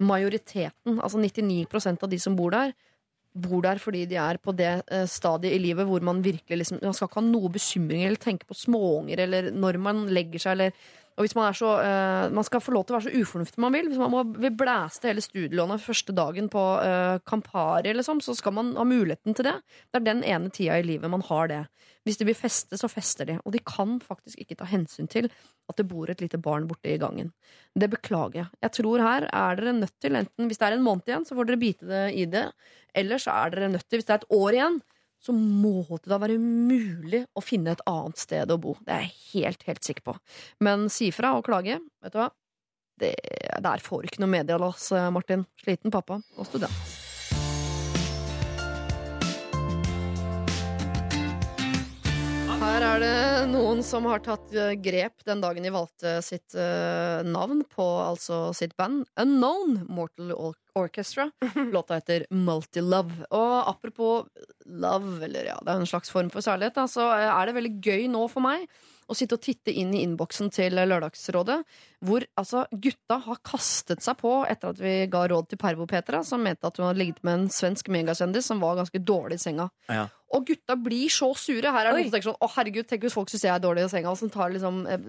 majoriteten, 0.00 1.00
altså 1.00 1.20
99% 1.20 2.06
av 2.06 2.12
de 2.12 2.20
som 2.20 2.36
bor 2.38 2.54
der, 2.54 2.72
bor 3.34 3.62
der 3.62 3.78
fordi 3.78 4.04
de 4.10 4.16
er 4.18 4.38
på 4.42 4.52
det 4.56 4.70
eh, 4.90 5.06
stadiet 5.06 5.54
i 5.54 5.62
livet 5.62 5.86
hvor 5.86 6.02
man 6.02 6.22
virkelig 6.24 6.58
liksom 6.58 6.80
Man 6.82 6.94
skal 6.96 7.06
ikke 7.06 7.20
ha 7.20 7.26
noe 7.26 7.50
bekymringer 7.54 8.10
eller 8.10 8.22
tenke 8.22 8.48
på 8.48 8.56
småunger 8.58 9.22
eller 9.26 9.50
når 9.54 9.78
man 9.78 10.06
legger 10.10 10.42
seg 10.42 10.56
eller 10.56 10.88
og 11.20 11.26
hvis 11.26 11.36
Man 11.36 11.50
er 11.50 11.56
så, 11.56 11.70
uh, 11.84 12.32
man 12.32 12.46
skal 12.46 12.62
få 12.64 12.72
lov 12.72 12.86
til 12.86 12.94
å 12.94 12.96
være 12.96 13.10
så 13.10 13.20
ufornuftig 13.20 13.60
man 13.60 13.74
vil. 13.76 13.90
Hvis 13.90 14.00
man 14.00 14.12
må, 14.14 14.22
blæste 14.56 15.10
hele 15.10 15.20
studielånet 15.20 15.82
første 15.84 16.14
dagen 16.16 16.48
på 16.48 16.62
uh, 16.80 17.82
liksom, 17.84 18.22
så 18.24 18.32
skal 18.38 18.54
man 18.56 18.72
ha 18.78 18.86
muligheten 18.88 19.36
til 19.36 19.44
det. 19.44 19.58
Det 19.92 20.00
er 20.00 20.06
den 20.06 20.24
ene 20.24 20.48
tida 20.48 20.78
i 20.80 20.86
livet 20.86 21.12
man 21.12 21.20
har 21.28 21.50
det. 21.52 21.60
Hvis 22.08 22.16
de 22.16 22.24
vil 22.24 22.38
feste, 22.38 22.78
så 22.80 22.88
fester 22.88 23.28
de. 23.28 23.36
Og 23.44 23.52
de 23.52 23.60
kan 23.60 23.98
faktisk 24.00 24.40
ikke 24.40 24.56
ta 24.56 24.64
hensyn 24.64 25.10
til 25.12 25.28
at 25.68 25.76
det 25.76 25.86
bor 25.90 26.08
et 26.08 26.24
lite 26.24 26.40
barn 26.40 26.64
borte 26.70 26.88
i 26.88 26.96
gangen. 26.96 27.34
Det 27.76 27.90
beklager 27.92 28.40
jeg. 28.40 28.48
Jeg 28.64 28.76
tror 28.80 29.04
her 29.04 29.28
er 29.28 29.60
dere 29.60 29.76
nødt 29.76 29.98
til, 30.00 30.16
enten 30.16 30.48
hvis 30.48 30.58
det 30.58 30.70
er 30.70 30.78
en 30.78 30.86
måned 30.86 31.04
igjen, 31.04 31.28
så 31.28 31.36
får 31.36 31.50
dere 31.50 31.60
bite 31.60 31.90
det 31.90 32.06
i 32.16 32.24
det. 32.32 32.46
Eller 32.96 33.20
så 33.20 33.36
er 33.42 33.52
dere 33.52 33.68
nødt 33.76 33.84
til, 33.84 34.00
hvis 34.00 34.08
det 34.08 34.16
er 34.16 34.24
et 34.24 34.32
år 34.40 34.56
igjen, 34.56 34.80
så 35.20 35.34
må 35.36 35.84
det 35.90 36.10
da 36.10 36.20
være 36.20 36.38
mulig 36.40 37.24
å 37.36 37.42
finne 37.44 37.74
et 37.76 37.84
annet 37.90 38.20
sted 38.20 38.52
å 38.52 38.60
bo. 38.60 38.76
Det 38.86 38.94
er 38.96 39.04
jeg 39.04 39.16
helt, 39.34 39.66
helt 39.68 39.84
sikker 39.84 40.06
på. 40.06 40.16
Men 40.64 40.88
si 40.92 41.10
fra 41.14 41.34
og 41.38 41.44
klage, 41.48 41.80
vet 42.00 42.16
du 42.16 42.20
hva? 42.22 42.30
Det, 43.00 43.14
der 43.64 43.84
får 43.84 44.08
ikke 44.08 44.24
noe 44.24 44.32
medielass, 44.32 44.90
Martin. 45.12 45.46
Sliten 45.60 45.92
pappa 45.92 46.20
og 46.36 46.48
student. 46.48 47.09
Her 52.70 52.84
er 52.86 53.00
det 53.02 53.14
noen 53.50 53.80
som 53.82 54.04
har 54.06 54.20
tatt 54.22 54.52
eh, 54.54 54.76
grep 54.78 55.24
den 55.26 55.40
dagen 55.42 55.64
de 55.66 55.72
valgte 55.74 56.12
sitt 56.22 56.54
eh, 56.54 57.18
navn 57.26 57.64
på 57.66 57.86
altså 57.98 58.52
sitt 58.54 58.76
band 58.78 59.08
Unknown 59.18 59.88
Mortal 59.90 60.30
Orchestra. 60.78 61.26
Låta 61.74 61.98
heter 61.98 62.28
Multilove. 62.30 63.26
Og 63.34 63.56
apropos 63.72 64.30
love, 64.70 65.18
eller 65.26 65.50
ja, 65.50 65.58
det 65.66 65.74
er 65.74 65.82
en 65.82 65.90
slags 65.90 66.14
form 66.14 66.30
for 66.30 66.46
særlighet, 66.46 66.78
så 66.94 67.08
eh, 67.16 67.26
er 67.26 67.50
det 67.50 67.56
veldig 67.58 67.74
gøy 67.82 68.06
nå 68.14 68.22
for 68.30 68.46
meg 68.46 68.70
å 69.10 69.16
sitte 69.18 69.36
og 69.36 69.42
titte 69.42 69.74
inn 69.74 69.90
i 69.96 70.04
innboksen 70.06 70.52
til 70.54 70.78
Lørdagsrådet, 70.78 71.58
hvor 72.06 72.24
altså 72.38 72.64
gutta 72.70 73.18
har 73.26 73.40
kastet 73.46 74.04
seg 74.04 74.18
på 74.20 74.32
etter 74.48 74.72
at 74.72 74.80
vi 74.80 74.94
ga 75.10 75.24
råd 75.32 75.50
til 75.50 75.60
Pervo-Petra, 75.60 76.22
som 76.26 76.42
mente 76.46 76.68
at 76.68 76.78
hun 76.78 76.86
hadde 76.88 77.02
ligget 77.02 77.22
med 77.26 77.36
en 77.36 77.52
svensk 77.52 77.90
megakjendis 77.92 78.48
som 78.52 78.62
var 78.62 78.78
ganske 78.78 79.02
dårlig 79.02 79.40
i 79.40 79.44
senga. 79.44 79.68
Ja. 79.90 80.06
Og 80.30 80.46
gutta 80.46 80.76
blir 80.78 81.10
så 81.10 81.32
sure. 81.34 81.72
Her 81.74 81.88
er 81.88 81.90
det 81.90 81.96
noen 81.98 82.10
som 82.10 82.14
tenker 82.14 82.30
sånn 82.30 82.44
Å 82.46 82.50
herregud, 82.54 82.86
tenk 82.86 83.06
hvis 83.06 83.16
folk 83.16 83.32
syns 83.32 83.48
jeg 83.48 83.54
er 83.54 83.62
dårlig 83.64 83.88
i 83.88 83.90
senga. 83.90 84.12
Og 84.12 84.20
som 84.20 84.30
tar 84.30 84.52
liksom 84.54 84.84
eh, 84.86 85.08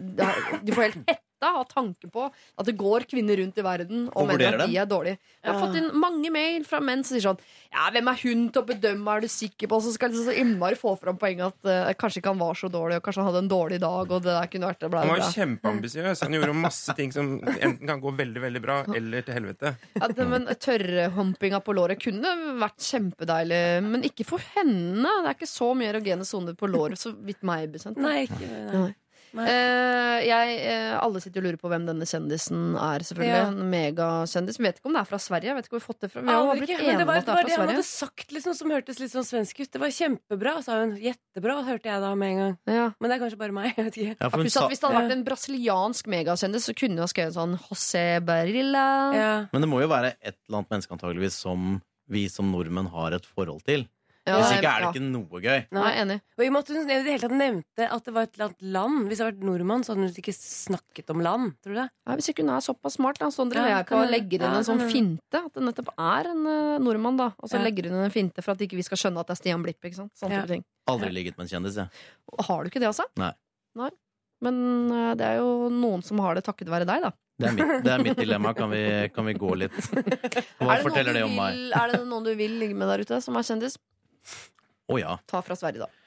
De 0.66 0.74
får 0.74 0.88
helt 0.88 1.12
hetta 1.42 1.58
av 1.58 1.66
tanke 1.70 2.10
på 2.12 2.28
at 2.30 2.66
det 2.68 2.76
går 2.78 3.06
kvinner 3.10 3.38
rundt 3.42 3.58
i 3.58 3.64
verden 3.66 4.08
og, 4.12 4.22
Og 4.22 4.28
mener 4.30 4.60
at 4.62 4.70
de 4.70 4.78
er 4.78 4.86
dårlige. 4.86 5.18
Jeg 5.44 5.52
har 5.52 5.60
Ja. 5.60 5.66
fått 5.66 5.76
inn 5.78 6.00
mange 6.00 6.32
mail 6.32 6.64
fra 6.64 6.80
menn 6.80 7.04
som 7.04 7.18
sier 7.18 7.34
sånn 7.34 7.40
Ja, 7.72 7.90
hvem 7.90 8.08
er 8.08 8.18
hun 8.22 8.50
til 8.52 8.62
å 8.62 8.66
bedømme, 8.68 9.08
er 9.16 9.22
du 9.22 9.28
sikker 9.28 9.68
på? 9.68 9.76
Og 9.76 9.84
så 9.84 9.94
skal 9.94 10.12
liksom 10.12 10.28
så 10.28 10.36
innmari 10.38 10.76
få 10.76 10.98
fram 11.00 11.18
poenget 11.18 11.48
at 11.48 11.66
uh, 11.66 11.94
kanskje 11.94 12.20
ikke 12.22 12.30
han 12.34 12.40
var 12.40 12.54
så 12.54 12.70
dårlig, 12.70 12.98
og 12.98 13.04
kanskje 13.04 13.24
han 13.24 13.30
hadde 13.32 13.44
en 13.46 13.50
dårlig 13.50 13.80
dag, 13.80 14.12
og 14.12 14.22
det 14.22 14.36
der 14.36 14.48
kunne 14.52 14.68
vært 14.70 14.80
det 14.80 14.92
bla, 14.92 15.00
Han 15.02 15.10
var 15.10 15.22
jo 15.24 15.32
kjempeambisiøs. 15.32 16.22
Han 16.22 16.34
gjorde 16.34 16.54
masse 16.62 16.96
ting 16.96 17.12
som 17.12 17.40
enten 17.42 17.88
kan 17.88 18.02
gå 18.02 18.12
veldig 18.16 18.42
veldig 18.42 18.62
bra 18.62 18.84
eller 18.94 19.22
til 19.22 19.34
helvete. 19.34 19.76
Ja, 19.96 20.08
det, 20.08 20.28
men 20.28 20.46
tørrhumpinga 20.46 21.62
på 21.64 21.74
låret 21.76 22.02
kunne 22.04 22.36
vært 22.60 22.82
kjempedeilig, 22.84 23.62
men 23.88 24.04
ikke 24.04 24.26
for 24.28 24.44
henne. 24.56 25.08
Det 25.24 25.30
er 25.32 25.38
ikke 25.40 25.50
så 25.50 25.72
mye 25.78 25.94
erogene 25.94 26.26
soner 26.28 26.54
på 26.60 26.68
låret, 26.70 27.00
så 27.00 27.14
vidt 27.16 27.42
meg 27.48 27.72
bekjent. 27.72 27.98
Nei, 27.98 28.26
ikke 28.28 28.52
nei. 28.74 28.90
Eh, 29.40 30.18
jeg, 30.28 30.56
eh, 30.68 30.94
alle 31.00 31.22
sitter 31.24 31.40
og 31.42 31.46
lurer 31.48 31.60
på 31.62 31.70
hvem 31.72 31.86
denne 31.88 32.08
kjendisen 32.08 32.76
er. 32.76 33.06
selvfølgelig 33.08 33.32
Ja. 33.32 33.48
En 33.48 33.70
megakjendis. 33.72 34.60
Vi 34.60 34.66
vet 34.68 34.80
ikke 34.80 34.90
om 34.92 34.98
det 34.98 35.02
er 35.02 35.10
fra 35.10 35.20
Sverige. 35.24 35.52
Jeg 35.52 35.56
vet 35.56 35.66
ikke 35.66 35.76
hvor 35.78 35.82
vi 35.82 35.86
har 35.86 35.94
fått 35.94 36.02
det 36.02 36.12
fra. 36.12 36.22
Vi 36.22 36.28
har 36.36 36.56
blitt 36.56 36.70
ikke, 36.70 36.80
enige 36.82 36.88
men 36.88 36.98
det 36.98 37.02
om 37.02 37.08
var, 37.08 37.16
at 37.16 37.26
det 37.26 37.34
var 37.34 37.42
er 37.42 37.48
det 37.48 37.58
han 37.58 37.72
hadde 37.72 37.86
sagt 37.88 38.36
liksom, 38.36 38.56
som 38.58 38.74
hørtes 38.76 39.00
litt 39.00 39.14
sånn 39.14 39.28
svensk 39.28 39.62
ut. 39.62 39.72
Det 39.72 39.82
var 39.82 39.94
kjempebra, 39.96 40.54
sa 40.66 40.80
hun. 40.82 40.98
Jettebra, 41.00 41.56
hørte 41.64 41.92
jeg 41.92 42.02
da 42.02 42.12
med 42.16 42.34
en 42.34 42.42
gang. 42.42 42.58
Ja. 42.68 42.88
Men 43.00 43.10
det 43.10 43.16
er 43.16 43.24
kanskje 43.24 43.40
bare 43.40 43.56
meg. 43.56 43.72
Jeg 43.78 43.86
vet 43.88 44.02
ikke. 44.02 44.18
Ja, 44.20 44.30
for 44.30 44.38
hun 44.44 44.50
sa, 44.52 44.68
Hvis 44.68 44.82
det 44.82 44.90
hadde 44.90 45.04
vært 45.06 45.16
en 45.16 45.24
brasiliansk 45.26 46.12
megakjendis, 46.12 46.68
så 46.68 46.76
kunne 46.76 47.00
hun 47.00 47.06
ha 47.06 47.12
skrevet 47.12 47.38
sånn 47.38 47.56
José 47.70 48.06
Barilla. 48.26 48.88
Ja. 49.16 49.32
men 49.54 49.62
det 49.64 49.70
må 49.72 49.82
jo 49.82 49.88
være 49.92 50.16
et 50.20 50.36
eller 50.48 50.62
annet 50.62 50.76
menneske 50.76 50.94
antageligvis 50.98 51.40
som 51.40 51.82
vi 52.12 52.28
som 52.28 52.52
nordmenn 52.52 52.92
har 52.92 53.16
et 53.16 53.26
forhold 53.26 53.64
til. 53.64 53.88
Ja, 54.22 54.36
Hvis 54.38 54.52
ikke 54.54 54.70
er 54.70 54.84
det 54.84 54.86
ja. 54.86 54.90
ikke 54.94 55.02
noe 55.02 55.40
gøy. 55.42 55.62
Nei, 55.74 55.82
jeg 55.82 55.98
er 55.98 56.02
enig. 56.04 56.16
Og 56.38 56.44
i 56.44 56.48
og 56.48 56.54
med 56.54 56.62
at 56.62 56.68
hun 56.70 56.78
i 56.82 56.86
det 56.94 56.98
hele 57.10 57.22
tatt 57.24 57.34
nevnte 57.40 57.86
at 57.96 58.04
det 58.06 58.12
var 58.14 58.28
et 58.28 58.36
eller 58.36 58.46
annet 58.52 58.66
land 58.76 59.00
Hvis 59.10 59.18
det 59.18 59.24
hadde 59.26 59.32
vært 59.34 59.48
nordmann, 59.50 59.82
så 59.86 59.92
hadde 59.96 60.04
hun 60.06 60.20
ikke 60.22 60.36
snakket 60.38 61.10
om 61.16 61.24
land. 61.26 61.56
Tror 61.66 61.74
du 61.74 61.80
det? 61.80 61.88
Nei, 62.06 62.18
hvis 62.20 62.30
ikke 62.30 62.46
hun 62.46 62.52
er 62.54 62.62
såpass 62.68 62.98
smart, 63.00 63.18
da. 63.18 63.32
Driver 63.34 63.58
Ja, 63.72 63.80
jeg 63.80 63.88
på 63.88 63.90
kan 63.96 64.04
og 64.06 64.14
legger 64.14 64.38
inn 64.46 64.46
ja, 64.46 64.60
en 64.62 64.68
sånn 64.70 64.84
finte. 64.94 65.42
At 65.42 65.58
det 65.58 65.64
nettopp 65.66 65.90
er 65.98 66.30
en 66.36 66.46
eh, 66.54 66.78
nordmann, 66.86 67.18
da. 67.18 67.32
Og 67.42 67.50
så 67.50 67.58
Ja. 67.58 67.64
legger 67.66 67.90
hun 67.90 67.98
inn 67.98 68.06
en 68.06 68.14
finte 68.14 68.46
for 68.46 68.54
at 68.54 68.62
ikke 68.62 68.78
vi 68.78 68.86
skal 68.86 69.02
skjønne 69.02 69.24
at 69.26 69.32
det 69.32 69.38
er 69.38 69.42
Stian 69.42 69.66
Blipp. 69.66 69.82
Ikke 69.82 70.00
sant? 70.04 70.14
Sånne 70.22 70.38
Ja. 70.38 70.46
ting. 70.46 70.64
Aldri 70.88 71.10
ligget 71.18 71.38
med 71.42 71.50
en 71.50 71.54
kjendis, 71.58 71.76
jeg. 71.82 71.90
Har 72.46 72.64
du 72.64 72.70
ikke 72.70 72.80
det, 72.80 72.92
altså? 72.94 73.10
Nei. 73.18 73.34
Nei. 73.76 73.90
Men 74.42 74.92
eh, 74.92 75.16
det 75.18 75.26
er 75.34 75.38
jo 75.42 75.70
noen 75.74 76.04
som 76.06 76.20
har 76.22 76.36
det 76.38 76.46
takket 76.46 76.70
være 76.70 76.86
deg, 76.86 77.02
da. 77.10 77.12
Det 77.42 77.48
er 77.50 77.54
mitt, 77.58 77.84
det 77.84 77.92
er 77.92 78.04
mitt 78.06 78.18
dilemma. 78.22 78.54
Kan 78.54 78.70
vi, 78.70 79.10
kan 79.10 79.26
vi 79.26 79.34
gå 79.34 79.56
litt 79.58 79.74
Hva 80.62 80.76
er 80.78 80.84
forteller 80.86 81.14
det 81.18 81.24
du 81.24 81.26
om 81.26 81.34
meg? 81.40 81.56
vil, 81.58 81.72
Er 81.74 81.94
det 81.96 82.02
noen 82.06 82.24
du 82.28 82.36
vil 82.38 82.54
ligge 82.62 82.78
med 82.78 82.86
der 82.92 83.02
ute, 83.02 83.18
som 83.26 83.34
er 83.40 83.42
kjendis? 83.48 83.80
Å 84.92 85.00
ja. 85.00 85.18
Ta 85.26 85.42
fra 85.46 85.56
Sverige, 85.56 85.86
da. 85.86 86.01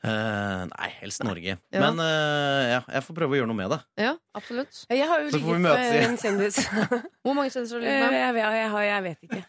Eh, 0.00 0.60
nei, 0.70 0.86
helst 1.02 1.20
Norge. 1.28 1.58
Ja. 1.74 1.80
Men 1.82 1.98
uh, 2.00 2.60
ja, 2.70 2.78
jeg 2.88 3.02
får 3.04 3.16
prøve 3.18 3.34
å 3.34 3.38
gjøre 3.42 3.50
noe 3.50 3.58
med 3.58 3.68
det. 3.74 3.78
Ja, 4.00 4.14
absolutt. 4.38 4.78
Jeg 4.88 5.04
har 5.10 5.20
jo 5.26 5.28
Så 5.34 5.40
får 5.42 5.44
vi 5.44 5.58
ligget 5.58 5.66
møtes 5.66 5.90
med 5.90 5.98
igjen. 5.98 6.14
en 6.14 6.20
kjendis. 6.22 6.56
Hvor 7.26 7.36
mange 7.36 7.52
kjendiser 7.52 7.76
har 7.76 7.82
du 7.82 7.84
ligget 7.84 8.06
med? 8.08 8.16
jeg, 8.16 8.56
jeg, 8.56 8.70
har- 8.72 8.86
jeg 8.88 9.02
vet 9.04 9.20
ikke. 9.28 9.42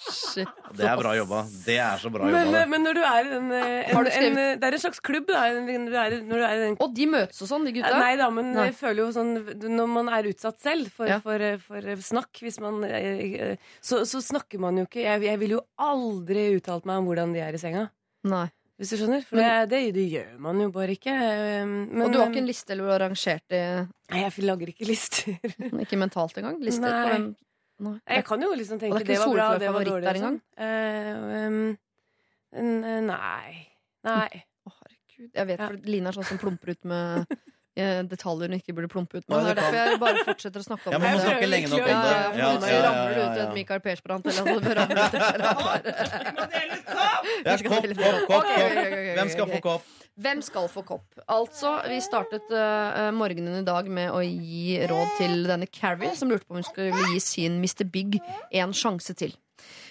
Shit. 0.00 0.48
Det 0.76 0.84
er 0.86 0.96
bra 1.00 1.12
jobba. 1.16 1.40
Det 1.64 1.76
er 1.80 2.00
så 2.00 2.10
bra 2.12 2.24
Men, 2.28 2.46
jobba. 2.46 2.60
eh, 2.60 2.68
men 2.70 2.84
når 2.86 2.94
du 2.96 3.00
er 3.04 3.20
i 3.20 3.30
den 3.32 3.48
eh, 3.52 3.90
en, 3.90 4.06
en, 4.06 4.38
eh, 4.40 4.52
Det 4.60 4.68
er 4.68 4.76
en 4.76 4.82
slags 4.84 5.00
klubb, 5.04 5.26
da. 5.28 5.42
Når 5.56 5.90
du 5.90 5.96
er, 6.00 6.14
når 6.24 6.40
du 6.42 6.44
er 6.46 6.54
i 6.54 6.60
den 6.64 6.76
Og 6.80 6.94
de 6.96 7.08
møtes 7.10 7.42
og 7.44 7.50
sånn, 7.50 7.66
de 7.68 7.74
gutta? 7.76 7.96
Nei 8.00 8.12
da, 8.20 8.28
men 8.32 8.52
Nei. 8.56 8.68
jeg 8.70 8.76
føler 8.80 9.02
jo 9.04 9.08
sånn 9.16 9.32
Når 9.64 9.90
man 9.92 10.08
er 10.16 10.28
utsatt 10.30 10.60
selv 10.64 10.88
for, 10.94 11.08
Ja. 11.10 11.18
for, 11.24 11.44
for 11.66 11.90
snakk 12.06 12.40
hvis 12.44 12.60
man, 12.64 12.80
eh, 12.88 13.56
så, 13.84 14.02
så 14.08 14.22
snakker 14.24 14.60
man 14.62 14.80
jo 14.80 14.86
ikke 14.88 15.04
jeg, 15.04 15.24
jeg 15.28 15.40
ville 15.42 15.58
jo 15.58 15.64
aldri 15.80 16.46
uttalt 16.56 16.88
meg 16.88 17.00
om 17.02 17.08
hvordan 17.10 17.32
de 17.36 17.40
er 17.44 17.56
i 17.56 17.60
senga. 17.60 17.88
Nei. 18.28 18.46
Hvis 18.80 18.94
du 18.94 18.96
skjønner? 18.96 19.24
For 19.28 19.36
det, 19.36 19.48
det, 19.68 19.78
det 19.92 20.06
gjør 20.08 20.28
man 20.40 20.60
jo 20.62 20.70
bare 20.72 20.94
ikke. 20.96 21.12
eh, 21.12 21.66
Men, 21.68 22.00
og 22.06 22.14
du 22.14 22.16
har 22.16 22.30
ikke 22.32 22.40
en 22.40 22.48
liste 22.48 22.72
eller 22.72 22.88
du 22.88 22.92
har 22.94 23.02
rangert 23.04 23.44
det 23.52 23.60
Nei, 24.10 24.22
jeg 24.24 24.44
lager 24.48 24.72
ikke 24.72 24.88
lister. 24.88 25.36
Ikke 25.84 25.98
mentalt 26.00 26.40
engang? 26.40 26.56
Lister 26.64 26.88
Nei. 26.88 27.02
på 27.04 27.10
hvem 27.12 27.26
Nei. 27.80 27.94
Jeg 28.16 28.24
kan 28.28 28.42
jo 28.44 28.48
liksom 28.56 28.80
tenke 28.80 28.98
det 29.00 29.04
er 29.06 29.12
det, 29.12 29.18
var 29.20 29.34
bra, 29.36 29.44
det 29.60 29.68
var 29.72 29.86
dårlig. 29.88 30.10
og 30.10 30.18
sånn. 30.20 30.40
Uh, 30.60 31.76
um, 32.60 33.06
nei. 33.08 33.52
Nei. 34.04 34.42
Å, 34.68 34.72
herregud. 34.74 35.30
Jeg 35.38 35.46
vet, 35.48 35.60
Ja. 35.60 35.68
for 35.70 35.88
Line 35.88 36.10
er 36.10 36.18
sånn 36.18 36.28
som 36.28 36.40
plumper 36.42 36.74
ut 36.74 36.84
med 36.90 37.24
detaljer 38.10 38.50
hun 38.50 38.56
ikke 38.58 38.74
burde 38.76 38.88
plumpe 38.92 39.18
ut 39.20 39.24
med. 39.28 39.36
Det 39.44 39.50
er 39.52 39.58
derfor 39.60 39.78
jeg 39.80 40.00
bare 40.02 40.24
fortsetter 40.26 40.60
å 40.62 40.66
snakke 40.66 40.88
om 40.88 40.92
Ja, 40.94 40.98
men 41.02 41.16
det. 41.16 41.22
snakke 41.26 41.46
lenge 41.50 41.68
nok 41.72 41.80
om 41.80 41.86
det. 41.86 41.92
ja, 41.94 42.00
Ja, 42.00 42.10
ja, 42.40 42.70
ja, 42.70 42.82
ramler 42.86 43.16
ja, 43.16 43.24
ut 43.30 43.38
et 43.44 43.54
Michael 43.56 43.80
Persbrandt 43.84 44.26
eller 44.30 44.42
noe. 44.48 44.74
ramler 44.80 45.02
ut 45.04 45.14
et. 45.14 46.40
Ja, 47.44 47.56
kopp, 47.64 47.86
kopp, 47.96 48.20
kopp. 48.28 48.46
Hvem 49.16 49.30
skal 49.32 49.50
få 49.54 49.60
kopp? 49.64 49.88
Hvem 50.20 50.42
skal 50.44 50.66
få 50.68 50.82
kopp? 50.84 51.06
Altså, 51.32 51.74
Vi 51.88 52.00
startet 52.04 52.50
uh, 52.52 53.10
morgenen 53.16 53.60
i 53.62 53.64
dag 53.66 53.86
med 53.88 54.10
å 54.12 54.20
gi 54.24 54.80
råd 54.90 55.14
til 55.20 55.46
denne 55.48 55.68
Carrie, 55.72 56.12
som 56.18 56.28
lurte 56.32 56.44
på 56.48 56.56
om 56.56 56.60
hun 56.60 56.66
skulle 56.66 56.92
gi 57.14 57.20
sin 57.24 57.56
Mr. 57.62 57.86
Big 57.88 58.18
en 58.52 58.74
sjanse 58.76 59.14
til. 59.16 59.32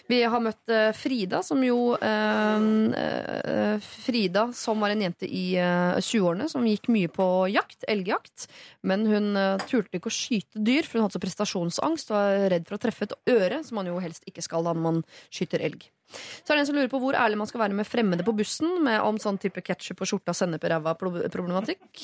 Vi 0.09 0.23
har 0.25 0.41
møtt 0.41 0.71
eh, 0.73 0.89
Frida, 0.97 1.43
som 1.45 1.61
jo 1.61 1.93
eh, 1.93 2.63
eh, 2.97 3.83
Frida, 3.85 4.47
som 4.57 4.81
var 4.81 4.95
en 4.95 5.03
jente 5.05 5.29
i 5.29 5.51
eh, 5.61 5.99
20-årene, 6.01 6.47
som 6.49 6.65
gikk 6.65 6.89
mye 6.89 7.11
på 7.13 7.27
jakt, 7.53 7.85
elgjakt. 7.85 8.47
Men 8.81 9.05
hun 9.09 9.37
turte 9.69 9.99
ikke 9.99 10.09
å 10.09 10.15
skyte 10.15 10.63
dyr, 10.65 10.87
for 10.87 10.97
hun 10.97 11.05
hadde 11.05 11.19
så 11.19 11.23
prestasjonsangst 11.27 12.09
og 12.09 12.17
var 12.17 12.49
redd 12.55 12.65
for 12.65 12.79
å 12.79 12.83
treffe 12.87 13.05
et 13.05 13.15
øre, 13.35 13.61
som 13.67 13.77
man 13.77 13.91
jo 13.91 14.01
helst 14.01 14.25
ikke 14.29 14.45
skal 14.45 14.65
da 14.65 14.73
når 14.73 14.87
man 14.87 15.01
skyter 15.29 15.61
elg. 15.69 15.85
Så 16.09 16.51
er 16.51 16.57
det 16.57 16.63
en 16.63 16.69
som 16.71 16.77
lurer 16.77 16.91
på 16.91 17.01
hvor 17.03 17.17
ærlig 17.17 17.37
man 17.39 17.49
skal 17.49 17.63
være 17.63 17.77
med 17.77 17.87
fremmede 17.87 18.25
på 18.25 18.33
bussen, 18.37 18.79
med 18.85 18.99
om 19.05 19.19
sånn 19.21 19.39
type 19.41 19.61
ketsjup 19.65 20.03
og 20.03 20.11
skjorta, 20.11 20.35
sennep 20.37 20.65
i 20.65 20.73
ræva-problematikk. 20.73 22.03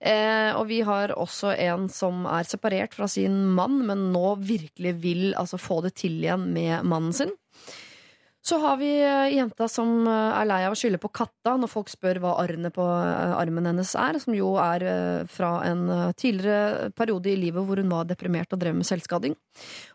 Eh, 0.00 0.50
og 0.56 0.66
vi 0.70 0.80
har 0.86 1.14
også 1.14 1.54
en 1.66 1.88
som 1.92 2.24
er 2.30 2.48
separert 2.48 2.96
fra 2.96 3.08
sin 3.10 3.44
mann, 3.56 3.82
men 3.88 4.08
nå 4.14 4.36
virkelig 4.40 4.96
vil 5.04 5.24
altså, 5.40 5.60
få 5.60 5.82
det 5.84 5.94
til 6.00 6.22
igjen 6.22 6.50
med 6.54 6.86
mannen 6.88 7.14
sin. 7.16 7.34
Så 8.44 8.58
har 8.60 8.76
vi 8.76 8.90
eh, 9.00 9.30
jenta 9.32 9.64
som 9.72 10.02
eh, 10.04 10.32
er 10.36 10.44
lei 10.44 10.58
av 10.66 10.74
å 10.74 10.76
skylde 10.76 10.98
på 11.00 11.08
katta 11.16 11.54
når 11.56 11.70
folk 11.72 11.88
spør 11.88 12.18
hva 12.20 12.34
arrene 12.42 12.68
på 12.74 12.84
eh, 12.84 13.32
armen 13.38 13.70
hennes 13.70 13.94
er, 13.96 14.18
som 14.20 14.36
jo 14.36 14.50
er 14.60 14.84
fra 15.32 15.54
en 15.64 16.12
tidligere 16.20 16.90
periode 16.92 17.32
i 17.32 17.38
livet 17.40 17.64
hvor 17.64 17.80
hun 17.80 17.88
var 17.92 18.04
deprimert 18.10 18.52
og 18.52 18.60
drev 18.60 18.76
med 18.76 18.88
selvskading. 18.88 19.36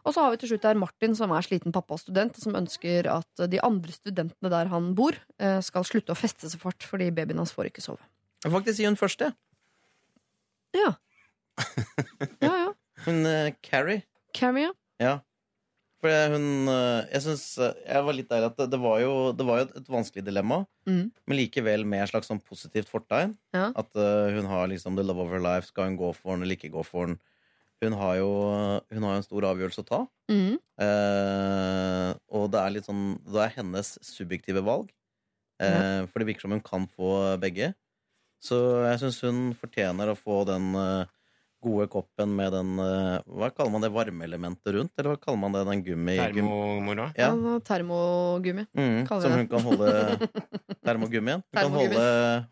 Og 0.02 0.16
så 0.16 0.26
har 0.26 0.34
vi 0.34 0.42
til 0.42 0.54
slutt 0.54 0.66
der 0.66 0.82
Martin, 0.82 1.14
som 1.18 1.30
er 1.36 1.46
sliten 1.46 1.76
pappa 1.76 1.94
og 1.94 2.02
student, 2.02 2.42
som 2.42 2.58
ønsker 2.58 3.12
at 3.14 3.46
de 3.54 3.62
andre 3.62 3.94
studentene 3.94 4.50
der 4.50 4.74
han 4.74 4.96
bor, 4.98 5.18
skal 5.66 5.86
slutte 5.86 6.16
å 6.16 6.18
feste 6.18 6.50
så 6.50 6.58
fart 6.62 6.86
fordi 6.90 7.12
babyen 7.14 7.42
hans 7.44 7.54
får 7.54 7.70
ikke 7.70 7.86
sove. 7.86 8.02
Jeg 8.42 8.56
faktisk 8.56 8.80
si 8.80 8.90
hun 8.90 9.00
første. 9.00 9.32
Ja. 10.78 10.96
Ja, 12.40 12.54
ja. 12.56 12.70
Hun 13.06 13.26
uh, 13.28 13.52
Carrie. 13.64 14.04
Carrie, 14.36 14.70
ja. 14.70 14.74
Ja. 15.00 15.16
For 16.00 16.32
hun 16.32 16.70
eh, 16.72 17.08
Jeg 17.12 17.22
syns 17.26 17.44
Jeg 17.60 18.04
var 18.06 18.16
litt 18.16 18.30
der 18.32 18.46
at 18.48 18.56
det, 18.72 18.80
var 18.80 19.02
jo 19.04 19.32
Det 19.36 19.46
var 19.48 19.58
jo 19.60 19.66
et, 19.68 19.74
et 19.82 19.90
vanskelig 19.92 20.24
dilemma, 20.26 20.62
Mm. 20.90 21.12
men 21.28 21.38
likevel 21.38 21.84
med 21.86 22.02
et 22.02 22.10
slags 22.10 22.26
sånn 22.32 22.40
positivt 22.42 22.88
fortegn. 22.90 23.36
Ja. 23.54 23.68
At 23.78 23.94
eh, 24.00 24.32
hun 24.34 24.48
har 24.50 24.68
liksom 24.72 24.96
the 24.98 25.04
love 25.06 25.22
of 25.22 25.30
her 25.30 25.44
life. 25.44 25.68
Skal 25.70 25.86
hun 25.92 25.98
gå 26.00 26.14
for 26.16 26.34
den 26.34 26.42
eller 26.48 26.56
ikke 26.58 26.72
gå 26.74 26.82
for 26.88 27.06
den? 27.12 27.20
Hun 27.84 27.94
har 28.00 28.16
jo 28.18 28.30
Hun 28.90 29.04
har 29.06 29.20
en 29.20 29.24
stor 29.28 29.46
avgjørelse 29.52 29.84
å 29.84 29.88
ta. 29.92 30.00
Mm. 30.32 30.56
Eh, 30.82 32.10
og 32.34 32.50
det 32.54 32.60
er 32.64 32.74
litt 32.74 32.88
sånn 32.90 33.04
Det 33.28 33.44
er 33.46 33.54
hennes 33.60 33.92
subjektive 34.06 34.64
valg. 34.66 34.90
Eh, 35.62 36.06
For 36.08 36.20
det 36.24 36.30
virker 36.32 36.48
som 36.48 36.56
hun 36.56 36.64
kan 36.64 36.88
få 36.88 37.38
begge. 37.42 37.74
Så 38.42 38.56
jeg 38.88 39.00
syns 39.02 39.20
hun 39.28 39.40
fortjener 39.60 40.08
å 40.14 40.18
få 40.18 40.42
den 40.48 40.72
eh, 40.80 41.06
gode 41.62 41.88
koppen 41.92 42.32
med 42.38 42.54
den 42.56 42.70
eh, 42.80 43.20
Hva 43.28 43.50
kaller 43.52 43.72
man 43.74 43.84
det 43.84 43.90
varmeelementet 43.92 44.74
rundt? 44.76 44.92
Eller 44.98 45.12
hva 45.14 45.20
kaller 45.22 45.42
man 45.42 45.56
det? 45.58 45.64
Den 45.68 45.84
gummi... 45.84 46.16
Termomora. 46.20 47.10
ja. 47.18 47.30
Ja, 47.36 47.60
termogummi. 47.68 48.66
Mm, 48.78 49.06
kaller 49.10 49.22
som 49.28 49.36
hun 49.38 49.48
kan 49.52 49.66
holde 49.68 49.92
Termogummien. 50.88 51.44
Hun 51.52 51.60
kan 51.62 51.72
holde, 51.76 52.06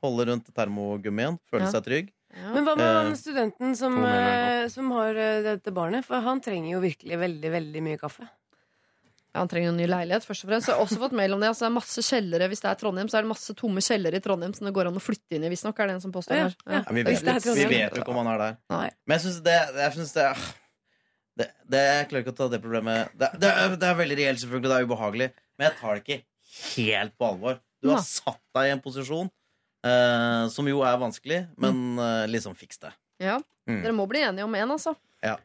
holde 0.04 0.26
rundt 0.32 0.50
termogummien, 0.56 1.38
føle 1.52 1.66
Ja. 1.68 1.72
seg 1.74 1.86
trygg. 1.88 2.10
Ja. 2.38 2.52
Men 2.54 2.68
hva 2.68 2.76
med 2.78 2.86
Eh, 2.86 2.98
han 3.02 3.16
studenten 3.18 3.76
som, 3.80 3.96
eh, 4.06 4.68
som 4.70 4.92
har 4.92 5.14
dette 5.48 5.72
barnet? 5.74 6.06
For 6.06 6.22
han 6.22 6.42
trenger 6.44 6.76
jo 6.76 6.82
virkelig 6.84 7.18
veldig, 7.18 7.52
veldig 7.56 7.82
mye 7.88 7.98
kaffe. 8.02 8.28
Ja, 9.38 9.44
han 9.44 9.50
trenger 9.52 9.70
en 9.70 9.78
ny 9.78 9.86
leilighet, 9.86 10.26
først 10.26 10.42
og 10.46 10.50
fremst. 10.50 10.66
Jeg 10.72 10.74
har 10.74 10.82
også 10.82 10.98
fått 10.98 11.14
mail 11.14 11.36
om 11.36 11.44
det. 11.44 11.52
Altså, 11.52 11.68
det 11.68 11.70
er 11.70 11.74
masse 11.76 12.02
kjellere 12.08 12.48
Hvis 12.50 12.64
det 12.64 12.70
er 12.72 12.78
Trondheim, 12.82 13.10
så 13.12 13.20
er 13.20 13.26
det 13.28 13.30
masse 13.30 13.54
tomme 13.60 13.84
kjellere 13.86 14.18
i 14.18 14.24
Trondheim 14.26 14.56
som 14.58 14.66
det 14.66 14.72
går 14.74 14.90
an 14.90 14.98
å 14.98 15.04
flytte 15.04 15.38
inn 15.38 15.46
i, 15.46 15.52
visstnok. 15.54 15.78
Er 15.84 15.92
det 15.92 15.98
en 16.00 16.02
som 16.08 16.14
påstår 16.16 16.40
Ja, 16.40 16.48
her. 16.48 16.56
ja. 16.66 16.80
Ja, 16.80 16.96
vi, 16.96 17.04
vet, 17.06 17.22
det 17.22 17.36
er 17.36 17.58
vi 17.60 17.68
vet 17.70 18.00
jo 18.00 18.02
ikke 18.02 18.14
om 18.16 18.20
han 18.24 18.30
er 18.34 18.42
der. 18.42 18.56
Nei. 18.74 18.88
Men 19.06 19.20
jeg 19.20 19.26
syns 19.28 19.38
det, 19.46 19.58
jeg 19.78 19.96
synes 20.00 20.16
det, 20.18 20.26
ah, 20.32 20.48
det, 21.38 21.48
det 21.76 21.84
Jeg 21.86 22.08
klarer 22.10 22.26
ikke 22.26 22.34
å 22.34 22.40
ta 22.42 22.48
det 22.56 22.62
problemet 22.66 23.14
det, 23.14 23.30
det, 23.44 23.52
er, 23.54 23.76
det 23.78 23.92
er 23.92 24.00
veldig 24.02 24.18
reelt, 24.24 24.42
selvfølgelig. 24.42 24.72
Det 24.74 24.80
er 24.80 24.90
ubehagelig. 24.90 25.30
Men 25.60 25.70
jeg 25.70 25.78
tar 25.84 25.94
det 25.94 26.04
ikke 26.06 26.20
helt 26.74 27.18
på 27.22 27.30
alvor. 27.30 27.60
Du 27.86 27.92
har 27.94 28.02
satt 28.02 28.42
deg 28.58 28.72
i 28.72 28.74
en 28.74 28.82
posisjon 28.82 29.30
eh, 29.86 30.48
som 30.50 30.72
jo 30.74 30.82
er 30.82 30.98
vanskelig, 30.98 31.44
men 31.62 31.84
eh, 32.02 32.24
liksom 32.34 32.58
fiks 32.58 32.82
det. 32.82 32.96
Ja. 33.22 33.38
Mm. 33.70 33.84
Dere 33.86 33.94
må 33.94 34.08
bli 34.10 34.26
enige 34.26 34.50
om 34.50 34.58
én, 34.58 34.74
altså. 34.74 34.98
Ja 35.22 35.38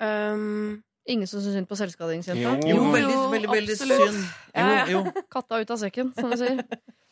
Um, 0.00 0.80
Ingen 1.08 1.26
som 1.26 1.40
syns 1.40 1.54
synd 1.56 1.68
på 1.68 1.76
selvskadingsjenta. 1.80 2.40
Jo. 2.68 2.76
Jo, 2.76 2.90
veldig, 2.92 3.16
veldig, 3.32 3.48
veldig 3.50 3.74
absolutt. 3.74 4.10
synd. 4.10 4.24
Ja, 4.54 4.66
ja. 4.68 4.86
Jo, 4.90 5.00
jo. 5.06 5.22
Katta 5.32 5.60
ut 5.62 5.70
av 5.70 5.78
sekken, 5.80 6.12
som 6.14 6.30
vi 6.30 6.36
sier. 6.36 6.60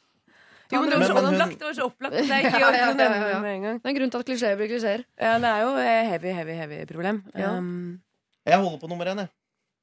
jo, 0.72 0.80
men 0.82 0.90
det 0.90 0.98
var 0.98 1.06
så 1.08 1.14
Men- 1.14 1.24
men 1.24 1.24
hun- 1.24 1.40
opplagt. 1.40 1.58
Det 1.58 1.66
var 1.66 1.74
så 1.78 1.86
opplagt. 1.88 2.12
Det 2.12 2.30
er 2.30 2.44
ikke 2.44 2.60
Ja, 2.64 2.70
ja, 2.70 2.90
ja, 2.92 3.08
ja, 3.16 3.28
ja. 3.32 3.38
med 3.40 3.54
en 3.54 3.62
gang. 3.62 3.78
Det 3.80 3.86
er 3.88 3.94
en 3.94 3.98
grunn 4.00 4.10
til 4.12 4.18
at 4.20 4.26
klisjeer 4.28 4.56
blir 4.60 4.68
klisjeer. 4.68 5.04
Ja, 5.18 5.38
det 5.38 5.48
er 5.54 5.60
jo 5.64 5.70
eh, 5.80 6.02
heavy, 6.12 6.34
heavy, 6.36 6.56
heavy 6.60 6.80
problem. 6.90 7.22
Ja. 7.34 7.54
Um, 7.56 8.00
Jeg 8.46 8.58
holder 8.60 8.78
på 8.84 8.88
nummer 8.92 9.06
én, 9.06 9.18
jeg. 9.24 9.28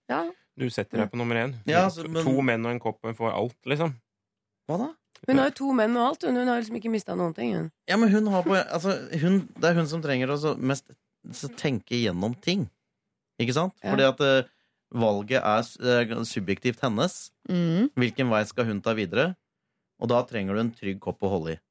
Ja. 0.09 0.21
Du 0.55 0.69
setter 0.69 1.01
deg 1.01 1.09
på 1.11 1.17
nummer 1.19 1.35
én. 1.41 1.55
Ja, 1.67 1.87
så- 1.89 2.05
men- 2.07 2.23
To 2.23 2.41
menn 2.41 2.65
og 2.65 2.71
en 2.71 2.79
kopp 2.79 3.01
får 3.01 3.33
alt, 3.33 3.57
liksom. 3.65 3.95
Hva 4.69 4.77
da? 4.77 4.91
hun 5.27 5.37
har 5.39 5.47
jo 5.49 5.53
to 5.57 5.71
menn 5.73 5.95
og 5.97 6.07
alt. 6.11 6.21
Hun, 6.23 6.35
hun 6.35 6.47
har 6.47 6.59
liksom 6.61 6.75
ikke 6.77 6.91
mista 6.93 7.15
noen 7.17 7.33
ting. 7.33 7.55
Hun. 7.55 7.71
Ja, 7.89 7.97
men 7.97 8.09
hun 8.13 8.27
har 8.27 8.43
på 8.43 8.53
altså, 8.53 8.93
hun, 9.19 9.47
Det 9.57 9.71
er 9.71 9.73
hun 9.73 9.87
som 9.87 10.01
trenger 10.03 10.29
å 10.29 10.55
mest 10.59 10.85
tenke 11.57 11.97
gjennom 11.97 12.35
ting. 12.39 12.69
Ikke 13.41 13.55
sant? 13.55 13.75
Ja. 13.83 13.91
Fordi 13.93 14.07
at 14.07 14.23
eh, 14.23 14.51
valget 14.95 15.41
er 15.41 15.67
eh, 15.99 16.15
subjektivt 16.27 16.83
hennes. 16.85 17.17
Mm. 17.49 17.91
Hvilken 17.99 18.31
vei 18.31 18.43
skal 18.47 18.69
hun 18.69 18.81
ta 18.83 18.95
videre? 18.97 19.33
Og 19.99 20.11
da 20.11 20.21
trenger 20.27 20.55
du 20.55 20.63
en 20.63 20.73
trygg 20.75 20.99
kopp 21.03 21.23
å 21.23 21.31
holde 21.31 21.55
i. 21.55 21.61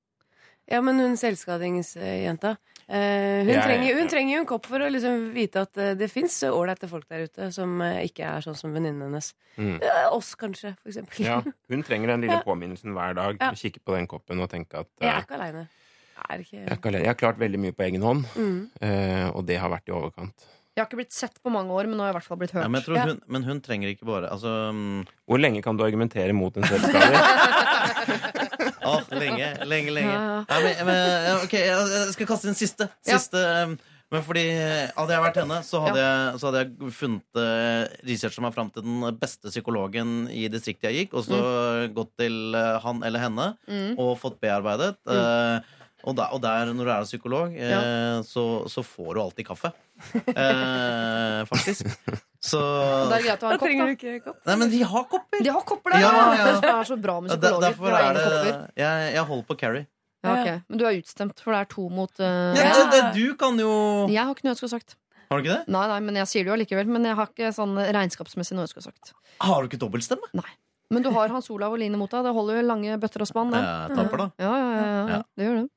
Ja, 0.72 0.78
men 0.80 0.96
hun 0.96 1.12
selvskadingsjenta 1.20 2.54
eh, 2.88 3.42
hun, 3.44 3.50
ja, 3.52 3.66
trenger, 3.66 3.98
hun 3.98 4.08
trenger 4.08 4.32
jo 4.32 4.38
en 4.40 4.48
kopp 4.48 4.68
for 4.70 4.80
å 4.80 4.86
liksom 4.88 5.26
vite 5.34 5.60
at 5.66 5.80
det 6.00 6.08
fins 6.08 6.38
ålreite 6.48 6.88
folk 6.88 7.04
der 7.12 7.26
ute 7.28 7.50
som 7.52 7.82
ikke 7.84 8.24
er 8.30 8.46
sånn 8.46 8.56
som 8.56 8.72
venninnen 8.72 9.10
hennes. 9.10 9.34
Mm. 9.60 9.76
Oss, 10.16 10.32
kanskje, 10.40 10.72
for 10.80 10.92
eksempel. 10.92 11.20
Ja, 11.26 11.42
hun 11.44 11.84
trenger 11.84 12.14
den 12.14 12.24
lille 12.24 12.38
Ja. 12.40 12.44
påminnelsen 12.48 12.96
hver 12.96 13.16
dag. 13.20 13.40
Ja. 13.40 13.52
Kikke 13.60 13.84
på 13.84 13.96
den 13.98 14.08
koppen 14.08 14.40
og 14.40 14.48
tenke 14.52 14.84
at 14.84 14.92
Jeg 15.04 15.12
er 15.12 15.26
ikke 15.28 15.40
aleine. 15.40 15.66
Ikke 16.14 16.56
jeg, 16.56 16.76
ikke 16.78 16.92
jeg 16.94 17.08
har 17.10 17.16
klart 17.18 17.40
veldig 17.40 17.58
mye 17.60 17.74
på 17.76 17.84
egen 17.84 18.04
hånd, 18.06 18.22
mm. 18.32 18.58
eh, 18.86 19.26
og 19.34 19.44
det 19.48 19.58
har 19.60 19.68
vært 19.72 19.90
i 19.90 19.92
overkant. 19.92 20.46
Jeg 20.74 20.82
har 20.82 20.88
ikke 20.88 20.98
blitt 20.98 21.14
sett 21.14 21.36
på 21.38 21.52
mange 21.54 21.70
år, 21.70 21.86
men 21.86 21.94
nå 21.96 22.02
har 22.02 22.08
jeg 22.10 22.16
i 22.16 22.18
hvert 22.18 22.26
fall 22.32 22.38
blitt 22.40 22.50
hørt. 22.56 22.64
Ja, 22.64 22.68
men, 22.68 22.80
jeg 22.80 22.88
tror 22.88 22.96
Ja. 22.98 23.04
hun, 23.12 23.20
men 23.30 23.44
hun 23.46 23.60
trenger 23.62 23.92
ikke 23.92 24.06
bare 24.08 24.26
Altså 24.34 24.50
mm, 24.74 25.04
Hvor 25.30 25.38
lenge 25.38 25.62
kan 25.62 25.76
du 25.78 25.84
argumentere 25.86 26.34
mot 26.34 26.56
en 26.58 26.66
selvskader? 26.66 27.14
Åh, 28.84 29.00
lenge, 29.16 29.48
lenge, 29.64 29.90
lenge. 29.94 30.12
Ja, 30.12 30.22
ja. 30.28 30.44
Nei, 30.50 30.60
men, 30.66 30.86
men, 30.88 31.42
ok, 31.46 31.54
jeg 31.56 32.14
skal 32.16 32.28
kaste 32.28 32.50
inn 32.50 32.58
siste. 32.58 32.88
Siste 33.06 33.40
um, 33.64 33.76
Men 34.12 34.24
fordi 34.26 34.42
Hadde 34.98 35.14
jeg 35.14 35.24
vært 35.24 35.38
henne, 35.40 35.60
så 35.66 35.80
hadde, 35.86 36.02
jeg, 36.02 36.34
så 36.42 36.50
hadde 36.50 36.60
jeg 36.64 36.92
funnet 36.98 37.40
uh, 37.40 37.94
researcha 38.10 38.44
meg 38.44 38.54
fram 38.58 38.68
til 38.74 38.84
den 38.86 39.06
beste 39.22 39.50
psykologen 39.54 40.12
i 40.30 40.44
distriktet 40.52 40.90
jeg 40.90 41.04
gikk, 41.06 41.16
og 41.18 41.24
så 41.30 41.40
gått 41.96 42.12
til 42.20 42.36
eh, 42.58 42.76
han 42.84 43.00
eller 43.06 43.24
henne 43.24 43.46
Mm. 43.70 43.94
og 43.98 44.16
fått 44.20 44.36
bearbeidet. 44.42 44.96
eh, 45.08 45.72
og, 46.04 46.14
der, 46.18 46.34
og 46.36 46.40
der, 46.44 46.70
når 46.76 46.88
du 46.88 46.92
er 46.92 47.06
psykolog, 47.08 47.54
eh, 47.56 48.18
så, 48.28 48.44
så 48.70 48.84
får 48.84 49.10
du 49.16 49.20
alltid 49.24 49.48
kaffe. 49.48 49.72
Eh, 50.28 51.40
faktisk. 51.48 51.88
Så 52.44 52.60
Og 52.60 53.12
det 53.12 53.20
greit 53.24 53.44
å 53.44 53.48
ha 53.48 53.54
Da 53.54 53.56
kopp, 53.56 53.64
trenger 53.64 53.86
da. 53.86 53.88
du 53.88 53.94
ikke 53.96 54.14
kopp. 54.26 54.40
Nei, 54.44 54.56
men 54.60 54.72
de 54.72 54.80
har 54.84 55.06
kopper! 55.08 55.44
De 55.46 55.52
har 55.54 55.64
kopper 55.64 55.94
der! 55.94 56.02
Ja, 56.04 56.10
Ja, 56.12 56.24
ja. 56.36 56.48
Det 56.60 56.72
er 56.74 56.88
så 56.90 56.98
bra 57.00 57.14
med 57.24 57.32
psykologer. 57.32 57.64
Derfor 57.64 57.96
er 57.96 58.18
det 58.18 58.26
jeg, 58.82 59.06
jeg 59.14 59.24
holder 59.30 59.46
på 59.48 59.56
Carrie. 59.62 59.86
Ja, 60.24 60.34
okay. 60.40 60.60
Men 60.68 60.80
du 60.80 60.84
er 60.88 60.98
utstemt, 60.98 61.40
for 61.44 61.52
det 61.52 61.62
er 61.64 61.70
to 61.72 61.86
mot 61.92 62.20
uh... 62.20 62.52
Ja, 62.56 62.68
det, 62.76 62.84
det, 62.92 63.00
du 63.16 63.34
kan 63.40 63.58
jo 63.60 63.72
Jeg 64.08 64.20
har 64.24 64.32
ikke 64.32 64.46
noe 64.48 64.54
jeg 64.54 64.60
skulle 64.62 64.76
sagt. 64.76 64.96
Har 65.28 65.40
du 65.40 65.44
ikke 65.44 65.56
det? 65.56 65.72
Nei, 65.72 65.84
nei, 65.90 65.98
men 66.04 66.20
jeg 66.20 66.30
sier 66.30 66.44
det 66.44 66.52
jo 66.52 66.56
allikevel. 66.58 66.92
Men 66.96 67.08
jeg 67.08 67.18
har 67.18 67.32
ikke 67.32 67.50
sånn 67.56 67.76
regnskapsmessig 67.80 68.56
noe 68.56 68.68
jeg 68.68 68.74
skulle 68.74 68.88
sagt. 68.92 69.14
Har 69.44 69.60
du 69.64 69.68
ikke 69.72 69.80
dobbeltstemme? 69.84 70.32
Men 70.94 71.06
du 71.06 71.10
har 71.14 71.34
Hans 71.34 71.50
Olav 71.52 71.74
og 71.74 71.82
Line 71.82 71.98
mot 72.00 72.10
deg. 72.10 72.26
Det 72.26 72.36
holder 72.36 72.60
jo 72.60 72.68
lange 72.70 73.00
bøtter 73.02 73.26
og 73.26 73.30
spann. 73.30 73.54
det. 73.54 73.64
Jeg 73.64 73.98
taper, 73.98 74.24
da. 74.24 74.30
Ja, 74.44 74.54
ja, 74.54 74.86
ja, 75.16 75.22
det 75.34 75.48
gjør 75.48 75.64
det. 75.64 75.68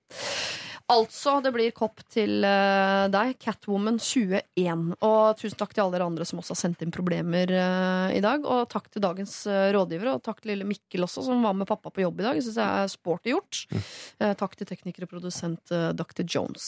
Altså, 0.88 1.41
det 1.44 1.52
blir 1.52 1.73
kopp 1.76 1.99
til 2.07 2.45
uh, 2.48 3.11
deg, 3.11 3.34
Catwoman 3.44 3.98
21. 3.99 4.95
Og 5.03 5.35
tusen 5.35 5.60
takk 5.60 5.76
til 5.76 5.84
alle 5.84 5.98
dere 5.98 6.07
andre 6.07 6.23
som 6.27 6.39
også 6.39 6.53
har 6.56 6.60
sendt 6.61 6.84
inn 6.85 6.94
problemer 6.95 7.52
uh, 7.52 8.07
i 8.15 8.22
dag. 8.23 8.39
Og 8.48 8.69
takk 8.72 8.88
til 8.94 9.03
dagens 9.03 9.34
uh, 9.52 9.68
rådgivere, 9.76 10.14
og 10.15 10.23
takk 10.23 10.39
til 10.39 10.52
lille 10.53 10.64
Mikkel 10.68 11.03
også, 11.03 11.26
som 11.27 11.44
var 11.44 11.53
med 11.60 11.68
pappa 11.68 11.91
på 11.91 12.02
jobb 12.06 12.18
i 12.22 12.26
dag. 12.30 12.35
Jeg 12.39 12.45
synes 12.48 12.60
det 12.61 12.68
er 12.68 12.88
sporty 12.94 13.30
gjort. 13.34 13.53
Eh, 13.68 14.34
takk 14.39 14.53
til 14.56 14.68
tekniker 14.69 15.03
og 15.03 15.10
produsent 15.11 15.65
Dr. 15.98 16.23
Jones. 16.23 16.64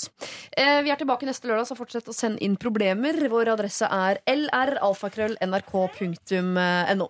Vi 0.52 0.90
er 0.92 1.00
tilbake 1.00 1.26
neste 1.28 1.48
lørdag, 1.48 1.68
så 1.70 1.76
fortsett 1.80 2.12
å 2.12 2.16
sende 2.16 2.44
inn 2.44 2.58
problemer. 2.60 3.16
Vår 3.32 3.48
adresse 3.56 3.86
er 3.88 4.20
lralfakrøll.nrk.no. 4.28 7.08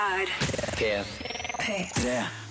Dette 0.00 0.86
er 0.86 1.04
P3. 1.58 2.49